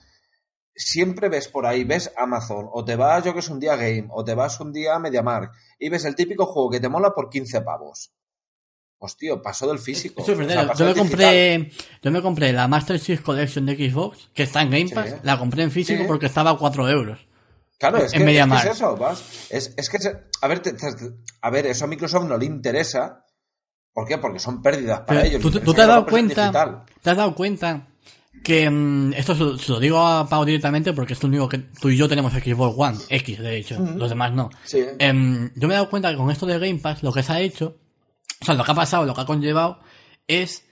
siempre 0.79 1.29
ves 1.29 1.49
por 1.49 1.67
ahí, 1.67 1.85
ves 1.85 2.13
Amazon, 2.17 2.69
o 2.73 2.85
te 2.85 2.97
vas, 2.97 3.25
yo 3.25 3.33
que 3.35 3.41
es 3.41 3.49
un 3.49 3.61
día 3.61 3.77
Game, 3.77 4.07
o 4.11 4.25
te 4.25 4.35
vas 4.35 4.59
un 4.61 4.73
día 4.73 4.95
a 4.95 4.99
MediaMarkt, 4.99 5.55
y 5.79 5.89
ves 5.89 6.05
el 6.05 6.15
típico 6.15 6.47
juego 6.47 6.71
que 6.71 6.81
te 6.81 6.89
mola 6.89 7.11
por 7.15 7.29
15 7.29 7.61
pavos. 7.63 8.13
Hostia, 9.01 9.41
pasó 9.41 9.69
del 9.69 9.79
físico. 9.79 10.23
Eso 10.23 10.33
es 10.33 10.39
o 10.39 10.43
sea, 10.43 10.49
verdad. 10.57 10.67
pasó 10.69 10.85
yo, 10.85 10.91
me 10.91 10.95
compré, 10.99 11.71
yo 12.03 12.11
me 12.11 12.21
compré 12.23 12.53
la 12.53 12.67
Master 12.67 12.99
Chief 13.01 13.21
Collection 13.23 13.65
de 13.67 13.77
Xbox, 13.91 14.29
que 14.35 14.43
está 14.43 14.63
en 14.63 14.71
Game 14.71 14.89
Sí. 14.89 14.95
Pass. 14.95 15.15
La 15.23 15.39
compré 15.39 15.63
en 15.63 15.71
físico 15.71 16.01
Sí. 16.03 16.07
porque 16.09 16.27
estaba 16.27 16.51
a 16.51 16.57
4 16.57 16.89
euros. 16.89 17.19
Claro, 17.79 17.99
es 17.99 18.13
en 18.13 18.25
que, 18.27 18.37
es, 18.41 18.47
que 18.49 18.57
es 18.57 18.65
eso, 18.75 18.97
vas. 18.97 19.23
Es, 19.51 19.73
es 19.77 19.89
que, 19.89 19.99
a 20.43 20.49
ver, 20.49 20.59
te- 20.59 20.73
te- 20.73 20.87
a 21.43 21.51
ver, 21.51 21.67
eso 21.67 21.85
a 21.85 21.89
Microsoft 21.89 22.25
no 22.25 22.37
le 22.37 22.47
interesa. 22.47 23.25
¿Por 23.93 24.05
qué? 24.07 24.19
Porque 24.19 24.41
son 24.41 24.61
pérdidas 24.63 25.01
para 25.03 25.21
Pero 25.21 25.37
ellos. 25.37 25.43
¿tú, 25.43 25.61
tú 25.61 25.73
te 25.73 25.83
has 25.83 25.87
dado 25.89 26.05
cuenta? 26.07 26.85
¿Te 27.01 27.11
has 27.11 27.17
dado 27.17 27.35
cuenta 27.37 27.87
que 28.45 28.69
mm, 28.71 29.13
esto 29.15 29.35
se 29.35 29.43
lo, 29.45 29.59
se 29.59 29.73
lo 29.73 29.81
digo 29.81 29.99
a 30.01 30.29
Pau 30.29 30.45
directamente 30.45 30.93
porque 30.93 31.13
es 31.15 31.23
lo 31.23 31.29
único 31.29 31.49
que 31.49 31.59
tú 31.59 31.89
y 31.91 31.97
yo 31.97 32.09
tenemos 32.09 32.33
Xbox 32.33 32.75
One 32.79 32.99
X, 33.09 33.39
de 33.39 33.57
hecho, 33.59 33.79
los 33.81 34.09
demás 34.09 34.33
no. 34.33 34.51
Sí. 34.65 34.83
Em, 34.99 35.51
yo 35.57 35.69
me 35.69 35.75
he 35.75 35.77
dado 35.77 35.91
cuenta 35.91 36.11
que 36.11 36.17
con 36.17 36.31
esto 36.31 36.47
de 36.47 36.59
Game 36.59 36.79
Pass 36.81 37.03
lo 37.03 37.13
que 37.13 37.23
se 37.23 37.33
ha 37.33 37.41
hecho, 37.41 37.77
o 38.41 38.45
sea, 38.45 38.55
lo 38.55 38.65
que 38.65 38.71
ha 38.71 38.75
pasado, 38.75 39.05
lo 39.07 39.15
que 39.15 39.21
ha 39.23 39.27
conllevado, 39.27 39.81
es 40.27 40.65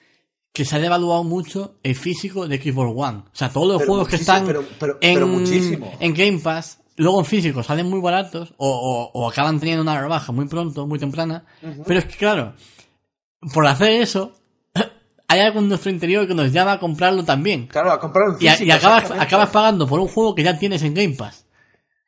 que 0.52 0.64
se 0.64 0.76
ha 0.76 0.78
devaluado 0.78 1.22
mucho 1.24 1.74
el 1.82 1.94
físico 1.96 2.46
de 2.48 2.56
Xbox 2.62 2.92
One. 2.96 3.18
O 3.18 3.30
sea, 3.34 3.50
todos 3.50 3.68
los 3.68 3.78
Pero 3.78 3.90
juegos 3.90 4.08
que 4.08 4.16
están 4.16 4.46
pero- 4.46 4.64
pero- 4.78 4.98
en, 5.02 6.14
Game 6.14 6.38
Pass, 6.38 6.78
luego 6.96 7.18
en 7.20 7.26
físico 7.26 7.62
salen 7.62 7.90
muy 7.90 8.00
baratos 8.00 8.54
o, 8.56 8.68
o- 8.68 9.10
o 9.12 9.28
acaban 9.28 9.58
teniendo 9.60 9.82
una 9.82 10.00
rebaja 10.00 10.32
muy 10.32 10.46
pronto, 10.46 10.86
muy 10.86 10.98
temprana. 10.98 11.44
Pero 11.86 11.98
es 11.98 12.06
que, 12.06 12.16
claro, 12.16 12.54
por 13.52 13.66
hacer 13.66 13.90
eso, 14.00 14.32
hay 15.28 15.40
algo 15.40 15.60
en 15.60 15.68
nuestro 15.68 15.90
interior 15.90 16.26
que 16.26 16.34
nos 16.34 16.52
llama 16.52 16.72
a 16.72 16.78
comprarlo 16.78 17.24
también. 17.24 17.66
Claro, 17.66 17.90
a 17.92 17.98
comprar 18.00 18.28
en 18.30 18.36
Y, 18.40 18.48
a- 18.48 18.52
físico. 18.52 18.68
y 18.68 18.70
acabas, 18.70 19.50
pagando 19.50 19.86
por 19.86 20.00
un 20.00 20.08
juego 20.08 20.34
que 20.34 20.42
ya 20.42 20.58
tienes 20.58 20.82
en 20.82 20.94
Game 20.94 21.14
Pass. 21.14 21.44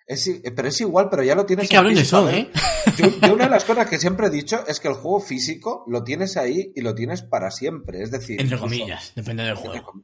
Es 0.06 0.26
i- 0.26 0.40
pero 0.56 0.68
es 0.68 0.80
igual, 0.80 1.08
pero 1.10 1.22
ya 1.22 1.34
lo 1.34 1.44
tienes 1.44 1.68
Qué 1.68 1.74
cabrones 1.76 1.98
físico. 2.00 2.22
son, 2.22 2.34
¿eh? 2.34 2.50
Yo, 2.96 3.06
yo 3.20 3.34
una 3.34 3.44
de 3.44 3.50
las 3.50 3.64
cosas 3.66 3.86
que 3.88 3.98
siempre 3.98 4.28
he 4.28 4.30
dicho 4.30 4.60
es 4.66 4.80
que 4.80 4.88
el 4.88 4.94
juego 4.94 5.20
físico 5.20 5.84
lo 5.86 6.02
tienes 6.04 6.36
ahí 6.38 6.72
y 6.74 6.80
lo 6.80 6.94
tienes 6.94 7.22
para 7.22 7.50
siempre. 7.50 8.02
Es 8.02 8.10
decir, 8.10 8.40
Entre 8.40 8.56
incluso- 8.56 8.64
comillas, 8.78 9.12
depende 9.14 9.42
del 9.42 9.54
juego. 9.56 9.82
com- 9.84 10.02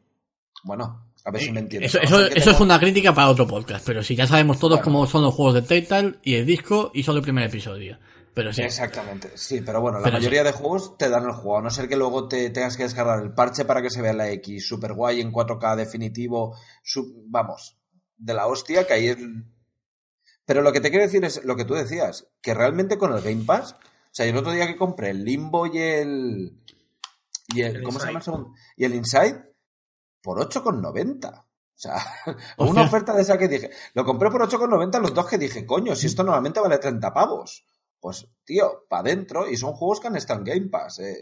Bueno, 0.65 1.07
a 1.25 1.31
ver 1.31 1.41
si 1.43 1.51
me 1.53 1.61
entiendes. 1.61 1.95
Eso, 1.95 2.21
es 2.27 2.61
una 2.61 2.79
crítica 2.79 3.15
para 3.15 3.29
otro 3.31 3.47
podcast, 3.47 3.87
pero 3.87 4.03
sí, 4.03 4.15
ya 4.15 4.27
sabemos 4.27 4.59
todos 4.59 4.81
cómo 4.81 5.07
son 5.07 5.23
los 5.23 5.33
juegos 5.35 5.55
de 5.55 5.63
Telltale 5.63 6.17
y 6.23 6.35
el 6.35 6.45
disco 6.45 6.91
y 6.93 7.03
solo 7.03 7.19
el 7.19 7.25
primer 7.25 7.45
episodio. 7.47 7.99
Pero 8.35 8.53
sí. 8.53 8.63
Exactamente, 8.63 9.31
sí, 9.37 9.61
pero 9.61 9.81
bueno, 9.81 9.99
la 9.99 10.05
Pero 10.05 10.17
mayoría 10.17 10.43
de 10.43 10.53
juegos 10.53 10.99
te 10.99 11.09
dan 11.09 11.25
el 11.25 11.33
juego, 11.33 11.59
a 11.59 11.63
no 11.63 11.71
ser 11.71 11.89
que 11.89 11.97
luego 11.97 12.27
te 12.27 12.51
tengas 12.51 12.77
que 12.77 12.83
descargar 12.83 13.23
el 13.23 13.33
parche 13.33 13.65
para 13.65 13.81
que 13.81 13.91
se 13.91 14.03
vea 14.03 14.13
la 14.13 14.29
X, 14.31 14.67
super 14.67 14.93
guay 14.93 15.21
en 15.21 15.33
4K 15.33 15.77
definitivo, 15.77 16.57
su- 16.83 17.23
vamos, 17.29 17.79
de 18.17 18.35
la 18.35 18.47
hostia, 18.49 18.87
que 18.87 18.93
ahí 18.95 19.07
es... 19.09 19.19
Pero 20.45 20.63
lo 20.63 20.73
que 20.73 20.81
te 20.81 20.91
quiero 20.91 21.05
decir 21.05 21.25
es 21.25 21.45
lo 21.45 21.57
que 21.57 21.65
tú 21.65 21.75
decías, 21.75 22.27
que 22.43 22.55
realmente 22.55 22.99
con 22.99 23.13
el 23.15 23.23
Game 23.23 23.45
Pass, 23.45 23.73
o 23.73 23.77
sea, 24.11 24.27
yo 24.27 24.33
el 24.33 24.39
otro 24.39 24.53
día 24.53 24.67
que 24.67 24.77
compré 24.77 25.11
el 25.11 25.25
Limbo 25.25 25.67
y 25.67 25.79
el. 25.79 26.61
Y 27.55 27.63
el, 27.63 27.77
El 27.77 27.83
¿Cómo 27.83 27.99
se 27.99 28.07
llama 28.07 28.21
el? 28.25 28.45
Y 28.77 28.85
el 28.85 28.95
Inside 28.95 29.43
por 30.23 30.39
8,90. 30.39 31.41
O 31.41 31.45
sea, 31.75 31.97
una 32.59 32.83
oferta 32.83 33.13
de 33.15 33.23
esa 33.23 33.39
que 33.39 33.49
dije. 33.49 33.71
Lo 33.95 34.05
compré 34.05 34.31
por 34.31 34.43
8,90 34.43 35.01
los 35.01 35.15
dos 35.15 35.27
que 35.27 35.39
dije, 35.39 35.67
coño, 35.67 35.97
si 35.97 36.07
esto 36.07 36.23
normalmente 36.23 36.61
vale 36.61 36.79
30 36.79 37.13
pavos. 37.13 37.65
Pues, 38.05 38.29
tío, 38.45 38.85
para 38.87 39.01
adentro. 39.01 39.51
Y 39.51 39.57
son 39.57 39.73
juegos 39.73 39.99
que 39.99 40.09
han 40.09 40.17
estado 40.17 40.41
en 40.41 40.45
Game 40.45 40.69
Pass. 40.69 40.99
eh, 40.99 41.17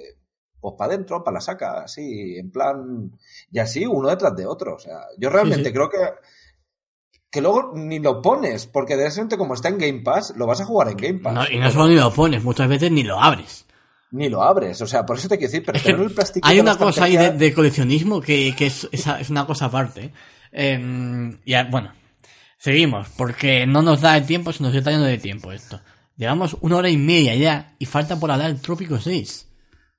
pues 0.60 0.74
para 0.76 0.92
adentro, 0.94 1.22
para 1.22 1.36
la 1.36 1.40
saca, 1.40 1.82
así, 1.84 2.36
en 2.36 2.50
plan. 2.50 3.12
Y 3.52 3.60
así, 3.60 3.86
uno 3.86 4.08
detrás 4.08 4.34
de 4.34 4.46
otro. 4.46 4.74
O 4.74 4.78
sea, 4.80 5.02
yo 5.16 5.30
realmente 5.30 5.68
sí. 5.68 5.72
creo 5.72 5.88
que. 5.88 5.98
Que 7.30 7.40
luego 7.40 7.70
ni 7.76 8.00
lo 8.00 8.20
pones, 8.20 8.66
porque 8.66 8.96
de 8.96 9.08
repente, 9.08 9.38
como 9.38 9.54
está 9.54 9.68
en 9.68 9.78
Game 9.78 10.00
Pass, 10.00 10.34
lo 10.36 10.44
vas 10.44 10.60
a 10.60 10.64
jugar 10.64 10.88
en 10.88 10.96
Game 10.96 11.18
Pass. 11.20 11.34
No, 11.34 11.48
y 11.48 11.60
no 11.60 11.70
solo 11.70 11.86
ni 11.86 11.94
lo 11.94 12.12
pones, 12.12 12.42
muchas 12.42 12.68
veces 12.68 12.90
ni 12.90 13.04
lo 13.04 13.20
abres. 13.20 13.64
Ni 14.10 14.28
lo 14.28 14.42
abres. 14.42 14.82
O 14.82 14.86
sea, 14.88 15.06
por 15.06 15.18
eso 15.18 15.28
te 15.28 15.38
quiero 15.38 15.52
decir, 15.52 15.64
pero 15.64 15.78
Es 15.78 15.84
que 15.84 15.90
el 15.92 16.10
plastiquito 16.12 16.48
hay 16.48 16.58
una 16.58 16.76
cosa 16.76 17.04
ahí 17.04 17.16
de, 17.16 17.54
coleccionismo 17.54 18.20
que, 18.20 18.56
que 18.58 18.66
es, 18.66 18.88
esa- 18.90 19.20
es 19.20 19.30
una 19.30 19.46
cosa 19.46 19.66
aparte. 19.66 20.06
¿eh? 20.06 20.12
Em, 20.50 21.38
ya, 21.46 21.68
bueno, 21.70 21.92
seguimos, 22.58 23.08
porque 23.16 23.66
no 23.68 23.82
nos 23.82 24.00
da 24.00 24.16
el 24.16 24.26
tiempo, 24.26 24.52
se 24.52 24.64
nos 24.64 24.74
está 24.74 24.90
yendo 24.90 25.06
de 25.06 25.18
tiempo 25.18 25.52
esto. 25.52 25.80
Llevamos 26.22 26.56
una 26.60 26.76
hora 26.76 26.88
y 26.88 26.96
media 26.96 27.34
ya 27.34 27.74
y 27.80 27.84
falta 27.86 28.14
por 28.20 28.30
hablar 28.30 28.50
el 28.50 28.60
Trópico 28.60 28.96
6. 29.00 29.48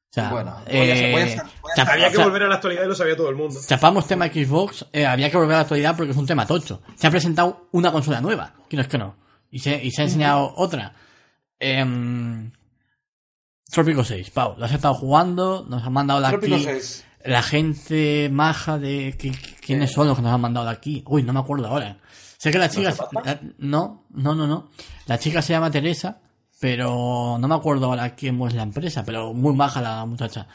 O 0.10 0.14
sea, 0.14 0.30
Bueno, 0.30 0.56
eh, 0.68 1.12
voy 1.12 1.22
a 1.22 1.26
estar- 1.26 1.46
voy 1.62 1.72
a 1.72 1.76
chap- 1.76 1.90
Había 1.90 2.08
o 2.08 2.10
que 2.12 2.16
sea, 2.16 2.26
volver 2.26 2.44
a 2.44 2.48
la 2.48 2.56
actualidad 2.56 2.84
y 2.84 2.88
lo 2.88 2.96
sabía 2.96 3.18
todo 3.18 3.30
el 3.30 3.36
mundo. 3.36 3.60
chapamos 3.68 4.08
tema 4.08 4.28
Xbox, 4.28 4.86
eh, 4.94 5.06
había 5.06 5.30
que 5.30 5.36
volver 5.36 5.54
a 5.56 5.58
la 5.58 5.62
actualidad 5.64 5.98
porque 5.98 6.12
es 6.12 6.18
un 6.18 6.26
tema 6.26 6.46
tocho. 6.48 6.82
Se 6.96 7.08
ha 7.08 7.12
presentado 7.12 7.68
una 7.74 7.92
consola 7.92 8.22
nueva, 8.22 8.54
que 8.70 8.78
no 8.78 8.84
es 8.84 8.88
que 8.88 8.98
no. 8.98 9.18
Y 9.52 9.60
se, 9.60 9.84
y 9.84 9.92
se 9.92 10.02
ha 10.02 10.06
enseñado 10.06 10.54
otra. 10.56 10.94
Em, 11.60 12.52
Trópico 13.70 14.04
6, 14.04 14.30
Pau, 14.30 14.56
lo 14.58 14.64
has 14.66 14.72
estado 14.72 14.94
jugando, 14.94 15.66
nos 15.68 15.84
han 15.84 15.92
mandado 15.94 16.20
la 16.22 16.30
Trópico 16.30 16.56
aquí. 16.56 16.64
6. 16.66 17.06
La 17.26 17.42
gente 17.42 18.30
maja 18.32 18.78
de... 18.78 19.16
que- 19.18 19.32
que- 19.32 19.56
¿Quiénes 19.62 19.92
son 19.92 20.08
los 20.08 20.16
que 20.16 20.22
nos 20.22 20.32
han 20.34 20.42
mandado 20.42 20.68
de 20.68 20.74
aquí? 20.74 21.04
Uy, 21.08 21.24
no 21.24 21.34
me 21.34 21.40
acuerdo 21.40 21.68
ahora. 21.68 21.98
Sé 22.44 22.52
que 22.52 22.58
la 22.58 22.68
chica... 22.68 22.94
la- 23.24 23.40
no, 23.60 24.04
no, 24.10 24.36
no, 24.36 24.46
no. 24.48 24.70
La 25.06 25.18
chica 25.18 25.42
se 25.42 25.54
llama 25.54 25.72
Teresa, 25.72 26.20
pero 26.60 27.38
no 27.40 27.48
me 27.48 27.56
acuerdo 27.56 27.86
ahora 27.86 28.16
quién 28.16 28.42
es 28.44 28.54
la 28.54 28.64
empresa, 28.64 29.02
pero 29.06 29.34
muy 29.34 29.56
maja 29.56 29.82
la 29.82 30.06
muchacha. 30.06 30.46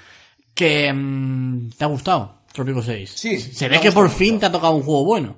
Que... 0.54 0.92
mm, 0.92 1.70
¿Te 1.78 1.84
ha 1.84 1.88
gustado? 1.88 2.42
Trópico 2.52 2.82
6. 2.82 3.10
Sí, 3.14 3.38
Se 3.40 3.68
ve 3.70 3.80
que 3.80 3.90
por 3.90 4.10
fin 4.10 4.34
mucho. 4.34 4.40
te 4.40 4.46
ha 4.46 4.52
tocado 4.52 4.74
un 4.74 4.82
juego 4.82 5.04
bueno. 5.06 5.36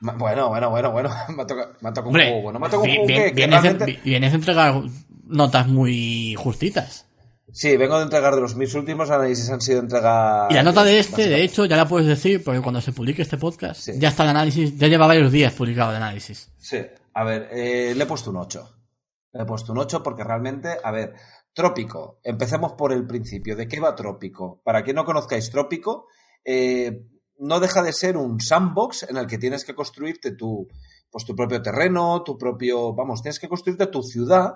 Bueno, 0.00 0.48
bueno, 0.48 0.70
bueno, 0.70 0.90
bueno. 0.92 1.10
Me 1.28 1.42
ha 1.42 1.46
tocado, 1.46 1.74
me 1.82 1.88
ha 1.90 1.92
tocado 1.92 2.08
un 2.08 2.14
juego 2.14 2.42
bueno. 2.42 2.58
Me 2.58 2.66
ha 2.66 2.70
tocado 2.70 2.84
un 2.90 2.96
juego 2.96 3.06
que, 3.06 3.14
que 3.14 3.32
vienes, 3.34 3.62
realmente- 3.62 4.00
de 4.04 4.16
entregar 4.16 4.82
notas 5.26 5.68
muy 5.68 6.34
justitas. 6.36 7.06
Sí, 7.52 7.76
vengo 7.76 7.98
de 7.98 8.04
entregar 8.04 8.34
de 8.34 8.40
los 8.40 8.56
mis 8.56 8.74
últimos 8.74 9.10
análisis 9.10 9.48
han 9.50 9.60
sido 9.60 9.80
entrega. 9.80 10.48
Y 10.50 10.54
la 10.54 10.62
nota 10.62 10.82
de 10.84 10.98
este, 10.98 11.28
de 11.28 11.44
hecho, 11.44 11.66
ya 11.66 11.76
la 11.76 11.86
puedes 11.86 12.08
decir, 12.08 12.42
porque 12.42 12.60
cuando 12.62 12.80
se 12.80 12.92
publique 12.92 13.22
este 13.22 13.36
podcast, 13.36 13.80
Sí. 13.80 13.92
ya 13.98 14.08
está 14.08 14.22
el 14.24 14.30
análisis, 14.30 14.76
ya 14.78 14.88
lleva 14.88 15.06
varios 15.06 15.30
días 15.30 15.52
publicado 15.52 15.90
el 15.90 15.96
análisis. 15.98 16.50
Sí, 16.58 16.78
a 17.14 17.24
ver, 17.24 17.48
eh, 17.52 17.92
le 17.94 18.04
he 18.04 18.06
puesto 18.06 18.30
un 18.30 18.38
8. 18.38 18.68
Le 19.32 19.42
he 19.42 19.44
puesto 19.46 19.72
un 19.72 19.78
8 19.78 20.02
porque 20.02 20.24
realmente, 20.24 20.76
a 20.82 20.90
ver, 20.90 21.14
Trópico, 21.52 22.18
empecemos 22.24 22.72
por 22.72 22.92
el 22.92 23.06
principio. 23.06 23.54
¿De 23.54 23.68
qué 23.68 23.78
va 23.80 23.94
Trópico? 23.94 24.62
Para 24.64 24.82
quien 24.82 24.96
no 24.96 25.04
conozcáis 25.04 25.50
Trópico, 25.50 26.06
eh, 26.44 27.04
no 27.38 27.60
deja 27.60 27.82
de 27.82 27.92
ser 27.92 28.16
un 28.16 28.40
sandbox 28.40 29.02
en 29.10 29.18
el 29.18 29.26
que 29.26 29.36
tienes 29.36 29.64
que 29.66 29.74
construirte 29.74 30.32
tu, 30.32 30.66
pues, 31.10 31.26
tu 31.26 31.36
propio 31.36 31.60
terreno, 31.60 32.22
tu 32.22 32.38
propio, 32.38 32.94
vamos, 32.94 33.20
tienes 33.20 33.38
que 33.38 33.48
construirte 33.48 33.88
tu 33.88 34.02
ciudad, 34.02 34.54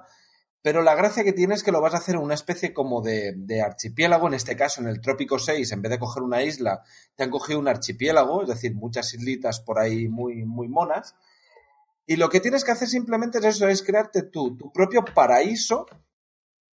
pero 0.66 0.82
la 0.82 0.96
gracia 0.96 1.22
que 1.22 1.32
tiene 1.32 1.54
es 1.54 1.62
que 1.62 1.70
lo 1.70 1.80
vas 1.80 1.94
a 1.94 1.98
hacer 1.98 2.16
en 2.16 2.22
una 2.22 2.34
especie 2.34 2.74
como 2.74 3.00
de, 3.00 3.62
archipiélago, 3.64 4.26
en 4.26 4.34
este 4.34 4.56
caso 4.56 4.80
en 4.80 4.88
el 4.88 5.00
Trópico 5.00 5.38
6, 5.38 5.70
en 5.70 5.80
vez 5.80 5.90
de 5.90 6.00
coger 6.00 6.24
una 6.24 6.42
isla, 6.42 6.82
te 7.14 7.22
han 7.22 7.30
cogido 7.30 7.60
un 7.60 7.68
archipiélago, 7.68 8.42
es 8.42 8.48
decir, 8.48 8.74
muchas 8.74 9.14
islitas 9.14 9.60
por 9.60 9.78
ahí 9.78 10.08
muy, 10.08 10.44
muy 10.44 10.66
monas. 10.66 11.14
Y 12.04 12.16
lo 12.16 12.28
que 12.28 12.40
tienes 12.40 12.64
que 12.64 12.72
hacer 12.72 12.88
simplemente 12.88 13.38
es 13.38 13.44
eso, 13.44 13.68
es 13.68 13.80
crearte 13.84 14.22
tú, 14.24 14.56
tu 14.56 14.72
propio 14.72 15.04
paraíso, 15.04 15.86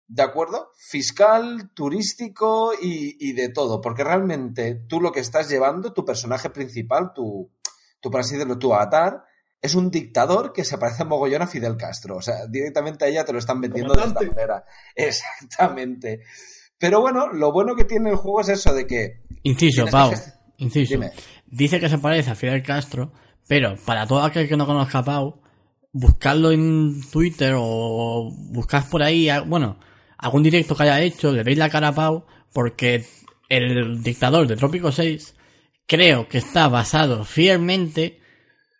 ¿de 0.07 0.23
acuerdo? 0.23 0.71
Fiscal, 0.75 1.69
turístico 1.75 2.73
y, 2.73 3.15
y 3.19 3.33
de 3.33 3.49
todo, 3.49 3.79
porque 3.79 4.03
realmente 4.03 4.73
tú 4.73 5.01
lo 5.01 5.11
que 5.11 5.19
estás 5.19 5.49
llevando, 5.49 5.93
tu 5.93 6.03
personaje 6.03 6.49
principal, 6.49 7.13
tu, 7.13 7.51
tu 7.99 8.09
por 8.09 8.21
así 8.21 8.33
decirlo, 8.33 8.57
tu 8.57 8.73
avatar, 8.73 9.23
es 9.63 9.73
un 9.75 9.89
dictador 9.89 10.53
que 10.53 10.63
se 10.63 10.77
parece 10.77 11.05
mogollón 11.05 11.41
a 11.41 11.47
Fidel 11.47 11.77
Castro. 11.77 12.17
O 12.17 12.21
sea, 12.21 12.45
directamente 12.47 13.05
a 13.05 13.07
ella 13.07 13.25
te 13.25 13.33
lo 13.33 13.39
están 13.39 13.59
vendiendo 13.61 13.93
de 13.95 14.03
esta 14.03 14.21
manera. 14.21 14.63
Exactamente. 14.95 16.21
Pero 16.77 17.01
bueno, 17.01 17.31
lo 17.31 17.51
bueno 17.51 17.75
que 17.75 17.85
tiene 17.85 18.09
el 18.09 18.15
juego 18.17 18.41
es 18.41 18.49
eso 18.49 18.73
de 18.73 18.85
que... 18.85 19.21
Inciso, 19.43 19.85
Pau. 19.87 20.11
gest- 20.11 20.33
Inciso. 20.57 20.93
Dime. 20.93 21.11
Dice 21.47 21.79
que 21.79 21.89
se 21.89 21.97
parece 21.97 22.31
a 22.31 22.35
Fidel 22.35 22.61
Castro, 22.61 23.13
pero 23.47 23.75
para 23.85 24.05
todo 24.05 24.21
aquel 24.21 24.47
que 24.49 24.57
no 24.57 24.65
conozca 24.65 24.99
a 24.99 25.03
Pau, 25.05 25.41
buscarlo 25.91 26.51
en 26.51 27.01
Twitter 27.09 27.53
o 27.57 28.29
buscad 28.51 28.83
por 28.89 29.01
ahí, 29.01 29.29
a- 29.29 29.41
bueno, 29.41 29.79
algún 30.17 30.43
directo 30.43 30.75
que 30.75 30.83
haya 30.83 31.01
hecho, 31.01 31.31
le 31.31 31.43
veis 31.43 31.57
la 31.57 31.69
cara 31.69 31.89
a 31.89 31.95
Pau, 31.95 32.25
porque 32.51 33.05
el 33.49 34.03
dictador 34.03 34.47
de 34.47 34.55
Trópico 34.57 34.91
6 34.91 35.35
creo 35.87 36.27
que 36.27 36.39
está 36.39 36.67
basado 36.67 37.23
fielmente 37.23 38.19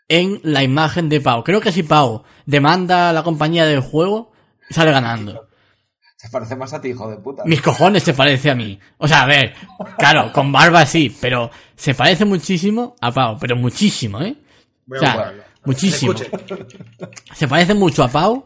en 0.07 0.39
la 0.43 0.63
imagen 0.63 1.09
de 1.09 1.21
Pau. 1.21 1.43
Creo 1.43 1.61
que 1.61 1.71
si 1.71 1.83
Pau 1.83 2.23
demanda 2.45 3.09
a 3.09 3.13
la 3.13 3.23
compañía 3.23 3.65
del 3.65 3.81
juego, 3.81 4.31
sale 4.69 4.91
ganando. 4.91 5.47
Se 6.17 6.29
parece 6.29 6.55
más 6.55 6.73
a 6.73 6.79
ti, 6.79 6.89
hijo 6.89 7.09
de 7.09 7.17
puta. 7.17 7.43
Mis 7.45 7.61
cojones 7.61 8.03
se 8.03 8.13
parece 8.13 8.49
a 8.49 8.55
mí. 8.55 8.79
O 8.97 9.07
sea, 9.07 9.23
a 9.23 9.25
ver, 9.25 9.53
claro, 9.97 10.31
con 10.31 10.51
barba 10.53 10.85
sí, 10.85 11.13
pero 11.19 11.51
se 11.75 11.93
parece 11.93 12.23
muchísimo 12.23 12.95
a 13.01 13.11
Pau, 13.11 13.37
pero 13.39 13.55
muchísimo, 13.57 14.21
¿eh? 14.21 14.35
Voy 14.85 14.99
O 14.99 15.01
a 15.01 15.05
sea, 15.05 15.33
muchísimo. 15.65 16.13
Escuche. 16.13 16.65
Se 17.33 17.47
parece 17.47 17.73
mucho 17.73 18.03
a 18.03 18.07
Pau 18.07 18.45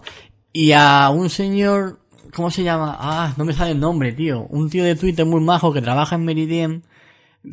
y 0.51 0.71
a 0.71 1.09
un 1.11 1.29
señor, 1.29 1.99
¿cómo 2.33 2.49
se 2.49 2.63
llama? 2.63 2.97
Ah, 2.99 3.33
no 3.37 3.45
me 3.45 3.53
sale 3.53 3.71
el 3.71 3.79
nombre, 3.79 4.11
tío. 4.11 4.47
Un 4.49 4.69
tío 4.71 4.83
de 4.83 4.95
Twitter 4.95 5.25
muy 5.25 5.41
majo 5.41 5.71
que 5.71 5.81
trabaja 5.81 6.15
en 6.15 6.25
Meridian 6.25 6.83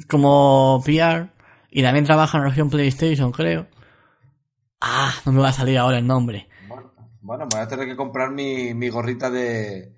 como 0.08 0.82
PR 0.86 1.28
y 1.70 1.82
también 1.82 2.06
trabaja 2.06 2.38
en 2.38 2.44
la 2.44 2.48
región 2.48 2.70
PlayStation, 2.70 3.30
creo. 3.30 3.66
Ah, 4.86 5.14
no 5.24 5.32
me 5.32 5.40
va 5.40 5.48
a 5.48 5.52
salir 5.52 5.78
ahora 5.78 5.98
el 5.98 6.06
nombre. 6.06 6.46
Bueno, 6.68 6.92
bueno, 7.22 7.44
me 7.46 7.50
voy 7.56 7.60
a 7.60 7.68
tener 7.68 7.86
que 7.88 7.96
comprar 7.96 8.30
mi, 8.30 8.74
mi 8.74 8.90
gorrita 8.90 9.30
de, 9.30 9.92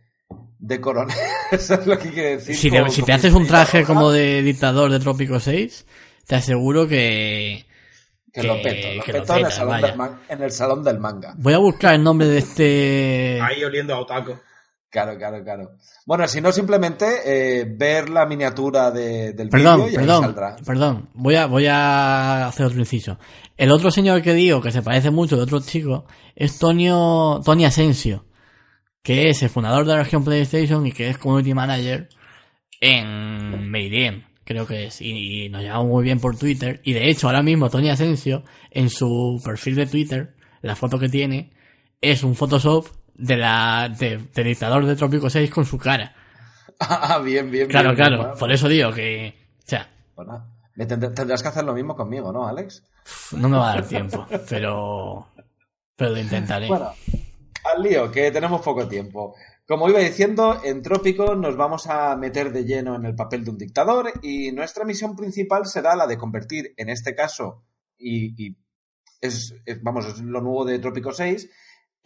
de 0.61 0.81
coronel. 0.81 1.17
Eso 1.51 1.75
es 1.75 1.87
lo 1.87 1.99
que 1.99 2.11
quiere 2.13 2.37
decir. 2.37 2.55
Si 2.55 2.71
te, 2.71 2.89
si 2.91 3.03
te 3.03 3.13
haces 3.13 3.35
un 3.35 3.47
traje 3.49 3.81
roja, 3.81 3.93
como 3.93 4.11
de 4.13 4.43
dictador 4.43 4.93
de 4.93 5.01
Trópico 5.01 5.41
6, 5.41 5.87
te 6.27 6.35
aseguro 6.37 6.87
que... 6.87 7.67
Que 8.33 8.43
lo 8.43 8.61
peto, 8.63 8.95
lo 8.95 9.03
que 9.03 9.13
lo 9.15 9.21
peto 9.23 9.37
en, 9.39 9.47
el 9.47 9.51
salón 9.53 9.81
del 9.81 9.97
man- 9.97 10.21
en 10.29 10.43
el 10.43 10.53
salón 10.53 10.85
del 10.85 10.99
manga. 11.01 11.35
Voy 11.39 11.55
a 11.55 11.59
buscar 11.59 11.95
el 11.95 12.03
nombre 12.05 12.27
de 12.29 12.39
este... 12.39 13.41
Ahí 13.43 13.65
oliendo 13.65 13.95
a 13.95 13.99
otaco. 14.01 14.39
Claro, 14.97 15.19
claro, 15.19 15.45
claro. 15.45 15.71
Bueno, 16.07 16.27
si 16.27 16.41
no, 16.41 16.51
simplemente 16.53 17.05
eh, 17.27 17.67
ver 17.69 18.09
la 18.09 18.25
miniatura 18.25 18.91
de- 18.91 19.35
del 19.35 19.51
Perdón, 19.51 19.77
vídeo 19.81 19.89
y 19.89 19.91
ahí 19.91 19.97
perdón, 20.07 20.23
saldrá. 20.23 20.57
perdón. 20.65 21.09
Voy 21.13 21.35
a, 21.35 21.45
voy 21.45 21.67
a 21.67 22.47
hacer 22.47 22.65
otro 22.65 22.79
inciso. 22.79 23.19
El 23.59 23.73
otro 23.73 23.91
señor 23.91 24.23
que 24.23 24.33
digo, 24.33 24.63
que 24.63 24.71
se 24.73 24.81
parece 24.81 25.11
mucho 25.11 25.37
de 25.37 25.43
otro 25.43 25.61
chico, 25.61 26.07
es 26.35 26.59
Tonio, 26.59 27.43
Tony 27.45 27.67
Asensio, 27.67 28.25
que 29.03 29.29
es 29.29 29.43
el 29.43 29.51
fundador 29.51 29.85
de 29.85 29.93
la 29.93 30.03
región 30.03 30.25
PlayStation 30.25 30.87
y 30.87 30.93
que 30.93 31.11
es 31.11 31.19
Community 31.19 31.53
Manager 31.53 32.09
en 32.81 33.71
Meridian, 33.71 34.25
creo 34.45 34.67
que 34.67 34.87
es. 34.87 35.01
Y, 35.03 35.45
y 35.45 35.49
nos 35.51 35.61
llevamos 35.63 35.89
muy 35.89 36.05
bien 36.05 36.21
por 36.21 36.39
Twitter. 36.39 36.81
Y 36.85 36.95
de 36.95 37.11
hecho, 37.11 37.27
ahora 37.27 37.43
mismo 37.43 37.69
Tony 37.69 37.91
Asensio, 37.91 38.45
en 38.71 38.89
su 38.89 39.41
perfil 39.45 39.75
de 39.77 39.87
Twitter, 39.87 40.35
la 40.63 40.75
foto 40.75 40.99
que 40.99 41.11
tiene, 41.11 41.53
es 42.01 42.23
un 42.23 42.35
Photoshop 42.35 42.87
de 43.19 43.37
la, 43.37 43.89
de, 43.99 44.19
dictador 44.45 44.85
de 44.87 44.97
Trópico 44.97 45.29
6 45.31 45.51
con 45.51 45.65
su 45.65 45.79
cara. 45.79 46.15
Ah, 46.79 47.19
bien, 47.25 47.51
bien, 47.51 47.69
Claro, 47.69 47.91
bien, 47.91 47.97
bien, 47.97 48.07
claro. 48.09 48.23
bueno. 48.23 48.39
Por 48.39 48.53
eso 48.53 48.69
digo 48.69 48.93
que, 48.93 49.35
o 49.61 49.63
sea, 49.67 49.89
Bueno, 50.15 50.45
tendrás 50.77 51.41
que 51.43 51.49
hacer 51.49 51.65
lo 51.65 51.73
mismo 51.73 51.97
conmigo, 51.97 52.31
¿no, 52.33 52.47
Alex? 52.47 52.85
No 53.33 53.49
me 53.49 53.57
va 53.57 53.73
a 53.73 53.75
dar 53.77 53.87
tiempo, 53.89 54.27
pero, 54.49 55.29
pero 55.97 56.11
lo 56.11 56.19
intentaré. 56.19 56.69
Bueno, 56.69 56.93
al 57.75 57.83
lío, 57.83 58.13
que 58.13 58.31
tenemos 58.31 58.61
poco 58.61 58.87
tiempo. 58.87 59.35
Como 59.67 59.89
iba 59.89 60.01
diciendo, 60.01 60.61
en 60.65 60.83
Trópico 60.83 61.35
nos 61.35 61.57
vamos 61.57 61.87
a 61.87 62.15
meter 62.17 62.53
de 62.53 62.65
lleno 62.65 62.95
en 62.95 63.07
el 63.07 63.15
papel 63.15 63.43
de 63.43 63.51
un 63.53 63.59
dictador 63.59 64.13
y 64.23 64.53
nuestra 64.53 64.85
misión 64.85 65.17
principal 65.17 65.65
será 65.67 65.97
la 65.97 66.07
de 66.07 66.19
convertir, 66.19 66.75
en 66.77 66.91
este 66.91 67.15
caso, 67.15 67.65
y, 67.97 68.35
y 68.49 68.57
es, 69.23 69.55
es- 69.65 69.83
vamos, 69.83 70.05
es 70.07 70.19
lo 70.21 70.43
nuevo 70.43 70.67
de 70.67 70.79
Trópico 70.79 71.11
6, 71.13 71.49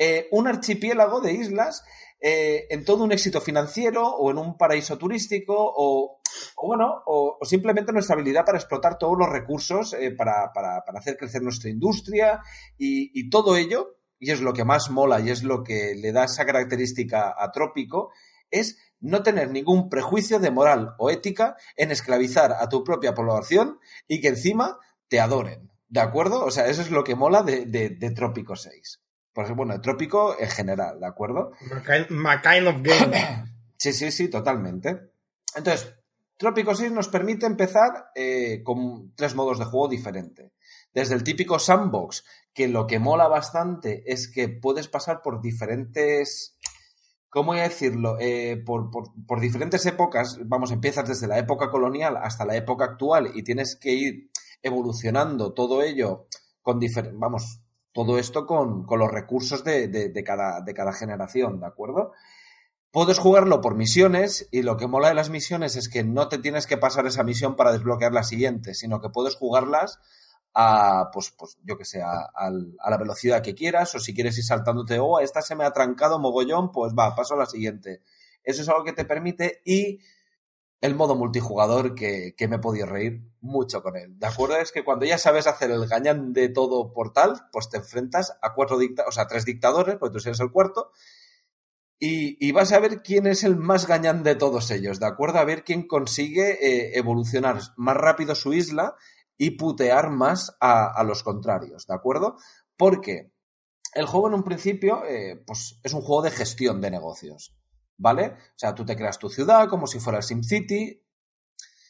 eh, 0.01 0.27
un 0.33 0.49
archipiélago 0.49 1.21
de 1.21 1.33
islas 1.35 1.85
eh, 2.23 2.67
en 2.71 2.85
todo 2.85 3.05
un 3.05 3.13
éxito 3.13 3.41
financiero 3.41 4.03
o 4.09 4.31
en 4.31 4.39
un 4.39 4.57
paraíso 4.57 4.97
turístico 4.99 5.55
o, 5.59 6.21
bueno, 6.63 7.03
o, 7.07 7.39
simplemente 7.43 7.93
nuestra 7.93 8.15
habilidad 8.15 8.45
para 8.47 8.59
explotar 8.59 8.97
todos 8.99 9.17
los 9.19 9.29
recursos 9.29 9.93
eh, 9.93 10.11
para, 10.11 10.53
para- 10.55 10.83
para 10.85 10.99
hacer 11.01 11.17
crecer 11.17 11.43
nuestra 11.43 11.69
industria 11.71 12.41
y, 12.79 13.11
y 13.19 13.29
todo 13.31 13.57
ello 13.57 13.97
y 14.19 14.31
es 14.31 14.41
lo 14.41 14.53
que 14.53 14.65
más 14.65 14.91
mola 14.91 15.21
y 15.21 15.31
es 15.31 15.43
lo 15.43 15.63
que 15.63 15.95
le 15.95 16.13
da 16.13 16.25
esa 16.25 16.45
característica 16.47 17.35
a 17.37 17.51
Trópico, 17.53 18.11
es 18.51 18.77
no 19.01 19.23
tener 19.23 19.51
ningún 19.51 19.89
prejuicio 19.89 20.39
de 20.39 20.51
moral 20.51 20.95
o 20.99 21.09
ética 21.11 21.57
en 21.77 21.91
esclavizar 21.91 22.53
a 22.53 22.69
tu 22.69 22.85
propia 22.85 23.15
población 23.15 23.79
y 24.09 24.21
que 24.21 24.29
encima 24.29 24.79
te 25.09 25.21
adoren. 25.21 25.71
¿De 25.89 26.01
acuerdo? 26.01 26.45
O 26.45 26.51
sea, 26.51 26.67
eso 26.69 26.83
es 26.83 26.91
lo 26.91 27.03
que 27.03 27.15
mola 27.17 27.43
de, 27.43 27.65
de, 27.67 28.11
Trópico 28.11 28.57
6. 28.57 29.01
Por 29.33 29.45
ejemplo, 29.45 29.65
bueno, 29.65 29.75
de 29.75 29.83
Trópico 29.83 30.37
en 30.39 30.49
general, 30.49 31.01
¿de 31.01 31.07
acuerdo? 31.07 31.53
My 32.11 32.41
kind 32.43 32.67
of 32.69 32.83
game. 32.83 33.45
sí, 33.77 33.93
sí, 33.93 34.11
sí, 34.11 34.29
totalmente. 34.29 35.13
Entonces, 35.55 35.95
Trópico 36.37 36.75
6 36.75 36.93
nos 36.93 37.09
permite 37.09 37.47
empezar 37.47 38.11
eh, 38.15 38.63
con 38.65 39.15
tres 39.15 39.35
modos 39.35 39.59
de 39.59 39.67
juego 39.67 39.89
diferentes. 39.89 40.53
Desde 40.93 41.15
el 41.15 41.23
típico 41.23 41.59
sandbox, 41.59 42.25
que 42.53 42.67
lo 42.67 42.87
que 42.87 42.99
mola 42.99 43.29
bastante 43.29 44.03
es 44.07 44.29
que 44.29 44.49
puedes 44.49 44.89
pasar 44.89 45.23
por 45.23 45.41
diferentes 45.41 46.57
¿cómo 47.31 47.53
voy 47.53 47.61
a 47.61 47.65
decirlo? 47.65 48.17
Eh, 48.19 48.61
por, 48.67 48.91
por, 48.91 49.41
diferentes 49.41 49.87
épocas, 49.87 50.39
vamos, 50.45 50.73
empiezas 50.73 51.09
desde 51.09 51.29
la 51.29 51.39
época 51.39 51.71
colonial 51.71 52.17
hasta 52.17 52.45
la 52.45 52.57
época 52.57 52.85
actual 52.85 53.31
y 53.35 53.43
tienes 53.43 53.77
que 53.77 53.93
ir 53.93 54.31
evolucionando 54.63 55.55
todo 55.55 55.83
ello 55.83 56.27
con 56.61 56.79
diferentes, 56.79 57.19
vamos, 57.19 57.61
todo 57.93 58.19
esto 58.19 58.47
con, 58.47 58.85
con 58.85 58.99
los 58.99 59.11
recursos 59.11 59.65
de, 59.65 59.89
de, 59.89 60.25
cada, 60.25 60.61
de 60.61 60.75
cada 60.75 60.93
generación, 60.93 61.61
¿de 61.61 61.67
acuerdo? 61.67 62.13
Puedes 62.93 63.19
jugarlo 63.19 63.61
por 63.61 63.77
misiones 63.77 64.49
y 64.51 64.63
lo 64.63 64.77
que 64.77 64.89
mola 64.89 65.09
de 65.09 65.15
las 65.15 65.31
misiones 65.31 65.77
es 65.77 65.89
que 65.89 66.03
no 66.03 66.29
te 66.29 66.39
tienes 66.39 66.67
que 66.67 66.77
pasar 66.77 67.07
esa 67.07 67.23
misión 67.23 67.57
para 67.57 67.73
desbloquear 67.73 68.13
la 68.13 68.25
siguiente, 68.25 68.75
sino 68.75 69.01
que 69.01 69.11
puedes 69.11 69.37
jugarlas 69.37 70.01
a, 70.55 71.11
pues, 71.13 71.33
pues 71.37 71.59
yo 71.65 71.79
que 71.79 71.85
sé, 71.85 72.03
a, 72.03 72.51
la 72.51 72.97
velocidad 72.97 73.43
que 73.43 73.55
quieras, 73.55 73.95
o 73.95 74.01
si 74.01 74.15
quieres 74.15 74.37
ir 74.39 74.45
saltándote, 74.45 74.99
oh, 74.99 75.21
esta 75.21 75.43
se 75.43 75.55
me 75.55 75.65
ha 75.65 75.73
trancado 75.73 76.19
mogollón, 76.19 76.73
pues 76.73 76.93
va, 76.99 77.15
paso 77.15 77.35
a 77.35 77.39
la 77.39 77.47
siguiente. 77.47 78.03
Eso 78.43 78.63
es 78.63 78.69
algo 78.69 78.85
que 78.85 78.93
te 78.93 79.05
permite 79.05 79.63
y 79.65 80.01
el 80.81 80.95
modo 80.95 81.15
multijugador 81.15 81.95
que, 81.95 82.35
que 82.37 82.49
me 82.49 82.57
he 82.57 82.61
podido 82.61 82.87
reír 82.87 83.23
mucho 83.41 83.83
con 83.83 83.97
él. 83.97 84.19
¿De 84.19 84.27
acuerdo? 84.27 84.57
Es 84.57 84.73
que 84.73 84.85
cuando 84.85 85.05
ya 85.05 85.19
sabes 85.19 85.47
hacer 85.47 85.71
el 85.71 85.87
gañán 85.87 86.33
de 86.33 86.49
todo 86.49 86.93
portal, 86.93 87.49
pues 87.53 87.69
te 87.69 87.79
enfrentas 87.79 88.39
a 88.41 88.55
cuatro 88.55 88.79
dictadores, 88.79 89.15
o 89.15 89.15
sea, 89.15 89.27
tres 89.27 89.45
dictadores, 89.45 89.97
porque 89.97 90.19
tú 90.19 90.29
eres 90.29 90.41
el 90.41 90.51
cuarto, 90.51 90.93
y, 92.03 92.39
y, 92.47 92.53
vas 92.53 92.73
a 92.73 92.79
ver 92.79 93.03
quién 93.03 93.27
es 93.27 93.45
el 93.45 93.57
más 93.57 93.87
gañán 93.87 94.23
de 94.23 94.35
todos 94.35 94.71
ellos, 94.71 95.01
¿de 95.01 95.07
acuerdo? 95.07 95.39
A 95.39 95.45
ver 95.45 95.65
quién 95.65 95.87
consigue 95.87 96.53
eh, 96.53 96.99
evolucionar 96.99 97.61
más 97.77 97.97
rápido 97.97 98.35
su 98.35 98.55
isla 98.55 98.97
y 99.37 99.53
putear 99.53 100.11
más 100.11 100.57
a, 100.61 101.03
los 101.05 101.23
contrarios, 101.23 101.87
¿de 101.87 101.95
acuerdo? 101.95 102.37
Porque 102.77 103.33
el 103.95 104.07
juego 104.07 104.29
en 104.29 104.35
un 104.35 104.45
principio, 104.45 105.05
eh, 105.07 105.43
pues 105.47 105.79
es 105.83 105.93
un 105.93 106.01
juego 106.01 106.23
de 106.23 106.31
gestión 106.31 106.81
de 106.81 106.91
negocios, 106.91 107.55
¿vale? 108.01 108.27
O 108.27 108.57
sea, 108.57 108.75
tú 108.75 108.85
te 108.85 108.97
creas 108.97 109.19
tu 109.19 109.29
ciudad 109.29 109.69
como 109.69 109.87
si 109.87 110.01
fuera 110.01 110.19
el 110.19 110.25
SimCity, 110.25 111.03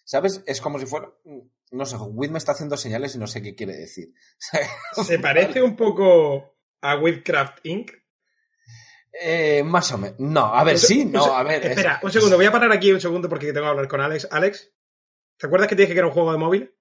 ¿sabes? 0.05 0.43
Es 0.45 0.61
como 0.61 0.79
si 0.79 0.87
fuera... 0.87 1.09
No 1.71 1.87
sé, 1.87 1.97
Wid 1.97 2.31
me 2.31 2.39
está 2.39 2.53
haciendo 2.53 2.77
señales 2.77 3.15
y 3.15 3.19
no 3.19 3.29
sé 3.29 3.41
qué 3.43 3.55
quiere 3.55 3.77
decir. 3.77 4.13
¿Se 5.07 5.21
parece 5.21 5.63
un 5.63 5.77
poco 5.77 6.57
a 6.83 6.97
Witcraft 6.97 7.65
Inc.? 7.65 7.93
Eh, 9.23 9.63
más 9.65 9.93
o 9.93 9.99
menos. 9.99 10.19
No, 10.19 10.47
a 10.47 10.65
ver, 10.65 10.79
sí, 10.79 11.05
no, 11.05 11.25
a 11.33 11.45
ver. 11.45 11.65
Espera, 11.65 12.01
un 12.03 12.11
segundo, 12.11 12.37
voy 12.37 12.47
a 12.47 12.53
parar 12.53 12.73
aquí 12.73 12.93
un 12.93 13.01
segundo 13.01 13.29
porque 13.29 13.53
tengo 13.53 13.67
que 13.67 13.71
hablar 13.71 13.89
con 13.89 14.01
Alex. 14.01 14.29
Alex, 14.33 14.73
¿te 15.37 15.47
acuerdas 15.47 15.69
que 15.69 15.77
te 15.77 15.83
dije 15.83 15.95
que 15.95 16.01
era 16.01 16.09
un 16.09 16.13
juego 16.13 16.33
de 16.33 16.39
móvil? 16.39 16.75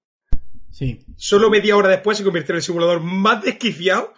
Sí. 0.72 1.06
Solo 1.16 1.52
media 1.52 1.76
hora 1.76 1.90
después 1.90 2.18
se 2.18 2.24
convirtió 2.24 2.54
en 2.54 2.58
el 2.58 2.64
simulador 2.64 3.00
más 3.00 3.44
desquiciado 3.44 4.14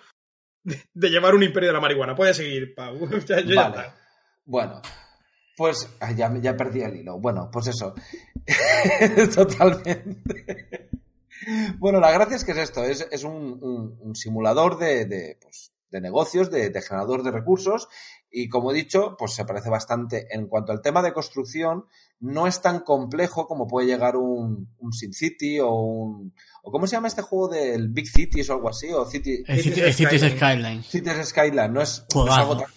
de, 0.64 1.10
llevar 1.10 1.36
un 1.36 1.44
imperio 1.44 1.68
de 1.70 1.74
la 1.74 1.82
marihuana. 1.82 2.16
Puedes 2.16 2.38
seguir, 2.38 2.76
Pau. 2.76 3.10
Bueno, 4.46 4.82
pues 5.56 5.90
ya, 6.16 6.34
ya 6.42 6.58
perdí 6.58 6.82
el 6.82 6.98
hilo. 6.98 7.20
Bueno, 7.20 7.50
pues 7.52 7.68
eso. 7.68 7.94
Totalmente. 9.36 10.90
bueno, 11.80 12.00
la 12.00 12.12
gracia 12.12 12.36
es 12.36 12.44
que 12.44 12.52
es 12.52 12.58
esto, 12.58 12.84
es, 12.84 13.24
un, 13.24 14.12
simulador 14.16 14.78
de, 14.78 15.38
pues, 15.42 15.72
de 15.90 16.02
negocios, 16.02 16.50
de, 16.50 16.70
de, 16.70 16.82
generador 16.82 17.24
de 17.24 17.32
recursos 17.32 17.88
y 18.34 18.48
como 18.48 18.72
he 18.72 18.74
dicho, 18.74 19.18
pues 19.20 19.34
se 19.34 19.44
parece 19.44 19.70
bastante 19.70 20.28
en 20.32 20.48
cuanto 20.48 20.72
al 20.72 20.82
tema 20.82 21.02
de 21.02 21.12
construcción, 21.12 21.86
no 22.22 22.48
es 22.48 22.62
tan 22.62 22.80
complejo 22.80 23.46
como 23.46 23.68
puede 23.68 23.88
llegar 23.88 24.16
un, 24.16 24.70
un 24.78 24.94
City 24.94 25.60
o 25.60 25.74
un... 25.74 26.34
O 26.64 26.72
¿Cómo 26.72 26.88
se 26.88 26.96
llama 26.96 27.10
este 27.10 27.24
juego 27.24 27.50
del 27.50 27.90
Big 27.90 28.08
Cities 28.08 28.50
o 28.50 28.54
algo 28.54 28.70
así? 28.70 28.90
O 28.94 29.06
City, 29.06 29.44
Cities, 29.46 30.32
Skyline. 30.32 30.82
Cities 30.82 31.28
Skyline. 31.28 31.74
No 31.74 31.82
es, 31.82 32.06
algo 32.16 32.58
tan... 32.58 32.68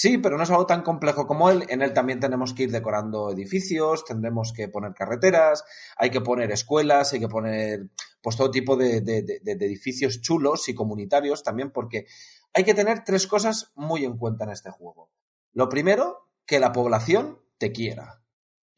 Sí, 0.00 0.16
pero 0.16 0.36
no 0.36 0.44
es 0.44 0.50
algo 0.50 0.64
tan 0.64 0.82
complejo 0.82 1.26
como 1.26 1.50
él. 1.50 1.64
En 1.70 1.82
él 1.82 1.92
también 1.92 2.20
tenemos 2.20 2.54
que 2.54 2.62
ir 2.62 2.70
decorando 2.70 3.32
edificios, 3.32 4.04
tendremos 4.04 4.52
que 4.52 4.68
poner 4.68 4.94
carreteras, 4.94 5.64
hay 5.96 6.10
que 6.10 6.20
poner 6.20 6.52
escuelas, 6.52 7.12
hay 7.12 7.18
que 7.18 7.26
poner 7.26 7.88
pues 8.22 8.36
todo 8.36 8.48
tipo 8.48 8.76
de, 8.76 9.00
de, 9.00 9.22
de, 9.22 9.40
de 9.42 9.66
edificios 9.66 10.20
chulos 10.20 10.68
y 10.68 10.74
comunitarios 10.76 11.42
también, 11.42 11.72
porque 11.72 12.06
hay 12.54 12.62
que 12.62 12.74
tener 12.74 13.02
tres 13.02 13.26
cosas 13.26 13.72
muy 13.74 14.04
en 14.04 14.16
cuenta 14.16 14.44
en 14.44 14.50
este 14.50 14.70
juego. 14.70 15.10
Lo 15.52 15.68
primero, 15.68 16.28
que 16.46 16.60
la 16.60 16.70
población 16.70 17.40
te 17.58 17.72
quiera. 17.72 18.22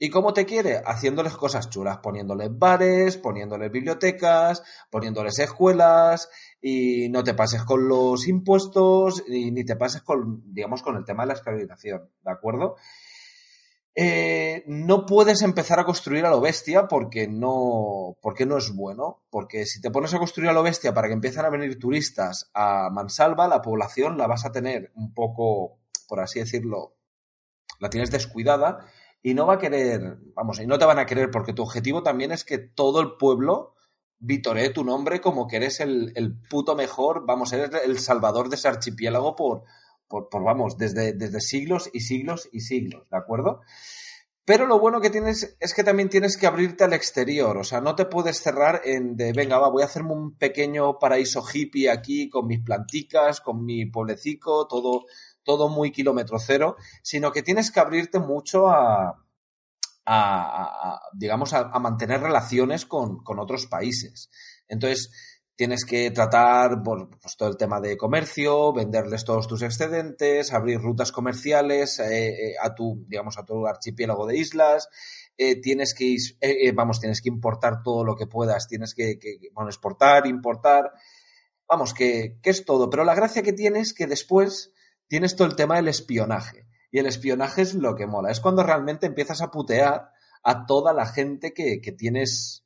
¿Y 0.02 0.09
cómo 0.09 0.32
te 0.32 0.47
quiere? 0.47 0.81
Haciéndoles 0.82 1.36
cosas 1.36 1.68
chulas, 1.68 1.98
poniéndoles 1.98 2.48
bares, 2.59 3.18
poniéndoles 3.18 3.70
bibliotecas, 3.70 4.62
poniéndoles 4.89 5.39
escuelas, 5.39 6.31
y 6.59 7.10
no 7.10 7.22
te 7.22 7.35
pases 7.35 7.64
con 7.64 7.86
los 7.86 8.27
impuestos, 8.27 9.22
ni 9.28 9.62
te 9.62 9.77
pases 9.77 10.01
con, 10.01 10.43
digamos, 10.55 10.82
con 10.82 10.97
el 10.97 11.05
tema 11.05 11.24
de 11.24 11.27
la 11.27 11.35
esclavización, 11.35 12.09
¿de 12.24 12.32
acuerdo? 12.32 12.77
Eh, 13.94 14.64
no 14.68 15.05
puedes 15.05 15.43
empezar 15.43 15.78
a 15.78 15.85
construir 15.85 16.24
a 16.24 16.31
lo 16.31 16.40
bestia 16.40 16.89
porque 16.89 17.28
no, 17.28 18.16
porque 18.22 18.47
no 18.47 18.56
es 18.56 18.74
bueno. 18.74 19.24
Porque 19.28 19.66
si 19.66 19.82
te 19.82 19.90
pones 19.90 20.14
a 20.14 20.18
construir 20.18 20.48
a 20.48 20.55
lo 20.55 20.62
bestia 20.62 20.94
para 20.94 21.09
que 21.09 21.12
empiecen 21.12 21.44
a 21.44 21.51
venir 21.51 21.78
turistas 21.78 22.51
a 22.55 22.89
Mansalva, 22.89 23.48
la 23.48 23.60
población 23.60 24.16
la 24.16 24.27
vas 24.27 24.47
a 24.47 24.52
tener 24.52 24.93
un 24.94 25.12
poco, 25.12 25.81
por 26.09 26.20
así 26.20 26.39
decirlo, 26.39 26.94
la 27.81 27.90
tienes 27.90 28.10
descuidada 28.10 28.86
y 29.22 29.34
no 29.34 29.47
va 29.47 29.55
a 29.55 29.59
querer, 29.59 30.18
vamos, 30.34 30.60
y 30.60 30.66
no 30.66 30.78
te 30.78 30.84
van 30.84 30.98
a 30.98 31.06
querer 31.06 31.30
porque 31.30 31.52
tu 31.52 31.62
objetivo 31.62 32.02
también 32.02 32.32
es 32.32 32.44
que 32.44 32.59
todo 32.59 33.01
el 33.01 33.16
pueblo 33.18 33.74
vitoree 34.18 34.70
tu 34.70 34.84
nombre 34.84 35.20
como 35.20 35.47
que 35.47 35.56
eres 35.56 35.80
el, 35.80 36.12
el 36.14 36.38
puto 36.48 36.76
mejor, 36.76 37.24
vamos, 37.26 37.52
eres 37.52 37.70
el 37.84 37.98
salvador 37.98 38.48
de 38.48 38.56
ese 38.56 38.68
archipiélago 38.68 39.34
por, 39.34 39.64
por, 40.10 40.28
vamos, 40.42 40.76
desde, 40.76 41.12
desde 41.12 41.40
siglos 41.40 41.88
y 41.92 42.01
siglos 42.01 42.48
y 42.52 42.60
siglos, 42.60 43.09
¿de 43.10 43.16
acuerdo? 43.16 43.60
Pero 44.44 44.66
lo 44.66 44.80
bueno 44.80 45.01
que 45.01 45.10
tienes 45.10 45.56
es 45.60 45.74
que 45.74 45.84
también 45.84 46.09
tienes 46.09 46.36
que 46.36 46.47
abrirte 46.47 46.82
al 46.82 46.92
exterior, 46.92 47.56
o 47.56 47.62
sea, 47.62 47.80
no 47.80 47.94
te 47.94 48.06
puedes 48.06 48.42
cerrar 48.42 48.80
en 48.84 49.16
de, 49.16 49.32
venga, 49.32 49.59
va, 49.59 49.68
voy 49.68 49.82
a 49.82 49.86
hacerme 49.86 50.12
un 50.12 50.36
pequeño 50.36 50.98
paraíso 50.98 51.44
hippie 51.47 51.88
aquí 51.88 52.28
con 52.28 52.48
mis 52.48 52.60
planticas, 52.60 53.40
con 53.40 53.64
mi 53.64 53.86
pueblecico, 53.86 54.66
todo, 54.66 55.05
todo 55.51 55.68
muy 55.68 55.90
kilómetro 55.90 56.39
cero, 56.39 56.77
sino 57.02 57.32
que 57.32 57.43
tienes 57.43 57.72
que 57.72 57.81
abrirte 57.81 58.20
mucho 58.20 58.68
a, 58.68 59.16
a, 60.06 61.01
digamos, 61.12 61.52
a, 61.55 61.77
mantener 61.81 62.20
relaciones 62.20 62.86
con, 62.86 63.20
otros 63.27 63.66
países. 63.66 64.31
Entonces, 64.68 65.10
tienes 65.56 65.85
que 65.85 66.12
tratar 66.12 66.85
pues, 66.85 67.36
todo 67.36 67.48
el 67.48 67.56
tema 67.56 67.81
de 67.81 67.97
comercio, 67.97 68.72
venderles 68.72 69.24
todos 69.24 69.48
tus 69.48 69.62
excedentes, 69.62 70.52
abrir 70.52 70.81
rutas 70.81 71.10
comerciales 71.10 71.98
eh, 71.98 72.28
eh, 72.28 72.55
a 72.62 72.77
tu, 72.77 73.05
digamos, 73.09 73.39
a 73.39 73.44
tu 73.44 73.66
archipiélago 73.66 74.24
de 74.24 74.36
islas. 74.36 74.89
Eh, 75.36 75.60
tienes 75.60 75.94
que, 75.94 76.16
vamos, 76.74 77.01
tienes 77.01 77.20
que 77.20 77.28
importar 77.28 77.82
todo 77.82 78.05
lo 78.05 78.14
que 78.14 78.28
puedas, 78.28 78.68
tienes 78.68 78.94
que, 78.94 79.18
exportar, 79.66 80.28
importar, 80.28 80.93
vamos, 81.66 81.93
que 81.93 82.39
es 82.40 82.64
todo. 82.64 82.89
Pero 82.89 83.02
la 83.02 83.16
gracia 83.16 83.43
que 83.43 83.52
tienes 83.52 83.89
es 83.89 83.94
que 83.94 84.06
después 84.06 84.72
tienes 85.10 85.34
todo 85.34 85.48
el 85.48 85.56
tema 85.56 85.74
del 85.74 85.88
espionaje. 85.88 86.68
Y 86.92 87.00
el 87.00 87.06
espionaje 87.06 87.62
es 87.62 87.74
lo 87.74 87.96
que 87.96 88.06
mola. 88.06 88.30
Es 88.30 88.38
cuando 88.38 88.62
realmente 88.62 89.06
empiezas 89.06 89.42
a 89.42 89.50
putear 89.50 90.12
a 90.44 90.66
toda 90.66 90.92
la 90.92 91.04
gente 91.04 91.52
que, 91.52 91.80
que 91.80 91.90
tienes 91.90 92.64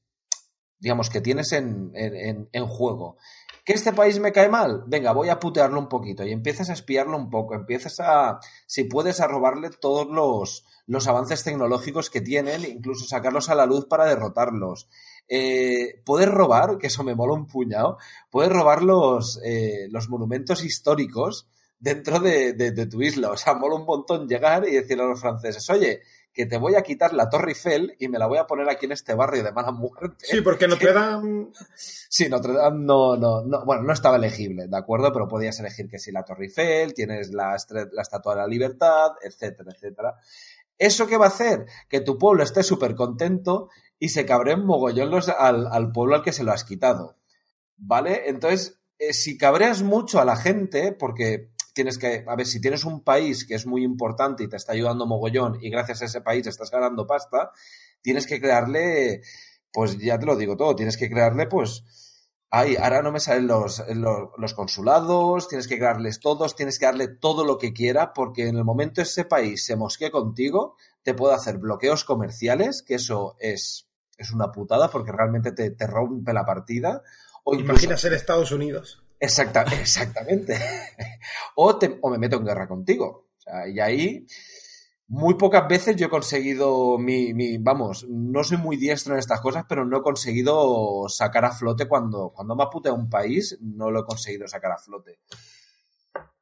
digamos, 0.79 1.09
que 1.09 1.23
tienes 1.23 1.53
en, 1.53 1.93
en, 1.95 2.67
juego. 2.67 3.17
¿Que 3.65 3.73
este 3.73 3.95
país 3.95 4.21
me 4.21 4.33
cae 4.33 4.51
mal? 4.51 4.85
Venga, 4.87 5.13
voy 5.13 5.31
a 5.31 5.41
putearlo 5.41 5.79
un 5.81 5.89
poquito 5.89 6.25
y 6.25 6.33
empiezas 6.33 6.69
a 6.69 6.75
espiarlo 6.75 7.17
un 7.17 7.31
poco, 7.31 7.55
empiezas 7.55 8.01
a, 8.01 8.39
si 8.67 8.85
puedes, 8.85 9.23
a 9.23 9.27
robarle 9.27 9.71
todos 9.71 10.07
los, 10.07 10.67
los 10.87 11.09
avances 11.09 11.43
tecnológicos 11.43 12.11
que 12.11 12.21
tienen, 12.21 12.67
incluso 12.67 13.07
sacarlos 13.07 13.49
a 13.49 13.55
la 13.55 13.65
luz 13.65 13.87
para 13.87 14.05
derrotarlos. 14.05 14.91
Eh, 15.27 16.03
puedes 16.05 16.29
robar, 16.29 16.77
que 16.77 16.89
eso 16.89 17.03
me 17.03 17.15
mola 17.15 17.33
un 17.33 17.47
puñado, 17.47 17.97
puedes 18.31 18.53
robar 18.53 18.83
los, 18.83 19.41
eh, 19.43 19.89
los 19.91 20.11
monumentos 20.11 20.63
históricos 20.63 21.49
dentro 21.85 22.19
de, 22.19 22.55
de, 22.55 22.73
de 22.73 22.87
tu 22.87 23.03
isla. 23.03 23.31
O 23.31 23.37
sea, 23.37 23.55
mola 23.55 23.77
un 23.77 23.85
montón 23.85 24.27
llegar 24.27 24.67
y 24.67 24.73
decirle 24.73 25.05
a 25.05 25.07
los 25.07 25.21
franceses, 25.21 25.69
oye, 25.69 26.01
que 26.33 26.47
te 26.47 26.57
voy 26.57 26.75
a 26.75 26.83
quitar 26.83 27.13
la 27.13 27.29
Torre 27.29 27.51
Eiffel 27.51 27.95
y 27.99 28.09
me 28.09 28.19
la 28.19 28.27
voy 28.27 28.39
a 28.39 28.47
poner 28.47 28.69
aquí 28.69 28.87
en 28.87 28.93
este 28.93 29.15
barrio 29.15 29.45
de 29.45 29.53
mala 29.53 29.71
muerte. 29.71 30.25
Sí, 30.27 30.41
porque 30.41 30.67
Notre 30.67 30.93
Dame. 30.95 31.49
Sí, 31.77 32.29
Notre 32.31 32.55
Dame 32.55 32.85
no, 32.85 33.17
no, 33.17 33.43
no, 33.45 33.65
bueno, 33.67 33.83
no 33.83 33.93
estaba 33.93 34.17
elegible, 34.17 34.67
¿de 34.67 34.77
acuerdo? 34.77 35.13
Pero 35.13 35.29
podías 35.29 35.61
elegir 35.61 35.89
que 35.89 35.99
si 35.99 36.11
la 36.11 36.25
Torre 36.25 36.47
Eiffel, 36.47 36.95
tienes 36.95 37.33
la, 37.33 37.57
la 37.93 38.03
Estatua 38.03 38.35
de 38.35 38.41
la 38.41 38.47
Libertad, 38.49 39.13
etcétera, 39.23 39.71
etcétera. 39.73 40.15
¿Eso 40.79 41.07
qué 41.07 41.19
va 41.19 41.27
a 41.27 41.29
hacer? 41.29 41.67
Que 41.89 42.01
tu 42.01 42.17
pueblo 42.19 42.43
esté 42.43 42.63
súper 42.63 42.95
contento 42.95 43.69
y 43.99 44.09
se 44.09 44.25
cabreen 44.25 44.65
mogollón 44.65 45.11
los, 45.11 45.29
al, 45.29 45.69
al 45.71 45.93
pueblo 45.93 46.17
al 46.17 46.23
que 46.23 46.33
se 46.33 46.45
lo 46.45 46.51
has 46.51 46.65
quitado. 46.65 47.19
¿Vale? 47.77 48.29
Entonces, 48.29 48.81
eh, 48.99 49.13
si 49.13 49.37
cabreas 49.37 49.83
mucho 49.83 50.21
a 50.21 50.25
la 50.25 50.37
gente, 50.37 50.93
porque 50.93 51.54
tienes 51.75 51.99
que, 51.99 52.25
a 52.27 52.37
ver, 52.37 52.47
si 52.47 52.61
tienes 52.61 52.85
un 52.85 53.03
país 53.03 53.45
que 53.45 53.55
es 53.55 53.67
muy 53.67 53.83
importante 53.83 54.45
y 54.45 54.49
te 54.49 54.57
está 54.57 54.73
ayudando 54.73 55.07
mogollón 55.07 55.59
y 55.61 55.69
gracias 55.69 56.01
a 56.01 56.05
ese 56.07 56.21
país 56.23 56.47
estás 56.47 56.71
ganando 56.71 57.07
pasta, 57.07 57.51
tienes 58.01 58.27
que 58.27 58.41
crearle, 58.41 59.23
pues 59.73 59.99
ya 59.99 60.19
te 60.19 60.25
lo 60.25 60.37
digo 60.37 60.57
todo, 60.57 60.75
tienes 60.77 60.97
que 60.97 61.11
crearle, 61.11 61.47
pues, 61.47 61.85
ay, 62.51 62.77
ahora 62.77 63.03
no 63.03 63.11
me 63.11 63.19
salen 63.19 63.49
los, 63.49 63.83
los, 64.39 64.55
consulados, 64.55 65.49
tienes 65.49 65.67
que 65.67 65.77
crearles 65.77 66.21
todos, 66.21 66.55
tienes 66.55 66.79
que 66.79 66.87
darle 66.87 67.09
todo 67.09 67.45
lo 67.45 67.59
que 67.59 67.73
quiera, 67.73 68.13
porque 68.13 68.47
en 68.47 68.57
el 68.57 68.65
momento 68.65 69.03
ese 69.03 69.25
país 69.25 69.67
se 69.67 69.75
mosquee 69.75 70.13
contigo, 70.13 70.77
te 71.03 71.15
puede 71.15 71.35
hacer 71.35 71.59
bloqueos 71.59 72.05
comerciales, 72.05 72.83
que 72.83 72.95
eso 72.95 73.37
es, 73.41 73.89
es 74.17 74.31
una 74.31 74.53
putada, 74.53 74.89
porque 74.89 75.11
realmente 75.11 75.51
te, 75.51 75.71
te 75.71 75.87
rompe 75.89 76.33
la 76.33 76.47
partida. 76.47 77.03
O 77.43 77.57
Imagina 77.57 77.97
ser 77.97 78.13
Estados 78.13 78.53
Unidos. 78.53 79.04
Exacta, 79.19 79.63
exactamente. 79.81 80.59
o, 81.57 81.77
te, 81.77 81.99
o 82.01 82.11
me 82.11 82.19
meto 82.19 82.37
en 82.37 82.45
guerra 82.45 82.69
contigo. 82.69 83.29
O 83.39 83.41
sea, 83.41 83.69
y 83.69 83.81
ahí 83.81 84.27
muy 85.07 85.35
pocas 85.35 85.69
veces 85.69 85.97
yo 85.97 86.07
he 86.07 86.11
conseguido 86.11 86.99
mi, 86.99 87.35
mi, 87.35 87.59
vamos, 87.59 88.07
no 88.09 88.43
soy 88.43 88.57
muy 88.57 88.77
diestro 88.77 89.15
en 89.15 89.21
estas 89.21 89.41
cosas, 89.41 89.65
pero 89.69 89.85
no 89.85 89.99
he 89.99 90.03
conseguido 90.03 91.09
sacar 91.09 91.45
a 91.45 91.53
flote 91.53 91.87
cuando, 91.87 92.31
cuando 92.35 92.57
me 92.57 92.63
ha 92.63 92.71
puteado 92.71 92.97
un 92.97 93.11
país, 93.11 93.59
no 93.61 93.91
lo 93.91 94.01
he 94.01 94.05
conseguido 94.05 94.49
sacar 94.49 94.73
a 94.73 94.79
flote. 94.79 95.21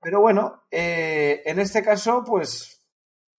Pero 0.01 0.21
bueno, 0.21 0.63
eh, 0.71 1.43
en 1.45 1.59
este 1.59 1.83
caso, 1.83 2.23
pues, 2.25 2.83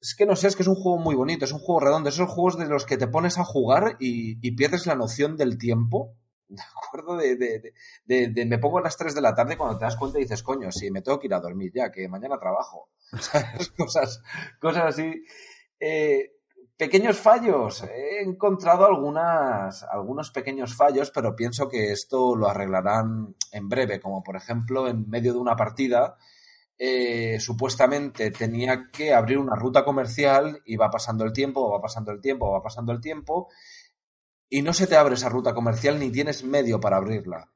es 0.01 0.15
que 0.15 0.25
no 0.25 0.35
sé, 0.35 0.47
es 0.47 0.55
que 0.55 0.63
es 0.63 0.67
un 0.67 0.75
juego 0.75 0.97
muy 0.97 1.15
bonito, 1.15 1.45
es 1.45 1.51
un 1.51 1.59
juego 1.59 1.79
redondo, 1.79 2.09
esos 2.09 2.29
juegos 2.29 2.57
de 2.57 2.65
los 2.65 2.85
que 2.85 2.97
te 2.97 3.07
pones 3.07 3.37
a 3.37 3.45
jugar 3.45 3.95
y 3.99 4.51
pierdes 4.51 4.85
la 4.85 4.95
noción 4.95 5.37
del 5.37 5.57
tiempo. 5.57 6.15
¿De 6.47 6.61
acuerdo? 6.61 7.17
De, 7.17 7.35
de, 7.35 7.73
de, 8.05 8.27
de, 8.29 8.45
me 8.45 8.59
pongo 8.59 8.79
a 8.79 8.81
las 8.81 8.97
3 8.97 9.15
de 9.15 9.21
la 9.21 9.35
tarde 9.35 9.57
cuando 9.57 9.77
te 9.77 9.85
das 9.85 9.95
cuenta 9.95 10.19
y 10.19 10.23
dices, 10.23 10.43
coño, 10.43 10.71
sí, 10.71 10.91
me 10.91 11.01
tengo 11.01 11.19
que 11.19 11.27
ir 11.27 11.33
a 11.33 11.39
dormir 11.39 11.71
ya, 11.73 11.91
que 11.91 12.07
mañana 12.07 12.39
trabajo. 12.39 12.89
¿Sabes? 13.19 13.71
Cosas, 13.71 14.21
cosas 14.59 14.85
así. 14.85 15.23
Eh, 15.79 16.31
pequeños 16.77 17.17
fallos. 17.17 17.83
He 17.83 18.21
encontrado 18.21 18.85
algunas, 18.85 19.83
algunos 19.83 20.31
pequeños 20.31 20.75
fallos, 20.75 21.11
pero 21.11 21.35
pienso 21.35 21.69
que 21.69 21.91
esto 21.91 22.35
lo 22.35 22.47
arreglarán 22.47 23.35
en 23.51 23.69
breve, 23.69 23.99
como 23.99 24.23
por 24.23 24.35
ejemplo 24.35 24.87
en 24.87 25.09
medio 25.09 25.33
de 25.33 25.39
una 25.39 25.55
partida. 25.55 26.17
Eh, 26.77 27.39
supuestamente 27.39 28.31
tenía 28.31 28.89
que 28.91 29.13
abrir 29.13 29.37
una 29.37 29.55
ruta 29.55 29.85
comercial 29.85 30.61
y 30.65 30.75
va 30.75 30.89
pasando 30.89 31.23
el 31.23 31.31
tiempo, 31.31 31.71
va 31.71 31.79
pasando 31.79 32.11
el 32.11 32.19
tiempo, 32.19 32.51
va 32.51 32.63
pasando 32.63 32.91
el 32.91 32.99
tiempo 32.99 33.47
y 34.49 34.61
no 34.61 34.73
se 34.73 34.87
te 34.87 34.95
abre 34.95 35.15
esa 35.15 35.29
ruta 35.29 35.53
comercial 35.53 35.99
ni 35.99 36.11
tienes 36.11 36.43
medio 36.43 36.79
para 36.79 36.97
abrirla. 36.97 37.49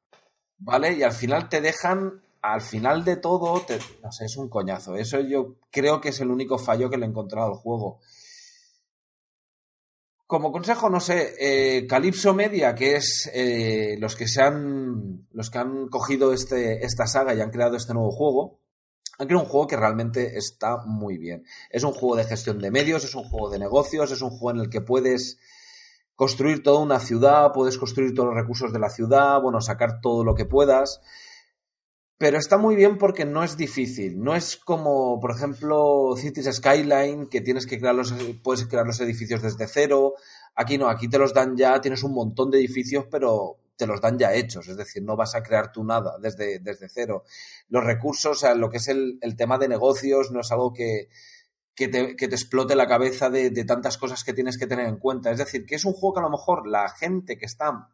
¿Vale? 0.60 0.94
Y 0.94 1.04
al 1.04 1.12
final 1.12 1.50
te 1.50 1.62
dejan, 1.62 2.24
al 2.42 2.62
final 2.62 3.04
de 3.04 3.18
todo, 3.18 3.62
te, 3.62 3.78
no 4.04 4.12
sé, 4.12 4.26
es 4.26 4.38
un 4.38 4.50
coñazo. 4.50 4.96
Eso 4.96 5.20
yo 5.20 5.58
creo 5.72 6.02
que 6.02 6.10
es 6.10 6.20
el 6.20 6.32
único 6.32 6.58
fallo 6.58 6.90
que 6.90 6.98
le 6.98 7.06
he 7.06 7.10
encontrado 7.10 7.50
al 7.50 7.58
juego. 7.58 8.00
Como 10.28 10.52
consejo, 10.52 10.90
no 10.90 11.00
sé, 11.00 11.36
eh, 11.40 11.88
Calypso 11.88 12.34
Media, 12.34 12.76
que 12.76 12.98
es 12.98 13.30
eh, 13.34 13.96
los 14.00 14.16
que 14.18 14.28
se 14.28 14.42
han. 14.42 15.26
los 15.32 15.50
que 15.50 15.58
han 15.58 15.88
cogido 15.88 16.34
este, 16.34 16.84
esta 16.86 17.08
saga 17.08 17.34
y 17.34 17.40
han 17.40 17.50
creado 17.50 17.78
este 17.78 17.94
nuevo 17.94 18.12
juego. 18.12 18.60
Han 19.20 19.28
creado 19.28 19.46
un 19.46 19.50
juego 19.50 19.68
que 19.68 19.78
realmente 19.78 20.38
está 20.38 20.84
muy 20.86 21.18
bien. 21.18 21.46
Es 21.70 21.84
un 21.84 21.94
juego 21.94 22.18
de 22.18 22.26
gestión 22.26 22.60
de 22.60 22.72
medios, 22.72 23.06
es 23.06 23.16
un 23.16 23.24
juego 23.24 23.50
de 23.50 23.60
negocios, 23.60 24.12
es 24.12 24.22
un 24.22 24.32
juego 24.32 24.52
en 24.52 24.66
el 24.66 24.70
que 24.70 24.82
puedes 24.82 25.40
construir 26.18 26.64
toda 26.64 26.80
una 26.80 27.00
ciudad, 27.00 27.52
puedes 27.54 27.78
construir 27.78 28.16
todos 28.16 28.30
los 28.30 28.36
recursos 28.36 28.74
de 28.74 28.80
la 28.80 28.90
ciudad, 28.90 29.40
bueno, 29.40 29.62
sacar 29.62 30.02
todo 30.02 30.24
lo 30.24 30.34
que 30.34 30.46
puedas. 30.46 31.00
Pero 32.18 32.40
está 32.40 32.58
muy 32.58 32.76
bien 32.76 32.98
porque 32.98 33.24
no 33.24 33.44
es 33.44 33.56
difícil. 33.56 34.20
No 34.20 34.36
es 34.36 34.58
como, 34.58 35.20
por 35.20 35.30
ejemplo, 35.30 36.16
Cities 36.18 36.56
Skyline, 36.56 37.28
que 37.28 37.42
tienes 37.42 37.68
que 37.68 37.80
crear 37.80 37.94
los, 37.94 38.16
puedes 38.44 38.66
crear 38.66 38.88
los 38.88 39.00
edificios 39.00 39.44
desde 39.44 39.68
cero. 39.68 40.16
Aquí 40.56 40.80
no, 40.80 40.90
aquí 40.90 41.08
te 41.08 41.20
los 41.20 41.36
dan 41.36 41.56
ya, 41.56 41.80
tienes 41.80 42.02
un 42.02 42.14
montón 42.14 42.50
de 42.50 42.58
edificios, 42.58 43.06
pero 43.12 43.58
te 43.76 43.86
los 43.86 44.02
dan 44.02 44.18
ya 44.18 44.34
hechos. 44.34 44.68
Es 44.68 44.76
decir, 44.76 45.04
no 45.04 45.16
vas 45.16 45.36
a 45.36 45.44
crear 45.44 45.72
tú 45.72 45.84
nada 45.84 46.18
desde, 46.20 46.58
desde 46.58 46.90
cero. 46.90 47.26
Los 47.70 47.84
recursos, 47.84 48.32
o 48.32 48.40
sea, 48.40 48.56
lo 48.56 48.72
que 48.72 48.78
es 48.78 48.88
el, 48.88 49.20
el 49.22 49.36
tema 49.36 49.60
de 49.60 49.68
negocios, 49.68 50.32
no 50.32 50.40
es 50.40 50.52
algo 50.52 50.74
que, 50.74 51.10
que 51.78 51.88
te, 51.88 52.26
explote 52.26 52.76
la 52.76 52.88
cabeza 52.88 53.30
de, 53.30 53.52
tantas 53.64 54.00
cosas 54.00 54.24
que 54.24 54.34
tienes 54.34 54.58
que 54.58 54.66
tener 54.66 54.88
en 54.88 54.98
cuenta. 54.98 55.30
Es 55.30 55.38
decir, 55.38 55.64
que 55.68 55.76
es 55.76 55.86
un 55.86 55.94
juego 55.94 56.16
que 56.16 56.20
a 56.22 56.24
lo 56.24 56.32
mejor 56.32 56.68
la 56.68 56.90
gente 56.90 57.38
que 57.38 57.46
está 57.46 57.90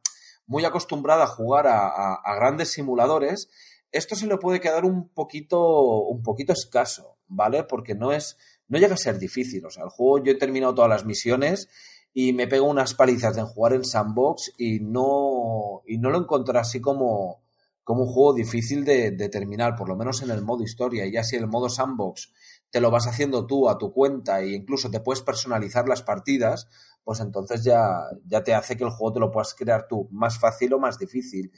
muy 0.48 0.64
acostumbrada 0.64 1.26
a 1.26 1.28
jugar 1.28 1.68
a, 1.68 2.14
a, 2.14 2.36
grandes 2.36 2.72
simuladores, 2.72 3.50
esto 3.92 4.16
se 4.16 4.26
le 4.26 4.38
puede 4.38 4.62
quedar 4.62 4.86
un 4.86 5.10
poquito, 5.10 6.02
un 6.04 6.24
poquito 6.24 6.54
escaso, 6.54 7.18
¿vale? 7.28 7.66
Porque 7.66 7.94
no 7.94 8.14
es, 8.14 8.38
no 8.70 8.80
llega 8.80 8.94
a 8.94 8.98
ser 8.98 9.20
difícil. 9.20 9.66
O 9.66 9.70
sea, 9.70 9.84
el 9.84 9.90
juego 9.90 10.24
yo 10.24 10.32
he 10.32 10.36
terminado 10.36 10.74
todas 10.74 10.90
las 10.90 11.06
misiones 11.06 11.68
y 12.14 12.32
me 12.32 12.48
pego 12.48 12.68
unas 12.68 12.94
palizas 12.94 13.36
de 13.36 13.42
jugar 13.42 13.74
en 13.74 13.84
sandbox 13.84 14.54
y 14.58 14.80
no, 14.80 15.82
y 15.86 15.98
no 15.98 16.10
lo 16.10 16.20
encontré 16.20 16.58
así 16.58 16.80
como, 16.80 17.44
como 17.84 18.04
un 18.04 18.10
juego 18.10 18.34
difícil 18.34 18.86
de, 18.86 19.12
de 19.12 19.28
terminar, 19.28 19.76
por 19.76 19.90
lo 19.90 19.98
menos 19.98 20.22
en 20.22 20.32
el 20.32 20.42
modo 20.42 20.64
historia. 20.64 21.06
Y 21.06 21.12
ya 21.12 21.26
si 21.26 21.36
el 21.36 21.48
modo 21.48 21.68
sandbox 21.68 22.32
te 22.74 22.82
lo 22.82 22.90
vas 22.90 23.06
haciendo 23.06 23.46
tú 23.46 23.70
a 23.70 23.78
tu 23.78 23.94
cuenta 23.94 24.42
e 24.42 24.50
incluso 24.56 24.90
te 24.90 25.00
puedes 25.00 25.22
personalizar 25.22 25.88
las 25.88 26.02
partidas, 26.02 26.68
pues 27.04 27.20
entonces 27.20 27.64
ya, 27.64 28.08
ya 28.26 28.44
te 28.44 28.56
hace 28.56 28.76
que 28.76 28.84
el 28.84 28.90
juego 28.90 29.14
te 29.14 29.20
lo 29.20 29.30
puedas 29.30 29.54
crear 29.54 29.88
tú 29.88 30.10
más 30.10 30.40
fácil 30.40 30.74
o 30.74 30.80
más 30.80 30.98
difícil. 30.98 31.52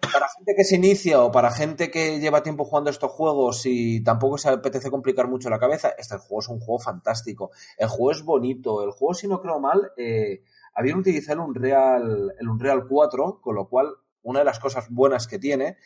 Para 0.00 0.26
gente 0.36 0.54
que 0.56 0.64
se 0.64 0.74
inicia 0.74 1.22
o 1.22 1.30
para 1.30 1.52
gente 1.52 1.88
que 1.88 2.18
lleva 2.18 2.42
tiempo 2.42 2.64
jugando 2.64 2.90
estos 2.90 3.12
juegos 3.12 3.64
y 3.66 4.02
tampoco 4.02 4.36
se 4.36 4.48
apetece 4.48 4.90
complicar 4.90 5.28
mucho 5.28 5.48
la 5.50 5.60
cabeza, 5.60 5.90
este 5.96 6.18
juego 6.18 6.40
es 6.40 6.48
un 6.48 6.58
juego 6.58 6.80
fantástico. 6.80 7.52
El 7.78 7.86
juego 7.86 8.10
es 8.10 8.24
bonito. 8.24 8.82
El 8.82 8.90
juego, 8.90 9.14
si 9.14 9.28
no 9.28 9.40
creo 9.40 9.60
mal, 9.60 9.92
eh, 9.96 10.42
habían 10.74 10.98
utilizado 10.98 11.44
el 11.44 11.48
Unreal, 11.48 12.34
el 12.40 12.48
Unreal 12.48 12.88
4, 12.88 13.40
con 13.40 13.54
lo 13.54 13.68
cual 13.68 13.86
una 14.24 14.40
de 14.40 14.46
las 14.46 14.58
cosas 14.58 14.88
buenas 14.90 15.28
que 15.28 15.38
tiene 15.38 15.76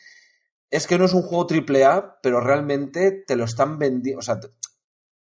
es 0.71 0.87
que 0.87 0.97
no 0.97 1.05
es 1.05 1.13
un 1.13 1.23
juego 1.23 1.47
triple 1.47 1.85
A, 1.85 2.19
pero 2.21 2.41
realmente 2.41 3.23
te 3.25 3.35
lo 3.35 3.45
están 3.45 3.79
vendiendo, 3.79 4.19
o 4.19 4.21
sea, 4.21 4.39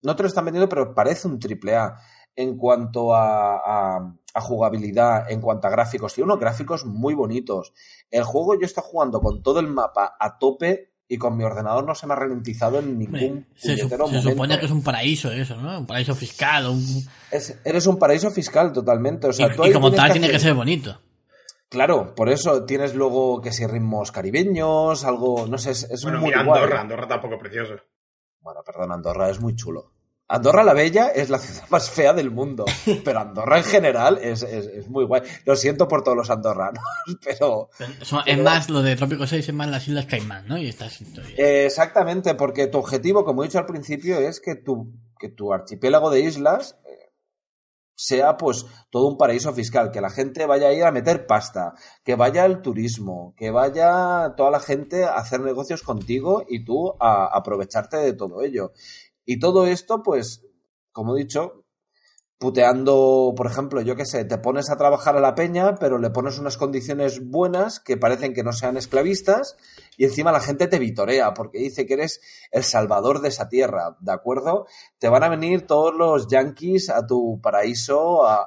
no 0.02 0.16
te 0.16 0.22
lo 0.22 0.28
están 0.28 0.44
vendiendo, 0.44 0.68
pero 0.68 0.94
parece 0.94 1.28
un 1.28 1.38
triple 1.38 1.76
A 1.76 1.96
en 2.36 2.56
cuanto 2.56 3.14
a, 3.14 3.56
a, 3.56 4.14
a, 4.34 4.40
jugabilidad, 4.40 5.28
en 5.28 5.40
cuanto 5.40 5.66
a 5.66 5.70
gráficos. 5.70 6.14
Tiene 6.14 6.26
unos 6.26 6.38
gráficos 6.38 6.86
muy 6.86 7.14
bonitos. 7.14 7.72
El 8.12 8.22
juego 8.22 8.54
yo 8.54 8.64
estoy 8.64 8.84
jugando 8.86 9.20
con 9.20 9.42
todo 9.42 9.58
el 9.58 9.66
mapa 9.66 10.16
a 10.20 10.38
tope 10.38 10.92
y 11.08 11.16
con 11.16 11.36
mi 11.36 11.42
ordenador 11.42 11.84
no 11.84 11.94
se 11.96 12.06
me 12.06 12.12
ha 12.12 12.16
ralentizado 12.16 12.78
en 12.78 12.98
ningún 12.98 13.46
se, 13.56 13.76
se, 13.76 13.88
se 13.88 14.22
supone 14.22 14.58
que 14.58 14.66
es 14.66 14.70
un 14.70 14.82
paraíso 14.82 15.32
eso, 15.32 15.56
¿no? 15.56 15.80
Un 15.80 15.86
paraíso 15.86 16.14
fiscal. 16.14 16.66
Un... 16.68 16.84
Es, 17.32 17.58
eres 17.64 17.86
un 17.86 17.98
paraíso 17.98 18.30
fiscal 18.30 18.72
totalmente. 18.72 19.26
O 19.26 19.32
sea, 19.32 19.48
y, 19.64 19.72
como 19.72 19.90
tal 19.90 20.12
tiene 20.12 20.30
que 20.30 20.38
ser 20.38 20.54
bonito. 20.54 21.00
Claro, 21.68 22.14
por 22.14 22.30
eso 22.30 22.64
tienes 22.64 22.94
luego 22.94 23.42
que 23.42 23.52
si 23.52 23.66
ritmos 23.66 24.10
caribeños, 24.10 25.04
algo, 25.04 25.46
no 25.46 25.58
sé, 25.58 25.72
es, 25.72 25.84
es 25.84 26.02
bueno, 26.02 26.18
muy 26.20 26.28
mira, 26.28 26.42
guay. 26.42 26.62
Andorra, 26.62 26.80
Andorra 26.80 27.08
tampoco 27.08 27.38
precioso. 27.38 27.74
Bueno, 28.40 28.62
perdón, 28.64 28.92
Andorra 28.92 29.28
es 29.28 29.40
muy 29.40 29.54
chulo. 29.54 29.92
Andorra 30.30 30.62
la 30.62 30.74
Bella 30.74 31.08
es 31.08 31.30
la 31.30 31.38
ciudad 31.38 31.66
más 31.70 31.90
fea 31.90 32.12
del 32.12 32.30
mundo, 32.30 32.64
pero 33.04 33.20
Andorra 33.20 33.58
en 33.58 33.64
general 33.64 34.18
es, 34.22 34.42
es, 34.42 34.66
es 34.66 34.88
muy 34.88 35.04
guay. 35.04 35.22
Lo 35.44 35.56
siento 35.56 35.88
por 35.88 36.02
todos 36.02 36.16
los 36.16 36.30
andorranos, 36.30 36.84
pero... 37.24 37.70
Es 38.26 38.38
más, 38.38 38.68
lo 38.68 38.82
de 38.82 38.96
Trópico 38.96 39.26
6 39.26 39.48
es 39.48 39.54
más 39.54 39.68
las 39.68 39.88
Islas 39.88 40.06
Caimán, 40.06 40.46
¿no? 40.46 40.58
Y 40.58 40.68
estas 40.68 41.00
historias. 41.00 41.38
Eh, 41.38 41.66
exactamente, 41.66 42.34
porque 42.34 42.66
tu 42.66 42.78
objetivo, 42.78 43.24
como 43.24 43.42
he 43.42 43.46
dicho 43.46 43.58
al 43.58 43.66
principio, 43.66 44.18
es 44.18 44.40
que 44.40 44.54
tu, 44.54 44.92
que 45.18 45.28
tu 45.28 45.52
archipiélago 45.52 46.10
de 46.10 46.20
islas 46.20 46.78
sea 47.98 48.36
pues 48.36 48.64
todo 48.90 49.08
un 49.08 49.18
paraíso 49.18 49.52
fiscal, 49.52 49.90
que 49.90 50.00
la 50.00 50.08
gente 50.08 50.46
vaya 50.46 50.68
a 50.68 50.72
ir 50.72 50.84
a 50.84 50.92
meter 50.92 51.26
pasta, 51.26 51.74
que 52.04 52.14
vaya 52.14 52.46
el 52.46 52.62
turismo, 52.62 53.34
que 53.36 53.50
vaya 53.50 54.34
toda 54.36 54.52
la 54.52 54.60
gente 54.60 55.04
a 55.04 55.16
hacer 55.16 55.40
negocios 55.40 55.82
contigo 55.82 56.44
y 56.48 56.64
tú 56.64 56.94
a, 57.00 57.26
aprovecharte 57.36 57.96
de 57.96 58.12
todo 58.12 58.42
ello. 58.42 58.70
Y 59.24 59.40
todo 59.40 59.66
esto, 59.66 60.00
pues, 60.04 60.46
como 60.92 61.16
he 61.16 61.22
dicho, 61.22 61.64
puteando, 62.38 63.34
por 63.36 63.48
ejemplo, 63.48 63.80
yo 63.80 63.96
qué 63.96 64.06
sé, 64.06 64.24
te 64.24 64.38
pones 64.38 64.70
a 64.70 64.76
trabajar 64.76 65.16
a 65.16 65.20
la 65.20 65.34
peña, 65.34 65.74
pero 65.74 65.98
le 65.98 66.10
pones 66.10 66.38
unas 66.38 66.56
condiciones 66.56 67.20
buenas 67.28 67.80
que 67.80 67.96
parecen 67.96 68.32
que 68.32 68.44
no 68.44 68.52
sean 68.52 68.76
esclavistas 68.76 69.56
y 69.98 70.04
encima 70.04 70.30
la 70.30 70.40
gente 70.40 70.68
te 70.68 70.78
vitorea 70.78 71.34
porque 71.34 71.58
dice 71.58 71.84
que 71.84 71.94
eres 71.94 72.20
el 72.52 72.62
salvador 72.62 73.20
de 73.20 73.30
esa 73.30 73.48
tierra, 73.48 73.96
¿de 73.98 74.12
acuerdo? 74.12 74.68
Te 74.98 75.08
van 75.08 75.24
a 75.24 75.28
venir 75.28 75.66
todos 75.66 75.92
los 75.92 76.28
yanquis 76.28 76.88
a 76.88 77.04
tu 77.04 77.40
paraíso 77.42 78.24
a, 78.24 78.44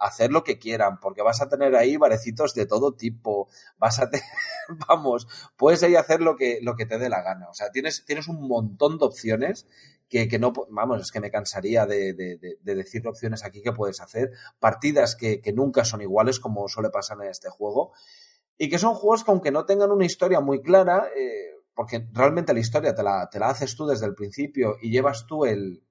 hacer 0.00 0.32
lo 0.32 0.42
que 0.44 0.58
quieran 0.58 0.98
porque 1.00 1.20
vas 1.20 1.42
a 1.42 1.48
tener 1.50 1.76
ahí 1.76 1.98
barecitos 1.98 2.54
de 2.54 2.64
todo 2.64 2.94
tipo, 2.94 3.48
vas 3.76 4.00
a 4.00 4.08
tener, 4.08 4.24
vamos, 4.88 5.28
puedes 5.58 5.82
ahí 5.82 5.94
hacer 5.94 6.22
lo 6.22 6.36
que, 6.36 6.60
lo 6.62 6.74
que 6.74 6.86
te 6.86 6.96
dé 6.96 7.10
la 7.10 7.20
gana, 7.20 7.50
o 7.50 7.54
sea, 7.54 7.70
tienes, 7.70 8.06
tienes 8.06 8.26
un 8.26 8.48
montón 8.48 8.96
de 8.96 9.04
opciones 9.04 9.66
que, 10.08 10.26
que, 10.26 10.38
no, 10.38 10.54
vamos, 10.70 11.02
es 11.02 11.12
que 11.12 11.20
me 11.20 11.30
cansaría 11.30 11.84
de, 11.84 12.14
de, 12.14 12.56
decir 12.62 13.06
opciones 13.06 13.44
aquí 13.44 13.60
que 13.60 13.72
puedes 13.72 14.00
hacer, 14.00 14.30
partidas 14.58 15.16
que, 15.16 15.42
que, 15.42 15.52
nunca 15.52 15.84
son 15.84 16.00
iguales 16.00 16.40
como 16.40 16.66
suele 16.66 16.88
pasar 16.88 17.18
en 17.20 17.28
este 17.28 17.50
juego, 17.50 17.92
y 18.58 18.68
que 18.68 18.78
son 18.78 18.94
juegos 18.94 19.24
que 19.24 19.30
aunque 19.30 19.50
no 19.50 19.64
tengan 19.64 19.90
una 19.90 20.04
historia 20.04 20.40
muy 20.40 20.62
clara, 20.62 21.08
eh, 21.16 21.54
porque 21.74 22.06
realmente 22.12 22.54
la 22.54 22.60
historia 22.60 22.94
te 22.94 23.02
la, 23.02 23.28
te 23.30 23.38
la 23.38 23.50
haces 23.50 23.74
tú 23.74 23.86
desde 23.86 24.06
el 24.06 24.14
principio 24.14 24.76
y 24.80 24.90
llevas 24.90 25.26
tú 25.26 25.44
el, 25.44 25.82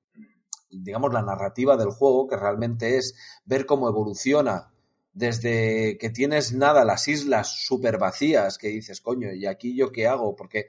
digamos, 0.69 1.13
la 1.13 1.21
narrativa 1.21 1.77
del 1.77 1.89
juego, 1.89 2.27
que 2.27 2.37
realmente 2.37 2.97
es 2.97 3.15
ver 3.45 3.65
cómo 3.65 3.89
evoluciona 3.89 4.71
desde 5.13 5.97
que 5.99 6.09
tienes 6.09 6.53
nada, 6.53 6.85
las 6.85 7.07
islas 7.07 7.47
súper 7.47 7.99
vacías, 7.99 8.57
que 8.57 8.69
dices, 8.69 8.99
coño, 8.99 9.31
¿y 9.31 9.45
aquí 9.45 9.75
yo 9.75 9.91
qué 9.91 10.07
hago? 10.07 10.35
Porque 10.35 10.67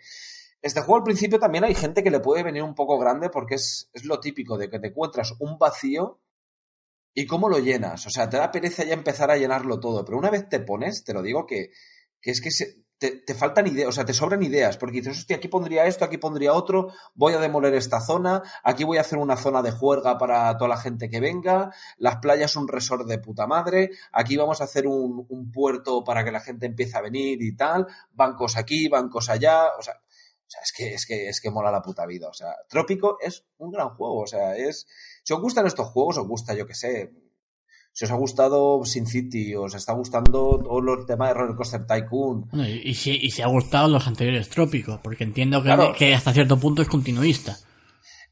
este 0.61 0.81
juego 0.81 0.97
al 0.97 1.03
principio 1.03 1.39
también 1.39 1.65
hay 1.65 1.75
gente 1.75 2.03
que 2.03 2.11
le 2.11 2.21
puede 2.21 2.43
venir 2.43 2.63
un 2.63 2.75
poco 2.75 2.99
grande 2.99 3.31
porque 3.31 3.55
es, 3.55 3.91
es 3.95 4.05
lo 4.05 4.21
típico 4.21 4.59
de 4.59 4.69
que 4.69 4.79
te 4.79 4.89
encuentras 4.89 5.35
un 5.39 5.59
vacío 5.59 6.21
y 7.15 7.27
cómo 7.27 7.49
lo 7.49 7.59
llenas. 7.59 8.07
O 8.07 8.11
sea, 8.11 8.29
te 8.29 8.37
da 8.37 8.51
pereza 8.51 8.85
ya 8.85 8.95
empezar 8.95 9.31
a 9.31 9.37
llenarlo 9.37 9.81
todo, 9.81 10.05
pero 10.05 10.19
una 10.19 10.31
vez 10.31 10.49
te 10.49 10.61
pones, 10.61 11.05
te 11.05 11.15
lo 11.15 11.23
digo 11.23 11.47
que, 11.47 11.71
que 12.21 12.33
es 12.33 12.41
que 12.41 12.51
se, 12.51 12.85
te, 12.99 13.11
te, 13.11 13.35
faltan 13.35 13.67
ideas, 13.67 13.89
o 13.89 13.93
sea, 13.93 14.05
te 14.05 14.13
sobran 14.13 14.43
ideas, 14.43 14.77
porque 14.77 14.99
dices, 14.99 15.19
hostia, 15.19 15.37
aquí 15.37 15.49
pondría 15.49 15.87
esto, 15.87 16.05
aquí 16.05 16.19
pondría 16.19 16.53
otro, 16.53 16.93
voy 17.15 17.35
a 17.35 17.39
demoler 17.39 17.75
esta 17.75 18.01
zona, 18.01 18.43
aquí 18.63 18.85
voy 18.85 18.99
a 18.99 19.03
hacer 19.03 19.19
una 19.19 19.37
zona 19.37 19.63
de 19.63 19.73
juerga 19.73 20.17
para 20.19 20.57
toda 20.57 20.69
la 20.69 20.77
gente 20.77 21.09
que 21.09 21.21
venga, 21.21 21.73
las 21.99 22.17
playas 22.17 22.57
un 22.57 22.69
resort 22.69 23.07
de 23.07 23.19
puta 23.19 23.47
madre, 23.47 23.91
aquí 24.13 24.37
vamos 24.37 24.61
a 24.61 24.65
hacer 24.65 24.87
un, 24.87 25.27
un 25.29 25.51
puerto 25.51 26.05
para 26.05 26.25
que 26.25 26.33
la 26.33 26.41
gente 26.41 26.67
empiece 26.67 26.97
a 26.97 27.03
venir 27.03 27.43
y 27.43 27.57
tal, 27.57 27.87
bancos 28.13 28.57
aquí, 28.57 28.89
bancos 28.89 29.29
allá, 29.29 29.67
o 29.79 29.83
sea, 29.83 29.95
o 30.47 30.51
sea, 30.51 30.61
es 30.63 30.73
que, 30.73 30.95
es 30.95 31.07
que, 31.07 31.29
es 31.29 31.41
que 31.41 31.51
mola 31.51 31.71
la 31.71 31.81
puta 31.81 32.05
vida. 32.07 32.29
O 32.29 32.35
sea, 32.35 32.55
Trópico 32.69 33.17
es 33.21 33.45
un 33.59 33.71
gran 33.71 33.91
juego. 33.91 34.21
O 34.21 34.27
sea, 34.27 34.57
es. 34.57 34.87
Si 35.25 35.33
os 35.33 35.41
gustan 35.41 35.67
estos 35.67 35.89
juegos, 35.89 36.19
os 36.19 36.29
gusta, 36.29 36.55
yo 36.55 36.67
que 36.67 36.75
sé. 36.75 37.11
Si 37.93 38.05
os 38.05 38.11
ha 38.11 38.15
gustado 38.17 38.85
Sin 38.85 39.07
City, 39.07 39.55
os 39.55 39.75
está 39.75 39.95
gustando 39.95 40.61
todo 40.61 40.95
el 40.95 41.07
tema 41.07 41.29
de 41.29 41.35
Roller 41.35 41.57
Coaster 41.57 41.87
Tycoon. 41.87 42.49
Bueno, 42.51 42.69
y, 42.69 42.91
y, 42.91 42.95
si, 42.95 43.13
y 43.17 43.31
si 43.31 43.41
ha 43.41 43.47
gustado 43.47 43.89
los 43.89 44.07
anteriores 44.07 44.51
Trópicos, 44.51 45.01
porque 45.03 45.25
entiendo 45.25 45.63
que, 45.63 45.67
claro. 45.69 45.95
que 45.97 46.15
hasta 46.15 46.35
cierto 46.35 46.59
punto 46.59 46.83
es 46.83 46.89
continuista. 46.89 47.57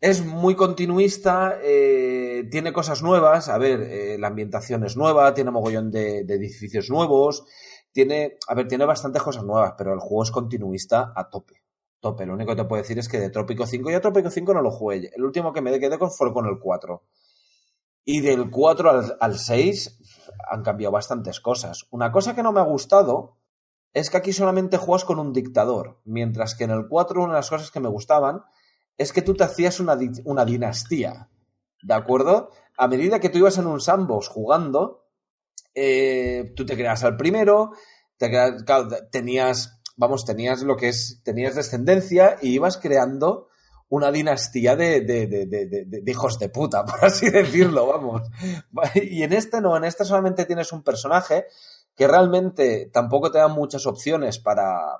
Es 0.01 0.23
muy 0.23 0.55
continuista, 0.55 1.59
eh, 1.62 2.47
tiene 2.51 2.73
cosas 2.73 3.02
nuevas. 3.02 3.48
A 3.48 3.56
ver, 3.56 3.81
eh, 3.82 4.16
la 4.19 4.27
ambientación 4.27 4.85
es 4.85 4.97
nueva, 4.97 5.32
tiene 5.32 5.51
mogollón 5.51 5.90
de, 5.90 6.24
de 6.24 6.35
edificios 6.35 6.90
nuevos. 6.90 7.44
Tiene, 7.90 8.36
a 8.48 8.55
ver, 8.55 8.69
tiene 8.69 8.85
bastantes 8.85 9.23
cosas 9.23 9.44
nuevas, 9.44 9.74
pero 9.78 9.94
el 9.94 10.01
juego 10.01 10.24
es 10.24 10.31
continuista 10.31 11.12
a 11.16 11.31
tope 11.31 11.61
tope. 12.03 12.27
Lo 12.27 12.35
único 12.35 12.51
que 12.51 12.62
te 12.62 12.69
puedo 12.69 12.83
decir 12.83 12.99
es 12.99 13.09
que 13.09 13.19
de 13.19 13.31
Trópico 13.31 13.66
5, 13.66 13.91
ya 13.91 14.01
Trópico 14.01 14.29
5 14.29 14.53
no 14.53 14.61
lo 14.61 14.70
jugué. 14.70 15.11
El 15.15 15.24
último 15.24 15.55
que 15.55 15.62
me 15.62 15.79
quedé 15.81 15.99
con 15.99 16.11
fue 16.11 16.33
con 16.35 16.47
el 16.47 16.59
4. 16.59 17.03
Y 18.05 18.20
del 18.20 18.51
4 18.51 18.91
al, 18.91 19.16
al 19.20 19.39
6 19.39 19.99
han 20.51 20.62
cambiado 20.62 20.93
bastantes 20.93 21.41
cosas. 21.41 21.87
Una 21.91 22.12
cosa 22.12 22.35
que 22.35 22.43
no 22.43 22.53
me 22.53 22.61
ha 22.61 22.65
gustado 22.65 23.39
es 23.95 24.11
que 24.11 24.16
aquí 24.16 24.33
solamente 24.33 24.77
juegas 24.77 25.05
con 25.05 25.19
un 25.19 25.33
dictador, 25.33 26.01
mientras 26.05 26.55
que 26.55 26.65
en 26.65 26.70
el 26.70 26.89
4 26.89 27.23
una 27.23 27.35
de 27.35 27.39
las 27.39 27.51
cosas 27.51 27.70
que 27.70 27.81
me 27.81 27.89
gustaban 27.89 28.43
es 28.99 29.12
que 29.12 29.23
tú 29.23 29.35
te 29.35 29.45
hacías 29.45 29.81
una, 29.81 29.99
una 30.24 30.45
dinastía, 30.45 31.31
¿de 31.83 31.95
acuerdo? 31.95 32.51
A 32.77 32.89
medida 32.89 33.20
que 33.20 33.29
tú 33.29 33.39
ibas 33.39 33.59
en 33.59 33.66
un 33.66 33.81
sandbox 33.81 34.29
jugando, 34.29 35.07
eh, 35.74 36.53
tú 36.57 36.66
te 36.66 36.74
creas 36.77 37.05
al 37.05 37.16
primero, 37.16 37.73
te 38.16 38.29
creas, 38.29 38.65
tenías 39.11 39.81
vamos, 40.03 40.24
tenías 40.24 40.62
lo 40.62 40.77
que 40.77 40.89
es, 40.89 41.20
tenías 41.23 41.55
descendencia 41.55 42.37
y 42.43 42.55
ibas 42.55 42.77
creando 42.77 43.47
una 43.89 44.11
dinastía 44.11 44.74
de, 44.74 45.03
de, 45.03 45.29
de, 45.29 45.47
de, 45.47 46.11
hijos 46.11 46.41
de 46.41 46.49
puta, 46.49 46.85
por 46.87 47.05
así 47.05 47.31
decirlo, 47.31 47.87
vamos. 47.87 48.23
Y 48.97 49.23
en 49.23 49.33
este 49.33 49.61
no, 49.61 49.77
en 49.77 49.85
este 49.85 50.05
solamente 50.05 50.45
tienes 50.45 50.73
un 50.73 50.83
personaje 50.83 51.47
que 51.95 52.09
realmente 52.09 52.91
tampoco 52.93 53.31
te 53.31 53.39
dan 53.39 53.53
muchas 53.53 53.87
opciones 53.87 54.41
para, 54.41 54.99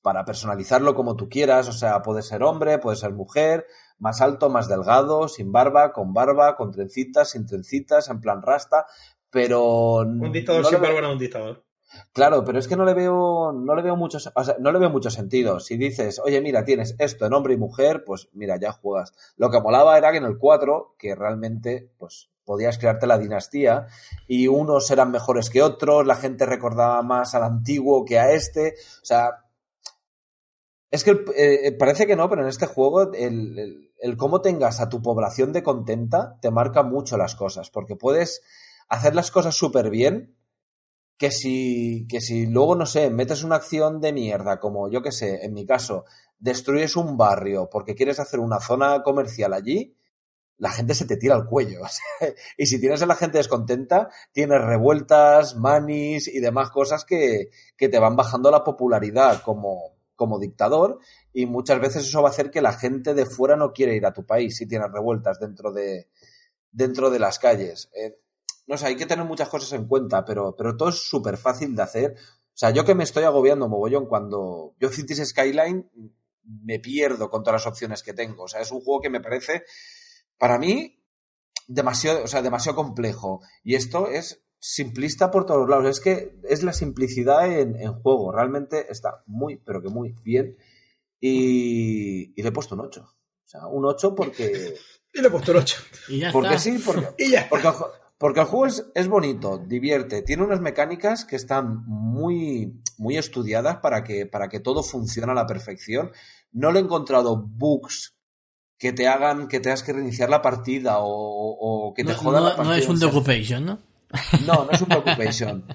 para 0.00 0.24
personalizarlo 0.24 0.94
como 0.94 1.16
tú 1.16 1.28
quieras, 1.28 1.66
o 1.66 1.72
sea, 1.72 2.00
puede 2.02 2.22
ser 2.22 2.44
hombre, 2.44 2.78
puede 2.78 2.96
ser 2.96 3.12
mujer, 3.12 3.66
más 3.98 4.20
alto, 4.20 4.48
más 4.48 4.68
delgado, 4.68 5.26
sin 5.26 5.50
barba, 5.50 5.92
con 5.92 6.14
barba, 6.14 6.54
con 6.54 6.70
trencitas, 6.70 7.30
sin 7.30 7.46
trencitas, 7.46 8.08
en 8.10 8.20
plan 8.20 8.42
rasta, 8.42 8.86
pero... 9.28 9.96
Un 10.02 10.30
dictador 10.30 10.62
no 10.62 10.68
sin 10.68 10.80
barba 10.80 11.00
no 11.00 11.12
un 11.14 11.18
dictador. 11.18 11.64
Claro, 12.12 12.44
pero 12.44 12.58
es 12.58 12.68
que 12.68 12.76
no 12.76 12.84
le 12.84 12.94
veo, 12.94 13.52
no 13.52 13.74
le 13.74 13.82
veo 13.82 13.96
mucho, 13.96 14.18
o 14.34 14.44
sea, 14.44 14.56
no 14.58 14.72
le 14.72 14.78
veo 14.78 14.90
mucho 14.90 15.10
sentido. 15.10 15.60
Si 15.60 15.76
dices, 15.76 16.20
oye, 16.24 16.40
mira, 16.40 16.64
tienes 16.64 16.94
esto 16.98 17.26
en 17.26 17.32
hombre 17.32 17.54
y 17.54 17.56
mujer, 17.56 18.04
pues 18.04 18.28
mira, 18.32 18.58
ya 18.58 18.72
juegas. 18.72 19.12
Lo 19.36 19.50
que 19.50 19.60
molaba 19.60 19.98
era 19.98 20.12
que 20.12 20.18
en 20.18 20.24
el 20.24 20.38
4, 20.38 20.94
que 20.98 21.14
realmente, 21.14 21.90
pues, 21.98 22.30
podías 22.44 22.78
crearte 22.78 23.06
la 23.06 23.18
dinastía 23.18 23.86
y 24.26 24.48
unos 24.48 24.90
eran 24.90 25.10
mejores 25.10 25.50
que 25.50 25.62
otros, 25.62 26.06
la 26.06 26.16
gente 26.16 26.46
recordaba 26.46 27.02
más 27.02 27.34
al 27.34 27.42
antiguo 27.42 28.04
que 28.04 28.18
a 28.18 28.32
este. 28.32 28.74
O 29.02 29.04
sea, 29.04 29.44
es 30.90 31.02
que 31.04 31.24
eh, 31.36 31.72
parece 31.72 32.06
que 32.06 32.16
no, 32.16 32.28
pero 32.28 32.42
en 32.42 32.48
este 32.48 32.66
juego 32.66 33.12
el, 33.12 33.58
el, 33.58 33.90
el 33.98 34.16
cómo 34.16 34.40
tengas 34.40 34.80
a 34.80 34.88
tu 34.88 35.02
población 35.02 35.52
de 35.52 35.62
contenta 35.62 36.38
te 36.40 36.50
marca 36.50 36.82
mucho 36.82 37.16
las 37.16 37.34
cosas, 37.34 37.70
porque 37.70 37.96
puedes 37.96 38.42
hacer 38.88 39.14
las 39.14 39.30
cosas 39.30 39.56
súper 39.56 39.90
bien 39.90 40.36
que 41.16 41.30
si, 41.30 42.06
que 42.08 42.20
si 42.20 42.46
luego, 42.46 42.74
no 42.76 42.86
sé, 42.86 43.10
metes 43.10 43.44
una 43.44 43.56
acción 43.56 44.00
de 44.00 44.12
mierda, 44.12 44.58
como 44.60 44.90
yo 44.90 45.02
que 45.02 45.12
sé, 45.12 45.44
en 45.44 45.54
mi 45.54 45.66
caso, 45.66 46.04
destruyes 46.38 46.96
un 46.96 47.16
barrio 47.16 47.68
porque 47.70 47.94
quieres 47.94 48.20
hacer 48.20 48.40
una 48.40 48.60
zona 48.60 49.02
comercial 49.02 49.52
allí, 49.52 49.96
la 50.58 50.70
gente 50.70 50.94
se 50.94 51.06
te 51.06 51.16
tira 51.16 51.34
al 51.34 51.46
cuello. 51.46 51.80
y 52.58 52.66
si 52.66 52.80
tienes 52.80 53.02
a 53.02 53.06
la 53.06 53.16
gente 53.16 53.38
descontenta, 53.38 54.08
tienes 54.32 54.60
revueltas, 54.62 55.56
manis 55.56 56.28
y 56.28 56.40
demás 56.40 56.70
cosas 56.70 57.04
que, 57.04 57.50
que 57.76 57.88
te 57.88 57.98
van 57.98 58.16
bajando 58.16 58.50
la 58.50 58.64
popularidad 58.64 59.42
como, 59.42 59.96
como 60.14 60.38
dictador 60.38 60.98
y 61.32 61.46
muchas 61.46 61.80
veces 61.80 62.04
eso 62.04 62.22
va 62.22 62.28
a 62.28 62.32
hacer 62.32 62.50
que 62.50 62.62
la 62.62 62.72
gente 62.72 63.14
de 63.14 63.26
fuera 63.26 63.56
no 63.56 63.72
quiere 63.72 63.96
ir 63.96 64.06
a 64.06 64.12
tu 64.12 64.24
país 64.24 64.56
si 64.56 64.66
tienes 64.66 64.90
revueltas 64.92 65.38
dentro 65.40 65.72
de, 65.72 66.08
dentro 66.70 67.10
de 67.10 67.18
las 67.18 67.38
calles. 67.38 67.90
Eh, 67.94 68.18
no 68.66 68.78
sé, 68.78 68.86
hay 68.86 68.96
que 68.96 69.06
tener 69.06 69.24
muchas 69.24 69.48
cosas 69.48 69.72
en 69.72 69.86
cuenta, 69.86 70.24
pero, 70.24 70.54
pero 70.56 70.76
todo 70.76 70.88
es 70.88 70.96
súper 70.96 71.36
fácil 71.36 71.74
de 71.74 71.82
hacer. 71.82 72.14
O 72.16 72.56
sea, 72.56 72.70
yo 72.70 72.84
que 72.84 72.94
me 72.94 73.04
estoy 73.04 73.24
agobiando 73.24 73.68
mogollón 73.68 74.06
cuando 74.06 74.74
yo 74.78 74.88
Cities 74.88 75.28
Skyline 75.28 75.90
me 76.44 76.78
pierdo 76.78 77.30
con 77.30 77.42
todas 77.42 77.62
las 77.62 77.72
opciones 77.72 78.02
que 78.02 78.14
tengo. 78.14 78.44
O 78.44 78.48
sea, 78.48 78.60
es 78.60 78.70
un 78.70 78.80
juego 78.80 79.00
que 79.00 79.10
me 79.10 79.20
parece, 79.20 79.64
para 80.38 80.58
mí, 80.58 81.02
demasiado, 81.66 82.24
o 82.24 82.26
sea, 82.26 82.42
demasiado 82.42 82.76
complejo. 82.76 83.40
Y 83.62 83.74
esto 83.74 84.08
es 84.08 84.44
simplista 84.58 85.30
por 85.30 85.46
todos 85.46 85.68
lados. 85.68 85.86
Es 85.86 86.00
que 86.00 86.38
es 86.48 86.62
la 86.62 86.72
simplicidad 86.72 87.50
en, 87.50 87.76
en 87.76 87.94
juego. 87.94 88.32
Realmente 88.32 88.86
está 88.90 89.22
muy, 89.26 89.56
pero 89.56 89.82
que 89.82 89.88
muy 89.88 90.14
bien. 90.22 90.56
Y, 91.20 92.38
y 92.38 92.42
le 92.42 92.48
he 92.48 92.52
puesto 92.52 92.74
un 92.74 92.82
8. 92.82 93.02
O 93.02 93.46
sea, 93.46 93.66
un 93.66 93.84
8 93.84 94.14
porque... 94.14 94.74
y 95.12 95.20
le 95.20 95.28
he 95.28 95.30
puesto 95.30 95.52
un 95.52 95.58
8. 95.58 95.82
Y 96.08 96.20
ya 96.20 96.32
porque 96.32 96.54
está. 96.54 96.60
sí, 96.60 96.78
porque, 96.84 97.08
Y 97.24 97.30
ya. 97.30 97.46
porque, 97.48 97.68
porque 98.24 98.40
el 98.40 98.46
juego 98.46 98.64
es, 98.64 98.86
es, 98.94 99.06
bonito, 99.06 99.58
divierte, 99.58 100.22
tiene 100.22 100.44
unas 100.44 100.58
mecánicas 100.62 101.26
que 101.26 101.36
están 101.36 101.84
muy, 101.86 102.80
muy 102.96 103.18
estudiadas 103.18 103.76
para 103.82 104.02
que, 104.02 104.24
para 104.24 104.48
que 104.48 104.60
todo 104.60 104.82
funcione 104.82 105.30
a 105.32 105.34
la 105.34 105.46
perfección. 105.46 106.10
No 106.50 106.72
le 106.72 106.78
he 106.78 106.82
encontrado 106.82 107.36
bugs 107.36 108.14
que 108.78 108.94
te 108.94 109.08
hagan 109.08 109.46
que 109.46 109.60
tengas 109.60 109.82
que 109.82 109.92
reiniciar 109.92 110.30
la 110.30 110.40
partida 110.40 111.00
o, 111.00 111.06
o 111.06 111.92
que 111.92 112.02
te 112.02 112.12
No, 112.12 112.18
jodan 112.18 112.42
no- 112.44 112.48
la 112.48 112.56
partida. 112.56 112.76
no 112.76 112.82
es 112.82 112.88
un 112.88 113.04
Occupation, 113.04 113.66
¿no? 113.66 113.78
no, 114.46 114.64
no 114.64 114.70
es 114.70 114.80
un 114.80 114.88
preoccupation. 114.88 115.66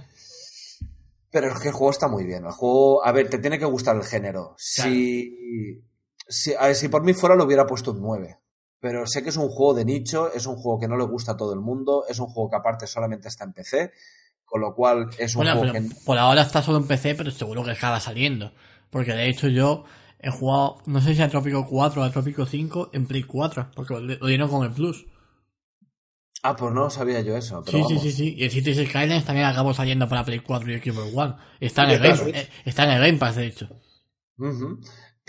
Pero 1.29 1.49
es 1.53 1.59
que 1.59 1.67
el 1.67 1.73
juego 1.75 1.91
está 1.91 2.07
muy 2.07 2.23
bien. 2.25 2.45
El 2.45 2.51
juego, 2.51 3.05
a 3.05 3.11
ver, 3.11 3.29
te 3.29 3.37
tiene 3.37 3.59
que 3.59 3.65
gustar 3.65 3.95
el 3.95 4.03
género. 4.03 4.55
Si, 4.57 5.83
si, 6.27 6.55
a 6.55 6.65
ver, 6.65 6.75
si 6.75 6.87
por 6.87 7.03
mí 7.03 7.13
fuera 7.13 7.35
lo 7.35 7.43
hubiera 7.43 7.67
puesto 7.67 7.91
un 7.91 8.01
9. 8.01 8.39
Pero 8.79 9.05
sé 9.05 9.23
que 9.23 9.29
es 9.29 9.37
un 9.37 9.49
juego 9.49 9.73
de 9.73 9.85
nicho, 9.85 10.31
es 10.33 10.45
un 10.45 10.55
juego 10.55 10.79
que 10.79 10.87
no 10.87 10.97
le 10.97 11.05
gusta 11.05 11.33
a 11.33 11.37
todo 11.37 11.53
el 11.53 11.59
mundo, 11.59 12.05
es 12.07 12.17
un 12.19 12.27
juego 12.27 12.49
que 12.49 12.55
aparte 12.55 12.87
solamente 12.87 13.27
está 13.27 13.43
en 13.43 13.53
PC, 13.53 13.91
con 14.45 14.61
lo 14.61 14.73
cual 14.73 15.09
es 15.17 15.35
un 15.35 15.43
Bueno, 15.43 15.57
juego 15.59 15.73
que... 15.73 15.81
por 16.05 16.17
ahora 16.17 16.41
está 16.43 16.61
solo 16.61 16.77
en 16.77 16.87
PC, 16.87 17.15
pero 17.15 17.29
seguro 17.31 17.63
que 17.63 17.71
acaba 17.71 17.99
saliendo. 17.99 18.53
Porque 18.89 19.11
de 19.13 19.27
hecho 19.29 19.47
yo 19.49 19.83
he 20.19 20.31
jugado, 20.31 20.77
no 20.85 21.01
sé 21.01 21.13
si 21.13 21.21
a 21.21 21.29
Trópico 21.29 21.67
4 21.67 22.01
o 22.01 22.05
a 22.05 22.11
Trópico 22.11 22.45
5 22.45 22.89
en 22.93 23.05
Play 23.05 23.23
4, 23.23 23.71
porque 23.75 23.99
lo 23.99 24.27
dieron 24.27 24.49
con 24.49 24.65
el 24.65 24.71
Plus. 24.71 25.05
Ah, 26.41 26.55
pues 26.55 26.73
no 26.73 26.89
sabía 26.89 27.19
yo 27.19 27.35
eso. 27.35 27.61
Pero 27.65 27.77
Sí, 27.79 27.83
sí, 27.83 27.93
vamos. 27.95 28.01
sí, 28.03 28.11
sí. 28.13 28.35
Y 28.37 28.43
el 28.45 28.51
Cities 28.51 28.87
Skylines 28.87 29.25
también 29.25 29.45
acabó 29.45 29.73
saliendo 29.73 30.07
para 30.07 30.23
Play 30.23 30.39
4 30.39 30.71
y 30.71 30.79
Xbox 30.79 31.13
One. 31.13 31.35
Está 31.59 31.83
en, 31.83 31.89
el 31.91 31.99
Game, 31.99 32.29
eh, 32.31 32.49
está 32.63 32.85
en 32.85 32.91
el 32.91 33.01
Game 33.01 33.17
Pass, 33.17 33.35
de 33.35 33.45
hecho. 33.47 33.67
Ujú. 34.37 34.79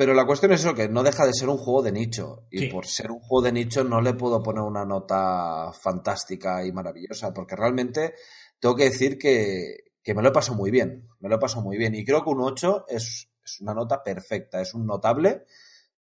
Pero 0.01 0.14
la 0.14 0.24
cuestión 0.24 0.51
es 0.52 0.60
eso, 0.60 0.74
que 0.74 0.89
no 0.89 1.02
deja 1.02 1.27
de 1.27 1.35
ser 1.35 1.51
un 1.51 1.59
juego 1.59 1.82
de 1.82 1.93
nicho. 1.93 2.47
Y 2.51 2.60
Sí. 2.60 2.66
por 2.68 2.86
ser 2.86 3.10
un 3.10 3.20
juego 3.20 3.43
de 3.44 3.52
nicho 3.52 3.85
no 3.85 4.01
le 4.01 4.14
puedo 4.14 4.43
poner 4.43 4.62
una 4.62 4.86
nota 4.86 5.70
fantástica 5.78 6.64
y 6.64 6.72
maravillosa, 6.72 7.35
porque 7.35 7.55
realmente 7.55 8.14
tengo 8.59 8.74
que 8.74 8.85
decir 8.85 9.18
que, 9.18 9.93
que 10.02 10.14
me 10.14 10.22
lo 10.22 10.31
he 10.31 10.32
pasado 10.32 10.56
muy 10.56 10.70
bien. 10.70 11.06
Me 11.18 11.28
lo 11.28 11.35
he 11.35 11.39
pasado 11.39 11.60
muy 11.60 11.77
bien. 11.77 11.94
Y 11.94 12.02
creo 12.06 12.24
que 12.24 12.31
un 12.31 12.40
8 12.40 12.86
es, 12.89 13.28
es 13.44 13.60
una 13.60 13.74
nota 13.74 14.02
perfecta, 14.02 14.62
es 14.62 14.72
un 14.72 14.86
notable, 14.86 15.44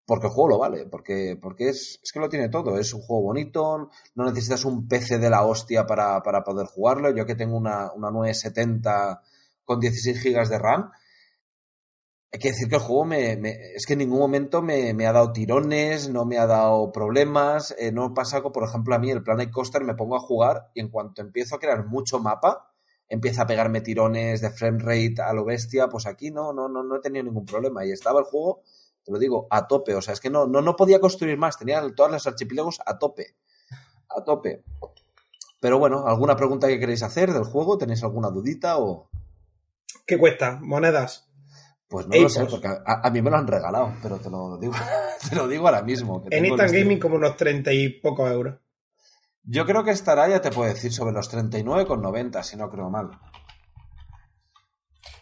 porque 0.05 0.27
el 0.27 0.34
juego 0.34 0.49
lo 0.49 0.57
vale, 0.57 0.85
porque, 0.88 1.39
porque 1.41 1.69
es, 1.69 2.01
es 2.03 2.11
que 2.11 2.19
lo 2.19 2.27
tiene 2.27 2.49
todo. 2.49 2.77
Es 2.77 2.93
un 2.93 2.99
juego 2.99 3.23
bonito, 3.23 3.89
no 4.15 4.26
necesitas 4.26 4.65
un 4.65 4.85
PC 4.89 5.18
de 5.18 5.30
la 5.30 5.45
hostia 5.45 5.85
para, 5.88 6.22
para 6.23 6.43
poder 6.43 6.68
jugarlo. 6.68 7.15
Yo 7.15 7.26
que 7.26 7.35
tengo 7.35 7.55
una, 7.55 7.93
una 7.93 8.11
970 8.11 9.22
con 9.64 9.80
16 9.80 10.22
GB 10.22 10.49
de 10.49 10.59
RAM. 10.59 10.91
Hay 12.31 12.39
que 12.39 12.49
decir 12.49 12.67
que 12.67 12.75
el 12.75 12.81
juego 12.81 13.05
me, 13.05 13.37
me- 13.37 13.57
es 13.75 13.85
que 13.85 13.93
en 13.93 13.99
ningún 13.99 14.19
momento 14.19 14.61
me, 14.61 14.93
me 14.93 15.07
ha 15.07 15.13
dado 15.13 15.31
tirones, 15.31 16.09
no 16.09 16.25
me 16.25 16.37
ha 16.37 16.45
dado 16.45 16.91
problemas, 16.91 17.73
eh, 17.79 17.91
no 17.91 18.13
pasa 18.13 18.41
como, 18.41 18.51
por 18.53 18.67
ejemplo, 18.67 18.93
a 18.95 18.99
mí 18.99 19.09
el 19.09 19.23
Planet 19.23 19.49
Coaster 19.49 19.83
me 19.83 19.95
pongo 19.95 20.15
a 20.17 20.19
jugar 20.19 20.69
y 20.73 20.81
en 20.81 20.89
cuanto 20.89 21.21
empiezo 21.21 21.55
a 21.55 21.59
crear 21.59 21.85
mucho 21.85 22.19
mapa, 22.19 22.69
empieza 23.07 23.43
a 23.43 23.47
pegarme 23.47 23.79
tirones 23.81 24.41
de 24.41 24.49
frame 24.51 24.79
rate 24.79 25.21
a 25.21 25.31
lo 25.33 25.45
bestia, 25.45 25.87
pues 25.87 26.05
aquí 26.05 26.29
no, 26.31 26.51
no, 26.51 26.67
no, 26.67 26.83
no 26.83 26.97
he 26.97 26.99
tenido 26.99 27.23
ningún 27.23 27.45
problema 27.45 27.85
y 27.85 27.91
estaba 27.91 28.19
el 28.19 28.25
juego, 28.25 28.61
te 29.05 29.11
lo 29.13 29.19
digo, 29.19 29.47
a 29.49 29.65
tope, 29.65 29.95
o 29.95 30.01
sea, 30.01 30.13
es 30.13 30.19
que 30.19 30.29
no, 30.29 30.47
no, 30.47 30.61
no 30.61 30.75
podía 30.75 30.99
construir 30.99 31.37
más, 31.37 31.57
tenía 31.57 31.81
todas 31.95 32.11
las 32.11 32.27
archipiélagos 32.27 32.81
a 32.85 32.97
tope, 32.99 33.35
a 34.09 34.21
tope. 34.25 34.63
Pero 35.61 35.79
bueno, 35.79 36.05
¿alguna 36.07 36.35
pregunta 36.35 36.67
que 36.67 36.79
queréis 36.79 37.03
hacer 37.03 37.31
del 37.33 37.43
juego? 37.45 37.77
¿Tenéis 37.77 38.03
alguna 38.03 38.29
dudita 38.29 38.77
o...? 38.79 39.09
¿Qué 40.05 40.17
cuesta? 40.17 40.59
¿Monedas? 40.61 41.26
Pues 41.89 42.05
no 42.07 42.15
lo 42.19 42.27
sé, 42.30 42.45
porque 42.45 42.68
a, 42.68 43.01
a 43.07 43.09
mí 43.11 43.22
me 43.22 43.30
lo 43.30 43.38
han 43.38 43.47
regalado, 43.47 43.93
pero 44.03 44.18
te 44.18 44.30
lo 44.30 44.57
digo, 44.57 44.73
te 45.30 45.35
lo 45.35 45.47
digo 45.47 45.68
ahora 45.68 45.81
mismo. 45.84 46.22
que 46.23 46.35
En 46.38 46.45
Instant. 46.45 46.72
Gaming 46.73 46.99
como 46.99 47.15
unos 47.15 47.38
30 47.38 47.72
y 47.73 47.89
pocos 48.01 48.30
euros. 48.30 48.55
Yo 49.43 49.65
creo 49.65 49.84
que 49.85 49.91
estará, 49.91 50.27
ya 50.27 50.41
te 50.41 50.51
puedo 50.51 50.69
decir, 50.73 50.91
sobre 50.91 51.14
los 51.14 51.31
39,90, 51.34 52.43
si 52.43 52.57
no 52.57 52.69
creo 52.69 52.89
mal. 52.89 53.11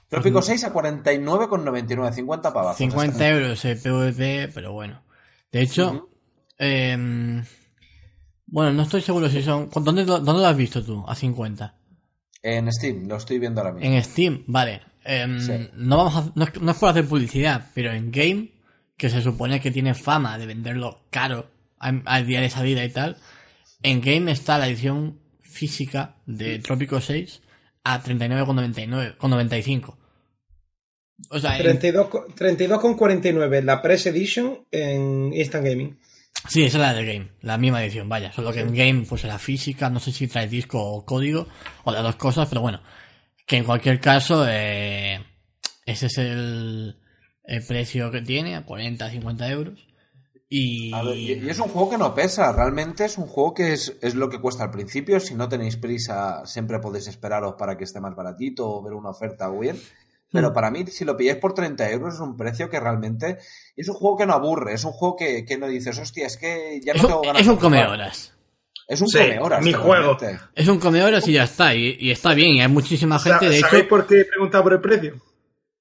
Trópico 0.07 0.41
6 0.41 0.63
a 0.63 0.73
49,99, 0.73 2.11
50 2.13 2.53
pavazos. 2.53 2.77
50 2.77 3.11
Está- 3.13 3.29
euros 3.29 3.65
el 3.65 3.77
PvP, 3.79 4.51
pero 4.53 4.73
bueno. 4.73 5.01
De 5.51 5.61
hecho, 5.61 6.09
em, 6.57 7.43
bueno, 8.47 8.71
no 8.73 8.83
estoy 8.83 9.01
seguro 9.01 9.29
si 9.29 9.41
son... 9.41 9.69
¿Dónde, 9.71 10.05
lo- 10.05 10.19
¿Dónde 10.19 10.41
lo 10.41 10.47
has 10.47 10.57
visto 10.57 10.83
tú? 10.83 11.03
A 11.07 11.15
50. 11.15 11.75
En 12.43 12.71
Steam, 12.71 13.07
lo 13.07 13.15
estoy 13.17 13.39
viendo 13.39 13.61
ahora 13.61 13.73
mismo. 13.73 13.89
En 13.95 14.03
Steam, 14.03 14.43
vale. 14.47 14.81
Em, 15.05 15.39
Sí. 15.39 15.69
no, 15.75 15.97
vamos 15.97 16.15
a- 16.15 16.31
no, 16.35 16.45
es, 16.45 16.61
no 16.61 16.71
es 16.71 16.77
por 16.77 16.89
hacer 16.89 17.05
publicidad, 17.07 17.69
pero 17.73 17.91
en 17.91 18.11
Game, 18.11 18.49
que 18.97 19.09
se 19.09 19.21
supone 19.21 19.59
que 19.61 19.71
tiene 19.71 19.93
fama 19.93 20.37
de 20.37 20.45
venderlo 20.47 21.05
caro 21.11 21.49
al, 21.79 22.25
día 22.25 22.41
de 22.41 22.49
salida 22.49 22.83
y 22.83 22.89
tal, 22.89 23.17
en 23.83 24.01
Game 24.01 24.31
está 24.31 24.57
la 24.57 24.67
edición 24.67 25.19
física 25.41 26.15
de 26.25 26.57
Trópico 26.59 26.99
6 26.99 27.41
a 27.83 28.01
39,99, 28.01 29.15
con 29.17 29.29
95. 29.29 29.97
O 31.29 31.39
sea, 31.39 31.55
en- 31.57 31.63
32 31.63 32.07
co- 32.09 32.25
32,49 32.35 33.61
la 33.63 33.81
Press 33.81 34.07
Edition 34.07 34.65
en 34.71 35.31
Instant 35.33 35.65
Gaming. 35.67 35.99
Sí, 36.49 36.63
esa 36.63 36.77
es 36.77 36.81
la 36.81 36.93
de 36.93 37.05
Game, 37.05 37.27
la 37.41 37.57
misma 37.57 37.83
edición, 37.83 38.09
vaya. 38.09 38.31
Solo 38.33 38.51
que 38.51 38.59
en 38.61 38.73
Game, 38.75 39.05
pues 39.07 39.23
la 39.23 39.39
física, 39.39 39.89
no 39.89 39.99
sé 39.99 40.11
si 40.11 40.27
trae 40.27 40.47
disco 40.47 40.79
o 40.81 41.05
código, 41.05 41.47
o 41.83 41.91
las 41.91 42.03
dos 42.03 42.15
cosas, 42.17 42.47
pero 42.49 42.61
bueno. 42.61 42.81
Que 43.45 43.57
en 43.57 43.63
cualquier 43.63 43.99
caso, 43.99 44.45
eh, 44.47 45.23
ese 45.85 46.07
es 46.07 46.17
el, 46.17 46.97
el 47.43 47.65
precio 47.65 48.11
que 48.11 48.21
tiene, 48.21 48.55
a 48.55 48.65
40, 48.65 49.09
50 49.09 49.49
euros. 49.49 49.87
Y... 50.49 50.93
A 50.93 51.03
ver, 51.03 51.17
y, 51.17 51.33
y 51.33 51.49
es 51.49 51.59
un 51.59 51.69
juego 51.69 51.89
que 51.89 51.97
no 51.97 52.15
pesa, 52.15 52.51
realmente 52.51 53.05
es 53.05 53.17
un 53.17 53.27
juego 53.27 53.53
que 53.53 53.73
es, 53.73 53.95
es 54.01 54.15
lo 54.15 54.29
que 54.29 54.39
cuesta 54.39 54.63
al 54.63 54.71
principio. 54.71 55.19
Si 55.19 55.35
no 55.35 55.49
tenéis 55.49 55.77
prisa, 55.77 56.45
siempre 56.45 56.79
podéis 56.79 57.07
esperaros 57.07 57.55
para 57.55 57.77
que 57.77 57.83
esté 57.83 57.99
más 57.99 58.15
baratito 58.15 58.67
o 58.69 58.81
ver 58.81 58.93
una 58.93 59.09
oferta 59.09 59.49
o 59.49 59.59
bien. 59.59 59.79
Pero 60.31 60.51
para 60.51 60.69
mí, 60.69 60.85
si 60.87 61.05
lo 61.05 61.15
pilláis 61.15 61.37
por 61.37 61.53
30 61.53 61.91
euros, 61.91 62.15
es 62.15 62.19
un 62.19 62.35
precio 62.35 62.69
que 62.69 62.79
realmente 62.79 63.37
es 63.75 63.87
un 63.87 63.95
juego 63.95 64.17
que 64.17 64.25
no 64.25 64.33
aburre, 64.33 64.73
es 64.73 64.83
un 64.83 64.91
juego 64.91 65.15
que, 65.15 65.45
que 65.45 65.57
no 65.57 65.67
dices, 65.67 65.97
hostia, 65.97 66.27
es 66.27 66.35
que 66.35 66.81
ya 66.83 66.93
no 66.93 67.07
tengo 67.07 67.21
ganas 67.21 67.41
es 67.41 67.47
un 67.47 67.55
come 67.55 67.77
jugar". 67.77 67.91
horas. 67.91 68.34
Es 68.87 69.01
un 69.01 69.07
Sí, 69.07 69.17
come 69.17 69.39
horas. 69.39 69.63
mi 69.63 69.73
juego. 69.73 70.17
Es 70.53 70.67
un 70.67 70.79
come 70.79 71.03
horas 71.03 71.27
y 71.27 71.33
ya 71.33 71.43
está. 71.43 71.73
Y, 71.73 71.97
y 71.99 72.11
está 72.11 72.33
bien, 72.33 72.51
y 72.55 72.61
hay 72.61 72.67
muchísima 72.67 73.17
gente, 73.19 73.49
de 73.49 73.59
¿Sabéis 73.59 73.81
hecho... 73.83 73.89
por 73.89 74.05
qué 74.05 74.21
he 74.21 74.25
preguntado 74.25 74.63
por 74.63 74.73
el 74.73 74.81
precio? 74.81 75.15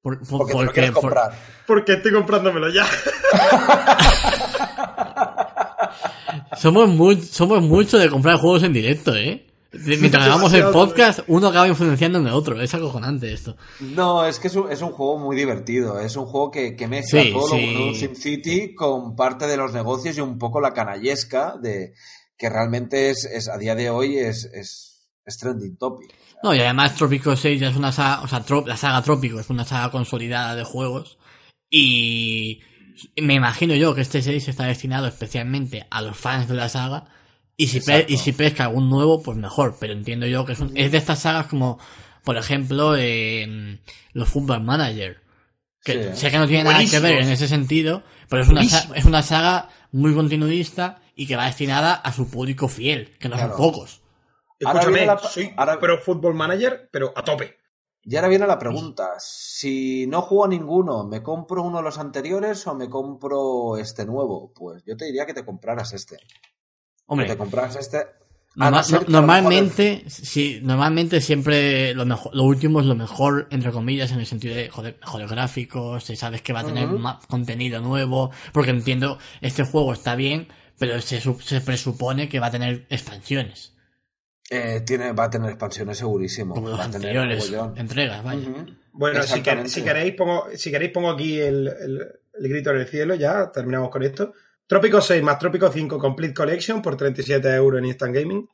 por- 0.00 0.18
por- 0.20 0.28
Porque 0.28 0.52
te 0.52 0.58
lo 0.58 0.64
porque- 0.66 0.72
quieres 0.72 0.90
por- 0.92 1.00
comprar. 1.02 1.32
Porque 1.66 1.92
estoy 1.94 2.12
comprándomelo 2.12 2.68
ya. 2.70 2.86
somos, 6.58 6.88
muy, 6.88 7.20
somos 7.22 7.62
mucho 7.62 7.98
de 7.98 8.08
comprar 8.10 8.38
juegos 8.38 8.62
en 8.62 8.72
directo, 8.72 9.14
¿eh? 9.14 9.46
Mientras 9.72 10.24
grabamos 10.24 10.52
el 10.52 10.66
podcast, 10.70 11.20
uno 11.26 11.48
acaba 11.48 11.66
influenciando 11.66 12.20
en 12.20 12.28
el 12.28 12.32
otro. 12.32 12.60
Es 12.60 12.72
acojonante 12.74 13.32
esto. 13.32 13.56
No, 13.80 14.24
es 14.24 14.38
que 14.38 14.46
es 14.46 14.54
un, 14.54 14.70
es 14.70 14.80
un 14.82 14.92
juego 14.92 15.18
muy 15.18 15.34
divertido. 15.34 15.98
Es 15.98 16.14
un 16.16 16.26
juego 16.26 16.50
que, 16.52 16.76
que 16.76 16.86
mezcla 16.86 17.22
Sí, 17.22 17.32
todo 17.32 17.48
sí. 17.48 17.56
lo 17.56 17.62
bueno 17.66 17.78
de 17.80 17.88
un 17.88 17.94
SimCity 17.96 18.74
con 18.74 19.16
parte 19.16 19.48
de 19.48 19.56
los 19.56 19.72
negocios 19.72 20.16
y 20.16 20.20
un 20.20 20.38
poco 20.38 20.60
la 20.60 20.72
canallesca 20.72 21.54
de 21.60 21.92
que 22.36 22.48
realmente 22.50 23.10
es, 23.10 23.24
es 23.24 23.48
a 23.48 23.58
día 23.58 23.74
de 23.74 23.90
hoy 23.90 24.18
es, 24.18 24.44
es, 24.52 25.08
es 25.24 25.38
trending 25.38 25.76
topic. 25.76 26.12
No, 26.42 26.54
y 26.54 26.58
además 26.60 26.94
Trópico 26.96 27.34
6 27.36 27.60
ya 27.60 27.68
es 27.68 27.76
una 27.76 27.92
saga, 27.92 28.22
o 28.22 28.28
sea, 28.28 28.44
la 28.66 28.76
saga 28.76 29.02
Trópico 29.02 29.40
es 29.40 29.48
una 29.50 29.64
saga 29.64 29.90
consolidada 29.90 30.54
de 30.54 30.64
juegos 30.64 31.16
y 31.70 32.60
me 33.20 33.34
imagino 33.34 33.74
yo 33.74 33.94
que 33.94 34.02
este 34.02 34.22
6 34.22 34.48
está 34.48 34.66
destinado 34.66 35.06
especialmente 35.06 35.86
a 35.90 36.02
los 36.02 36.16
fans 36.16 36.48
de 36.48 36.54
la 36.54 36.68
saga 36.68 37.06
y 37.56 37.68
si, 37.68 37.80
pe- 37.80 38.06
y 38.08 38.16
si 38.18 38.32
pesca 38.32 38.64
algún 38.64 38.88
nuevo, 38.90 39.22
pues 39.22 39.36
mejor, 39.38 39.76
pero 39.80 39.92
entiendo 39.92 40.26
yo 40.26 40.44
que 40.44 40.52
es, 40.52 40.60
un- 40.60 40.76
es 40.76 40.90
de 40.92 40.98
estas 40.98 41.20
sagas 41.20 41.46
como, 41.46 41.78
por 42.24 42.36
ejemplo, 42.36 42.96
eh, 42.96 43.78
los 44.12 44.28
Football 44.28 44.62
Manager, 44.64 45.20
que 45.82 46.14
Sí. 46.14 46.20
sé 46.20 46.30
que 46.30 46.38
no 46.38 46.46
tiene 46.48 46.64
nada 46.64 46.84
que 46.84 46.98
ver 46.98 47.22
en 47.22 47.28
ese 47.30 47.46
sentido, 47.48 48.02
pero 48.28 48.42
es 48.42 48.48
una, 48.48 48.62
es 48.62 49.04
una 49.04 49.22
saga 49.22 49.68
muy 49.92 50.14
continuista 50.14 51.00
y 51.16 51.26
que 51.26 51.36
va 51.36 51.46
destinada 51.46 51.94
a 51.94 52.12
su 52.12 52.28
público 52.28 52.68
fiel, 52.68 53.16
que 53.18 53.28
no 53.28 53.36
Claro. 53.36 53.56
son 53.56 53.58
pocos. 53.72 54.00
Ahora 54.64 54.80
Escúchame, 54.80 54.98
viene 55.00 55.06
la 55.06 55.18
soy 55.18 55.52
ahora- 55.56 55.78
pro 55.78 55.98
Football 56.00 56.34
Manager, 56.34 56.88
pero 56.90 57.12
a 57.14 57.22
tope. 57.22 57.56
Y 58.06 58.16
ahora 58.16 58.28
viene 58.28 58.46
la 58.46 58.58
pregunta. 58.58 59.10
Si 59.18 60.06
no 60.06 60.20
juego 60.22 60.44
a 60.44 60.48
ninguno, 60.48 61.04
¿me 61.04 61.22
compro 61.22 61.62
uno 61.62 61.78
de 61.78 61.82
los 61.84 61.98
anteriores 61.98 62.66
o 62.66 62.74
me 62.74 62.88
compro 62.90 63.76
este 63.78 64.04
nuevo? 64.04 64.52
Pues 64.54 64.84
yo 64.84 64.96
te 64.96 65.06
diría 65.06 65.24
que 65.26 65.32
te 65.34 65.44
compraras 65.44 65.92
este. 65.94 66.18
Hombre, 67.06 67.26
Que 67.26 67.32
te 67.32 67.38
compraras 67.38 67.76
este. 67.76 68.04
no 68.56 68.70
normalmente, 69.08 70.04
sí, 70.08 70.60
normalmente 70.62 71.20
siempre 71.20 71.94
lo 71.94 72.04
mejor, 72.06 72.34
lo 72.36 72.44
último 72.44 72.80
es 72.80 72.86
lo 72.86 72.94
mejor, 72.94 73.48
entre 73.50 73.72
comillas, 73.72 74.12
en 74.12 74.20
el 74.20 74.26
sentido 74.26 74.54
de 74.54 74.68
joder, 74.70 74.98
mejores 75.00 75.30
gráficos, 75.30 76.04
si 76.04 76.14
sabes 76.16 76.42
que 76.42 76.52
va 76.52 76.60
a 76.60 76.64
tener 76.64 76.86
más 76.88 77.24
contenido 77.26 77.80
nuevo, 77.80 78.30
porque 78.52 78.70
entiendo, 78.70 79.18
este 79.40 79.64
juego 79.64 79.92
está 79.92 80.14
bien, 80.14 80.48
pero 80.78 81.00
se, 81.00 81.20
se 81.20 81.60
presupone 81.60 82.28
que 82.28 82.40
va 82.40 82.46
a 82.46 82.50
tener 82.50 82.86
expansiones, 82.88 83.72
eh, 84.50 84.82
tiene, 84.86 85.12
va 85.12 85.24
a 85.24 85.30
tener 85.30 85.50
expansiones 85.50 85.98
segurísimo. 85.98 86.54
como 86.54 86.68
los 86.68 86.78
va 86.78 86.84
a 86.84 86.90
tener 86.90 87.16
entregas, 87.76 88.22
vaya. 88.24 88.48
Bueno, 88.92 89.22
si, 89.22 89.40
quer- 89.42 89.66
si 89.66 89.82
queréis 89.82 90.14
pongo, 90.14 90.46
si 90.54 90.70
queréis 90.70 90.92
pongo 90.92 91.10
aquí 91.10 91.38
el, 91.40 91.66
el- 91.68 92.06
el 92.40 92.48
grito 92.48 92.70
en 92.70 92.78
el 92.78 92.86
cielo, 92.88 93.14
ya 93.14 93.50
terminamos 93.52 93.90
con 93.90 94.02
esto. 94.02 94.32
Trópico 94.66 95.00
6 95.00 95.22
más 95.22 95.38
Trópico 95.38 95.70
5 95.70 95.98
Complete 95.98 96.34
Collection 96.34 96.80
por 96.82 96.96
37 96.96 97.48
euros 97.54 97.78
en 97.78 97.84
Instant 97.86 98.14
Gaming. 98.14 98.48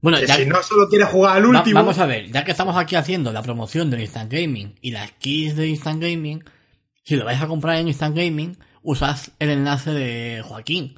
Bueno, 0.00 0.18
Que 0.18 0.26
ya, 0.26 0.36
si 0.36 0.46
no 0.46 0.60
solo 0.62 0.88
quieres 0.88 1.08
jugar 1.08 1.36
al 1.36 1.44
va- 1.44 1.58
último, 1.58 1.78
vamos 1.80 1.98
a 1.98 2.06
ver, 2.06 2.30
ya 2.32 2.44
que 2.44 2.50
estamos 2.50 2.76
aquí 2.76 2.96
haciendo 2.96 3.32
la 3.32 3.42
promoción 3.42 3.88
del 3.90 4.00
Instant 4.00 4.32
Gaming 4.32 4.74
y 4.80 4.90
las 4.90 5.12
keys 5.12 5.54
de 5.54 5.68
Instant 5.68 6.02
Gaming, 6.02 6.42
si 7.04 7.14
lo 7.16 7.24
vais 7.24 7.40
a 7.40 7.46
comprar 7.46 7.76
en 7.76 7.86
Instant 7.88 8.16
Gaming, 8.16 8.56
usad 8.82 9.16
el 9.38 9.50
enlace 9.50 9.90
de 9.92 10.42
Joaquín. 10.42 10.94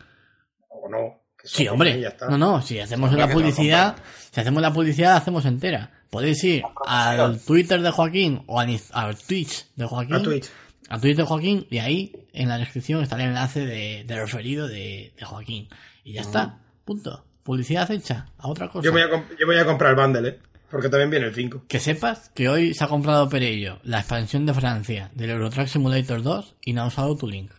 o 0.69 0.89
no. 0.89 1.20
Sí, 1.43 1.69
hombre. 1.69 2.01
ya 2.01 2.09
está. 2.09 2.28
No, 2.28 2.39
no, 2.39 2.62
si 2.62 2.78
hacemos 2.81 3.12
la 3.12 3.28
publicidad, 3.28 3.97
si 4.31 4.40
hacemos 4.40 4.62
la 4.62 4.73
publicidad, 4.73 5.11
la 5.11 5.16
hacemos 5.19 5.44
entera. 5.44 5.90
Podéis 6.09 6.43
ir 6.44 6.62
al 6.86 7.39
Twitter 7.40 7.82
de 7.82 7.90
Joaquín 7.90 8.43
o 8.47 8.59
al, 8.61 8.81
al 8.93 9.16
Twitch 9.19 9.66
de 9.77 9.85
Joaquín. 9.85 10.15
A 10.15 10.23
Twitch. 10.23 10.48
A 10.89 10.98
Twitch 11.01 11.16
de 11.16 11.23
Joaquín 11.24 11.66
y 11.70 11.78
ahí 11.78 12.12
en 12.32 12.48
la 12.48 12.56
descripción 12.59 13.02
está 13.02 13.16
el 13.16 13.23
enlace 13.23 13.66
de, 13.66 14.05
de 14.05 14.16
referido 14.16 14.69
de, 14.69 15.12
de 15.19 15.24
Joaquín. 15.24 15.69
Y 16.02 16.15
ya 16.15 16.23
está. 16.23 16.61
Punto. 16.85 17.24
Publicidad 17.43 17.90
hecha. 17.90 18.27
A 18.39 18.48
otra 18.48 18.69
cosa. 18.69 18.85
Yo 18.85 18.93
voy 18.93 19.02
a, 19.02 19.11
comp- 19.11 19.36
yo 19.39 19.47
voy 19.47 19.59
a 19.59 19.66
comprar 19.66 19.90
el 19.90 19.97
bundle, 20.01 20.28
¿eh? 20.31 20.39
Porque 20.70 20.89
también 20.89 21.11
viene 21.11 21.27
el 21.27 21.35
5. 21.35 21.65
Que 21.69 21.78
sepas 21.78 22.31
que 22.31 22.48
hoy 22.48 22.73
se 22.74 22.85
ha 22.85 22.89
comprado 22.89 23.28
Perello 23.28 23.81
la 23.85 23.98
expansión 23.98 24.47
de 24.47 24.55
Francia 24.55 25.11
del 25.15 25.31
Eurotrack 25.31 25.69
Simulator 25.69 26.23
2 26.23 26.56
y 26.65 26.73
no 26.73 26.82
ha 26.82 26.86
usado 26.86 27.16
tu 27.16 27.27
link. 27.28 27.52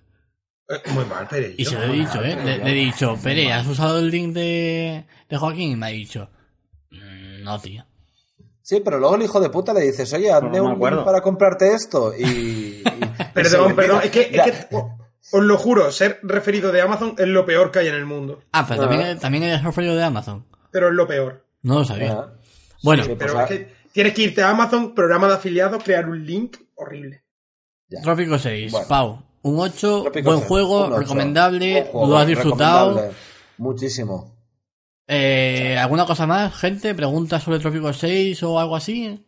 Eh, 0.68 0.82
Muy 0.92 1.06
mal, 1.06 1.28
Pere. 1.28 1.54
Y 1.58 1.66
se 1.66 1.76
lo 1.76 1.84
he 1.84 1.94
dicho, 1.98 2.22
¿eh? 2.24 2.36
Le, 2.44 2.58
le 2.58 2.72
he 2.72 2.74
dicho, 2.74 3.18
Pere, 3.22 3.52
¿has 3.54 3.68
usado 3.68 4.00
el 4.00 4.10
link 4.10 4.34
de, 4.34 5.06
de 5.30 5.38
Joaquín? 5.38 5.72
Y 5.72 5.76
me 5.76 5.86
ha 5.88 5.90
dicho, 5.90 6.30
"Mm, 6.92 7.44
no, 7.44 7.60
tío. 7.62 7.86
Sí, 8.62 8.82
pero 8.84 8.98
luego 8.98 9.16
el 9.16 9.22
hijo 9.22 9.40
de 9.40 9.50
puta 9.52 9.74
le 9.76 9.82
dices, 9.82 10.12
oye, 10.14 10.32
hazme 10.32 10.58
No 10.58 10.64
me 10.76 10.86
un 10.86 10.92
link 10.96 11.06
para 11.06 11.22
comprarte 11.22 11.72
esto. 11.74 12.14
Y. 12.18 12.84
Perdón, 13.34 13.76
perdón. 13.76 14.02
Es 14.04 14.10
que, 14.10 14.32
Ya. 14.34 14.44
es 14.46 14.66
que, 14.66 14.76
os 14.76 15.44
lo 15.44 15.58
juro, 15.58 15.92
ser 15.92 16.20
referido 16.24 16.72
de 16.72 16.82
Amazon 16.82 17.14
es 17.18 17.28
lo 17.28 17.46
peor 17.46 17.70
que 17.72 17.80
hay 17.80 17.88
en 17.88 17.96
el 17.96 18.06
mundo. 18.06 18.42
Ah, 18.52 18.66
pero 18.68 18.84
Ah. 18.84 18.88
también, 18.90 19.20
también 19.20 19.44
eres 19.44 19.64
usuario 19.66 19.96
de 19.96 20.04
Amazon. 20.04 20.46
Pero 20.72 20.88
es 20.90 20.94
lo 20.96 21.06
peor. 21.08 21.46
No 21.62 21.80
lo 21.80 21.86
sabía. 21.86 22.12
Ajá. 22.14 22.34
Bueno, 22.84 23.04
Sí, 23.04 23.10
pues, 23.10 23.20
Pero 23.20 23.40
ah, 23.40 23.44
es 23.44 23.50
que 23.50 23.74
tienes 23.92 24.14
que 24.14 24.22
irte 24.24 24.42
a 24.42 24.50
Amazon, 24.52 24.96
programa 24.96 25.28
de 25.28 25.34
afiliados, 25.36 25.84
crear 25.84 26.08
un 26.10 26.26
link 26.26 26.58
horrible. 26.76 27.24
ya. 27.90 28.02
Trópico 28.02 28.38
6, 28.40 28.72
Bueno. 28.72 28.88
Pau. 28.88 29.24
Un 29.46 29.60
8, 29.60 30.02
Trópico 30.02 30.32
buen 30.32 30.42
juego, 30.42 30.98
recomendable, 30.98 31.88
juego, 31.92 32.08
lo 32.08 32.18
has 32.18 32.26
disfrutado. 32.26 32.90
recomendable. 32.90 33.18
Muchísimo. 33.60 34.36
Eh, 35.08 35.78
¿Alguna 35.78 36.08
cosa 36.08 36.26
más, 36.26 36.56
gente? 36.56 36.96
¿Preguntas 36.96 37.44
sobre 37.44 37.60
Trópico 37.60 37.94
6 37.94 38.42
o 38.42 38.60
algo 38.60 38.76
así? 38.76 39.24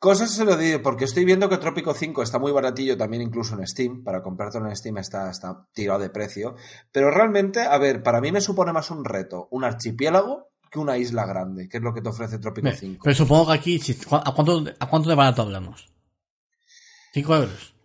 Cosas 0.00 0.32
se 0.32 0.44
lo 0.44 0.56
digo, 0.56 0.82
porque 0.82 1.04
estoy 1.04 1.24
viendo 1.24 1.48
que 1.48 1.58
Trópico 1.58 1.94
5 1.94 2.24
está 2.24 2.40
muy 2.40 2.50
baratillo 2.50 2.96
también 2.96 3.22
incluso 3.22 3.54
en 3.54 3.64
Steam. 3.68 4.02
Para 4.02 4.20
comprártelo 4.20 4.66
en 4.66 4.74
Steam 4.74 4.98
está, 4.98 5.30
está 5.30 5.64
tirado 5.72 6.00
de 6.00 6.10
precio. 6.10 6.56
Pero 6.90 7.12
realmente, 7.12 7.60
a 7.60 7.78
ver, 7.78 8.02
para 8.02 8.20
mí 8.20 8.32
me 8.32 8.40
supone 8.40 8.72
más 8.72 8.90
un 8.90 9.04
reto, 9.04 9.46
un 9.52 9.62
archipiélago, 9.62 10.48
que 10.68 10.80
una 10.80 10.98
isla 10.98 11.24
grande, 11.24 11.68
que 11.68 11.76
es 11.76 11.82
lo 11.84 11.94
que 11.94 12.02
te 12.02 12.08
ofrece 12.08 12.40
Trópico 12.40 12.64
Bien, 12.64 12.76
5. 12.76 13.00
Pero 13.04 13.14
supongo 13.14 13.46
que 13.46 13.52
aquí, 13.52 13.80
¿a 14.10 14.32
cuánto, 14.34 14.64
¿a 14.76 14.88
cuánto 14.88 15.08
de 15.08 15.14
barato 15.14 15.42
hablamos? 15.42 15.88
¿5 17.14 17.36
euros? 17.36 17.75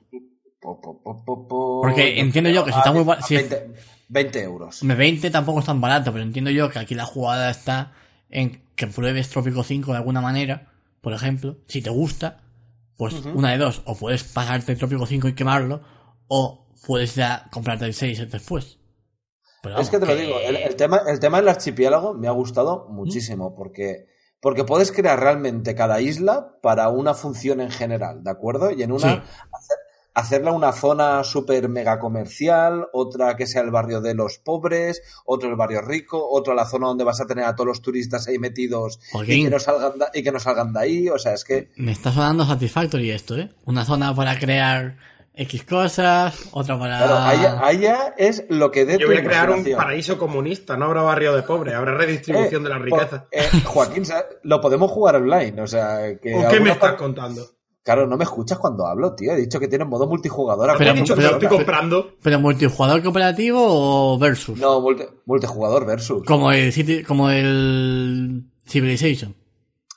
Po, 0.62 0.80
po, 0.80 1.02
po, 1.02 1.24
po, 1.26 1.48
po. 1.48 1.82
Porque 1.82 2.20
entiendo 2.20 2.50
yo 2.52 2.64
que 2.64 2.72
si 2.72 2.78
está 2.78 2.92
muy 2.92 3.04
ba- 3.04 3.16
a 3.16 3.22
si- 3.24 3.36
20, 3.36 3.74
20 4.10 4.44
euros. 4.44 4.82
Hombre, 4.84 4.98
20 4.98 5.32
tampoco 5.32 5.60
es 5.60 5.66
tan 5.66 5.82
barato, 5.82 6.12
pero 6.12 6.24
entiendo 6.24 6.52
yo 6.52 6.70
que 6.70 6.78
aquí 6.80 6.94
la 6.94 7.06
jugada 7.06 7.50
está 7.50 7.94
en 8.30 8.62
que 8.76 8.86
pruebes 8.88 9.30
Trópico 9.30 9.64
5 9.64 9.92
de 9.92 9.98
alguna 9.98 10.22
manera, 10.22 10.72
por 11.02 11.14
ejemplo, 11.14 11.58
si 11.68 11.82
te 11.82 11.90
gusta, 11.90 12.42
pues 12.96 13.16
una 13.34 13.52
de 13.52 13.58
dos, 13.58 13.82
o 13.86 13.96
puedes 13.96 14.24
pasarte 14.24 14.72
el 14.74 14.78
Trópico 14.78 15.06
5 15.08 15.28
y 15.28 15.34
quemarlo, 15.34 15.82
o 16.28 16.68
puedes 16.86 17.16
ya 17.16 17.48
comprarte 17.52 17.86
el 17.86 17.96
6 17.96 18.30
después. 18.32 18.78
Pero 19.64 19.80
Es 19.80 19.90
que 19.90 19.98
te 20.00 20.06
lo 20.06 20.16
digo, 20.16 20.36
el, 20.40 20.56
el 20.58 20.76
tema, 20.76 21.02
el 21.08 21.20
tema 21.20 21.38
del 21.38 21.50
archipiélago 21.50 22.14
me 22.14 22.28
ha 22.28 22.32
gustado 22.32 22.88
muchísimo 22.90 23.56
porque, 23.56 24.06
porque 24.40 24.64
puedes 24.64 24.92
crear 24.92 25.20
realmente 25.20 25.74
cada 25.76 26.02
isla 26.02 26.58
para 26.62 26.90
una 26.90 27.14
función 27.16 27.62
en 27.62 27.72
general, 27.72 28.24
¿de 28.24 28.30
acuerdo? 28.32 28.72
Y 28.72 28.82
en 28.84 28.92
una 28.92 29.00
Sí. 29.14 29.22
hacer- 29.52 29.78
hacerla 30.14 30.52
una 30.52 30.72
zona 30.74 31.24
súper 31.24 31.70
mega 31.70 32.00
comercial, 32.00 32.88
otra 32.94 33.36
que 33.36 33.48
sea 33.48 33.62
el 33.62 33.72
barrio 33.72 34.02
de 34.02 34.14
los 34.14 34.38
pobres, 34.40 35.02
otro 35.26 35.50
el 35.50 35.56
barrio 35.56 35.82
rico, 35.82 36.26
otro 36.30 36.54
la 36.54 36.66
zona 36.66 36.88
donde 36.88 37.04
vas 37.04 37.22
a 37.22 37.26
tener 37.28 37.46
a 37.46 37.56
todos 37.56 37.68
los 37.68 37.82
turistas 37.82 38.28
ahí 38.28 38.38
metidos 38.38 39.00
y 39.26 39.44
que, 39.44 39.50
no 39.50 39.60
salgan 39.60 39.98
da- 39.98 40.12
y 40.14 40.24
que 40.24 40.32
no 40.32 40.40
salgan 40.40 40.74
de 40.74 40.80
ahí, 40.80 41.10
o 41.10 41.18
sea, 41.18 41.34
es 41.34 41.44
que 41.46 41.70
Me 41.78 41.92
está 41.92 42.12
sonando 42.12 42.46
Satisfactory 42.46 43.12
esto, 43.12 43.38
¿eh? 43.38 43.50
Una 43.66 43.86
zona 43.86 44.14
para 44.14 44.38
crear 44.38 44.98
X 45.34 45.64
cosas, 45.64 46.36
otra 46.52 46.78
para... 46.78 46.98
claro, 46.98 47.16
allá, 47.20 47.60
allá 47.66 48.14
es 48.18 48.44
lo 48.50 48.70
que 48.70 48.86
dé 48.86 48.94
Yo 48.98 49.08
tu 49.08 49.14
voy 49.14 49.18
a 49.18 49.24
crear 49.24 49.50
un 49.50 49.64
paraíso 49.64 50.18
comunista, 50.18 50.76
no 50.76 50.86
habrá 50.88 51.04
barrio 51.04 51.34
de 51.34 51.44
pobres, 51.44 51.74
habrá 51.74 51.94
redistribución 51.96 52.62
Eh, 52.62 52.64
de 52.66 52.70
la 52.70 52.76
por- 52.80 53.00
riqueza. 53.00 53.28
eh, 53.32 53.48
Joaquín, 53.64 54.04
lo 54.44 54.60
podemos 54.60 54.92
jugar 54.92 55.16
online, 55.16 55.62
o 55.62 55.68
sea, 55.68 56.18
que 56.22 56.36
¿O 56.36 56.50
qué 56.50 56.60
me 56.60 56.72
estás 56.72 56.96
contando? 56.96 57.48
Claro, 57.84 58.06
no 58.06 58.16
me 58.16 58.24
escuchas 58.26 58.60
cuando 58.60 58.86
hablo, 58.86 59.16
tío. 59.16 59.32
He 59.34 59.38
dicho 59.38 59.60
que 59.60 59.68
tiene 59.68 59.86
modo 59.86 60.06
multijugador. 60.08 60.70
a 60.70 60.74
¿Te 60.74 60.80
Pero- 60.80 60.91
he 60.91 60.94
dicho 60.95 61.16
que 61.16 61.22
pero- 61.22 61.32
lo 61.32 61.38
estoy 61.41 61.58
comprando? 61.58 62.12
¿Pero 62.22 62.40
multijugador 62.40 63.02
cooperativo 63.02 63.60
o 63.60 64.20
versus? 64.20 64.58
No, 64.60 64.80
multi- 64.82 65.06
multijugador 65.26 65.86
versus. 65.88 66.24
Como 66.26 66.52
el 66.52 66.72
City, 66.72 67.02
como 67.03 67.30
el 67.32 68.44
Civilization. 68.68 69.36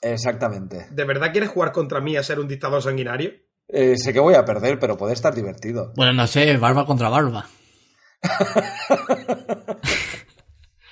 Exactamente. 0.01 0.87
¿De 0.91 1.05
verdad 1.05 1.31
quieres 1.33 1.51
jugar 1.51 1.73
contra 1.73 2.01
mí 2.01 2.17
a 2.17 2.23
ser 2.23 2.41
un 2.41 2.49
dictador 2.49 2.83
sanguinario? 2.83 3.33
Eh, 3.69 3.97
sé 3.97 4.13
que 4.13 4.21
voy 4.21 4.35
a 4.35 4.45
perder, 4.45 4.79
pero 4.79 4.97
puede 4.97 5.13
estar 5.15 5.35
divertido. 5.35 5.93
Bueno, 5.97 6.13
no 6.15 6.27
sé, 6.27 6.57
barba 6.57 6.85
contra 6.87 7.09
barba. 7.11 7.47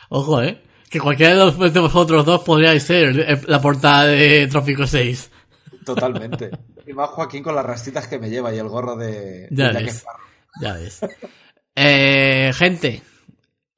Ojo, 0.09 0.43
eh. 0.43 0.61
Que 0.91 1.01
cualquiera 1.01 1.33
de, 1.33 1.39
los- 1.39 1.73
de 1.73 1.81
vosotros 1.81 2.25
dos 2.27 2.43
podría 2.43 2.79
ser 2.79 3.43
la 3.49 3.61
portada 3.63 4.05
de 4.07 4.47
Trópico 4.49 4.87
6. 4.87 5.31
Totalmente. 5.85 6.51
y 6.87 6.93
más 6.93 7.11
Joaquín 7.11 7.43
con 7.43 7.55
las 7.55 7.65
rastitas 7.65 8.07
que 8.09 8.19
me 8.19 8.31
lleva 8.31 8.55
y 8.55 8.59
el 8.59 8.69
gorro 8.69 8.97
de, 8.97 9.49
Ya 9.51 9.73
de 9.73 9.85
ves. 9.85 10.05
Ya 10.61 10.75
ves. 10.75 11.01
Eh, 11.75 12.53
gente, 12.55 13.03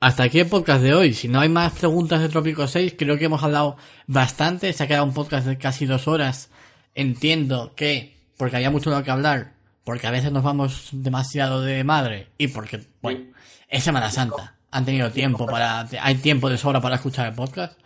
hasta 0.01 0.25
aquí 0.25 0.41
el 0.41 0.49
podcast 0.49 0.83
de 0.83 0.95
hoy. 0.95 1.15
Si 1.15 1.29
no 1.29 1.41
hay 1.41 1.49
más 1.49 1.73
preguntas 1.73 2.21
de 2.21 2.29
Trópico 2.29 2.67
6, 2.67 2.95
creo 2.99 3.17
que 3.17 3.27
hemos 3.27 3.43
hablado 3.43 3.77
bastante. 4.07 4.73
Se 4.73 4.83
ha 4.83 4.87
quedado 4.87 5.05
un 5.05 5.15
podcast 5.15 5.47
de 5.47 5.59
casi 5.59 5.87
dos 5.87 6.09
horas. 6.09 6.51
Entiendo 6.95 7.73
que, 7.75 8.17
porque 8.37 8.57
había 8.57 8.71
mucho 8.71 8.91
de 8.91 8.97
lo 8.97 9.05
que 9.05 9.11
hablar, 9.11 9.55
porque 9.85 10.07
a 10.07 10.11
veces 10.11 10.33
nos 10.33 10.43
vamos 10.43 10.89
demasiado 10.93 11.61
de 11.61 11.85
madre 11.85 12.29
y 12.39 12.49
porque, 12.49 12.85
bueno, 13.03 13.33
es 13.69 13.83
Semana 13.85 14.11
Santa. 14.11 14.57
Han 14.71 14.85
tenido 14.85 15.11
tiempo 15.11 15.47
para, 15.47 15.89
hay 16.01 16.17
tiempo 16.17 16.49
de 16.51 16.59
sobra 16.59 16.81
para 16.81 16.97
escuchar 16.97 17.29
el 17.29 17.35
podcast. 17.35 17.79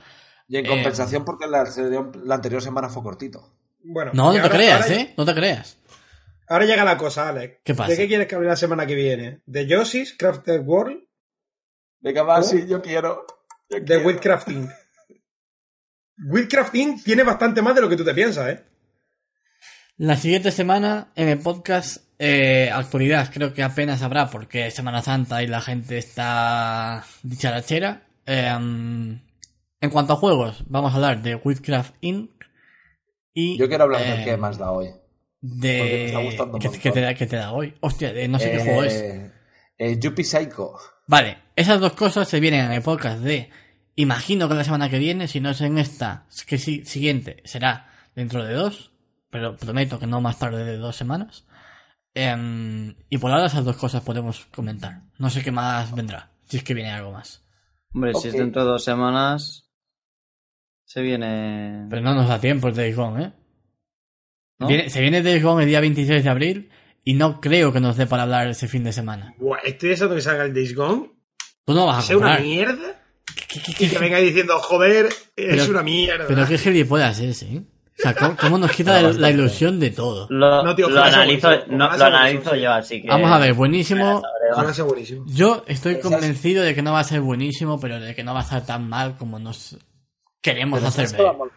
Y 0.48 0.56
en 0.56 0.64
Eh, 0.64 0.68
compensación 0.68 1.24
porque 1.24 1.46
la, 1.46 1.64
la 2.24 2.34
anterior 2.34 2.62
semana 2.62 2.88
fue 2.88 3.02
cortito. 3.02 3.50
Bueno, 3.84 4.12
No, 4.14 4.26
no 4.26 4.32
te 4.32 4.38
ahora- 4.40 4.54
creas, 4.54 4.82
ahora- 4.82 4.94
eh. 5.00 5.14
No 5.16 5.24
te 5.24 5.34
creas. 5.34 5.78
Ahora 6.48 6.64
llega 6.64 6.84
la 6.84 6.96
cosa, 6.96 7.28
Alex. 7.28 7.58
¿Qué 7.64 7.74
pasa? 7.74 7.90
¿De 7.90 7.96
qué 7.98 8.08
quieres 8.08 8.26
que 8.26 8.34
hable 8.34 8.48
la 8.48 8.56
semana 8.56 8.86
que 8.86 8.94
viene? 8.94 9.40
¿De 9.46 9.66
Yoshi's 9.66 10.14
Crafted 10.18 10.62
World? 10.64 11.04
Venga, 12.00 12.22
va, 12.22 12.42
sí, 12.42 12.66
yo 12.66 12.80
quiero. 12.80 13.26
yo 13.68 13.78
¿De 13.78 13.84
quiero. 13.84 14.06
Wildcrafting? 14.06 14.68
Wildcrafting 16.26 17.02
tiene 17.02 17.22
bastante 17.22 17.62
más 17.62 17.74
de 17.74 17.80
lo 17.82 17.88
que 17.88 17.96
tú 17.96 18.04
te 18.04 18.14
piensas, 18.14 18.48
¿eh? 18.48 18.64
La 19.98 20.16
siguiente 20.16 20.50
semana 20.52 21.12
en 21.16 21.28
el 21.28 21.38
podcast, 21.40 21.98
eh, 22.18 22.70
actualidad, 22.72 23.30
creo 23.32 23.52
que 23.52 23.62
apenas 23.62 24.02
habrá 24.02 24.30
porque 24.30 24.68
es 24.68 24.74
Semana 24.74 25.02
Santa 25.02 25.42
y 25.42 25.48
la 25.48 25.60
gente 25.60 25.98
está 25.98 27.04
dicharachera. 27.22 28.02
Eh, 28.24 28.46
en 28.48 29.90
cuanto 29.90 30.12
a 30.12 30.16
juegos, 30.16 30.64
vamos 30.66 30.92
a 30.92 30.96
hablar 30.96 31.22
de 31.22 31.34
Witchcraft 31.36 31.94
Inc. 32.00 32.30
Y 33.40 33.56
Yo 33.56 33.68
quiero 33.68 33.84
hablar 33.84 34.02
eh, 34.02 34.16
de 34.16 34.24
qué 34.24 34.36
más 34.36 34.58
da 34.58 34.72
hoy. 34.72 34.88
porque 34.88 35.54
me 35.60 35.68
de 35.68 36.06
está 36.06 36.18
gustando 36.18 36.58
¿qué, 36.58 36.70
qué 36.70 36.90
te 36.90 37.00
da, 37.00 37.14
qué 37.14 37.24
te 37.24 37.36
da 37.36 37.52
hoy. 37.52 37.72
Hostia, 37.78 38.12
de 38.12 38.26
no 38.26 38.36
sé 38.36 38.50
qué 38.50 38.58
juego 38.58 38.82
es. 38.82 38.94
Eh, 38.94 39.30
eh, 39.78 39.96
Yuppie 40.00 40.24
Psycho. 40.24 40.74
Vale, 41.06 41.38
esas 41.54 41.78
dos 41.78 41.92
cosas 41.92 42.26
se 42.26 42.40
vienen 42.40 42.64
en 42.64 42.72
el 42.72 42.82
podcast 42.82 43.20
de. 43.20 43.48
Imagino 43.94 44.48
que 44.48 44.56
la 44.56 44.64
semana 44.64 44.90
que 44.90 44.98
viene, 44.98 45.28
si 45.28 45.38
no 45.38 45.50
es 45.50 45.60
en 45.60 45.78
esta, 45.78 46.26
que 46.48 46.58
si, 46.58 46.84
siguiente 46.84 47.40
será 47.44 47.86
dentro 48.16 48.44
de 48.44 48.54
dos, 48.54 48.90
pero 49.30 49.56
prometo 49.56 50.00
que 50.00 50.08
no 50.08 50.20
más 50.20 50.40
tarde 50.40 50.64
de 50.64 50.76
dos 50.76 50.96
semanas. 50.96 51.46
Em, 52.14 52.96
y 53.08 53.18
por 53.18 53.30
ahora 53.30 53.46
esas 53.46 53.64
dos 53.64 53.76
cosas 53.76 54.02
podemos 54.02 54.46
comentar. 54.46 55.02
No 55.16 55.30
sé 55.30 55.44
qué 55.44 55.52
más 55.52 55.94
vendrá, 55.94 56.32
si 56.48 56.56
es 56.56 56.64
que 56.64 56.74
viene 56.74 56.90
algo 56.90 57.12
más. 57.12 57.46
Hombre, 57.94 58.14
si 58.14 58.26
es 58.26 58.34
dentro 58.34 58.64
de 58.64 58.70
dos 58.70 58.82
semanas, 58.82 59.67
se 60.88 61.02
viene. 61.02 61.86
Pero 61.90 62.00
no 62.02 62.14
nos 62.14 62.28
da 62.28 62.40
tiempo 62.40 62.68
el 62.68 62.74
Days 62.74 62.96
Gone, 62.96 63.24
¿eh? 63.24 63.32
¿no? 64.58 64.66
Viene- 64.68 64.88
se 64.88 65.00
viene 65.02 65.22
Days 65.22 65.42
Gone 65.42 65.62
el 65.64 65.68
día 65.68 65.80
26 65.80 66.24
de 66.24 66.30
abril 66.30 66.70
y 67.04 67.12
no 67.14 67.40
creo 67.42 67.72
que 67.72 67.80
nos 67.80 67.96
dé 67.98 68.06
para 68.06 68.22
hablar 68.22 68.48
ese 68.48 68.68
fin 68.68 68.84
de 68.84 68.92
semana. 68.92 69.34
Buah, 69.38 69.58
estoy 69.64 69.90
deseando 69.90 70.14
que 70.16 70.22
salga 70.22 70.44
el 70.44 70.54
Days 70.54 70.74
Gone, 70.74 71.10
Tú 71.66 71.74
no 71.74 71.84
vas 71.86 71.98
a 71.98 72.02
sea 72.02 72.16
una 72.16 72.26
comprar. 72.28 72.42
mierda, 72.46 73.02
¿Qué- 73.36 73.60
qué- 73.60 73.74
qué- 73.74 73.84
y 73.84 73.88
que 73.90 73.98
venga 73.98 74.16
diciendo, 74.18 74.58
joder, 74.58 75.06
es 75.06 75.14
Pero- 75.36 75.70
una 75.70 75.82
mierda. 75.82 76.24
Pero 76.26 76.46
qué 76.46 76.56
gilipollas 76.56 77.20
es, 77.20 77.42
¿eh? 77.42 77.62
O 77.98 78.00
sea, 78.00 78.14
¿cómo, 78.14 78.36
cómo 78.36 78.58
nos 78.58 78.70
quita 78.72 79.02
la, 79.02 79.12
la 79.12 79.30
ilusión 79.30 79.78
de 79.80 79.90
todo? 79.90 80.26
Lo, 80.30 80.62
No, 80.62 80.74
tío, 80.74 80.88
lo 80.88 81.02
analizo, 81.02 81.50
no, 81.66 81.94
lo 81.96 82.04
analizo 82.04 82.54
yo, 82.54 82.72
así 82.72 83.02
que. 83.02 83.08
Vamos 83.08 83.30
a 83.30 83.38
ver, 83.38 83.52
buenísimo. 83.54 84.22
Ojalá 84.52 84.72
sea 84.72 84.84
buenísimo. 84.84 85.24
Yo 85.26 85.64
estoy 85.66 85.98
convencido 86.00 86.62
de 86.62 86.74
que 86.74 86.80
no 86.82 86.92
va 86.92 87.00
a 87.00 87.04
ser 87.04 87.20
buenísimo, 87.20 87.78
pero 87.80 88.00
de 88.00 88.14
que 88.14 88.22
no 88.24 88.32
va 88.34 88.40
a 88.40 88.42
estar 88.44 88.64
tan 88.64 88.88
mal 88.88 89.16
como 89.18 89.38
nos 89.40 89.76
queremos 90.42 90.78
Pero, 90.78 90.88
hacer 90.88 91.08
ver. 91.16 91.50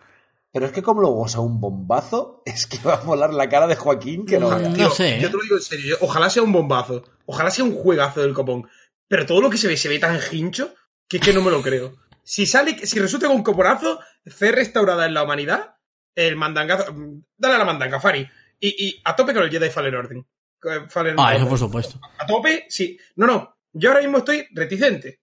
pero 0.51 0.65
es 0.65 0.71
que 0.71 0.81
como 0.81 1.01
luego 1.01 1.27
sea 1.27 1.39
un 1.41 1.59
bombazo, 1.59 2.41
es 2.45 2.65
que 2.67 2.77
va 2.79 2.95
a 2.95 3.03
molar 3.03 3.33
la 3.33 3.47
cara 3.49 3.67
de 3.67 3.75
Joaquín 3.75 4.25
que 4.25 4.39
no 4.39 4.49
Mm, 4.51 4.63
no 4.63 4.73
Tío, 4.73 4.89
sé, 4.91 5.19
Yo 5.19 5.27
¿eh? 5.27 5.31
te 5.31 5.37
lo 5.37 5.43
digo 5.43 5.55
en 5.57 5.61
serio. 5.61 5.85
yo- 5.89 6.05
ojalá 6.05 6.29
sea 6.29 6.43
un 6.43 6.51
bombazo. 6.51 7.03
Ojalá 7.25 7.49
sea 7.51 7.63
un 7.65 7.73
juegazo 7.75 8.21
del 8.21 8.33
copón. 8.33 8.67
Pero 9.07 9.25
todo 9.25 9.41
lo 9.41 9.49
que 9.49 9.57
se 9.57 9.67
ve 9.67 9.77
se 9.77 9.89
ve 9.89 9.99
tan 9.99 10.19
hincho 10.31 10.73
que 11.07 11.17
es 11.17 11.23
que 11.23 11.33
no 11.33 11.41
me 11.41 11.51
lo 11.51 11.61
creo. 11.61 11.97
Si 12.23 12.45
sale, 12.45 12.85
si 12.85 12.99
resulta 12.99 13.27
con 13.27 13.35
un 13.37 13.43
coponazo, 13.43 13.99
fe 14.25 14.51
restaurada 14.51 15.05
en 15.05 15.13
la 15.13 15.23
humanidad, 15.23 15.75
el 16.15 16.35
mandangazo. 16.37 16.93
Dale 17.37 17.55
a 17.55 17.57
la 17.57 17.65
mandanga, 17.65 17.99
Fari. 17.99 18.27
Y, 18.59 18.87
y 18.87 19.01
a 19.03 19.15
tope 19.15 19.33
con 19.33 19.43
el 19.43 19.49
Jedi 19.49 19.69
Fallen 19.69 19.95
Order. 19.95 20.17
Eh, 20.17 20.85
Fallen 20.89 21.15
Ah, 21.17 21.35
eso 21.35 21.49
por 21.49 21.57
supuesto. 21.57 21.99
A 22.19 22.25
tope, 22.25 22.65
sí. 22.69 22.97
No, 23.15 23.25
no. 23.27 23.57
Yo 23.73 23.89
ahora 23.89 24.01
mismo 24.01 24.19
estoy 24.19 24.47
reticente. 24.51 25.19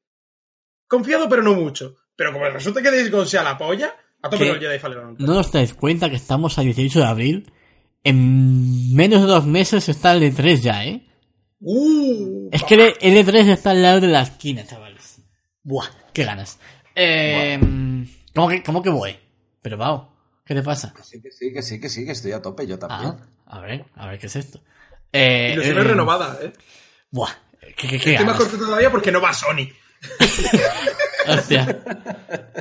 Confiado, 0.86 1.28
pero 1.28 1.42
no 1.42 1.54
mucho. 1.54 1.96
Pero 2.18 2.32
como 2.32 2.46
resulta 2.46 2.82
que 2.82 2.90
Days 2.90 3.12
Gone 3.12 3.28
sea 3.28 3.44
la 3.44 3.56
polla, 3.56 3.94
a 4.20 4.28
tope 4.28 4.48
con 4.48 4.56
el 4.56 4.60
Jedi 4.60 4.80
Fallen 4.80 4.98
Order. 4.98 5.20
¿No 5.20 5.38
os 5.38 5.52
dais 5.52 5.72
cuenta 5.72 6.10
que 6.10 6.16
estamos 6.16 6.58
a 6.58 6.62
18 6.62 6.98
de 6.98 7.06
abril? 7.06 7.52
En 8.02 8.92
menos 8.92 9.20
de 9.20 9.28
dos 9.28 9.46
meses 9.46 9.88
está 9.88 10.14
el 10.14 10.20
de 10.20 10.32
3 10.32 10.62
ya, 10.64 10.84
¿eh? 10.84 11.06
Uh, 11.60 12.48
Es 12.50 12.64
que 12.64 12.74
el 12.74 13.14
E3 13.14 13.50
está 13.50 13.70
al 13.70 13.82
lado 13.82 14.00
de 14.00 14.08
la 14.08 14.22
esquina, 14.22 14.66
chavales. 14.66 15.20
Buah, 15.62 15.86
qué 16.12 16.24
ganas. 16.24 16.58
Eh, 16.96 17.56
¿cómo, 18.34 18.48
que, 18.48 18.64
¿Cómo 18.64 18.82
que 18.82 18.90
voy? 18.90 19.16
Pero 19.62 19.78
Pau, 19.78 20.08
¿qué 20.44 20.56
te 20.56 20.62
pasa? 20.64 20.92
Que 20.96 21.04
sí, 21.04 21.22
que 21.22 21.30
sí, 21.30 21.52
que 21.52 21.62
sí, 21.62 21.80
que 21.80 21.88
sí, 21.88 22.04
que 22.04 22.12
estoy 22.12 22.32
a 22.32 22.42
tope, 22.42 22.66
yo 22.66 22.80
también. 22.80 23.14
Ah, 23.46 23.58
a 23.58 23.60
ver, 23.60 23.84
a 23.94 24.08
ver 24.08 24.18
qué 24.18 24.26
es 24.26 24.34
esto. 24.34 24.60
Eh, 25.12 25.50
ilusiones 25.52 25.84
eh, 25.84 25.88
renovadas, 25.88 26.42
¿eh? 26.42 26.52
Buah, 27.12 27.30
qué, 27.60 27.86
qué, 27.86 28.00
qué 28.00 28.10
Estoy 28.14 28.26
más 28.26 28.38
contento 28.38 28.66
todavía 28.66 28.90
porque 28.90 29.12
no 29.12 29.20
va 29.20 29.32
Sony. 29.32 29.68
Hostia. 31.28 31.78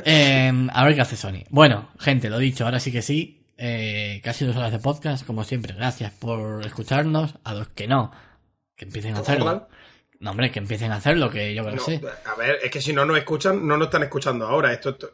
Eh, 0.04 0.52
a 0.72 0.84
ver 0.84 0.94
qué 0.94 1.00
hace 1.00 1.16
Sony. 1.16 1.44
Bueno, 1.50 1.88
gente, 1.98 2.28
lo 2.30 2.38
dicho, 2.38 2.64
ahora 2.64 2.80
sí 2.80 2.92
que 2.92 3.02
sí. 3.02 3.46
Eh, 3.56 4.20
casi 4.22 4.44
dos 4.44 4.56
horas 4.56 4.72
de 4.72 4.78
podcast, 4.78 5.26
como 5.26 5.44
siempre. 5.44 5.74
Gracias 5.74 6.12
por 6.12 6.64
escucharnos. 6.64 7.34
A 7.44 7.54
los 7.54 7.68
que 7.68 7.86
no, 7.88 8.12
que 8.76 8.84
empiecen 8.84 9.16
a 9.16 9.20
hacerlo. 9.20 9.68
No, 10.20 10.30
hombre, 10.32 10.50
que 10.50 10.58
empiecen 10.58 10.90
a 10.92 10.96
hacerlo, 10.96 11.30
que 11.30 11.54
yo 11.54 11.62
creo 11.62 11.76
No, 11.76 11.84
que 11.84 11.98
sí. 11.98 12.04
a 12.26 12.34
ver, 12.34 12.58
es 12.62 12.70
que 12.70 12.80
si 12.80 12.92
no 12.92 13.04
nos 13.04 13.16
escuchan, 13.18 13.64
no 13.66 13.76
nos 13.76 13.86
están 13.86 14.02
escuchando 14.02 14.46
ahora. 14.46 14.72
Esto, 14.72 14.90
esto- 14.90 15.12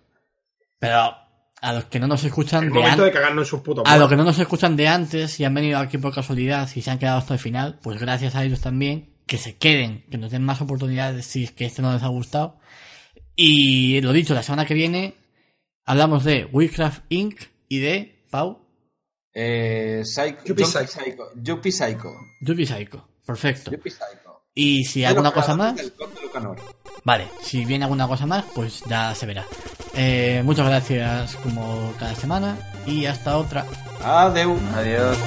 Pero 0.79 1.15
a 1.61 1.73
los 1.75 1.85
que 1.85 1.99
no 2.01 2.07
nos 2.07 2.25
escuchan 2.25 2.65
es 2.65 2.73
de 2.73 2.79
momento 2.81 3.05
de 3.05 3.13
cagarnos 3.13 3.49
sus 3.49 3.61
putos 3.61 3.85
A 3.87 3.97
los 3.99 4.09
que 4.09 4.17
no 4.17 4.25
nos 4.25 4.39
escuchan 4.39 4.77
de 4.77 4.89
antes 4.89 5.39
y 5.41 5.45
han 5.45 5.55
venido 5.55 5.79
aquí 5.79 5.99
por 5.99 6.15
casualidad 6.15 6.69
y 6.75 6.81
se 6.83 6.91
han 6.91 6.99
quedado 6.99 7.19
hasta 7.19 7.35
el 7.35 7.41
final, 7.41 7.79
pues 7.83 8.01
gracias 8.01 8.35
a 8.35 8.45
ellos 8.45 8.61
también, 8.61 9.14
que 9.27 9.39
se 9.39 9.57
queden, 9.57 10.05
que 10.11 10.19
nos 10.19 10.31
den 10.31 10.45
más 10.45 10.61
oportunidades 10.61 11.27
si 11.27 11.45
es 11.45 11.53
que 11.53 11.65
este 11.67 11.83
no 11.83 11.93
les 11.93 12.03
ha 12.03 12.09
gustado. 12.09 12.59
Y 13.37 14.01
lo 14.03 14.13
dicho, 14.13 14.35
la 14.35 14.43
semana 14.43 14.67
que 14.67 14.75
viene 14.75 15.15
hablamos 15.85 16.25
de 16.25 16.45
Witchcraft 16.53 17.03
Inc. 17.11 17.41
y 17.69 17.79
de 17.79 18.25
Pau, 18.31 18.61
Eh, 19.33 20.03
Psycho, 20.05 20.45
Yuppie 20.45 20.65
Psycho. 20.67 20.87
Psycho. 20.87 21.25
Yuppie 21.37 21.73
Psycho. 21.73 22.11
Yuppie 22.41 22.67
Psycho. 22.67 23.09
Perfecto. 23.27 23.71
Yuppie 23.73 23.91
Psycho. 23.91 24.45
Y 24.55 24.85
si 24.85 25.05
alguna 25.05 25.33
cosa 25.33 25.57
más, 25.57 25.75
vale, 27.03 27.27
si 27.43 27.65
viene 27.65 27.85
alguna 27.85 28.07
cosa 28.07 28.25
más, 28.27 28.45
pues 28.55 28.83
ya 28.89 29.13
se 29.15 29.27
verá. 29.27 29.45
Eh, 29.95 30.43
muchas 30.45 30.67
gracias 30.69 31.35
como 31.37 31.93
cada 31.99 32.15
semana 32.15 32.57
y 32.87 33.07
hasta 33.07 33.37
otra. 33.37 33.67
Adeu. 34.01 34.57
Adiós. 34.75 35.19